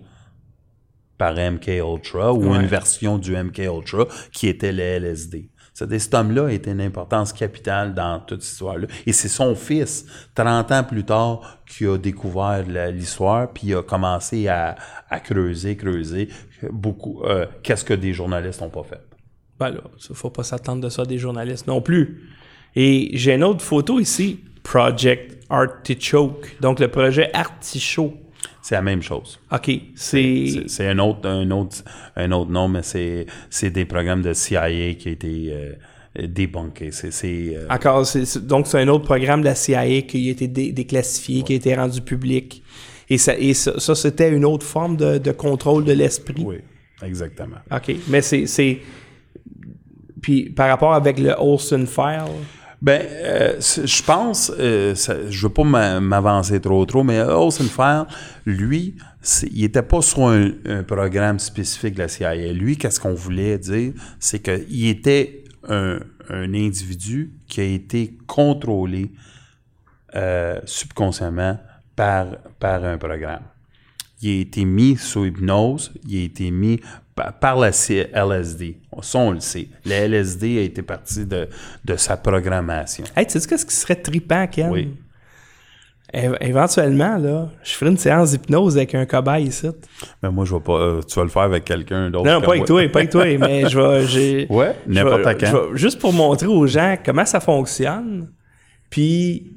par 1.18 1.34
MK 1.34 1.68
Ultra 1.68 2.32
ou 2.32 2.50
Ouais. 2.52 2.60
une 2.60 2.66
version 2.66 3.18
du 3.18 3.34
MK 3.36 3.58
Ultra 3.58 4.06
qui 4.32 4.48
était 4.48 4.72
le 4.72 4.82
LSD. 4.82 5.48
C'est-à-dire, 5.72 6.00
cet 6.00 6.14
homme-là 6.14 6.50
était 6.52 6.70
une 6.70 6.80
importance 6.80 7.32
capitale 7.32 7.94
dans 7.94 8.20
toute 8.20 8.42
cette 8.42 8.52
histoire-là. 8.52 8.86
Et 9.06 9.12
c'est 9.12 9.26
son 9.28 9.56
fils, 9.56 10.06
30 10.36 10.70
ans 10.70 10.84
plus 10.84 11.02
tard, 11.04 11.58
qui 11.68 11.84
a 11.84 11.98
découvert 11.98 12.62
l'histoire, 12.92 13.52
puis 13.52 13.74
a 13.74 13.82
commencé 13.82 14.46
à, 14.46 14.76
à 15.10 15.18
creuser, 15.18 15.76
creuser 15.76 16.28
beaucoup. 16.70 17.22
euh, 17.24 17.46
Qu'est-ce 17.64 17.84
que 17.84 17.94
des 17.94 18.12
journalistes 18.12 18.60
n'ont 18.60 18.70
pas 18.70 18.84
fait? 18.84 19.00
Ben 19.58 19.70
là, 19.70 19.80
faut 20.12 20.30
pas 20.30 20.44
s'attendre 20.44 20.80
de 20.80 20.88
ça 20.88 21.04
des 21.04 21.18
journalistes 21.18 21.66
non 21.66 21.80
plus. 21.80 22.22
Et 22.76 23.10
j'ai 23.14 23.34
une 23.34 23.42
autre 23.44 23.62
photo 23.62 23.98
ici, 23.98 24.44
Project 24.62 25.38
Artichoke. 25.50 26.56
Donc, 26.60 26.78
le 26.78 26.86
projet 26.88 27.30
Artichaut. 27.34 28.14
C'est 28.66 28.76
la 28.76 28.82
même 28.82 29.02
chose. 29.02 29.38
OK, 29.52 29.70
c'est... 29.94 30.64
Un 30.88 30.98
autre, 30.98 31.28
un 31.28 31.50
autre, 31.50 31.84
un 32.16 32.32
autre 32.32 32.50
nom, 32.50 32.66
mais 32.66 32.82
c'est, 32.82 33.26
des 33.70 33.84
programmes 33.84 34.22
de 34.22 34.32
CIA 34.32 34.94
qui 34.94 35.08
a 35.08 35.12
été 35.12 35.48
euh. 35.52 35.72
C'est, 36.92 37.56
euh, 37.56 37.66
Encore, 37.68 38.06
donc 38.42 38.66
c'est 38.68 38.78
un 38.80 38.88
autre 38.88 39.04
programme 39.04 39.40
de 39.40 39.46
la 39.46 39.54
CIA 39.54 40.02
qui 40.02 40.28
a 40.28 40.30
été 40.30 40.46
dé- 40.48 40.72
déclassifié, 40.72 41.42
qui 41.42 41.52
a 41.52 41.56
été 41.56 41.74
rendu 41.74 42.00
public. 42.00 42.62
Et 43.10 43.18
ça, 43.18 43.36
et 43.36 43.52
ça, 43.52 43.78
ça, 43.80 43.94
c'était 43.94 44.30
une 44.30 44.44
autre 44.44 44.64
forme 44.64 44.96
de, 44.96 45.18
de 45.18 45.32
contrôle 45.32 45.84
de 45.84 45.92
l'esprit. 45.92 46.42
oui, 46.46 46.56
exactement. 47.02 47.56
OK, 47.70 47.96
mais 48.08 48.22
c'est... 48.22 48.46
c'est- 48.46 48.78
Puis 50.22 50.50
par 50.50 50.68
rapport 50.68 50.94
avec 50.94 51.18
le 51.18 51.34
Olsen 51.38 51.86
File, 51.86 52.22
Ben, 52.82 53.00
euh, 53.02 53.60
je 53.60 54.02
pense, 54.02 54.52
euh, 54.58 54.94
ça- 54.94 55.30
je 55.30 55.46
veux 55.46 55.52
pas 55.52 55.64
m'a- 55.64 56.00
m'avancer 56.00 56.60
trop 56.60 56.84
trop, 56.84 57.02
mais 57.02 57.20
Olsenfeld, 57.20 58.06
lui, 58.44 58.96
il 59.50 59.64
était 59.64 59.82
pas 59.82 60.02
sur 60.02 60.28
un, 60.28 60.50
programme 60.86 61.38
spécifique 61.38 61.94
de 61.94 62.00
la 62.00 62.08
CIA. 62.08 62.52
Lui, 62.52 62.76
qu'est-ce 62.76 63.00
qu'on 63.00 63.14
voulait 63.14 63.58
dire, 63.58 63.92
c'est 64.18 64.40
qu'il 64.40 64.86
était 64.88 65.44
un, 65.68 65.98
un 66.28 66.54
individu 66.54 67.32
qui 67.48 67.60
a 67.60 67.64
été 67.64 68.18
contrôlé 68.26 69.10
euh, 70.14 70.60
subconsciemment 70.64 71.58
par, 71.96 72.26
par 72.60 72.84
un 72.84 72.98
programme. 72.98 73.42
Il 74.22 74.38
a 74.38 74.40
été 74.42 74.64
mis 74.64 74.96
sous 74.96 75.24
hypnose, 75.26 75.92
il 76.06 76.20
a 76.20 76.24
été 76.24 76.50
mis 76.50 76.80
par, 77.14 77.56
la 77.58 77.68
LSD. 77.68 78.78
Ça, 79.02 79.18
on 79.18 79.30
le 79.32 79.40
sait. 79.40 79.68
La 79.84 79.96
LSD 80.08 80.58
a 80.58 80.62
été 80.62 80.82
partie 80.82 81.24
de, 81.24 81.48
de 81.84 81.96
sa 81.96 82.16
programmation. 82.16 83.04
hey, 83.16 83.26
tu 83.26 83.38
sais 83.38 83.48
qu'est-ce 83.48 83.66
qui 83.66 83.74
serait 83.74 83.96
trippant, 83.96 84.46
Ken? 84.46 84.70
Oui. 84.70 84.94
É- 86.12 86.30
éventuellement, 86.42 87.16
là, 87.18 87.50
je 87.64 87.72
ferai 87.72 87.90
une 87.90 87.96
séance 87.96 88.30
d'hypnose 88.30 88.76
avec 88.76 88.94
un 88.94 89.04
cobaye 89.04 89.46
ici. 89.46 89.68
Mais 90.22 90.30
moi, 90.30 90.44
je 90.44 90.54
vais 90.54 90.60
pas. 90.60 90.78
euh, 90.78 91.00
tu 91.02 91.14
vas 91.16 91.24
le 91.24 91.28
faire 91.28 91.42
avec 91.42 91.64
quelqu'un 91.64 92.10
d'autre. 92.10 92.26
Non, 92.30 92.40
pas 92.40 92.52
avec 92.52 92.66
toi, 92.66 92.88
pas 92.88 92.98
avec 93.00 93.10
toi, 93.10 93.24
mais 93.38 93.68
je 93.68 93.78
vais. 94.16 94.46
Ouais, 94.52 94.76
n'importe 94.86 95.40
quand. 95.40 95.74
Juste 95.74 95.98
pour 96.00 96.12
montrer 96.12 96.46
aux 96.46 96.66
gens 96.66 96.96
comment 97.04 97.24
ça 97.24 97.40
fonctionne, 97.40 98.30
puis 98.90 99.54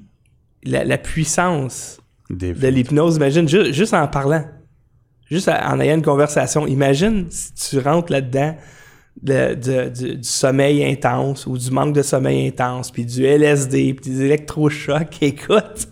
la, 0.63 0.83
la 0.83 0.97
puissance 0.97 1.99
de 2.29 2.67
l'hypnose. 2.67 3.17
Imagine, 3.17 3.47
ju- 3.47 3.71
juste 3.73 3.93
en 3.93 4.07
parlant, 4.07 4.43
juste 5.29 5.47
à- 5.47 5.71
en 5.73 5.79
ayant 5.79 5.95
une 5.95 6.01
conversation, 6.01 6.67
imagine 6.67 7.25
si 7.29 7.53
tu 7.53 7.79
rentres 7.79 8.11
là-dedans 8.11 8.55
de- 9.21 9.55
de- 9.55 9.89
du, 9.89 10.15
du 10.17 10.23
sommeil 10.27 10.85
intense 10.85 11.47
ou 11.47 11.57
du 11.57 11.71
manque 11.71 11.95
de 11.95 12.01
sommeil 12.03 12.47
intense, 12.47 12.91
puis 12.91 13.05
du 13.05 13.25
LSD, 13.25 13.93
puis 13.95 14.11
des 14.11 14.21
électrochocs. 14.25 15.17
Écoute, 15.21 15.87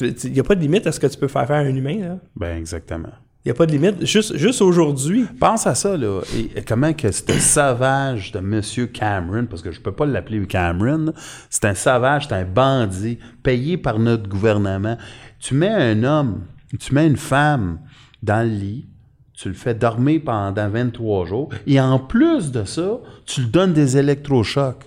il 0.00 0.32
n'y 0.32 0.40
a 0.40 0.44
pas 0.44 0.54
de 0.54 0.60
limite 0.60 0.86
à 0.86 0.92
ce 0.92 1.00
que 1.00 1.06
tu 1.06 1.16
peux 1.18 1.28
faire 1.28 1.46
faire 1.46 1.56
à 1.56 1.60
un 1.60 1.74
humain. 1.74 1.98
là. 2.00 2.18
Ben, 2.36 2.56
exactement. 2.56 3.08
Il 3.42 3.48
n'y 3.48 3.52
a 3.52 3.54
pas 3.54 3.64
de 3.64 3.72
limite. 3.72 4.04
Juste, 4.04 4.36
juste 4.36 4.60
aujourd'hui, 4.60 5.24
Pense 5.40 5.66
à 5.66 5.74
ça, 5.74 5.96
là. 5.96 6.20
Et, 6.36 6.60
comment 6.62 6.92
que 6.92 7.10
c'était 7.10 7.38
sauvage 7.38 8.32
de 8.32 8.38
M. 8.38 8.60
Cameron, 8.92 9.46
parce 9.46 9.62
que 9.62 9.72
je 9.72 9.80
peux 9.80 9.92
pas 9.92 10.04
l'appeler 10.04 10.46
Cameron, 10.46 11.14
c'est 11.48 11.64
un 11.64 11.74
sauvage, 11.74 12.26
c'est 12.28 12.34
un 12.34 12.44
bandit, 12.44 13.18
payé 13.42 13.78
par 13.78 13.98
notre 13.98 14.28
gouvernement. 14.28 14.98
Tu 15.38 15.54
mets 15.54 15.70
un 15.70 16.04
homme, 16.04 16.42
tu 16.78 16.94
mets 16.94 17.06
une 17.06 17.16
femme 17.16 17.78
dans 18.22 18.46
le 18.46 18.52
lit, 18.54 18.86
tu 19.34 19.48
le 19.48 19.54
fais 19.54 19.74
dormir 19.74 20.20
pendant 20.24 20.68
23 20.68 21.26
jours, 21.26 21.48
et 21.66 21.80
en 21.80 21.98
plus 21.98 22.52
de 22.52 22.64
ça, 22.64 22.98
tu 23.26 23.42
lui 23.42 23.48
donnes 23.48 23.72
des 23.72 23.96
électrochocs. 23.96 24.84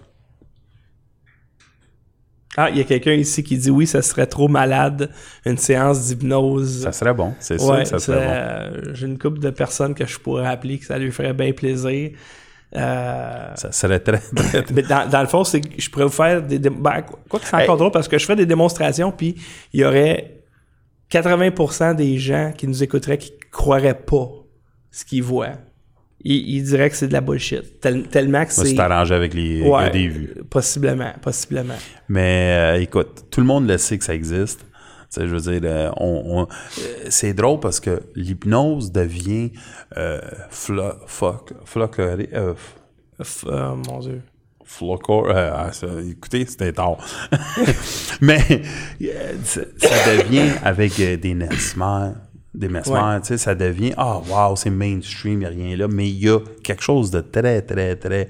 Ah, 2.56 2.70
il 2.70 2.78
y 2.78 2.82
a 2.82 2.84
quelqu'un 2.84 3.14
ici 3.14 3.44
qui 3.44 3.58
dit 3.58 3.72
oui, 3.72 3.88
ça 3.88 4.04
serait 4.04 4.28
trop 4.28 4.48
malade, 4.48 5.10
une 5.44 5.58
séance 5.58 6.06
d'hypnose. 6.06 6.84
Ça 6.84 6.92
serait 6.92 7.16
bon, 7.16 7.34
c'est 7.40 7.58
sûr 7.60 7.70
Ouais, 7.72 7.80
que 7.82 7.88
ça 7.90 7.98
serait 7.98 8.20
bon. 8.20 8.32
euh, 8.32 8.94
J'ai 8.94 9.08
une 9.08 9.18
couple 9.18 9.40
de 9.40 9.50
personnes 9.50 9.96
que 9.96 10.06
je 10.06 10.20
pourrais 10.20 10.46
appeler 10.46 10.78
que 10.78 10.86
ça 10.86 11.00
lui 11.00 11.12
ferait 11.12 11.34
bien 11.34 11.52
plaisir. 11.52 12.12
Euh, 12.76 13.56
Ça 13.56 13.72
serait 13.72 14.00
très, 14.02 14.20
très, 14.20 14.64
mais 14.74 14.84
dans, 14.84 15.10
dans 15.10 15.22
le 15.22 15.28
fond, 15.28 15.44
c'est 15.44 15.62
que 15.62 15.82
je 15.82 15.90
pourrais 15.90 16.06
vous 16.06 16.12
faire 16.12 16.44
des. 16.44 16.60
Ben, 16.60 17.02
quoi 17.02 17.20
quoi 17.28 17.40
que 17.40 17.46
c'est 17.48 17.56
encore 17.56 17.72
Hey. 17.74 17.78
drôle 17.80 17.92
parce 17.92 18.08
que 18.08 18.20
je 18.20 18.24
ferais 18.24 18.36
des 18.36 18.46
démonstrations, 18.46 19.12
puis 19.12 19.34
il 19.74 19.80
y 19.80 19.86
aurait 19.86 20.33
80% 21.20 21.96
des 21.96 22.18
gens 22.18 22.52
qui 22.58 22.68
nous 22.68 22.82
écouteraient 22.84 23.18
qui 23.18 23.34
croiraient 23.52 24.00
pas 24.00 24.28
ce 24.92 25.06
qu'ils 25.06 25.24
voient. 25.24 25.54
Ils, 26.26 26.56
ils 26.56 26.64
diraient 26.64 26.90
que 26.90 26.96
c'est 26.96 27.08
de 27.08 27.14
la 27.14 27.22
bullshit. 27.22 27.80
Tel- 27.82 28.08
tellement 28.08 28.46
que 28.46 28.52
c'est. 28.54 28.66
c'est 28.68 28.80
arrangé 28.80 29.14
avec 29.14 29.34
les 29.34 29.62
Ouais, 29.62 29.84
gars 29.84 29.90
des 29.90 30.08
vues. 30.08 30.34
Possiblement, 30.50 31.14
possiblement. 31.22 31.76
Mais 32.10 32.76
euh, 32.78 32.82
écoute, 32.82 33.26
tout 33.30 33.42
le 33.42 33.46
monde 33.46 33.68
le 33.68 33.78
sait 33.78 33.98
que 33.98 34.04
ça 34.06 34.16
existe. 34.16 34.66
Je 35.16 35.26
veux 35.26 35.40
dire, 35.60 35.62
euh, 35.66 35.92
on, 35.98 36.24
on- 36.26 36.48
euh, 36.48 37.06
c'est 37.10 37.34
drôle 37.34 37.60
parce 37.60 37.80
que 37.80 38.02
l'hypnose 38.16 38.92
devient 38.92 39.52
euh, 39.98 40.20
flo, 40.50 40.84
foc- 41.08 41.54
flocoré- 41.66 42.30
euh, 42.34 42.56
F- 43.22 43.46
euh, 43.48 43.76
mon 43.88 44.00
Dieu. 44.00 44.22
Flocor- 44.66 45.30
euh, 45.30 45.52
ah, 45.54 45.72
écoutez, 46.10 46.46
c'était 46.46 46.74
tard. 46.74 46.98
Mais 48.22 48.40
euh, 49.02 49.34
ça, 49.44 49.62
devient 49.62 50.52
avec 50.64 51.00
euh, 51.00 51.18
des 51.18 51.34
nesmères, 51.34 52.16
des 52.54 52.68
tu 52.68 52.74
sais, 53.24 53.38
ça 53.38 53.56
devient, 53.56 53.94
ah, 53.98 54.22
wow, 54.28 54.56
c'est 54.56 54.70
mainstream, 54.70 55.34
il 55.34 55.40
n'y 55.40 55.46
a 55.46 55.50
rien 55.50 55.78
là, 55.78 55.88
mais 55.88 56.08
il 56.08 56.24
y 56.24 56.30
a 56.30 56.40
quelque 56.64 56.84
chose 56.84 57.10
de 57.10 57.22
très, 57.22 57.64
très, 57.64 57.96
très, 57.96 58.30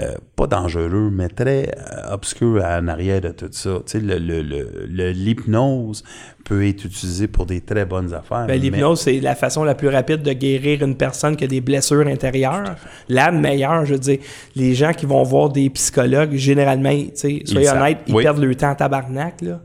euh, 0.00 0.14
pas 0.34 0.46
dangereux, 0.46 1.10
mais 1.12 1.28
très 1.28 1.68
euh, 1.68 2.12
obscur 2.14 2.64
en 2.64 2.88
arrière 2.88 3.20
de 3.20 3.28
tout 3.28 3.48
ça. 3.50 3.70
Tu 3.84 3.92
sais, 3.92 4.00
le- 4.00 4.18
le- 4.18 4.40
le- 4.42 4.86
le- 4.88 5.10
l'hypnose 5.10 6.02
peut 6.44 6.66
être 6.66 6.84
utilisée 6.86 7.26
pour 7.28 7.44
des 7.46 7.60
très 7.60 7.84
bonnes 7.84 8.14
affaires. 8.14 8.46
Ben, 8.46 8.54
mais- 8.54 8.58
L'hypnose, 8.58 9.00
c'est 9.02 9.20
la 9.20 9.34
façon 9.34 9.62
la 9.62 9.74
plus 9.74 9.88
rapide 9.88 10.22
de 10.22 10.32
guérir 10.32 10.82
une 10.82 10.96
personne 10.96 11.36
qui 11.36 11.44
a 11.44 11.46
des 11.46 11.60
blessures 11.60 12.06
intérieures. 12.06 12.76
La 13.10 13.30
meilleure, 13.30 13.84
je 13.84 13.92
veux 13.94 13.98
dire, 14.00 14.18
les 14.56 14.74
gens 14.74 14.92
qui 14.92 15.04
vont 15.06 15.22
voir 15.22 15.50
des 15.50 15.68
psychologues, 15.70 16.34
généralement, 16.34 16.90
tu 16.90 17.10
sais, 17.14 17.42
soyez 17.44 17.68
honnêtes, 17.68 17.98
ils 18.06 18.14
Oui. 18.14 18.22
perdent 18.22 18.42
leur 18.42 18.56
temps 18.56 18.70
en 18.70 18.74
tabarnak, 18.74 19.42
là. 19.42 19.60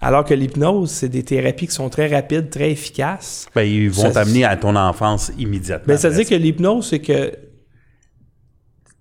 Alors 0.00 0.24
que 0.24 0.34
l'hypnose, 0.34 0.90
c'est 0.90 1.08
des 1.08 1.22
thérapies 1.22 1.68
qui 1.68 1.74
sont 1.74 1.88
très 1.88 2.08
rapides, 2.12 2.50
très 2.50 2.72
efficaces. 2.72 3.46
Ben, 3.54 3.62
ils 3.62 3.88
vont 3.88 4.10
t'amener 4.10 4.44
à 4.44 4.56
ton 4.56 4.74
enfance 4.74 5.30
immédiatement. 5.38 5.86
Ben, 5.86 5.96
ça 5.96 6.08
veut 6.08 6.16
dire 6.16 6.28
que 6.28 6.34
l'hypnose, 6.34 6.88
c'est 6.88 6.98
que 6.98 7.30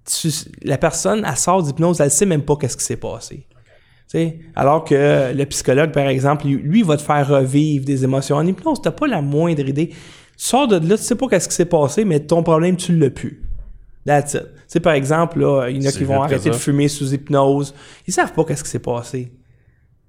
tu- 0.06 0.30
la 0.64 0.78
personne, 0.78 1.26
elle 1.28 1.38
sort 1.38 1.64
d'hypnose, 1.64 1.99
elle 2.02 2.12
sait 2.12 2.26
même 2.26 2.43
pas 2.43 2.56
qu'est-ce 2.56 2.78
qui 2.78 2.84
s'est 2.86 2.97
passé. 2.97 3.47
Tu 4.10 4.39
Alors 4.56 4.84
que 4.84 5.32
le 5.34 5.45
psychologue, 5.45 5.91
par 5.93 6.08
exemple, 6.08 6.45
lui, 6.47 6.56
lui, 6.58 6.82
va 6.84 6.97
te 6.97 7.02
faire 7.02 7.26
revivre 7.28 7.86
des 7.86 8.04
émotions. 8.04 8.36
En 8.36 8.45
hypnose, 8.45 8.82
t'as 8.82 8.91
pas 8.91 9.08
la 9.08 9.22
moindre 9.22 9.66
idée. 9.68 9.88
Tu 9.89 9.95
sors 10.36 10.68
de 10.68 10.76
là, 10.86 10.97
tu 10.97 11.04
sais 11.04 11.16
pas 11.16 11.28
qu'est-ce 11.30 11.47
qui 11.47 11.56
s'est 11.56 11.66
passé, 11.66 12.04
mais 12.04 12.20
ton 12.20 12.43
problème, 12.43 12.76
tu 12.76 12.95
l'as 12.97 13.10
plus. 13.10 13.41
That's 14.06 14.34
it. 14.34 14.41
Tu 14.43 14.49
sais, 14.68 14.80
par 14.80 14.93
exemple, 14.93 15.39
là, 15.39 15.70
il 15.70 15.78
y 15.82 15.86
en 15.86 15.89
a 15.89 15.91
qui 15.91 16.04
vont 16.04 16.16
arrêter 16.24 16.49
de 16.49 16.56
fumer 16.60 16.88
sous 16.88 17.14
hypnose. 17.14 17.74
Ils 18.08 18.14
savent 18.14 18.34
pas 18.34 18.43
qu'est-ce 18.43 18.64
qui 18.64 18.70
s'est 18.70 18.80
passé. 18.80 19.32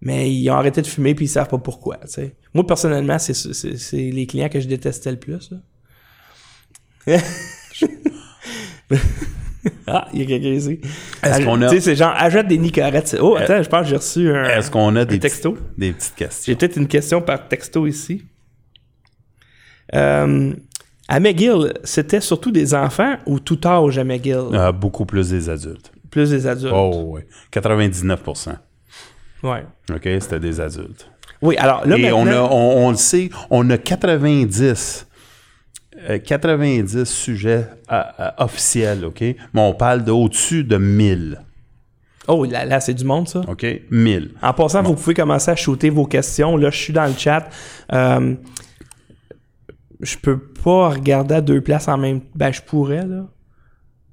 Mais 0.00 0.32
ils 0.34 0.50
ont 0.50 0.54
arrêté 0.54 0.82
de 0.82 0.86
fumer 0.88 1.14
puis 1.14 1.26
ils 1.26 1.28
savent 1.28 1.48
pas 1.48 1.58
pourquoi. 1.58 1.98
tu. 2.12 2.22
Moi, 2.54 2.66
personnellement, 2.66 3.18
c'est 3.20 3.34
c'est- 3.34 3.76
c'est 3.76 4.10
les 4.10 4.26
clients 4.26 4.48
que 4.48 4.58
je 4.58 4.66
détestais 4.66 5.12
le 5.12 5.18
plus. 5.18 5.50
là. 7.06 7.18
ah, 9.86 10.08
il 10.12 10.20
y 10.20 10.22
a 10.22 10.26
quelqu'un 10.26 10.48
ici. 10.48 10.80
Est-ce 11.22 11.44
qu'on 11.44 11.60
a- 11.62 11.68
Tu 11.68 11.76
sais, 11.76 11.80
c'est 11.80 11.96
genre, 11.96 12.14
ajoute 12.16 12.46
des 12.48 12.58
nicorettes. 12.58 13.16
Oh, 13.20 13.36
attends, 13.36 13.62
je 13.62 13.68
pense 13.68 13.82
que 13.82 13.88
j'ai 13.90 13.96
reçu 13.96 14.28
un, 14.34 14.44
Est-ce 14.44 14.70
qu'on 14.70 14.94
a 14.96 15.04
des, 15.04 15.18
texto? 15.18 15.52
petites- 15.52 15.78
des 15.78 15.92
petites 15.92 16.14
questions? 16.16 16.44
J'ai 16.52 16.56
peut-être 16.56 16.76
une 16.76 16.88
question 16.88 17.20
par 17.22 17.46
texto 17.48 17.86
ici. 17.86 18.24
Euh, 19.94 20.52
à 21.08 21.20
McGill, 21.20 21.74
c'était 21.84 22.20
surtout 22.20 22.50
des 22.50 22.74
enfants 22.74 23.16
ou 23.26 23.38
tout 23.40 23.58
âge 23.66 23.98
à 23.98 24.04
McGill? 24.04 24.36
Euh, 24.52 24.72
beaucoup 24.72 25.04
plus 25.04 25.30
des 25.30 25.48
adultes. 25.50 25.92
Plus 26.10 26.30
des 26.30 26.46
adultes. 26.46 26.72
Oh, 26.74 27.14
oui. 27.14 27.20
99% 27.50 28.56
Ouais. 29.42 29.64
OK? 29.92 30.08
C'était 30.20 30.40
des 30.40 30.60
adultes. 30.60 31.08
Oui, 31.40 31.56
alors 31.56 31.86
là, 31.86 31.98
Et 31.98 32.12
on, 32.12 32.22
a, 32.22 32.24
maintenant- 32.24 32.48
on, 32.52 32.86
on 32.86 32.90
le 32.90 32.96
sait, 32.96 33.30
on 33.50 33.68
a 33.70 33.76
90, 33.78 34.62
euh, 34.62 35.11
90 36.24 37.04
sujets 37.04 37.66
euh, 37.90 38.02
euh, 38.20 38.30
officiels, 38.38 39.04
OK? 39.04 39.20
Mais 39.20 39.60
on 39.60 39.74
parle 39.74 40.04
d'au-dessus 40.04 40.64
de 40.64 40.76
1000, 40.76 41.38
Oh, 42.28 42.44
là, 42.44 42.64
là 42.64 42.80
c'est 42.80 42.94
du 42.94 43.04
monde, 43.04 43.28
ça? 43.28 43.40
OK? 43.48 43.66
1000. 43.90 44.34
En 44.42 44.52
passant, 44.52 44.82
vous 44.82 44.94
pouvez 44.94 45.14
commencer 45.14 45.50
à 45.50 45.56
shooter 45.56 45.90
vos 45.90 46.06
questions. 46.06 46.56
Là, 46.56 46.70
je 46.70 46.78
suis 46.78 46.92
dans 46.92 47.06
le 47.06 47.14
chat. 47.14 47.48
Euh, 47.92 48.34
je 50.00 50.16
peux 50.16 50.38
pas 50.38 50.90
regarder 50.90 51.36
à 51.36 51.40
deux 51.40 51.60
places 51.60 51.88
en 51.88 51.98
même 51.98 52.20
Ben, 52.34 52.52
je 52.52 52.62
pourrais, 52.62 53.04
là. 53.06 53.26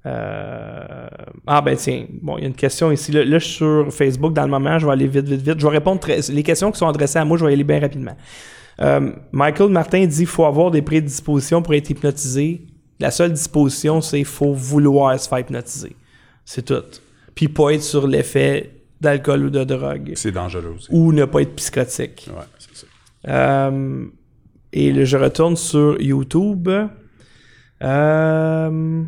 Euh, 0.05 1.07
Ah, 1.45 1.61
ben 1.61 1.75
tiens. 1.75 2.05
Bon, 2.21 2.37
il 2.37 2.41
y 2.41 2.43
a 2.45 2.47
une 2.47 2.55
question 2.55 2.91
ici. 2.91 3.11
Là, 3.11 3.23
là, 3.23 3.37
je 3.37 3.45
suis 3.45 3.55
sur 3.55 3.87
Facebook 3.91 4.33
dans 4.33 4.43
le 4.43 4.49
moment. 4.49 4.79
Je 4.79 4.85
vais 4.85 4.93
aller 4.93 5.07
vite, 5.07 5.27
vite, 5.27 5.41
vite. 5.41 5.59
Je 5.59 5.65
vais 5.65 5.73
répondre 5.73 5.99
très... 5.99 6.19
Les 6.31 6.43
questions 6.43 6.71
qui 6.71 6.79
sont 6.79 6.87
adressées 6.87 7.19
à 7.19 7.25
moi, 7.25 7.37
je 7.37 7.45
vais 7.45 7.51
y 7.51 7.53
aller 7.53 7.63
bien 7.63 7.79
rapidement. 7.79 8.15
Euh, 8.81 9.11
Michael 9.31 9.69
Martin 9.69 10.05
dit 10.05 10.17
qu'il 10.19 10.25
faut 10.27 10.45
avoir 10.45 10.71
des 10.71 10.81
prédispositions 10.81 11.61
pour 11.61 11.73
être 11.73 11.89
hypnotisé. 11.89 12.61
La 12.99 13.11
seule 13.11 13.33
disposition, 13.33 14.01
c'est 14.01 14.17
qu'il 14.17 14.25
faut 14.25 14.53
vouloir 14.53 15.19
se 15.19 15.27
faire 15.27 15.39
hypnotiser. 15.39 15.95
C'est 16.45 16.63
tout. 16.65 16.83
Puis 17.35 17.47
pas 17.47 17.71
être 17.71 17.83
sur 17.83 18.07
l'effet 18.07 18.71
d'alcool 19.01 19.45
ou 19.45 19.49
de 19.49 19.63
drogue. 19.63 20.11
C'est 20.15 20.31
dangereux 20.31 20.73
aussi. 20.77 20.87
Ou 20.91 21.11
ne 21.13 21.25
pas 21.25 21.41
être 21.41 21.55
psychotique. 21.55 22.29
Ouais, 22.29 22.43
c'est 22.57 22.75
ça. 22.75 22.87
Euh, 23.27 24.05
et 24.73 24.91
le- 24.91 25.05
je 25.05 25.17
retourne 25.17 25.55
sur 25.55 25.99
YouTube. 26.01 26.69
Euh, 27.81 29.03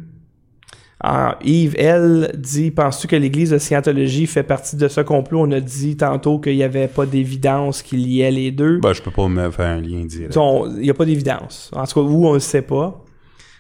ah, 1.04 1.38
Yves 1.44 1.76
L 1.78 2.32
dit 2.38 2.70
Penses-tu 2.72 3.08
que 3.08 3.16
l'Église 3.16 3.50
de 3.50 3.58
Scientologie 3.58 4.28
fait 4.28 4.44
partie 4.44 4.76
de 4.76 4.88
ce 4.88 5.02
complot? 5.02 5.42
On 5.42 5.52
a 5.52 5.60
dit 5.60 5.98
tantôt 5.98 6.40
qu'il 6.40 6.56
n'y 6.56 6.64
avait 6.64 6.88
pas 6.88 7.06
d'évidence 7.06 7.82
qui 7.82 7.98
liait 7.98 8.32
les 8.32 8.52
deux. 8.52 8.80
Ben, 8.80 8.94
je 8.94 9.02
peux 9.02 9.12
pas 9.12 9.28
me 9.28 9.50
faire 9.50 9.66
un 9.68 9.82
lien 9.82 10.06
direct. 10.06 10.36
Il 10.36 10.82
n'y 10.82 10.90
a 10.90 10.94
pas 10.94 11.06
d'évidence. 11.06 11.72
En 11.76 11.86
tout 11.86 11.94
cas, 11.96 12.02
où 12.02 12.26
on 12.26 12.30
ne 12.30 12.34
le 12.36 12.40
sait 12.40 12.62
pas. 12.62 13.04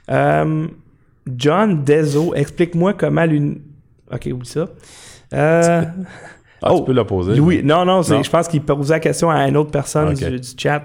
Euh, 0.09 0.67
John 1.35 1.83
Dezo, 1.83 2.33
explique-moi 2.35 2.93
comment 2.93 3.25
l'une. 3.25 3.61
Ok, 4.13 4.29
oublie 4.31 4.47
ça. 4.47 4.67
Euh, 5.33 5.83
Ah, 6.63 6.73
oh, 6.73 6.79
tu 6.79 6.85
peux 6.85 6.93
la 6.93 7.05
poser. 7.05 7.35
Louis, 7.35 7.63
non, 7.63 7.85
non, 7.85 8.03
je 8.03 8.29
pense 8.29 8.47
qu'il 8.47 8.61
posait 8.61 8.93
la 8.93 8.99
question 8.99 9.31
à 9.31 9.47
une 9.47 9.57
autre 9.57 9.71
personne 9.71 10.13
du 10.13 10.39
chat. 10.57 10.83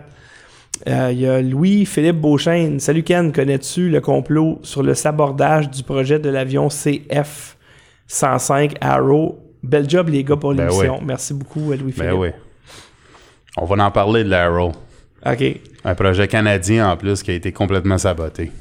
Euh, 0.88 1.08
Il 1.12 1.20
y 1.20 1.26
a 1.26 1.40
Louis-Philippe 1.42 2.20
Beauchesne. 2.20 2.80
Salut 2.80 3.02
Ken, 3.02 3.32
connais-tu 3.32 3.88
le 3.88 4.00
complot 4.00 4.58
sur 4.62 4.82
le 4.82 4.94
sabordage 4.94 5.70
du 5.70 5.82
projet 5.82 6.18
de 6.18 6.28
l'avion 6.28 6.68
CF-105 6.68 8.76
Arrow? 8.80 9.38
Bel 9.62 9.88
job 9.88 10.08
les 10.10 10.22
gars 10.22 10.36
pour 10.36 10.54
Ben 10.54 10.68
l'émission. 10.68 10.98
oui. 11.00 11.04
Merci 11.06 11.34
beaucoup 11.34 11.72
euh, 11.72 11.76
Louis-Philippe. 11.76 12.10
Ben 12.10 12.16
oui. 12.16 12.28
On 13.56 13.64
va 13.64 13.84
en 13.84 13.90
parler 13.90 14.22
de 14.22 14.28
l'Arrow. 14.28 14.72
OK. 15.24 15.44
Un 15.84 15.94
projet 15.94 16.28
canadien 16.28 16.90
en 16.90 16.96
plus 16.96 17.22
qui 17.22 17.30
a 17.30 17.34
été 17.34 17.52
complètement 17.52 17.98
saboté. 17.98 18.52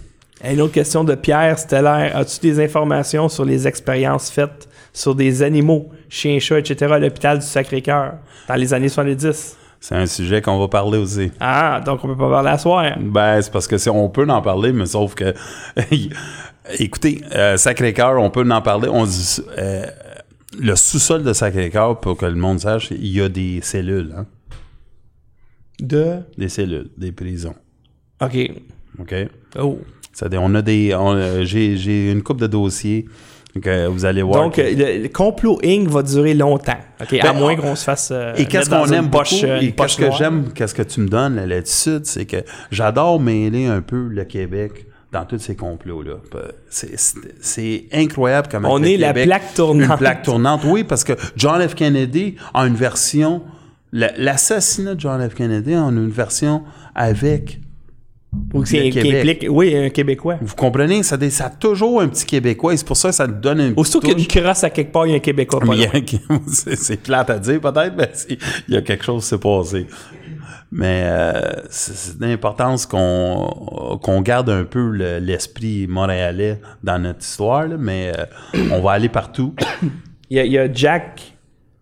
Une 0.43 0.61
autre 0.61 0.73
question 0.73 1.03
de 1.03 1.15
Pierre 1.15 1.59
Stellaire. 1.59 2.15
As-tu 2.15 2.39
des 2.39 2.63
informations 2.63 3.29
sur 3.29 3.45
les 3.45 3.67
expériences 3.67 4.29
faites 4.29 4.67
sur 4.93 5.15
des 5.15 5.43
animaux, 5.43 5.89
chiens, 6.09 6.39
chats, 6.39 6.59
etc. 6.59 6.93
à 6.93 6.99
l'hôpital 6.99 7.39
du 7.39 7.45
Sacré-Cœur 7.45 8.13
dans 8.47 8.55
les 8.55 8.73
années 8.73 8.89
70? 8.89 9.57
C'est 9.79 9.95
un 9.95 10.05
sujet 10.07 10.41
qu'on 10.41 10.57
va 10.59 10.67
parler 10.67 10.97
aussi. 10.97 11.31
Ah, 11.39 11.81
donc 11.85 12.03
on 12.03 12.07
peut 12.07 12.17
pas 12.17 12.29
parler 12.29 12.49
à 12.49 12.57
soir. 12.57 12.97
Ben, 12.99 13.41
c'est 13.41 13.51
parce 13.51 13.67
que 13.67 13.77
c'est- 13.77 13.89
on 13.91 14.09
peut 14.09 14.27
en 14.27 14.41
parler, 14.41 14.71
mais 14.73 14.85
sauf 14.87 15.13
que. 15.15 15.33
Écoutez, 16.79 17.21
euh, 17.35 17.57
Sacré-Cœur, 17.57 18.19
on 18.19 18.31
peut 18.31 18.49
en 18.49 18.61
parler. 18.61 18.89
On 18.91 19.05
dit, 19.05 19.39
euh, 19.59 19.85
le 20.59 20.75
sous-sol 20.75 21.23
de 21.23 21.31
Sacré-Cœur, 21.33 21.99
pour 21.99 22.17
que 22.17 22.25
le 22.25 22.35
monde 22.35 22.59
sache, 22.59 22.89
il 22.91 23.05
y 23.07 23.21
a 23.21 23.29
des 23.29 23.59
cellules, 23.61 24.13
hein? 24.17 24.25
De? 25.79 26.19
Des 26.37 26.49
cellules, 26.49 26.89
des 26.97 27.11
prisons. 27.11 27.53
OK. 28.21 28.51
OK? 28.99 29.13
Oh. 29.59 29.79
C'est-à-dire, 30.13 30.41
on 30.41 30.55
a 30.55 30.61
des. 30.61 30.93
euh, 30.93 31.43
J'ai 31.45 31.75
j'ai 31.77 32.11
une 32.11 32.23
coupe 32.23 32.39
de 32.39 32.47
dossiers 32.47 33.05
que 33.61 33.87
vous 33.87 34.05
allez 34.05 34.21
voir. 34.21 34.43
Donc, 34.43 34.59
euh, 34.59 34.69
le, 34.75 35.03
le 35.03 35.09
complot 35.09 35.59
Inc. 35.63 35.87
va 35.87 36.03
durer 36.03 36.33
longtemps. 36.33 36.77
OK? 37.01 37.13
à 37.19 37.31
Ben, 37.31 37.39
moins 37.39 37.53
on- 37.53 37.61
qu'on 37.61 37.75
se 37.75 37.83
fasse. 37.83 38.09
euh, 38.11 38.33
Et 38.35 38.45
qu'est-ce 38.45 38.69
qu'on 38.69 38.85
aime 38.91 39.09
poche, 39.09 39.33
beaucoup, 39.41 39.45
euh, 39.51 39.59
et 39.61 39.71
qu'est-ce 39.71 39.97
que 39.97 40.11
j'aime, 40.11 40.51
qu'est-ce 40.53 40.75
que 40.75 40.81
tu 40.83 40.99
me 41.01 41.07
donnes 41.07 41.35
là, 41.37 41.45
là-dessus, 41.45 41.99
c'est 42.03 42.25
que 42.25 42.37
j'adore 42.71 43.19
mêler 43.19 43.65
un 43.67 43.81
peu 43.81 44.07
le 44.09 44.23
Québec 44.25 44.85
dans 45.11 45.23
tous 45.23 45.39
ces 45.39 45.55
complots-là. 45.55 46.15
C'est- 46.69 46.97
C'est 46.99 47.19
c'est 47.39 47.85
incroyable 47.93 48.49
comment 48.51 48.69
On 48.71 48.83
est 48.83 48.97
la 48.97 49.07
Québec- 49.09 49.25
plaque 49.27 49.53
tournante. 49.53 49.89
Une 49.91 49.97
plaque 49.97 50.23
tournante, 50.23 50.61
oui, 50.65 50.83
parce 50.83 51.03
que 51.05 51.13
John 51.37 51.65
F. 51.65 51.75
Kennedy 51.75 52.35
a 52.53 52.65
une 52.67 52.75
version, 52.75 53.41
la- 53.93 54.11
l'assassinat 54.17 54.95
de 54.95 54.99
John 54.99 55.29
F. 55.29 55.33
Kennedy 55.33 55.73
a 55.73 55.79
une 55.79 56.09
version 56.09 56.63
avec 56.93 57.59
Ou 58.53 58.63
qui 58.63 58.79
implique. 58.79 59.45
Oui, 59.49 59.75
un 59.75 59.89
Québécois. 59.89 60.37
Vous 60.41 60.55
comprenez? 60.55 61.03
Ça, 61.03 61.17
a 61.17 61.49
toujours 61.49 62.01
un 62.01 62.07
petit 62.07 62.25
Québécois 62.25 62.73
et 62.73 62.77
c'est 62.77 62.85
pour 62.87 62.97
ça 62.97 63.09
que 63.09 63.15
ça 63.15 63.27
donne 63.27 63.59
un 63.59 63.73
Aussitôt 63.75 63.99
qu'il 63.99 64.09
y 64.11 64.15
a 64.15 64.17
une 64.17 64.27
crasse 64.27 64.63
à 64.63 64.69
quelque 64.69 64.91
part, 64.91 65.05
il 65.07 65.11
y 65.11 65.13
a 65.13 65.17
un 65.17 65.19
Québécois. 65.19 65.61
c'est 66.47 67.01
plate 67.01 67.29
à 67.29 67.39
dire 67.39 67.59
peut-être, 67.59 67.93
mais 67.97 68.11
il 68.67 68.73
y 68.73 68.77
a 68.77 68.81
quelque 68.81 69.03
chose 69.03 69.23
qui 69.23 69.29
s'est 69.29 69.37
passé. 69.37 69.87
Mais 70.71 71.03
euh, 71.05 71.51
c'est 71.69 72.17
d'importance 72.17 72.85
qu'on 72.85 73.99
qu'on 74.01 74.21
garde 74.21 74.49
un 74.49 74.63
peu 74.63 74.89
le- 74.89 75.19
l'esprit 75.19 75.87
montréalais 75.87 76.59
dans 76.83 76.99
notre 76.99 77.21
histoire, 77.21 77.67
là, 77.67 77.75
mais 77.79 78.11
euh, 78.17 78.25
on 78.71 78.81
va 78.81 78.91
aller 78.91 79.09
partout. 79.09 79.53
Il 80.31 80.37
y 80.37 80.39
a, 80.39 80.45
il 80.45 80.51
y 80.53 80.57
a 80.57 80.67
Jack, 80.73 81.21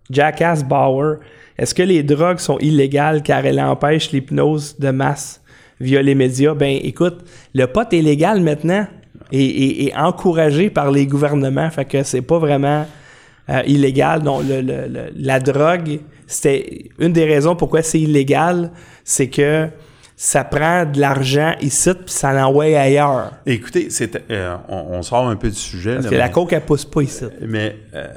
Jackass 0.10 0.66
Bauer. 0.66 1.20
Est-ce 1.58 1.74
que 1.74 1.82
les 1.82 2.04
drogues 2.04 2.40
sont 2.40 2.60
illégales 2.60 3.24
car 3.24 3.46
elles 3.46 3.62
empêchent 3.62 4.12
l'hypnose 4.12 4.78
de 4.78 4.90
masse? 4.90 5.42
Via 5.80 6.02
les 6.02 6.16
médias? 6.16 6.54
Ben, 6.54 6.78
écoute, 6.84 7.20
le 7.54 7.66
pot 7.68 7.92
est 7.94 8.02
légal 8.02 8.42
maintenant 8.42 8.86
et, 9.32 9.44
et- 9.46 9.86
et 9.88 9.96
encouragé 9.96 10.70
par 10.70 10.92
les 10.92 11.06
gouvernements. 11.08 11.70
Fait 11.70 11.86
que 11.86 12.04
c'est 12.04 12.22
pas 12.22 12.40
vraiment 12.40 12.86
euh, 13.50 13.62
illégal. 13.68 14.24
Non, 14.24 14.40
le- 14.40 14.62
le- 14.62 14.88
le- 14.88 15.12
la 15.16 15.40
drogue, 15.40 16.00
c'était 16.28 16.86
une 17.00 17.12
des 17.14 17.26
raisons 17.26 17.56
pourquoi 17.56 17.82
c'est 17.82 18.00
illégal, 18.00 18.72
c'est 19.04 19.28
que 19.28 19.68
ça 20.16 20.44
prend 20.46 20.86
de 20.86 21.00
l'argent 21.00 21.54
ici 21.60 21.90
puis 21.94 22.04
ça 22.08 22.32
l'envoie 22.32 22.66
ailleurs. 22.66 23.32
Écoutez, 23.46 23.90
euh, 24.32 24.56
on, 24.70 24.86
on 24.92 25.02
sort 25.02 25.28
un 25.28 25.36
peu 25.36 25.50
du 25.50 25.56
sujet. 25.58 25.96
Parce 25.96 26.06
là, 26.06 26.12
que 26.12 26.16
la 26.16 26.28
mais- 26.28 26.32
coke, 26.32 26.54
elle 26.54 26.62
pousse 26.62 26.86
pas 26.86 27.02
ici. 27.02 27.26
Mais 27.42 27.76
euh, 27.94 28.08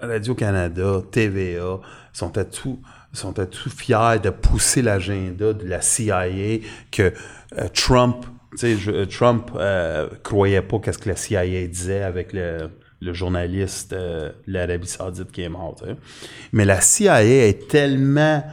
Radio-Canada, 0.00 1.02
TVA, 1.10 1.78
sont 2.12 2.36
à 2.38 2.44
tout. 2.44 2.80
sont 3.12 3.32
tout 3.32 3.70
fiers 3.70 4.18
de 4.22 4.30
pousser 4.30 4.82
l'agenda 4.82 5.52
de 5.52 5.66
la 5.66 5.80
CIA 5.80 6.58
que 6.92 7.12
euh, 7.58 7.68
Trump, 7.74 8.24
tu 8.52 8.58
sais, 8.58 8.76
je- 8.76 9.04
Trump 9.04 9.50
euh, 9.56 10.08
croyait 10.22 10.62
pas 10.62 10.78
qu'est-ce 10.78 10.98
que 10.98 11.08
la 11.08 11.16
CIA 11.16 11.66
disait 11.66 12.02
avec 12.02 12.32
le, 12.32 12.70
le 13.00 13.12
journaliste 13.12 13.92
euh, 13.92 14.30
de 14.46 14.52
l'Arabie 14.52 14.86
Saoudite 14.86 15.32
qui 15.32 15.42
est 15.42 15.48
mort. 15.48 15.76
Mais 16.52 16.64
la 16.64 16.80
CIA 16.80 17.24
est 17.24 17.68
tellement 17.68 18.44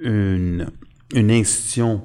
une, 0.00 0.66
une 1.14 1.30
institution 1.30 2.02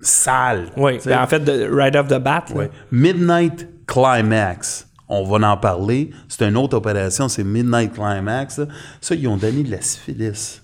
sale. 0.00 0.70
Oui, 0.76 0.98
ben, 1.04 1.22
en 1.22 1.26
fait, 1.26 1.42
right 1.70 1.94
off 1.96 2.08
the 2.08 2.18
bat. 2.18 2.44
Ouais. 2.54 2.70
Midnight 2.90 3.68
Climax. 3.86 4.85
On 5.08 5.24
va 5.24 5.50
en 5.50 5.56
parler. 5.56 6.10
C'est 6.28 6.46
une 6.48 6.56
autre 6.56 6.76
opération, 6.76 7.28
c'est 7.28 7.44
Midnight 7.44 7.92
Climax. 7.92 8.60
Ça, 9.00 9.14
ils 9.14 9.28
ont 9.28 9.36
donné 9.36 9.62
de 9.62 9.70
la 9.70 9.80
syphilis 9.80 10.62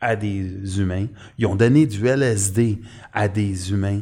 à 0.00 0.16
des 0.16 0.80
humains. 0.80 1.06
Ils 1.38 1.46
ont 1.46 1.56
donné 1.56 1.86
du 1.86 2.06
LSD 2.06 2.80
à 3.12 3.28
des 3.28 3.72
humains 3.72 4.00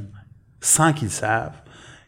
sans 0.61 0.93
qu'ils 0.93 1.11
savent. 1.11 1.61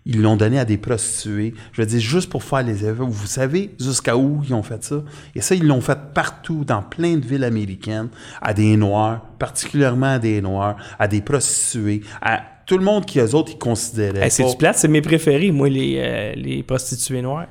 Ils 0.06 0.22
l'ont 0.22 0.36
donné 0.36 0.58
à 0.58 0.64
des 0.64 0.78
prostituées. 0.78 1.54
Je 1.72 1.82
veux 1.82 1.86
dire, 1.86 2.00
juste 2.00 2.30
pour 2.30 2.42
faire 2.42 2.62
les 2.62 2.84
effets. 2.84 2.94
Vous 2.98 3.26
savez 3.26 3.74
jusqu'à 3.78 4.16
où 4.16 4.42
ils 4.44 4.54
ont 4.54 4.62
fait 4.62 4.82
ça? 4.82 5.02
Et 5.34 5.40
ça, 5.40 5.54
ils 5.54 5.66
l'ont 5.66 5.82
fait 5.82 5.98
partout, 6.14 6.64
dans 6.64 6.82
plein 6.82 7.16
de 7.16 7.26
villes 7.26 7.44
américaines, 7.44 8.08
à 8.40 8.54
des 8.54 8.76
Noirs, 8.76 9.22
particulièrement 9.38 10.14
à 10.14 10.18
des 10.18 10.40
Noirs, 10.40 10.76
à 10.98 11.06
des 11.06 11.20
prostituées, 11.20 12.00
à 12.22 12.42
tout 12.66 12.78
le 12.78 12.84
monde 12.84 13.04
qui, 13.04 13.18
eux 13.18 13.34
autres, 13.34 13.52
ils 13.52 13.58
considéraient. 13.58 14.24
Hey, 14.24 14.30
c'est 14.30 14.48
du 14.48 14.56
plate, 14.56 14.78
c'est 14.78 14.88
mes 14.88 15.02
préférés, 15.02 15.50
moi, 15.50 15.68
les, 15.68 15.96
euh, 15.98 16.32
les 16.34 16.62
prostituées 16.62 17.20
noires. 17.20 17.46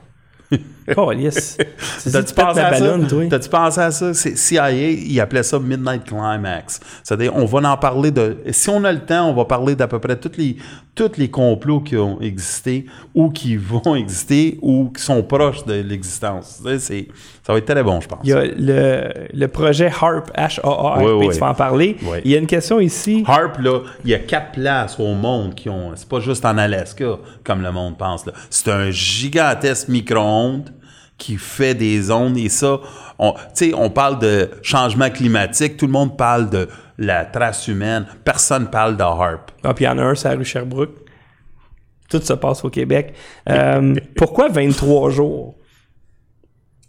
oh, 0.98 1.12
yes. 1.12 1.58
T'as-tu 2.12 2.34
pensé 2.34 2.60
à 2.60 2.74
ça? 2.74 2.98
toi? 3.08 3.26
T'as-tu 3.30 3.50
pensé 3.50 3.82
à 3.82 3.92
ça? 3.92 4.14
CIA, 4.14 4.72
ils 4.72 5.20
appelaient 5.20 5.44
ça 5.44 5.60
Midnight 5.60 6.06
Climax. 6.06 6.80
C'est-à-dire, 7.04 7.36
on 7.36 7.46
va 7.46 7.70
en 7.72 7.78
parler 7.78 8.12
de... 8.12 8.38
Si 8.52 8.70
on 8.70 8.84
a 8.84 8.92
le 8.92 9.06
temps, 9.06 9.30
on 9.30 9.34
va 9.34 9.46
parler 9.46 9.76
d'à 9.76 9.88
peu 9.88 10.00
près 10.00 10.16
tous 10.16 10.32
les, 10.38 10.58
tous 11.00 11.18
les 11.18 11.30
complots 11.30 11.80
qui 11.80 11.96
ont 11.98 12.20
existé 12.22 12.86
ou 13.16 13.30
qui 13.30 13.56
vont 13.58 13.96
exister 13.96 14.58
ou 14.62 14.90
qui 14.96 15.02
sont 15.02 15.24
proches 15.24 15.64
de 15.66 15.74
l'existence. 15.76 16.62
C'est- 16.80 17.08
Ça 17.46 17.54
va 17.54 17.60
être 17.60 17.66
très 17.66 17.82
bon, 17.84 18.02
je 18.02 18.08
pense. 18.08 18.20
Il 18.24 18.30
y 18.30 18.34
a 18.34 18.44
le, 18.46 19.10
le 19.34 19.48
projet 19.48 19.88
HARP, 19.88 20.30
H-A-A-R-P, 20.38 21.12
ouais. 21.14 21.34
tu 21.34 21.40
vas 21.40 21.50
en 21.50 21.54
parler. 21.56 21.98
Il 22.26 22.32
y 22.32 22.36
a 22.36 22.40
une 22.40 22.48
question 22.48 22.80
ici. 22.80 23.24
Harp, 23.26 23.58
là, 23.60 23.80
il 24.04 24.12
y 24.12 24.14
a 24.14 24.20
quatre 24.20 24.52
places 24.52 25.00
au 25.00 25.14
monde 25.14 25.56
qui 25.56 25.70
ont. 25.70 25.92
C'est 25.96 26.08
pas 26.10 26.20
juste 26.20 26.46
en 26.46 26.58
Alaska, 26.58 27.18
comme 27.44 27.62
le 27.62 27.72
monde 27.72 27.98
pense. 27.98 28.26
là. 28.26 28.34
C'est 28.50 28.70
un 28.70 28.92
gigantesque 28.92 29.88
micro-ondes 29.88 30.70
qui 31.18 31.36
fait 31.38 31.74
des 31.76 32.12
ondes 32.12 32.38
et 32.38 32.48
ça, 32.50 32.80
on, 33.18 33.34
tu 33.34 33.40
sais, 33.54 33.72
on 33.76 33.90
parle 33.90 34.20
de 34.20 34.50
changement 34.62 35.10
climatique, 35.10 35.76
tout 35.76 35.86
le 35.86 35.92
monde 35.92 36.16
parle 36.18 36.50
de 36.50 36.70
la 37.00 37.26
trace 37.26 37.68
humaine, 37.68 38.06
personne 38.24 38.70
parle 38.70 38.98
de 38.98 39.04
Harp. 39.04 39.52
Ah, 39.64 39.74
puis 39.74 39.86
il 39.86 39.88
y 39.88 39.90
en 39.90 39.98
a 39.98 40.04
un, 40.04 40.16
c'est 40.16 40.28
à 40.28 40.36
rue 40.36 40.46
Sherbrooke. 40.46 40.98
Tout 42.10 42.22
se 42.22 42.34
passe 42.34 42.64
au 42.66 42.70
Québec. 42.70 43.14
Euh, 43.48 43.96
pourquoi 44.16 44.50
23 44.50 45.10
jours? 45.12 45.56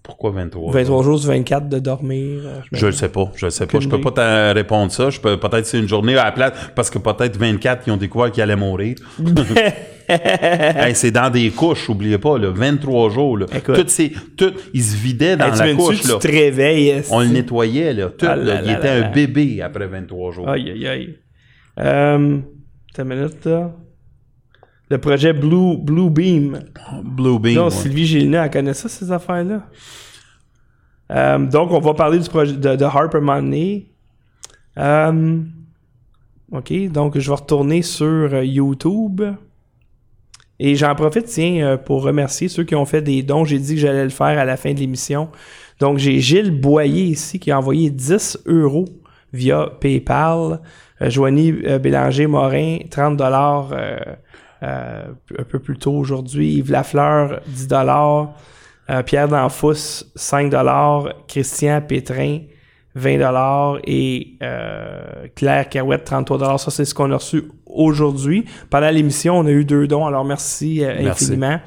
Pourquoi 0.02 0.30
23? 0.30 0.72
23 0.72 1.02
jours 1.04 1.18
sur 1.18 1.28
24 1.28 1.68
de 1.68 1.78
dormir? 1.78 2.40
euh, 2.44 2.60
Je 2.72 2.86
le 2.86 2.92
sais 2.92 3.10
pas, 3.10 3.30
je 3.36 3.46
le 3.46 3.50
sais 3.50 3.66
pas. 3.66 3.80
Je 3.80 3.88
peux 3.88 4.00
pas 4.00 4.10
te 4.10 4.54
répondre 4.54 4.90
ça. 4.90 5.10
Je 5.10 5.20
peux 5.20 5.38
peut-être 5.38 5.66
c'est 5.66 5.78
une 5.78 5.88
journée 5.88 6.16
à 6.16 6.24
la 6.24 6.32
place 6.32 6.52
parce 6.74 6.88
que 6.90 6.98
peut-être 6.98 7.36
24 7.36 7.82
ils 7.86 7.90
ont 7.92 7.96
découvert 7.96 8.30
qu'ils 8.32 8.42
allaient 8.42 8.56
mourir. 8.56 8.96
Hey, 10.12 10.96
c'est 10.96 11.12
dans 11.12 11.30
des 11.30 11.50
couches, 11.50 11.88
oubliez 11.88 12.18
pas, 12.18 12.36
là, 12.36 12.50
23 12.50 13.10
jours. 13.10 13.38
Là. 13.38 13.46
Écoute. 13.54 13.76
Tout, 14.36 14.52
il 14.74 14.82
se 14.82 14.96
vidait 14.96 15.36
dans 15.36 15.52
Hey, 15.52 15.56
la 15.56 15.74
couche. 15.74 16.00
tu 16.00 16.08
Là. 16.08 16.14
te 16.18 16.26
réveilles. 16.26 17.02
On 17.12 17.20
le 17.20 17.28
nettoyait. 17.28 17.92
Là, 17.92 18.08
tout, 18.08 18.26
Ah 18.28 18.34
là. 18.34 18.54
là 18.54 18.62
il 18.64 18.70
était 18.72 18.88
un 18.88 19.08
bébé 19.12 19.62
après 19.62 19.86
23 19.86 20.32
jours. 20.32 20.48
Aïe, 20.48 20.68
aïe, 20.68 20.88
aïe. 20.88 21.16
Euh, 21.78 22.38
t'as 22.92 23.04
une 23.04 23.08
minute, 23.08 23.44
là. 23.44 23.70
Le 24.90 24.98
projet 24.98 25.32
Blue, 25.32 25.76
Blue 25.78 26.10
Beam. 26.10 26.64
Blue 27.04 27.38
Beam. 27.38 27.54
Non, 27.54 27.64
ouais. 27.66 27.70
Sylvie 27.70 28.06
Gélina, 28.06 28.44
elle 28.44 28.50
connaît 28.50 28.74
ça, 28.74 28.88
ces 28.88 29.12
affaires-là? 29.12 29.62
Euh, 31.12 31.38
donc, 31.38 31.70
on 31.70 31.78
va 31.78 31.94
parler 31.94 32.18
du 32.18 32.28
projet 32.28 32.54
de, 32.54 32.74
de 32.74 32.84
Harper 32.84 33.20
Money. 33.20 33.86
Euh, 34.78 35.40
OK, 36.50 36.72
donc 36.90 37.16
je 37.18 37.30
vais 37.30 37.36
retourner 37.36 37.82
sur 37.82 38.04
euh, 38.04 38.44
YouTube. 38.44 39.22
Et 40.58 40.74
j'en 40.74 40.94
profite, 40.96 41.26
tiens, 41.26 41.76
pour 41.76 42.02
remercier 42.02 42.48
ceux 42.48 42.64
qui 42.64 42.74
ont 42.74 42.84
fait 42.84 43.00
des 43.00 43.22
dons. 43.22 43.44
J'ai 43.44 43.60
dit 43.60 43.76
que 43.76 43.80
j'allais 43.80 44.04
le 44.04 44.10
faire 44.10 44.38
à 44.38 44.44
la 44.44 44.56
fin 44.56 44.74
de 44.74 44.80
l'émission. 44.80 45.30
Donc, 45.78 45.98
j'ai 45.98 46.18
Gilles 46.18 46.50
Boyer 46.50 47.04
ici 47.04 47.38
qui 47.38 47.52
a 47.52 47.58
envoyé 47.58 47.90
10 47.90 48.40
euros 48.46 48.86
via 49.32 49.68
PayPal. 49.80 50.60
Euh, 51.00 51.08
Joanie 51.08 51.52
Bélanger-Morin, 51.52 52.78
30 52.90 53.16
dollars 53.16 53.72
euh, 54.62 55.04
un 55.38 55.44
peu 55.44 55.58
plus 55.58 55.76
tôt 55.76 55.92
aujourd'hui. 55.92 56.56
Yves 56.56 56.70
Lafleur, 56.70 57.40
10 57.46 57.68
dollars. 57.68 58.34
Euh, 58.90 59.02
Pierre 59.02 59.28
Danfous, 59.28 60.04
5 60.14 60.50
dollars. 60.50 61.08
Christian 61.28 61.80
Pétrin, 61.80 62.40
20 62.94 63.18
dollars. 63.18 63.78
Et 63.84 64.36
euh, 64.42 65.26
Claire 65.34 65.68
Carouette, 65.68 66.04
33 66.04 66.38
dollars. 66.38 66.60
Ça, 66.60 66.70
c'est 66.70 66.84
ce 66.84 66.94
qu'on 66.94 67.10
a 67.10 67.16
reçu 67.16 67.44
aujourd'hui. 67.74 68.44
Pendant 68.70 68.90
l'émission, 68.90 69.38
on 69.38 69.46
a 69.46 69.50
eu 69.50 69.64
deux 69.64 69.86
dons. 69.86 70.06
Alors, 70.06 70.24
merci, 70.24 70.84
euh, 70.84 70.94
Merci. 71.02 71.24
infiniment. 71.24 71.58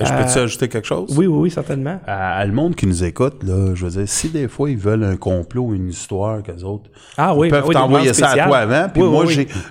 Euh, 0.00 0.04
Je 0.06 0.12
peux-tu 0.12 0.38
Euh, 0.38 0.44
ajouter 0.44 0.68
quelque 0.68 0.86
chose? 0.86 1.14
oui, 1.18 1.26
oui, 1.26 1.38
oui, 1.42 1.50
certainement. 1.50 2.00
À, 2.06 2.38
à 2.38 2.46
le 2.46 2.52
monde 2.52 2.74
qui 2.74 2.86
nous 2.86 3.04
écoute, 3.04 3.42
là, 3.46 3.74
je 3.74 3.84
veux 3.84 3.90
dire, 3.90 4.02
si 4.08 4.28
des 4.30 4.48
fois 4.48 4.70
ils 4.70 4.78
veulent 4.78 5.04
un 5.04 5.16
complot 5.16 5.64
ou 5.64 5.74
une 5.74 5.88
histoire 5.90 6.42
qu'eux 6.42 6.62
autres, 6.64 6.90
Ah 7.18 7.34
oui, 7.36 7.48
ils 7.48 7.50
peuvent 7.50 7.64
oui, 7.66 7.74
des 7.74 7.80
t'envoyer 7.80 8.12
ça 8.14 8.30
à 8.30 8.46
toi 8.46 8.56
avant. 8.58 8.88
Puis 8.92 9.02
Oui, 9.02 9.08
moi, 9.08 9.24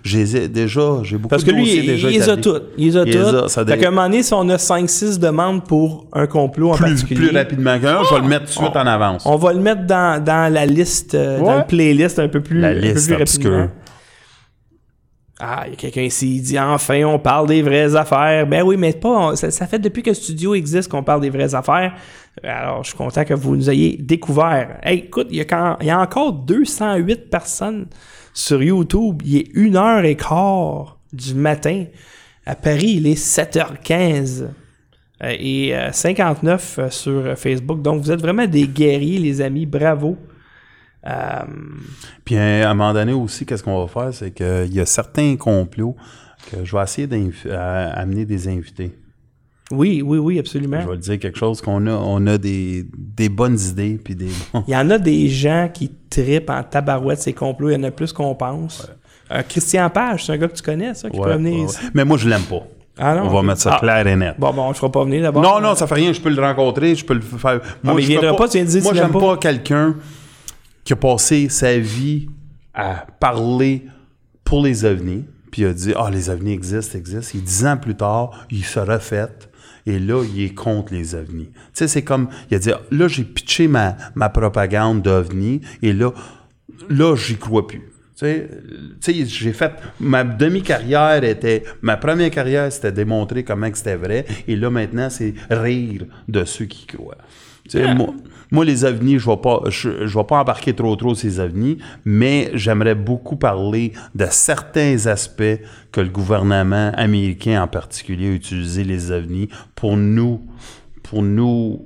j'ai, 0.04 0.48
déjà, 0.48 0.82
j'ai 1.04 1.18
beaucoup 1.18 1.30
Parce 1.30 1.44
de 1.44 1.52
que 1.52 1.56
lui, 1.56 1.76
il, 1.78 1.86
déjà 1.88 2.10
il 2.10 2.20
les 2.20 2.30
a 2.30 2.38
toutes. 2.38 2.64
Il 2.78 2.86
les 2.88 2.98
a 2.98 3.06
toutes. 3.06 3.50
Fait 3.68 3.78
qu'à 3.80 3.88
un 3.88 3.92
moment 3.92 4.04
donné, 4.04 4.22
si 4.22 4.34
on 4.34 4.48
a 4.50 4.58
5-6 4.58 5.18
demandes 5.20 5.64
pour 5.66 6.06
un 6.14 6.28
complot 6.28 6.72
en 6.72 6.76
plus, 6.76 6.86
particulier, 7.02 7.28
plus 7.30 7.38
rapidement 7.38 7.80
qu'un, 7.80 8.04
je 8.04 8.14
vais 8.14 8.22
le 8.22 8.28
mettre 8.28 8.46
tout 8.46 8.60
de 8.60 8.66
suite 8.66 8.76
en 8.76 8.86
avance. 8.88 9.24
on 9.26 9.38
va 9.38 9.54
le 9.54 9.60
mettre 9.60 9.86
dans, 9.88 10.24
dans 10.24 10.54
la 10.54 10.66
liste, 10.68 11.16
dans 11.16 11.58
le 11.58 11.66
playlist 11.68 12.20
un 12.20 12.28
peu 12.28 12.42
plus, 12.42 12.60
La 12.60 12.70
un 12.70 12.74
peu 12.74 12.80
liste 12.80 13.08
plus 13.12 13.22
obscure. 13.22 13.52
rapidement. 13.52 13.72
Ah, 15.44 15.64
il 15.66 15.72
y 15.72 15.74
a 15.74 15.76
quelqu'un 15.76 16.04
ici, 16.04 16.36
il 16.36 16.42
dit 16.44 16.60
enfin 16.60 17.04
on 17.04 17.18
parle 17.18 17.48
des 17.48 17.64
vraies 17.64 17.96
affaires. 17.96 18.46
Ben 18.46 18.62
oui, 18.62 18.78
mais 18.78 18.94
pas. 18.94 19.36
Ça, 19.36 19.66
fait 19.66 19.80
depuis 19.80 20.04
que 20.04 20.12
le 20.12 20.16
studio 20.16 20.54
existe 20.54 20.88
qu'on 20.88 21.02
parle 21.02 21.22
des 21.22 21.32
vraies 21.32 21.56
affaires. 21.56 21.96
Alors, 22.44 22.84
je 22.84 22.90
suis 22.90 22.98
content 22.98 23.26
que 23.26 23.34
vous 23.34 23.56
nous 23.56 23.68
ayez 23.68 23.98
découvert. 23.98 24.80
Écoute, 24.86 25.28
il 25.32 25.38
y 25.38 25.42
a, 25.42 25.78
il 25.82 25.88
y 25.88 25.90
a 25.90 26.00
encore 26.00 26.34
208 26.34 27.32
personnes 27.32 27.88
sur 28.36 28.62
YouTube. 28.62 29.24
Il 29.26 29.38
est 29.38 29.56
1h15 29.56 30.90
du 31.12 31.34
matin. 31.34 31.86
À 32.46 32.54
Paris, 32.54 32.98
il 32.98 33.08
est 33.08 33.20
7h15. 33.20 34.44
Euh, 35.24 35.36
et 35.40 35.76
euh, 35.76 35.92
59 35.92 36.80
euh, 36.80 36.90
sur 36.90 37.12
euh, 37.12 37.36
Facebook. 37.36 37.82
Donc, 37.82 38.02
vous 38.02 38.12
êtes 38.12 38.22
vraiment 38.22 38.46
des 38.46 38.68
guerriers, 38.68 39.18
les 39.18 39.42
amis. 39.42 39.66
Bravo. 39.66 40.18
Euh, 41.08 41.12
Puis 42.26 42.38
à 42.38 42.70
un 42.70 42.74
moment 42.74 42.94
donné 42.94 43.14
aussi, 43.14 43.46
qu'est-ce 43.46 43.64
qu'on 43.64 43.84
va 43.84 43.88
faire, 43.88 44.14
c'est 44.14 44.32
qu'il 44.32 44.74
y 44.74 44.80
a 44.80 44.86
certains 44.86 45.36
complots 45.36 45.96
que 46.52 46.64
je 46.64 46.76
vais 46.76 46.84
essayer 46.84 47.08
d'amener 47.08 48.26
des 48.26 48.48
invités. 48.48 48.92
oui, 49.72 50.02
oui, 50.06 50.18
oui, 50.18 50.38
absolument. 50.40 50.82
Je 50.82 50.88
vais 50.88 50.94
le 50.94 50.98
dire 51.00 51.20
quelque 51.20 51.38
chose 51.38 51.62
qu'on 51.62 51.88
a, 51.88 51.92
on 51.94 52.26
a 52.28 52.38
des, 52.38 52.86
des 52.98 53.30
bonnes 53.30 53.58
idées 53.60 54.00
puis 54.04 54.16
des. 54.16 54.30
Il 54.68 54.74
y 54.74 54.76
en 54.78 54.90
a 54.90 54.98
des 55.00 55.28
gens 55.28 55.70
qui 55.74 55.92
tripent 56.10 56.50
en 56.50 56.62
tabarouette 56.64 57.20
ces 57.20 57.34
complots. 57.34 57.70
Il 57.70 57.74
y 57.74 57.78
en 57.78 57.84
a 57.84 57.92
plus 57.92 58.12
qu'on 58.14 58.36
pense. 58.36 58.92
Euh, 59.32 59.42
Christian 59.48 59.90
Page, 59.90 60.26
c'est 60.26 60.34
un 60.34 60.38
gars 60.38 60.50
que 60.50 60.56
tu 60.56 60.62
connais, 60.64 60.94
ça, 60.94 61.10
qui 61.10 61.18
Ouais, 61.18 61.26
peut 61.32 61.38
venir 61.38 61.60
ouais, 61.62 61.66
ici. 61.66 61.78
Mais 61.94 62.04
moi, 62.04 62.18
je 62.18 62.28
l'aime 62.28 62.42
pas. 62.44 62.64
Ah 62.98 63.16
non, 63.16 63.24
on 63.28 63.30
va 63.30 63.42
mettre 63.42 63.62
ça 63.62 63.76
Ah. 63.78 63.80
clair 63.80 64.06
et 64.06 64.16
net. 64.18 64.36
Bon, 64.38 64.52
bon, 64.52 64.64
on 64.66 64.70
ne 64.70 64.74
fera 64.74 64.92
pas 64.92 65.04
venir 65.06 65.22
d'abord. 65.24 65.42
Non, 65.42 65.62
non, 65.62 65.74
ça 65.74 65.88
fait 65.88 65.96
rien. 65.96 66.12
Je 66.12 66.20
peux 66.20 66.30
le 66.30 66.42
rencontrer, 66.42 66.94
je 66.94 67.06
peux 67.06 67.14
le 67.14 67.22
faire. 67.22 67.62
Moi, 67.82 67.94
mais 67.96 68.02
il 68.02 68.06
je 68.06 68.08
viendra 68.12 68.36
pas, 68.36 68.48
tu 68.50 68.58
viens 68.58 68.66
de 68.66 68.70
dire 68.70 68.84
Moi, 68.84 68.94
j'aime 68.94 69.12
pas, 69.12 69.20
pas. 69.20 69.38
quelqu'un 69.38 69.96
qui 70.84 70.94
a 70.94 70.96
passé 70.96 71.50
sa 71.50 71.78
vie 71.78 72.30
à 72.74 73.06
parler 73.20 73.86
pour 74.44 74.64
les 74.64 74.86
ovnis, 74.86 75.26
puis 75.52 75.64
il 75.64 75.66
a 75.66 75.74
dit 75.74 75.94
Ah, 75.96 76.10
les 76.10 76.30
ovnis 76.30 76.54
existent, 76.54 76.98
existent. 76.98 77.38
Et 77.38 77.42
dix 77.42 77.66
ans 77.66 77.78
plus 77.78 77.96
tard, 77.96 78.46
il 78.50 78.64
se 78.64 78.80
refait. 78.80 79.30
Et 79.86 80.00
là, 80.00 80.24
il 80.24 80.44
est 80.44 80.54
contre 80.54 80.94
les 80.94 81.16
ovnis. 81.16 81.50
Tu 81.52 81.60
sais, 81.74 81.88
c'est 81.88 82.04
comme, 82.04 82.30
il 82.50 82.56
a 82.56 82.60
dit, 82.60 82.72
là, 82.92 83.08
j'ai 83.08 83.24
pitché 83.24 83.68
ma, 83.68 83.96
propagande 84.30 85.02
d'ovnis, 85.02 85.62
et 85.82 85.94
là, 85.94 86.12
là, 86.90 87.16
j'y 87.16 87.38
crois 87.38 87.66
plus. 87.66 87.82
Tu 88.20 88.28
sais, 89.00 89.26
j'ai 89.26 89.54
fait, 89.54 89.72
ma 90.00 90.24
demi-carrière 90.24 91.24
était, 91.24 91.64
ma 91.82 91.98
première 91.98 92.30
carrière, 92.30 92.72
c'était 92.72 92.92
démontrer 92.92 93.44
comment 93.44 93.70
c'était 93.74 93.96
vrai, 93.96 94.26
et 94.48 94.56
là, 94.56 94.70
maintenant, 94.70 95.10
c'est 95.10 95.34
rire 95.50 96.06
de 96.28 96.46
ceux 96.46 96.66
qui 96.66 96.86
croient. 96.86 97.18
Moi, 97.96 98.14
moi, 98.54 98.66
les 98.66 98.84
ovnis, 98.84 99.18
je 99.18 99.30
ne 99.30 99.36
vais, 99.36 99.42
pas- 99.42 99.62
je, 99.70 100.06
je 100.08 100.18
vais 100.18 100.24
pas 100.26 100.40
embarquer 100.42 100.74
trop 100.76 100.94
trop 100.98 101.16
ces 101.16 101.40
ovnis, 101.40 101.78
mais 102.04 102.52
j'aimerais 102.54 102.96
beaucoup 102.96 103.38
parler 103.38 103.94
de 104.14 104.26
certains 104.30 105.06
aspects 105.08 105.60
que 105.92 106.02
le 106.02 106.10
gouvernement 106.10 106.92
américain 106.98 107.64
en 107.64 107.68
particulier 107.68 108.28
a 108.30 108.34
utilisé 108.34 108.84
les 108.84 109.10
ovnis 109.12 109.48
pour 109.74 109.96
nous, 109.96 110.42
pour 111.04 111.24
nous, 111.24 111.86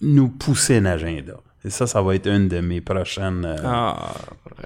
nous 0.00 0.28
pousser 0.28 0.78
un 0.78 0.86
agenda. 0.86 1.34
Et 1.64 1.70
ça, 1.70 1.86
ça 1.86 2.02
va 2.02 2.14
être 2.14 2.26
une 2.26 2.48
de 2.48 2.60
mes 2.60 2.80
prochaines. 2.82 3.44
euh, 3.46 3.56
Ah, 3.64 4.12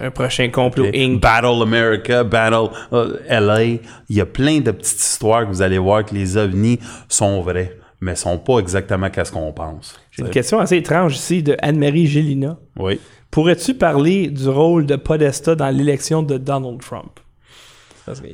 un 0.00 0.10
prochain 0.10 0.48
complot. 0.48 0.86
Inc. 0.94 1.20
Battle 1.20 1.62
America, 1.62 2.24
Battle 2.24 2.70
euh, 2.92 3.18
LA. 3.28 3.62
Il 4.08 4.16
y 4.16 4.20
a 4.20 4.26
plein 4.26 4.58
de 4.60 4.72
petites 4.72 4.98
histoires 4.98 5.42
que 5.44 5.48
vous 5.48 5.62
allez 5.62 5.78
voir 5.78 6.04
que 6.04 6.12
les 6.14 6.36
ovnis 6.36 6.80
sont 7.08 7.40
vrais, 7.42 7.78
mais 8.00 8.14
sont 8.14 8.38
pas 8.38 8.58
exactement 8.58 9.10
qu'est-ce 9.10 9.32
qu'on 9.32 9.52
pense. 9.52 9.98
J'ai 10.10 10.22
une 10.22 10.30
question 10.30 10.58
assez 10.60 10.76
étrange 10.76 11.16
ici 11.16 11.42
de 11.42 11.56
Anne-Marie 11.60 12.06
Gélina. 12.06 12.56
Oui. 12.78 13.00
Pourrais-tu 13.30 13.74
parler 13.74 14.28
du 14.28 14.48
rôle 14.48 14.86
de 14.86 14.96
Podesta 14.96 15.54
dans 15.54 15.68
l'élection 15.68 16.22
de 16.22 16.38
Donald 16.38 16.80
Trump? 16.80 17.20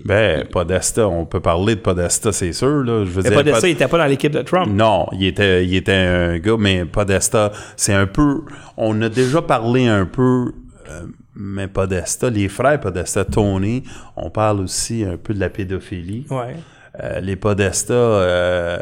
Ben, 0.05 0.47
Podesta, 0.47 1.09
on 1.09 1.27
peut 1.27 1.41
parler 1.41 1.75
de 1.75 1.81
Podesta, 1.81 2.31
c'est 2.33 2.53
sûr. 2.53 2.85
Là. 2.85 3.05
Je 3.05 3.11
veux 3.11 3.23
Mais 3.23 3.31
dire, 3.31 3.39
Podesta, 3.39 3.61
Pod- 3.61 3.69
il 3.69 3.73
était 3.73 3.89
pas 3.89 3.99
dans 3.99 4.07
l'équipe 4.07 4.33
de 4.33 4.43
Trump. 4.43 4.69
Non, 4.73 5.09
il 5.13 5.27
était, 5.27 5.65
il 5.67 5.75
était 5.75 5.93
un 5.93 6.39
gars, 6.39 6.57
mais 6.57 6.85
Podesta, 6.85 7.51
c'est 7.77 7.93
un 7.93 8.07
peu. 8.07 8.43
On 8.77 9.01
a 9.03 9.09
déjà 9.09 9.43
parlé 9.43 9.89
un 9.89 10.07
peu, 10.07 10.53
euh, 10.89 11.03
mais 11.35 11.67
Podesta, 11.67 12.31
les 12.31 12.49
frères 12.49 12.79
Podesta, 12.79 13.25
Tony, 13.25 13.83
on 14.17 14.31
parle 14.31 14.61
aussi 14.61 15.05
un 15.05 15.17
peu 15.17 15.35
de 15.35 15.41
la 15.41 15.49
pédophilie. 15.51 16.25
Ouais. 16.31 16.55
Euh, 17.03 17.21
les 17.21 17.35
Podesta, 17.37 17.93
euh, 17.93 18.79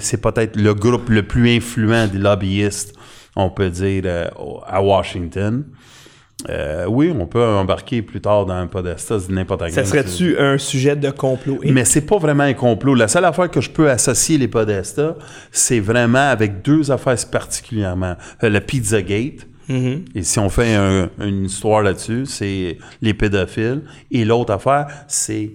c'est 0.00 0.20
peut-être 0.20 0.56
le 0.56 0.72
groupe 0.74 1.08
le 1.08 1.24
plus 1.24 1.56
influent 1.56 2.06
des 2.06 2.18
lobbyistes, 2.18 2.94
on 3.34 3.50
peut 3.50 3.70
dire, 3.70 4.02
euh, 4.06 4.28
à 4.66 4.80
Washington. 4.82 5.64
Euh, 6.50 6.84
oui, 6.86 7.12
on 7.18 7.26
peut 7.26 7.42
embarquer 7.44 8.02
plus 8.02 8.20
tard 8.20 8.46
dans 8.46 8.54
un 8.54 8.66
Podesta, 8.68 9.16
n'importe 9.30 9.62
Ça 9.70 9.82
quel. 9.82 9.86
serait-tu 9.86 10.38
un 10.38 10.58
sujet 10.58 10.94
de 10.94 11.10
complot? 11.10 11.58
Mais 11.64 11.84
c'est 11.84 12.02
pas 12.06 12.18
vraiment 12.18 12.44
un 12.44 12.52
complot. 12.54 12.94
La 12.94 13.08
seule 13.08 13.24
affaire 13.24 13.50
que 13.50 13.60
je 13.60 13.70
peux 13.70 13.90
associer 13.90 14.38
les 14.38 14.46
Podesta, 14.46 15.16
c'est 15.50 15.80
vraiment 15.80 16.28
avec 16.30 16.62
deux 16.62 16.90
affaires 16.92 17.16
particulièrement. 17.32 18.14
Le 18.42 18.58
Pizzagate. 18.60 19.46
Et 19.68 20.22
si 20.22 20.38
on 20.38 20.48
fait 20.50 20.74
un- 20.76 21.08
une 21.18 21.46
histoire 21.46 21.82
là-dessus, 21.82 22.26
c'est 22.26 22.78
les 23.02 23.14
pédophiles. 23.14 23.82
Et 24.12 24.24
l'autre 24.24 24.52
affaire, 24.52 24.86
c'est 25.08 25.50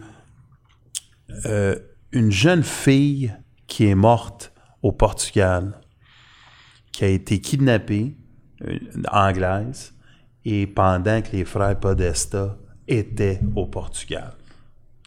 euh, 1.46 1.76
une 2.12 2.32
jeune 2.32 2.64
fille 2.64 3.34
qui 3.68 3.86
est 3.88 3.96
morte 3.96 4.52
au 4.82 4.92
Portugal, 4.92 5.80
qui 6.92 7.06
a 7.06 7.08
été 7.08 7.40
kidnappée, 7.40 8.16
euh, 8.68 8.78
anglaise, 9.12 9.94
et 10.44 10.68
pendant 10.68 11.22
que 11.22 11.32
les 11.34 11.46
frères 11.46 11.80
Podesta 11.80 12.58
étaient 12.88 13.40
au 13.56 13.68
Portugal 13.68 14.34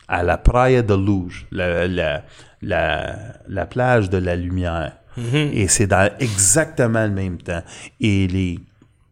à 0.06 0.22
la 0.22 0.36
Praia 0.36 0.82
de 0.82 0.94
Luz, 0.94 1.47
la, 1.51 1.89
la, 1.89 2.24
la, 2.62 3.16
la 3.48 3.66
plage 3.66 4.10
de 4.10 4.18
la 4.18 4.36
lumière. 4.36 4.97
Et 5.32 5.68
c'est 5.68 5.86
dans 5.86 6.10
exactement 6.18 7.05
le 7.05 7.12
même 7.12 7.39
temps. 7.39 7.62
Et 8.01 8.26
les 8.26 8.59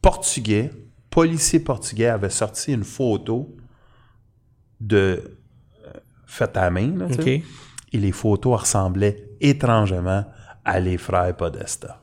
Portugais, 0.01 0.71
policiers 1.11 1.61
portugais, 1.61 2.09
avaient 2.09 2.29
sorti 2.29 2.73
une 2.73 2.83
photo 2.85 3.55
de 4.81 5.23
euh, 5.87 5.91
faite 6.27 6.57
à 6.57 6.63
la 6.63 6.71
main. 6.71 6.97
là, 6.99 7.07
tu 7.07 7.23
sais. 7.23 7.37
OK. 7.37 7.43
Et 7.93 7.99
les 7.99 8.13
photos 8.13 8.61
ressemblaient 8.61 9.29
étrangement 9.41 10.25
à 10.65 10.81
les 10.81 10.99
frères 10.99 11.37
Podesta. 11.37 12.03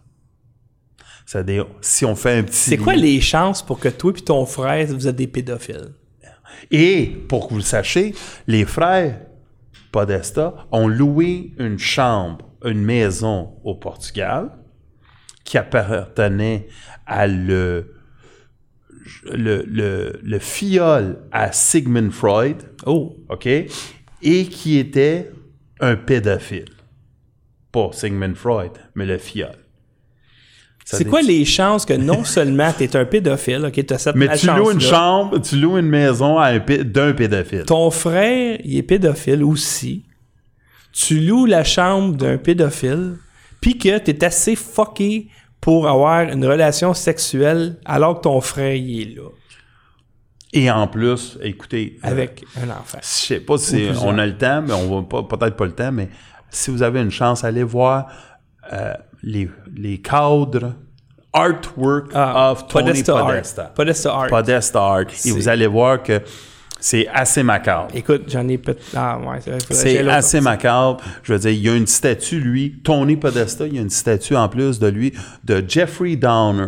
C'est-à-dire, 1.25 1.67
si 1.81 2.05
on 2.05 2.15
fait 2.15 2.39
un 2.39 2.43
petit... 2.43 2.55
C'est 2.55 2.77
quoi 2.77 2.95
les 2.95 3.21
chances 3.21 3.61
pour 3.61 3.79
que 3.79 3.89
toi 3.89 4.13
et 4.17 4.21
ton 4.21 4.45
frère, 4.45 4.87
vous 4.87 5.07
êtes 5.07 5.15
des 5.15 5.27
pédophiles? 5.27 5.93
Et 6.71 7.05
pour 7.27 7.47
que 7.47 7.51
vous 7.51 7.59
le 7.59 7.63
sachiez, 7.63 8.15
les 8.47 8.65
frères 8.65 9.21
Podesta 9.91 10.67
ont 10.71 10.87
loué 10.87 11.53
une 11.57 11.79
chambre, 11.79 12.49
une 12.63 12.81
maison 12.81 13.53
au 13.63 13.75
Portugal 13.75 14.51
qui 15.43 15.57
appartenait 15.57 16.67
à 17.05 17.25
le, 17.27 17.95
le, 19.31 19.63
le, 19.67 20.19
le 20.21 20.39
fiole 20.39 21.19
à 21.31 21.51
Sigmund 21.51 22.11
Freud, 22.11 22.57
Oh, 22.85 23.15
OK, 23.29 23.47
et 23.47 24.45
qui 24.45 24.77
était 24.77 25.31
un 25.79 25.95
pédophile. 25.95 26.65
Pas 27.71 27.89
Sigmund 27.91 28.35
Freud, 28.35 28.71
mais 28.95 29.05
le 29.05 29.17
fiole. 29.17 29.57
C'est 30.85 31.05
quoi 31.05 31.21
les 31.21 31.45
chances 31.45 31.85
que 31.85 31.93
non 31.93 32.23
seulement 32.25 32.73
tu 32.75 32.83
es 32.83 32.95
un 32.95 33.05
pédophile, 33.05 33.65
ok, 33.65 33.85
tu 33.85 33.93
as 33.93 33.97
cette 33.99 34.15
Mais 34.15 34.35
tu 34.35 34.47
loues 34.47 34.71
une 34.71 34.81
chambre, 34.81 35.39
tu 35.39 35.55
loues 35.55 35.77
une 35.77 35.87
maison 35.87 36.39
un 36.39 36.57
d'un 36.57 37.13
pédophile. 37.13 37.65
Ton 37.65 37.91
frère, 37.91 38.57
il 38.63 38.77
est 38.77 38.83
pédophile 38.83 39.43
aussi. 39.43 40.05
Tu 40.91 41.19
loues 41.19 41.45
la 41.45 41.63
chambre 41.63 42.15
d'un 42.15 42.37
pédophile, 42.37 43.17
puis 43.61 43.77
que 43.77 43.99
tu 43.99 44.11
es 44.11 44.23
assez 44.23 44.55
fucké 44.55 45.27
pour 45.61 45.87
avoir 45.87 46.21
une 46.21 46.45
relation 46.45 46.93
sexuelle 46.93 47.77
alors 47.85 48.17
que 48.17 48.23
ton 48.23 48.41
frère, 48.41 48.73
il 48.73 49.01
est 49.01 49.15
là, 49.15 49.29
Et 50.51 50.69
en 50.71 50.87
plus, 50.87 51.37
écoutez, 51.41 51.99
euh, 52.03 52.07
avec 52.09 52.43
un 52.57 52.69
enfant. 52.71 52.97
je 53.01 53.07
sais 53.07 53.39
pas 53.39 53.57
si 53.57 53.89
on 54.03 54.17
a 54.17 54.25
le 54.25 54.35
temps, 54.37 54.63
mais 54.65 54.73
on 54.73 55.01
va 55.01 55.07
pas, 55.07 55.37
peut-être 55.37 55.55
pas 55.55 55.65
le 55.65 55.73
temps, 55.73 55.91
mais 55.91 56.09
si 56.49 56.71
vous 56.71 56.81
avez 56.81 57.01
une 57.01 57.11
chance, 57.11 57.43
allez 57.43 57.63
voir 57.63 58.07
euh, 58.73 58.93
les, 59.21 59.49
les 59.75 59.99
cadres 59.99 60.73
artwork 61.33 62.09
Ah, 62.15 62.51
of 62.51 62.67
Tony 62.67 62.85
Podesta 63.03 63.13
Art. 63.17 63.73
Podesta. 63.75 64.13
Art. 64.13 64.27
Podesta 64.29 64.79
Art. 64.81 65.05
Et 65.25 65.31
vous 65.31 65.47
allez 65.47 65.67
voir 65.67 66.01
que 66.01 66.19
c'est 66.79 67.07
assez 67.09 67.43
macabre. 67.43 67.89
Écoute, 67.93 68.23
j'en 68.27 68.47
ai 68.47 68.57
peut 68.57 68.75
Ah, 68.95 69.19
ouais, 69.19 69.39
c'est 69.69 70.07
assez 70.07 70.41
macabre. 70.41 70.97
Je 71.21 71.33
veux 71.33 71.39
dire, 71.39 71.51
il 71.51 71.59
y 71.59 71.69
a 71.69 71.75
une 71.75 71.85
statue, 71.85 72.39
lui, 72.39 72.79
Tony 72.83 73.17
Podesta, 73.17 73.67
il 73.67 73.75
y 73.75 73.77
a 73.77 73.81
une 73.81 73.89
statue 73.91 74.35
en 74.35 74.49
plus 74.49 74.79
de 74.79 74.87
lui, 74.87 75.13
de 75.43 75.63
Jeffrey 75.67 76.15
Dahmer. 76.15 76.67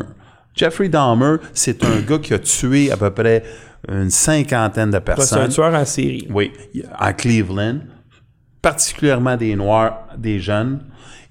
Jeffrey 0.53 0.90
Dahmer, 0.90 1.38
c'est 1.53 1.84
un 1.84 2.02
gars 2.02 2.20
qui 2.20 2.34
a 2.34 2.40
tué 2.40 2.91
à 2.91 2.98
peu 2.98 3.10
près 3.10 3.44
une 3.90 4.10
cinquantaine 4.10 4.91
de 4.91 4.98
Ouais, 4.98 5.02
C'est 5.06 5.12
un 5.12 5.16
personnes. 5.16 5.49
tueur 5.49 5.74
en 5.74 5.86
série. 5.86 6.28
Oui, 6.32 6.52
à 6.98 7.14
Cleveland, 7.14 7.80
particulièrement 8.62 9.38
des 9.38 9.56
Noirs, 9.56 10.08
des 10.18 10.40
jeunes, 10.40 10.82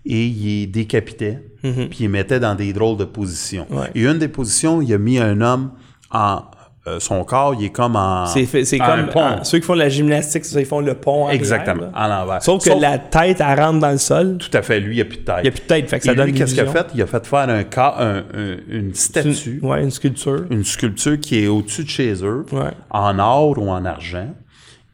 et 0.04 0.26
il 0.26 0.44
les 0.60 0.66
décapitait, 0.66 1.42
puis 1.62 1.88
il 1.98 2.02
les 2.02 2.08
mettait 2.08 2.40
dans 2.40 2.54
des 2.54 2.72
drôles 2.72 2.96
de 2.96 3.04
positions. 3.04 3.66
Mhm. 3.70 3.78
Ouais. 3.78 3.90
Et 3.94 4.02
une 4.04 4.18
des 4.18 4.28
positions, 4.28 4.80
il 4.82 4.92
a 4.92 4.98
mis 4.98 5.18
un 5.18 5.40
homme 5.40 5.72
en... 6.10 6.42
euh, 6.86 6.98
son 6.98 7.22
corps, 7.24 7.54
il 7.58 7.66
est 7.66 7.70
comme 7.70 7.94
en... 7.94 8.24
C'est 8.26 8.46
fait- 8.46 8.64
c'est 8.64 8.80
en 8.80 8.86
comme 8.86 9.06
pont. 9.08 9.44
ceux 9.44 9.58
qui 9.58 9.66
font 9.66 9.74
de 9.74 9.80
la 9.80 9.90
gymnastique, 9.90 10.44
c'est 10.46 10.54
ça, 10.54 10.60
ils 10.60 10.66
font 10.66 10.80
le 10.80 10.94
pont. 10.94 11.24
arrière, 11.26 11.38
Exactement, 11.38 11.82
là. 11.82 11.90
à 11.94 12.08
l'envers. 12.08 12.42
Sauf 12.42 12.64
que 12.64 12.70
la 12.80 12.98
tête, 12.98 13.42
elle 13.46 13.60
rentre 13.60 13.80
dans 13.80 13.90
le 13.90 13.98
sol. 13.98 14.38
Tout 14.38 14.56
à 14.56 14.62
fait, 14.62 14.80
lui, 14.80 14.94
il 14.94 14.96
n'y 14.96 15.02
a 15.02 15.04
plus 15.04 15.18
de 15.18 15.22
tête. 15.24 15.36
Il 15.40 15.42
n'y 15.42 15.48
a 15.48 15.50
plus 15.52 15.60
de 15.60 15.66
tête, 15.66 15.90
fait 15.90 15.98
que 15.98 16.04
ça 16.06 16.12
Et 16.12 16.14
donne 16.16 16.26
lui, 16.26 16.32
qu'est-ce 16.34 16.52
qu'il 16.54 16.60
a 16.62 16.66
fait? 16.66 16.86
Il 16.94 17.02
a 17.02 17.06
fait 17.06 17.26
faire 17.26 17.48
un 17.50 17.62
cas, 17.64 17.94
un- 17.98 18.18
un- 18.18 18.56
une 18.70 18.94
statue, 18.94 19.60
Ouais, 19.62 19.82
une 19.82 19.90
sculpture. 19.90 20.44
une 20.50 20.64
sculpture 20.64 21.20
qui 21.20 21.44
est 21.44 21.48
au-dessus 21.48 21.84
de 21.84 21.88
chez 21.90 22.14
eux, 22.24 22.46
Ouais. 22.52 22.70
en 22.90 23.18
or 23.18 23.58
ou 23.58 23.68
en 23.68 23.84
argent, 23.84 24.28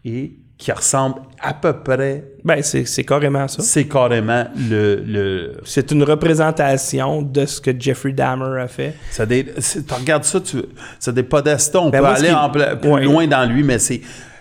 et 0.05 0.33
qui 0.59 0.73
ressemble 0.73 1.17
à 1.41 1.53
peu 1.53 1.75
près, 1.75 2.25
Ben, 2.43 2.63
c'est 2.63 3.05
carrément 3.05 3.47
ça. 3.47 3.63
c'est 3.63 3.85
carrément 3.85 4.47
le... 4.57 5.03
le 5.07 5.53
C'est 5.65 5.91
une 5.93 6.03
représentation 6.03 7.21
de 7.23 7.45
ce 7.45 7.61
que 7.61 7.71
Jeffrey 7.79 8.13
Dahmer 8.13 8.61
a 8.63 8.67
fait. 8.69 8.95
ça 9.11 9.27
des, 9.27 9.45
tu 9.45 9.95
regardes 9.95 10.25
ça, 10.25 10.41
tu, 10.41 10.59
c'est 10.99 11.13
des 11.15 11.23
podestas, 11.23 11.79
on 11.81 11.91
Ben, 11.91 12.01
peut 12.01 12.07
aller 12.07 12.31
en 12.33 12.49
pla- 12.51 12.77
plus 12.77 12.91
Ouais. 12.91 13.05
loin 13.05 13.27
dans 13.27 13.45
lui, 13.45 13.63
mais 13.63 13.79
c'est, 13.79 14.01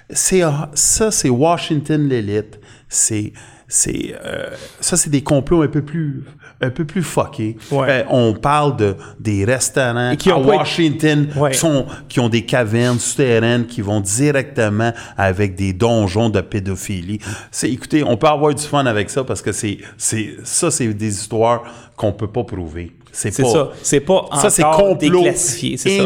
c'est 0.09 0.41
ça, 0.73 1.11
c'est 1.11 1.29
Washington 1.29 2.07
l'élite, 2.07 2.59
c'est 2.87 3.33
c'est 3.67 4.15
euh, 4.23 4.51
ça 4.79 4.95
c'est 4.95 5.09
des 5.09 5.23
complots 5.23 5.63
un 5.63 5.67
peu 5.67 5.81
plus 5.81 6.23
un 6.61 6.69
peu 6.69 6.85
plus 6.85 7.03
fuckés. 7.03 7.57
Ouais. 7.71 7.87
Euh, 7.89 8.03
on 8.09 8.33
parle 8.33 8.75
de 8.77 8.95
des 9.19 9.45
restaurants 9.45 10.11
Et 10.11 10.17
qui 10.17 10.31
à 10.31 10.37
Washington 10.37 11.27
Ouais. 11.35 11.51
qui 11.51 11.57
sont 11.57 11.85
qui 12.07 12.19
ont 12.19 12.29
des 12.29 12.43
cavernes 12.45 12.99
souterraines 12.99 13.65
qui 13.65 13.81
vont 13.81 13.99
directement 13.99 14.93
avec 15.17 15.55
des 15.55 15.73
donjons 15.73 16.29
de 16.29 16.41
pédophilie. 16.41 17.19
C'est 17.51 17.69
écoutez, 17.69 18.03
on 18.03 18.17
peut 18.17 18.27
avoir 18.27 18.53
du 18.53 18.63
fun 18.63 18.85
avec 18.85 19.09
ça 19.09 19.23
parce 19.23 19.41
que 19.41 19.51
c'est 19.51 19.79
c'est 19.97 20.35
ça 20.43 20.71
c'est 20.71 20.87
des 20.93 21.07
histoires 21.13 21.63
qu'on 21.95 22.11
peut 22.13 22.27
pas 22.27 22.43
prouver. 22.43 22.91
C'est 23.11 23.35
pas 23.41 23.49
ça. 23.49 23.69
C'est 23.81 23.99
pas 24.01 24.25
ça, 24.33 24.49
c'est 24.49 24.63
complot 24.63 24.95
déclassifié. 25.21 25.77
C'est 25.77 25.97
ça. 25.99 26.03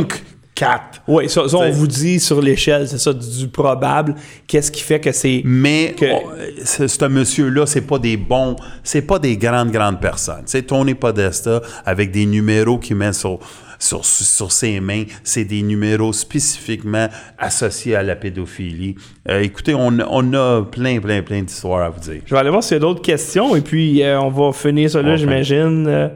Inc. 0.62 0.70
4. 0.70 1.02
Oui, 1.08 1.30
ça, 1.30 1.48
ça, 1.48 1.58
on 1.58 1.70
vous 1.72 1.88
dit 1.88 2.20
sur 2.20 2.42
l'échelle, 2.42 2.88
c'est 2.88 2.98
ça, 2.98 3.14
du, 3.14 3.38
du 3.40 3.48
probable. 3.48 4.16
Qu'est-ce 4.48 4.72
qui 4.72 4.82
fait 4.82 5.00
que 5.00 5.12
c'est. 5.12 5.42
Mais 5.46 5.96
que- 5.98 6.06
on- 6.06 6.88
ce, 6.88 7.06
monsieur-là, 7.06 7.66
c'est 7.66 7.82
pas 7.82 8.00
des 8.00 8.18
bons, 8.18 8.56
c'est 8.84 9.02
pas 9.02 9.20
des 9.20 9.38
grandes, 9.38 9.72
grandes 9.72 10.00
personnes. 10.00 10.44
C'est 10.46 10.64
Tony 10.64 10.94
Podesta 10.96 11.62
avec 11.86 12.12
des 12.12 12.26
numéros 12.26 12.78
qu'il 12.78 12.96
met 12.98 13.14
sur, 13.14 13.40
sur, 13.80 14.04
sur 14.06 14.52
ses 14.52 14.80
mains. 14.80 15.04
C'est 15.24 15.46
des 15.46 15.62
numéros 15.62 16.12
spécifiquement 16.14 17.08
associés 17.38 17.96
à 17.96 18.04
la 18.04 18.16
pédophilie. 18.16 18.96
Euh, 19.30 19.40
écoutez, 19.42 19.74
on, 19.74 19.98
on 20.10 20.34
a 20.34 20.64
plein, 20.64 21.00
plein, 21.00 21.22
plein 21.22 21.42
d'histoires 21.42 21.84
à 21.86 21.90
vous 21.90 22.00
dire. 22.02 22.22
Je 22.26 22.34
vais 22.34 22.40
aller 22.40 22.50
voir 22.50 22.64
s'il 22.64 22.76
y 22.76 22.78
a 22.78 22.80
d'autres 22.82 23.02
questions 23.02 23.56
et 23.56 23.62
puis 23.62 24.04
euh, 24.04 24.20
on 24.20 24.30
va 24.30 24.52
finir 24.52 24.90
ça 24.90 25.02
là, 25.02 25.16
j'imagine. 25.16 25.86
Euh, 25.88 26.08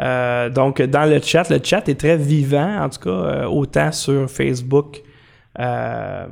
euh, 0.00 0.48
donc, 0.48 0.80
dans 0.82 1.04
le 1.08 1.20
chat, 1.20 1.48
le 1.50 1.58
chat 1.62 1.88
est 1.88 1.98
très 2.00 2.16
vivant, 2.16 2.82
en 2.84 2.88
tout 2.88 3.00
cas, 3.00 3.10
euh, 3.10 3.44
autant 3.46 3.92
sur 3.92 4.28
Facebook 4.30 5.02
Euh, 5.58 6.26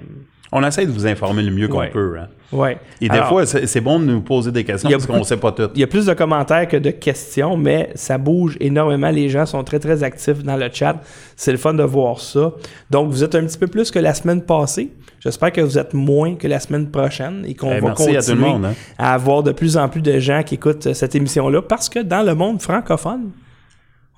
On 0.52 0.64
essaie 0.64 0.86
de 0.86 0.92
vous 0.92 1.06
informer 1.06 1.42
le 1.42 1.50
mieux 1.50 1.68
qu'on 1.68 1.80
Ouais. 1.80 1.90
peut. 1.90 2.16
Hein. 2.18 2.28
ouais. 2.52 2.78
Et 3.02 3.08
des 3.08 3.16
Alors, 3.16 3.28
fois, 3.28 3.44
c'est 3.44 3.80
bon 3.82 3.98
de 4.00 4.06
nous 4.06 4.20
poser 4.22 4.50
des 4.52 4.64
questions 4.64 4.88
parce 4.88 5.06
qu'on 5.06 5.18
ne 5.18 5.22
sait 5.24 5.36
pas 5.36 5.52
tout. 5.52 5.68
Il 5.74 5.80
y 5.80 5.84
a 5.84 5.86
plus 5.88 6.06
de 6.06 6.14
commentaires 6.14 6.66
que 6.68 6.76
de 6.78 6.90
questions, 6.90 7.56
mais 7.56 7.90
ça 7.96 8.16
bouge 8.16 8.56
énormément. 8.60 9.10
Les 9.10 9.28
gens 9.28 9.44
sont 9.44 9.62
très, 9.64 9.78
très 9.80 10.02
actifs 10.04 10.42
dans 10.44 10.56
le 10.56 10.68
chat. 10.72 10.96
C'est 11.36 11.50
le 11.52 11.58
fun 11.58 11.74
de 11.74 11.82
voir 11.82 12.20
ça. 12.20 12.52
Donc, 12.88 13.10
vous 13.10 13.22
êtes 13.24 13.34
un 13.34 13.44
petit 13.44 13.58
peu 13.58 13.66
plus 13.66 13.90
que 13.90 13.98
la 13.98 14.14
semaine 14.14 14.40
passée. 14.40 14.90
J'espère 15.20 15.52
que 15.52 15.60
vous 15.60 15.76
êtes 15.76 15.92
moins 15.92 16.36
que 16.36 16.46
la 16.46 16.60
semaine 16.60 16.88
prochaine 16.90 17.44
et 17.46 17.54
qu'on 17.54 17.72
Eh, 17.72 17.80
va 17.80 17.88
merci 17.88 18.16
à 18.16 18.22
tout 18.22 18.30
le 18.30 18.36
continuer 18.36 18.48
monde, 18.50 18.64
hein. 18.66 18.74
à 18.96 19.12
avoir 19.14 19.42
de 19.42 19.50
plus 19.52 19.76
en 19.76 19.88
plus 19.88 20.00
de 20.00 20.18
gens 20.20 20.42
qui 20.44 20.54
écoutent 20.54 20.94
cette 20.94 21.14
émission-là 21.16 21.60
parce 21.60 21.88
que 21.88 21.98
dans 21.98 22.22
le 22.24 22.34
monde 22.36 22.62
francophone, 22.62 23.32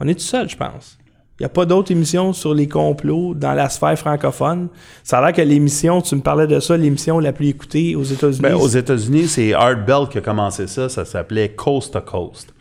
on 0.00 0.08
est 0.08 0.14
tout 0.14 0.20
seul, 0.20 0.48
je 0.48 0.56
pense. 0.56 0.98
Il 1.38 1.44
n'y 1.44 1.46
a 1.46 1.50
pas 1.50 1.64
d'autres 1.64 1.90
émissions 1.90 2.34
sur 2.34 2.52
les 2.52 2.68
complots 2.68 3.32
dans 3.34 3.54
la 3.54 3.70
sphère 3.70 3.98
francophone. 3.98 4.68
Ça 5.02 5.18
a 5.18 5.24
l'air 5.24 5.32
que 5.32 5.40
l'émission, 5.40 6.02
tu 6.02 6.14
me 6.14 6.20
parlais 6.20 6.46
de 6.46 6.60
ça, 6.60 6.76
l'émission 6.76 7.18
la 7.18 7.32
plus 7.32 7.48
écoutée 7.48 7.96
aux 7.96 8.02
États-Unis. 8.02 8.42
Ben, 8.42 8.54
aux 8.56 8.68
États-Unis, 8.68 9.26
c'est 9.26 9.54
Art 9.54 9.82
Bell 9.86 10.06
qui 10.10 10.18
a 10.18 10.20
commencé 10.20 10.66
ça. 10.66 10.90
Ça 10.90 11.06
s'appelait 11.06 11.50
Coast 11.50 11.94
to 11.94 12.00
Coast. 12.02 12.52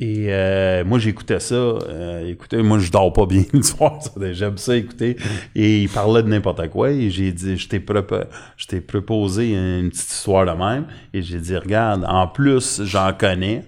Et 0.00 0.26
euh, 0.30 0.84
moi, 0.84 0.98
j'écoutais 0.98 1.38
ça. 1.38 1.54
euh, 1.54 2.28
écoutez, 2.28 2.60
moi, 2.60 2.80
je 2.80 2.90
dors 2.90 3.12
pas 3.12 3.24
bien 3.26 3.44
le 3.52 3.62
soir. 3.62 4.00
J'aime 4.32 4.58
ça 4.58 4.74
écouter. 4.74 5.16
Et 5.54 5.82
il 5.82 5.88
parlait 5.88 6.24
de 6.24 6.28
n'importe 6.28 6.68
quoi. 6.70 6.90
Et 6.90 7.08
j'ai 7.08 7.30
dit, 7.30 7.56
je 7.56 7.68
t'ai 7.68 8.80
proposé 8.80 9.52
une 9.52 9.90
petite 9.90 10.10
histoire 10.10 10.44
de 10.44 10.58
même. 10.60 10.86
Et 11.14 11.22
j'ai 11.22 11.38
dit, 11.38 11.56
regarde, 11.56 12.04
en 12.08 12.26
plus, 12.26 12.82
j'en 12.82 13.12
connais. 13.12 13.62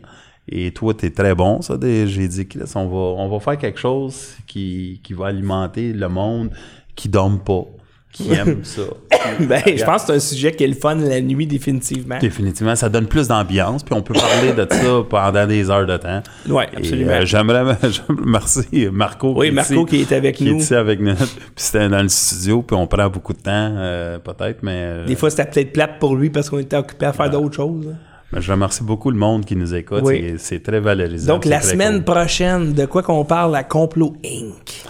Et 0.49 0.71
toi, 0.73 0.93
t'es 0.95 1.11
très 1.11 1.35
bon, 1.35 1.63
ça. 1.63 1.77
J'ai 1.81 2.29
dit, 2.29 2.47
on 2.75 2.87
va, 2.87 2.97
on 3.23 3.29
va 3.29 3.41
faire 3.41 3.57
quelque 3.59 3.81
chose 3.81 4.35
qui, 4.47 5.01
qui 5.03 5.15
va 5.15 5.27
alimenter 5.29 5.93
le 5.93 6.09
monde 6.09 6.51
qui 6.95 7.09
dorme 7.09 7.41
pas, 7.41 7.65
qui 8.13 8.33
aime 8.33 8.63
ça. 8.65 8.83
Ben, 9.41 9.63
je 9.67 9.83
pense 9.85 10.03
que 10.03 10.09
c'est 10.09 10.13
un 10.17 10.21
sujet 10.21 10.53
qui 10.53 10.65
est 10.65 10.69
le 10.69 10.75
fun 10.75 10.97
la 10.97 11.19
nuit, 11.23 11.47
définitivement. 11.47 12.19
Définitivement, 12.19 12.77
ça 12.77 12.91
donne 12.91 13.07
plus 13.07 13.27
d'ambiance, 13.27 13.83
puis 13.83 13.95
on 13.95 14.03
peut 14.03 14.13
parler 14.13 14.53
de 14.53 14.67
ça 14.71 15.03
pendant 15.09 15.47
des 15.47 15.71
heures 15.71 15.87
de 15.87 15.97
temps. 15.97 16.23
Et, 16.47 16.77
absolument. 16.77 17.11
euh, 17.13 17.25
J'aimerais, 17.25 17.77
j'aime- 17.85 18.21
merci 18.27 18.87
Marco. 18.93 19.33
Oui, 19.35 19.47
est 19.47 19.51
Marco 19.51 19.73
ici, 19.73 19.87
qui 19.87 20.01
est 20.03 20.13
avec 20.13 20.37
qui 20.37 20.45
nous. 20.45 20.57
est 20.57 20.59
ici 20.59 20.75
avec 20.75 21.01
nous. 21.01 21.15
Puis 21.17 21.27
c'était 21.57 21.89
dans 21.89 22.03
le 22.03 22.11
studio, 22.11 22.61
puis 22.61 22.77
on 22.77 22.87
prend 22.87 23.09
beaucoup 23.09 23.33
de 23.33 23.39
temps, 23.39 23.51
euh, 23.79 24.19
peut-être, 24.19 24.63
mais 24.63 24.73
euh, 24.85 25.07
Des 25.07 25.17
fois, 25.17 25.31
c'était 25.31 25.47
peut-être 25.47 25.73
plate 25.73 25.99
pour 25.99 26.15
lui 26.17 26.29
parce 26.29 26.51
qu'on 26.51 26.59
était 26.59 26.77
occupé 26.77 27.07
à 27.07 27.15
faire 27.15 27.31
d'autres 27.31 27.57
choses. 27.57 27.89
hein. 27.91 27.97
Mais 28.33 28.41
je 28.41 28.51
remercie 28.53 28.83
beaucoup 28.83 29.11
le 29.11 29.17
monde 29.17 29.45
qui 29.45 29.57
nous 29.57 29.75
écoute. 29.75 30.03
Oui. 30.03 30.35
C'est- 30.39 30.61
très 30.63 30.81
valorisant. 30.81 31.35
Donc, 31.35 31.45
la 31.45 31.61
semaine 31.61 32.03
cool. 32.05 32.15
prochaine, 32.15 32.73
de 32.73 32.87
quoi 32.87 33.03
qu'on 33.03 33.25
parle 33.25 33.55
à 33.57 33.63
Complot 33.65 34.17
Inc? 34.25 34.83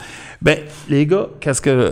Ben, 0.42 0.58
les 0.88 1.06
gars, 1.06 1.28
qu'est-ce 1.40 1.60
que 1.60 1.70
euh, 1.70 1.90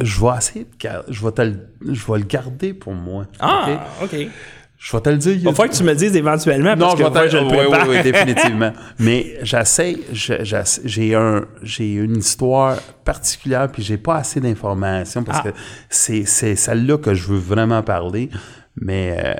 je 0.00 0.20
vais 0.20 0.36
essayer 0.38 0.64
de, 0.64 0.88
je 1.08 1.24
vais 1.24 1.32
te 1.32 1.42
le, 1.42 1.56
je 1.92 2.04
vais 2.12 2.18
le 2.18 2.24
garder 2.24 2.74
pour 2.74 2.94
moi. 2.94 3.24
Ah, 3.40 3.68
ok? 4.02 4.16
Je 4.76 4.92
vais 4.94 5.00
te 5.00 5.08
le 5.08 5.16
dire. 5.16 5.32
il 5.36 5.40
falloir 5.44 5.68
que 5.70 5.74
tu 5.76 5.82
me 5.82 5.90
le 5.90 5.94
dises 5.96 6.14
éventuellement 6.14 6.76
parce 6.76 6.80
Non, 6.80 6.92
que 6.92 6.98
je 6.98 7.04
vais 7.04 7.10
moi, 7.10 7.26
je 7.28 7.36
le 7.38 7.44
oui, 7.44 7.50
oui, 7.52 7.56
prépare. 7.68 7.88
oui, 7.88 8.02
définitivement. 8.12 8.72
Mais 8.98 9.38
j'essaie, 9.42 9.96
je- 10.12 10.42
j'essa- 10.44 10.82
j'ai 10.84 11.14
un, 11.14 11.46
j'ai 11.62 11.94
une 11.94 12.18
histoire 12.18 12.76
particulière, 13.04 13.70
puis 13.72 13.82
j'ai 13.82 13.96
pas 13.96 14.16
assez 14.16 14.40
d'informations 14.40 15.22
parce 15.22 15.38
Ah. 15.42 15.50
que 15.50 15.54
c'est, 15.88 16.24
c'est 16.26 16.54
celle-là 16.56 16.98
que 16.98 17.14
je 17.14 17.28
veux 17.28 17.38
vraiment 17.38 17.82
parler, 17.82 18.28
mais 18.76 19.16
euh, 19.16 19.34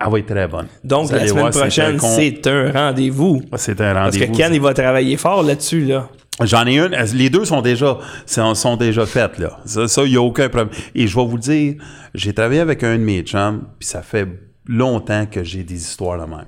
elle 0.00 0.12
va 0.12 0.18
être 0.18 0.26
très 0.26 0.48
bonne. 0.48 0.66
Donc, 0.84 1.06
Vous 1.08 1.14
la 1.14 1.26
semaine 1.26 1.40
voir, 1.40 1.50
prochaine, 1.50 1.98
c'est 1.98 2.46
un 2.46 2.70
rendez-vous. 2.72 3.42
c'est 3.56 3.80
un 3.80 3.94
Parce 3.94 4.16
que 4.16 4.20
rendez-vous. 4.24 4.36
Ken, 4.38 4.54
il 4.54 4.60
va 4.60 4.74
travailler 4.74 5.16
fort 5.16 5.42
là-dessus, 5.42 5.84
là. 5.84 6.08
J'en 6.42 6.66
ai 6.66 6.78
une. 6.78 6.94
Les 7.14 7.30
deux 7.30 7.44
sont 7.44 7.62
déjà, 7.62 7.98
sont, 8.26 8.76
déjà 8.76 9.06
faites, 9.06 9.38
là. 9.38 9.58
Ça, 9.64 10.02
il 10.04 10.10
n'y 10.10 10.16
a 10.16 10.22
aucun 10.22 10.48
problème. 10.48 10.70
Et 10.94 11.06
je 11.06 11.16
vais 11.16 11.24
vous 11.24 11.36
le 11.36 11.42
dire, 11.42 11.74
j'ai 12.14 12.32
travaillé 12.32 12.60
avec 12.60 12.84
un 12.84 12.96
de 12.96 13.02
mes 13.02 13.22
chums, 13.22 13.64
puis 13.78 13.88
ça 13.88 14.02
fait 14.02 14.28
longtemps 14.66 15.26
que 15.26 15.42
j'ai 15.42 15.64
des 15.64 15.76
histoires 15.76 16.18
de 16.18 16.30
même. 16.30 16.44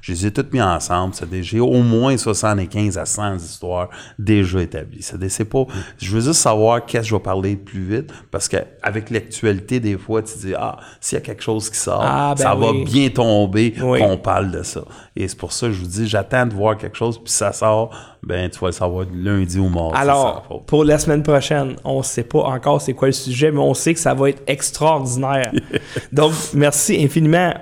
Je 0.00 0.12
les 0.12 0.26
ai 0.26 0.30
toutes 0.32 0.52
mis 0.52 0.60
ensemble. 0.62 1.14
J'ai 1.40 1.60
au 1.60 1.82
moins 1.82 2.16
75 2.16 2.98
à 2.98 3.06
100 3.06 3.36
histoires 3.36 3.88
déjà 4.18 4.60
établies. 4.62 5.02
C'est 5.28 5.44
pas, 5.44 5.64
je 5.98 6.10
veux 6.12 6.20
juste 6.20 6.40
savoir 6.40 6.84
qu'est-ce 6.84 7.02
que 7.04 7.08
je 7.08 7.14
vais 7.14 7.20
parler 7.22 7.56
plus 7.56 7.82
vite, 7.82 8.12
parce 8.30 8.48
qu'avec 8.48 9.10
l'actualité, 9.10 9.80
des 9.80 9.96
fois, 9.96 10.22
tu 10.22 10.36
dis, 10.38 10.54
ah, 10.56 10.78
s'il 11.00 11.16
y 11.18 11.22
a 11.22 11.24
quelque 11.24 11.42
chose 11.42 11.70
qui 11.70 11.78
sort, 11.78 12.02
Ah, 12.04 12.34
ben 12.36 12.42
ça 12.42 12.54
va 12.54 12.72
bien 12.84 13.08
tomber 13.10 13.74
Oui. 13.82 14.00
qu'on 14.00 14.16
parle 14.18 14.50
de 14.50 14.62
ça. 14.62 14.82
Et 15.16 15.26
c'est 15.28 15.38
pour 15.38 15.52
ça 15.52 15.66
que 15.68 15.72
je 15.72 15.80
vous 15.80 15.86
dis, 15.86 16.06
j'attends 16.08 16.46
de 16.46 16.54
voir 16.54 16.76
quelque 16.76 16.96
chose, 16.96 17.18
puis 17.18 17.30
si 17.30 17.36
ça 17.38 17.52
sort, 17.52 17.90
ben 18.22 18.48
tu 18.50 18.58
vas 18.60 18.68
le 18.68 18.72
savoir 18.72 19.06
lundi 19.12 19.58
ou 19.58 19.68
mardi. 19.68 19.96
Alors, 19.96 20.62
pour 20.66 20.84
la 20.84 20.98
semaine 20.98 21.22
prochaine, 21.22 21.76
on 21.84 21.98
ne 21.98 22.02
sait 22.02 22.24
pas 22.24 22.40
encore 22.40 22.80
c'est 22.80 22.94
quoi 22.94 23.08
le 23.08 23.12
sujet, 23.12 23.50
mais 23.50 23.58
on 23.60 23.74
sait 23.74 23.94
que 23.94 24.00
ça 24.00 24.14
va 24.14 24.30
être 24.30 24.42
extraordinaire. 24.46 25.50
Donc, 26.12 26.32
merci 26.54 27.02
infiniment 27.02 27.52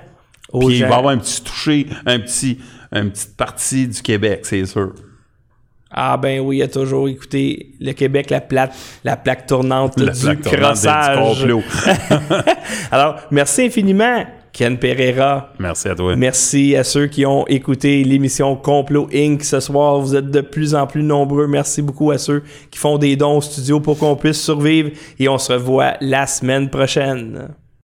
Puis 0.59 0.77
il 0.79 0.85
va 0.85 0.97
avoir 0.97 1.13
un 1.13 1.17
petit 1.17 1.41
toucher, 1.43 1.87
un 2.05 2.19
petit, 2.19 2.59
une 2.91 3.11
petite 3.11 3.35
partie 3.37 3.87
du 3.87 4.01
Québec, 4.01 4.41
c'est 4.43 4.65
sûr. 4.65 4.93
Ah 5.93 6.15
ben 6.15 6.39
oui, 6.39 6.57
il 6.57 6.59
y 6.59 6.63
a 6.63 6.69
toujours, 6.69 7.09
écoutez, 7.09 7.73
le 7.81 7.91
Québec, 7.91 8.29
la, 8.29 8.39
plate, 8.39 8.73
la 9.03 9.17
plaque 9.17 9.45
tournante 9.45 9.99
La 9.99 10.13
du 10.13 10.19
plaque 10.21 10.41
tournante 10.41 10.61
du 10.61 10.63
crossage. 10.63 11.39
complot. 11.39 11.63
Alors, 12.91 13.15
merci 13.29 13.63
infiniment, 13.63 14.23
Ken 14.53 14.77
Pereira. 14.77 15.51
Merci 15.59 15.89
à 15.89 15.95
toi. 15.95 16.15
Merci 16.15 16.77
à 16.77 16.85
ceux 16.85 17.07
qui 17.07 17.25
ont 17.25 17.45
écouté 17.47 18.05
l'émission 18.05 18.55
Complot 18.55 19.09
Inc. 19.13 19.43
ce 19.43 19.59
soir. 19.59 19.99
Vous 19.99 20.15
êtes 20.15 20.31
de 20.31 20.39
plus 20.39 20.75
en 20.75 20.87
plus 20.87 21.03
nombreux. 21.03 21.47
Merci 21.47 21.81
beaucoup 21.81 22.11
à 22.11 22.17
ceux 22.17 22.43
qui 22.69 22.79
font 22.79 22.97
des 22.97 23.17
dons 23.17 23.37
au 23.37 23.41
studio 23.41 23.81
pour 23.81 23.97
qu'on 23.97 24.15
puisse 24.15 24.41
survivre. 24.41 24.91
Et 25.19 25.27
on 25.27 25.37
se 25.37 25.51
revoit 25.51 25.95
la 25.99 26.25
semaine 26.25 26.69
prochaine. 26.69 27.49